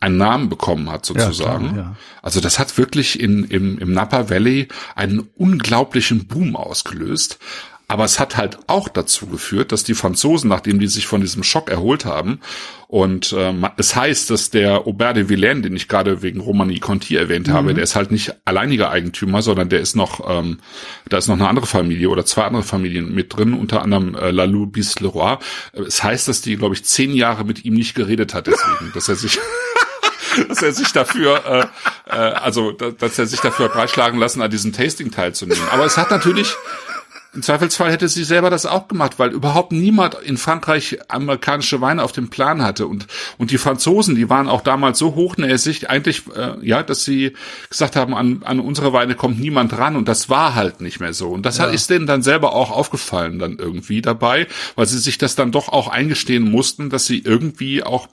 einen 0.01 0.17
Namen 0.17 0.49
bekommen 0.49 0.89
hat, 0.89 1.05
sozusagen. 1.05 1.69
klar, 1.73 1.77
ja. 1.77 1.95
Also 2.21 2.41
das 2.41 2.59
hat 2.59 2.77
wirklich 2.77 3.19
in, 3.19 3.45
im, 3.45 3.77
im 3.79 3.93
Napa 3.93 4.29
Valley 4.29 4.67
einen 4.95 5.19
unglaublichen 5.19 6.27
Boom 6.27 6.55
ausgelöst. 6.55 7.39
Aber 7.87 8.03
es 8.03 8.19
hat 8.19 8.35
halt 8.35 8.57
auch 8.67 8.87
dazu 8.89 9.27
geführt, 9.27 9.71
dass 9.71 9.83
die 9.83 9.93
Franzosen, 9.93 10.49
nachdem 10.49 10.79
die 10.79 10.87
sich 10.87 11.05
von 11.05 11.21
diesem 11.21 11.43
Schock 11.43 11.69
erholt 11.69 12.05
haben, 12.05 12.39
und 12.87 13.33
ähm, 13.37 13.67
es 13.77 13.95
heißt, 13.95 14.29
dass 14.29 14.51
der 14.51 14.87
Aubert 14.87 15.17
de 15.17 15.27
Villaine, 15.27 15.61
den 15.61 15.75
ich 15.75 15.87
gerade 15.87 16.21
wegen 16.21 16.39
Romani 16.39 16.79
Conti 16.79 17.15
erwähnt 17.15 17.49
habe, 17.49 17.73
der 17.73 17.83
ist 17.83 17.95
halt 17.95 18.11
nicht 18.11 18.33
alleiniger 18.45 18.89
Eigentümer, 18.91 19.41
sondern 19.41 19.69
der 19.69 19.81
ist 19.81 19.95
noch, 19.95 20.21
ähm, 20.29 20.59
da 21.09 21.17
ist 21.17 21.27
noch 21.27 21.35
eine 21.35 21.47
andere 21.47 21.65
Familie 21.65 22.09
oder 22.09 22.25
zwei 22.25 22.43
andere 22.43 22.63
Familien 22.63 23.13
mit 23.13 23.35
drin, 23.35 23.53
unter 23.53 23.81
anderem 23.81 24.15
äh, 24.15 24.29
Lalou 24.31 24.65
bis 24.67 24.99
Leroy. 24.99 25.37
Äh, 25.73 25.81
Es 25.81 26.03
heißt, 26.03 26.27
dass 26.27 26.41
die, 26.41 26.55
glaube 26.57 26.75
ich, 26.75 26.85
zehn 26.85 27.13
Jahre 27.13 27.43
mit 27.43 27.65
ihm 27.65 27.73
nicht 27.73 27.95
geredet 27.95 28.33
hat, 28.33 28.47
deswegen, 28.47 28.91
dass 28.93 29.09
er 29.09 29.15
sich 29.15 29.39
dass 30.49 30.61
er 30.61 30.71
sich 30.73 30.91
dafür, 30.91 31.69
äh, 32.07 32.13
äh, 32.13 32.15
also 32.15 32.71
da- 32.71 32.91
dass 32.91 33.17
er 33.17 33.25
sich 33.25 33.39
dafür 33.41 33.69
breitschlagen 33.69 34.19
lassen, 34.19 34.41
an 34.41 34.51
diesem 34.51 34.73
Tasting 34.73 35.09
teilzunehmen. 35.11 35.63
Aber 35.71 35.85
es 35.85 35.97
hat 35.97 36.11
natürlich, 36.11 36.53
im 37.35 37.41
Zweifelsfall 37.41 37.91
hätte 37.91 38.07
sie 38.07 38.23
selber 38.23 38.49
das 38.49 38.65
auch 38.65 38.87
gemacht, 38.87 39.19
weil 39.19 39.31
überhaupt 39.31 39.73
niemand 39.73 40.15
in 40.15 40.37
Frankreich 40.37 40.97
amerikanische 41.09 41.81
Weine 41.81 42.03
auf 42.03 42.13
dem 42.13 42.29
Plan 42.29 42.63
hatte. 42.63 42.87
Und, 42.87 43.07
und 43.37 43.51
die 43.51 43.57
Franzosen, 43.57 44.15
die 44.15 44.29
waren 44.29 44.47
auch 44.47 44.61
damals 44.61 44.97
so 44.97 45.15
hochnäsig, 45.15 45.89
eigentlich, 45.89 46.23
äh, 46.35 46.55
ja, 46.65 46.81
dass 46.81 47.03
sie 47.03 47.33
gesagt 47.69 47.95
haben, 47.97 48.15
an, 48.15 48.41
an 48.43 48.59
unsere 48.59 48.93
Weine 48.93 49.15
kommt 49.15 49.39
niemand 49.39 49.77
ran. 49.77 49.97
Und 49.97 50.07
das 50.07 50.29
war 50.29 50.55
halt 50.55 50.79
nicht 50.79 50.99
mehr 50.99 51.13
so. 51.13 51.29
Und 51.29 51.45
das 51.45 51.59
hat, 51.59 51.73
ist 51.73 51.89
denen 51.89 52.07
dann 52.07 52.23
selber 52.23 52.53
auch 52.53 52.71
aufgefallen 52.71 53.37
dann 53.37 53.57
irgendwie 53.57 54.01
dabei, 54.01 54.47
weil 54.75 54.85
sie 54.85 54.99
sich 54.99 55.17
das 55.17 55.35
dann 55.35 55.51
doch 55.51 55.67
auch 55.67 55.89
eingestehen 55.89 56.49
mussten, 56.49 56.89
dass 56.89 57.05
sie 57.05 57.19
irgendwie 57.19 57.83
auch 57.83 58.07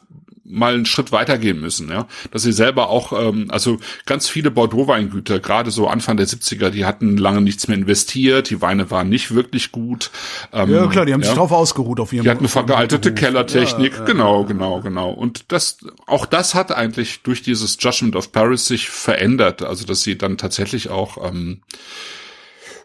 mal 0.44 0.74
einen 0.74 0.86
Schritt 0.86 1.12
weitergehen 1.12 1.60
müssen, 1.60 1.89
ja, 1.89 2.06
dass 2.31 2.43
sie 2.43 2.52
selber 2.52 2.89
auch, 2.89 3.12
ähm, 3.12 3.47
also 3.51 3.78
ganz 4.06 4.28
viele 4.28 4.51
Bordeaux-Weingüter, 4.51 5.39
gerade 5.39 5.70
so 5.70 5.86
Anfang 5.86 6.16
der 6.16 6.27
70er, 6.27 6.70
die 6.70 6.85
hatten 6.85 7.16
lange 7.16 7.40
nichts 7.40 7.69
mehr 7.69 7.77
investiert, 7.77 8.51
die 8.51 8.60
Weine 8.60 8.90
waren 8.90 9.09
nicht 9.09 9.35
wirklich 9.35 9.73
gut. 9.73 10.10
Ähm, 10.52 10.73
Ja, 10.73 10.86
klar, 10.89 11.06
die 11.06 11.12
haben 11.12 11.20
ja. 11.20 11.28
sich 11.28 11.36
drauf 11.36 11.52
ausgeruht 11.52 12.01
auf 12.01 12.12
ihrem 12.12 12.24
Die 12.24 12.31
hatten 12.31 12.40
eine 12.40 12.48
veraltete. 12.48 13.14
Kellertechnik, 13.14 13.94
ja, 13.98 14.05
genau, 14.05 14.44
genau, 14.44 14.81
genau. 14.81 15.10
Und 15.10 15.52
das, 15.52 15.78
auch 16.06 16.27
das 16.27 16.55
hat 16.55 16.73
eigentlich 16.73 17.23
durch 17.23 17.43
dieses 17.43 17.77
Judgment 17.81 18.16
of 18.16 18.32
Paris 18.32 18.66
sich 18.66 18.89
verändert. 18.89 19.62
Also, 19.62 19.86
dass 19.86 20.02
sie 20.02 20.19
dann 20.19 20.39
tatsächlich 20.39 20.90
auch, 20.90 21.24
ähm, 21.24 21.60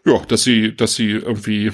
ja, 0.04 0.18
dass 0.28 0.42
sie, 0.42 0.76
dass 0.76 0.94
sie 0.94 1.10
irgendwie 1.10 1.72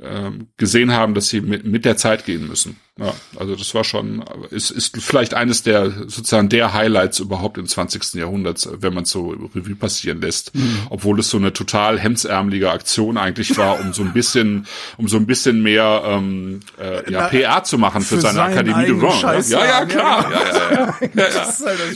ähm, 0.00 0.48
gesehen 0.56 0.92
haben, 0.92 1.14
dass 1.14 1.28
sie 1.28 1.40
mit, 1.40 1.64
mit 1.64 1.84
der 1.84 1.96
Zeit 1.96 2.24
gehen 2.24 2.46
müssen. 2.46 2.76
Ja, 3.00 3.14
also 3.38 3.54
das 3.54 3.72
war 3.76 3.84
schon, 3.84 4.24
ist, 4.50 4.72
ist 4.72 4.96
vielleicht 5.00 5.32
eines 5.32 5.62
der 5.62 5.88
sozusagen 5.90 6.48
der 6.48 6.74
Highlights 6.74 7.20
überhaupt 7.20 7.56
im 7.56 7.66
20. 7.66 8.14
Jahrhundert, 8.14 8.68
wenn 8.80 8.92
man 8.92 9.04
so 9.04 9.36
Revue 9.54 9.76
passieren 9.76 10.20
lässt. 10.20 10.52
Mhm. 10.56 10.80
Obwohl 10.90 11.20
es 11.20 11.30
so 11.30 11.36
eine 11.36 11.52
total 11.52 12.00
hemdsärmelige 12.00 12.72
Aktion 12.72 13.16
eigentlich 13.16 13.56
war, 13.56 13.78
um 13.78 13.92
so 13.92 14.02
ein 14.02 14.12
bisschen, 14.12 14.66
um 14.96 15.06
so 15.06 15.16
ein 15.16 15.26
bisschen 15.26 15.62
mehr 15.62 16.02
ähm, 16.06 16.58
äh, 16.76 17.10
ja, 17.12 17.28
PR 17.28 17.62
zu 17.62 17.78
machen 17.78 18.02
für, 18.02 18.16
für 18.16 18.20
seine 18.20 18.42
Akademie 18.42 18.86
de 18.86 18.98
Ron. 18.98 19.44
Ja, 19.48 19.64
ja, 19.64 19.84
klar. 19.84 20.32
Ja, 20.32 20.48
ja, 20.74 20.94
ja, 21.14 21.28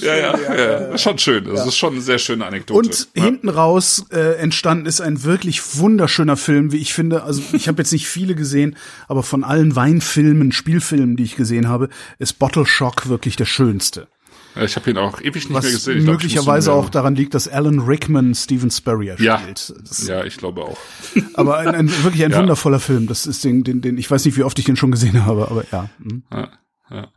ja, 0.00 0.16
ja, 0.16 0.16
ja. 0.16 0.90
ja. 0.90 0.98
Schon 0.98 1.18
schön. 1.18 1.44
Das 1.46 1.66
ist 1.66 1.76
schon 1.76 1.94
eine 1.94 2.02
sehr 2.02 2.18
schöne 2.18 2.46
Anekdote. 2.46 2.78
Und 2.78 3.08
hinten 3.14 3.48
raus 3.48 4.06
äh, 4.12 4.36
entstanden 4.36 4.86
ist 4.86 5.00
ein 5.00 5.24
wirklich 5.24 5.78
wunderschöner 5.78 6.36
Film, 6.36 6.70
wie 6.70 6.78
ich 6.78 6.94
finde. 6.94 7.24
Also 7.24 7.42
ich 7.52 7.66
habe 7.66 7.78
jetzt 7.78 7.91
nicht 7.92 8.08
viele 8.08 8.34
gesehen, 8.34 8.76
aber 9.08 9.22
von 9.22 9.44
allen 9.44 9.76
Weinfilmen, 9.76 10.52
Spielfilmen 10.52 11.02
Filmen, 11.02 11.16
die 11.16 11.24
ich 11.24 11.36
gesehen 11.36 11.68
habe, 11.68 11.88
ist 12.18 12.38
Bottle 12.38 12.66
Shock 12.66 13.08
wirklich 13.08 13.36
der 13.36 13.44
schönste. 13.44 14.08
Ich 14.54 14.76
habe 14.76 14.90
ihn 14.90 14.98
auch 14.98 15.20
ewig 15.20 15.48
nicht 15.48 15.52
Was 15.54 15.64
mehr 15.64 15.72
gesehen. 15.72 15.98
Ich 15.98 16.04
möglicherweise 16.04 16.70
glaub, 16.70 16.84
auch 16.84 16.90
daran 16.90 17.14
liegt, 17.14 17.32
dass 17.34 17.48
Alan 17.48 17.80
Rickman 17.80 18.34
Steven 18.34 18.70
Spurrier 18.70 19.16
ja. 19.18 19.38
spielt. 19.38 19.74
Das 19.88 20.06
ja, 20.06 20.24
ich 20.24 20.36
glaube 20.36 20.62
auch. 20.62 20.76
Aber 21.34 21.58
ein, 21.58 21.68
ein 21.68 22.04
wirklich 22.04 22.22
ein 22.24 22.32
ja. 22.32 22.38
wundervoller 22.38 22.80
Film. 22.80 23.06
Das 23.06 23.26
ist 23.26 23.44
den, 23.44 23.64
den, 23.64 23.80
den, 23.80 23.96
ich 23.96 24.10
weiß 24.10 24.24
nicht, 24.26 24.36
wie 24.36 24.42
oft 24.42 24.58
ich 24.58 24.66
den 24.66 24.76
schon 24.76 24.90
gesehen 24.90 25.24
habe, 25.24 25.48
aber 25.48 25.64
ja. 25.72 25.88
Hm. 26.02 26.22
Ja, 26.30 26.48
ja. 26.90 27.08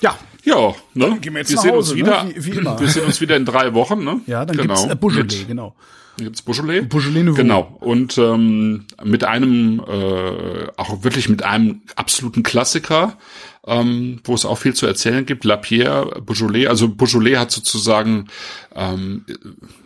ja. 0.00 0.18
Ja, 0.42 0.74
ne? 0.94 1.18
Wir, 1.20 1.32
jetzt 1.32 1.48
sehen 1.48 1.58
Hause, 1.58 1.92
uns 1.92 1.94
wieder. 1.94 2.24
Ne? 2.24 2.32
Wie, 2.36 2.46
wie 2.46 2.58
immer. 2.58 2.80
Wir 2.80 2.88
sehen 2.88 3.04
uns 3.04 3.20
wieder 3.20 3.36
in 3.36 3.44
drei 3.44 3.74
Wochen, 3.74 4.04
ne? 4.04 4.20
Ja, 4.26 4.46
dann 4.46 4.56
genau. 4.56 4.74
gibt's 4.74 4.92
äh, 4.92 4.96
Beaujolais, 4.96 5.46
genau 5.46 5.74
gibt's 6.24 6.42
Beaujolais. 6.42 6.82
Beaujolais 6.82 7.22
Nouveau. 7.22 7.36
Genau. 7.42 7.76
Und 7.80 8.18
ähm, 8.18 8.86
mit 9.02 9.24
einem, 9.24 9.80
äh, 9.80 10.66
auch 10.76 11.02
wirklich 11.02 11.28
mit 11.28 11.42
einem 11.42 11.82
absoluten 11.96 12.42
Klassiker, 12.42 13.16
ähm, 13.66 14.20
wo 14.24 14.34
es 14.34 14.44
auch 14.44 14.58
viel 14.58 14.74
zu 14.74 14.86
erzählen 14.86 15.26
gibt, 15.26 15.44
Lapierre, 15.44 16.20
Beaujolais. 16.22 16.66
Also 16.66 16.88
Beaujolais 16.88 17.36
hat 17.36 17.50
sozusagen 17.50 18.28
ähm, 18.74 19.24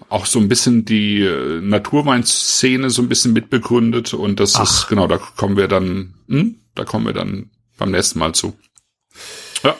auch 0.09 0.27
so 0.27 0.39
ein 0.39 0.48
bisschen 0.48 0.85
die 0.85 1.20
äh, 1.20 1.61
Naturweinszene 1.61 2.90
so 2.90 3.02
ein 3.02 3.09
bisschen 3.09 3.32
mitbegründet 3.32 4.15
und 4.15 4.39
das 4.40 4.55
Ach. 4.56 4.62
ist, 4.62 4.89
genau, 4.89 5.06
da 5.06 5.19
kommen 5.19 5.56
wir 5.56 5.69
dann, 5.69 6.15
hm, 6.28 6.56
da 6.74 6.85
kommen 6.85 7.06
wir 7.06 7.12
dann 7.12 7.51
beim 7.78 7.90
nächsten 7.90 8.19
Mal 8.19 8.35
zu. 8.35 8.56
Ja. 9.62 9.74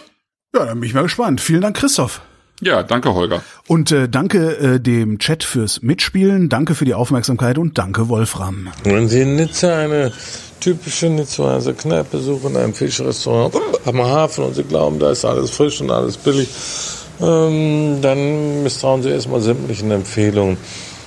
Ja, 0.55 0.67
dann 0.67 0.81
bin 0.81 0.89
ich 0.89 0.95
mal 0.95 1.03
gespannt. 1.03 1.41
Vielen 1.41 1.61
Dank, 1.61 1.77
Christoph. 1.77 2.21
Ja, 2.61 2.83
danke 2.83 3.15
Holger. 3.15 3.43
Und 3.67 3.91
äh, 3.91 4.09
danke 4.09 4.57
äh, 4.57 4.81
dem 4.81 5.19
Chat 5.19 5.43
fürs 5.45 5.83
Mitspielen, 5.83 6.49
danke 6.49 6.75
für 6.75 6.85
die 6.85 6.95
Aufmerksamkeit 6.95 7.59
und 7.59 7.79
danke 7.79 8.09
Wolfram. 8.09 8.69
Wenn 8.85 9.09
Sie 9.09 9.23
in 9.23 9.37
Nizza 9.37 9.77
eine 9.77 10.13
typische 10.61 11.07
Nizzaer 11.07 11.61
Kneipe 11.75 12.19
suchen, 12.19 12.57
ein 12.57 12.73
Fischrestaurant 12.73 13.55
am 13.85 14.03
Hafen 14.03 14.45
und 14.45 14.55
Sie 14.55 14.63
glauben, 14.63 14.99
da 14.99 15.11
ist 15.11 15.25
alles 15.25 15.51
frisch 15.51 15.81
und 15.81 15.91
alles 15.91 16.17
billig, 16.17 16.49
ähm, 17.21 17.99
dann 18.01 18.63
misstrauen 18.63 19.03
Sie 19.03 19.11
erstmal 19.11 19.41
sämtlichen 19.41 19.91
Empfehlungen. 19.91 20.57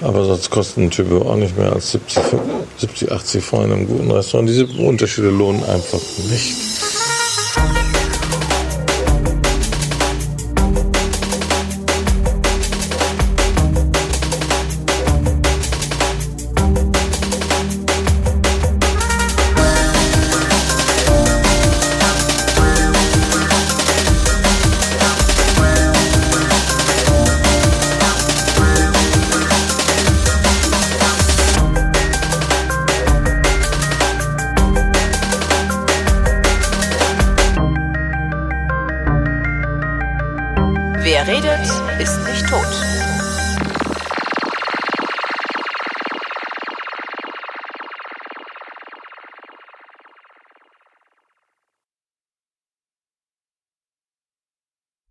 Aber 0.00 0.24
sonst 0.24 0.50
kosten 0.50 0.84
ein 0.84 0.90
Typ 0.90 1.12
auch 1.12 1.36
nicht 1.36 1.56
mehr 1.58 1.72
als 1.72 1.92
70, 1.92 2.22
70 2.78 3.12
80 3.12 3.44
Franc 3.44 3.66
in 3.66 3.72
einem 3.72 3.86
guten 3.86 4.10
Restaurant. 4.10 4.48
Diese 4.48 4.66
Unterschiede 4.66 5.28
lohnen 5.28 5.62
einfach 5.64 6.00
nicht. 6.30 6.56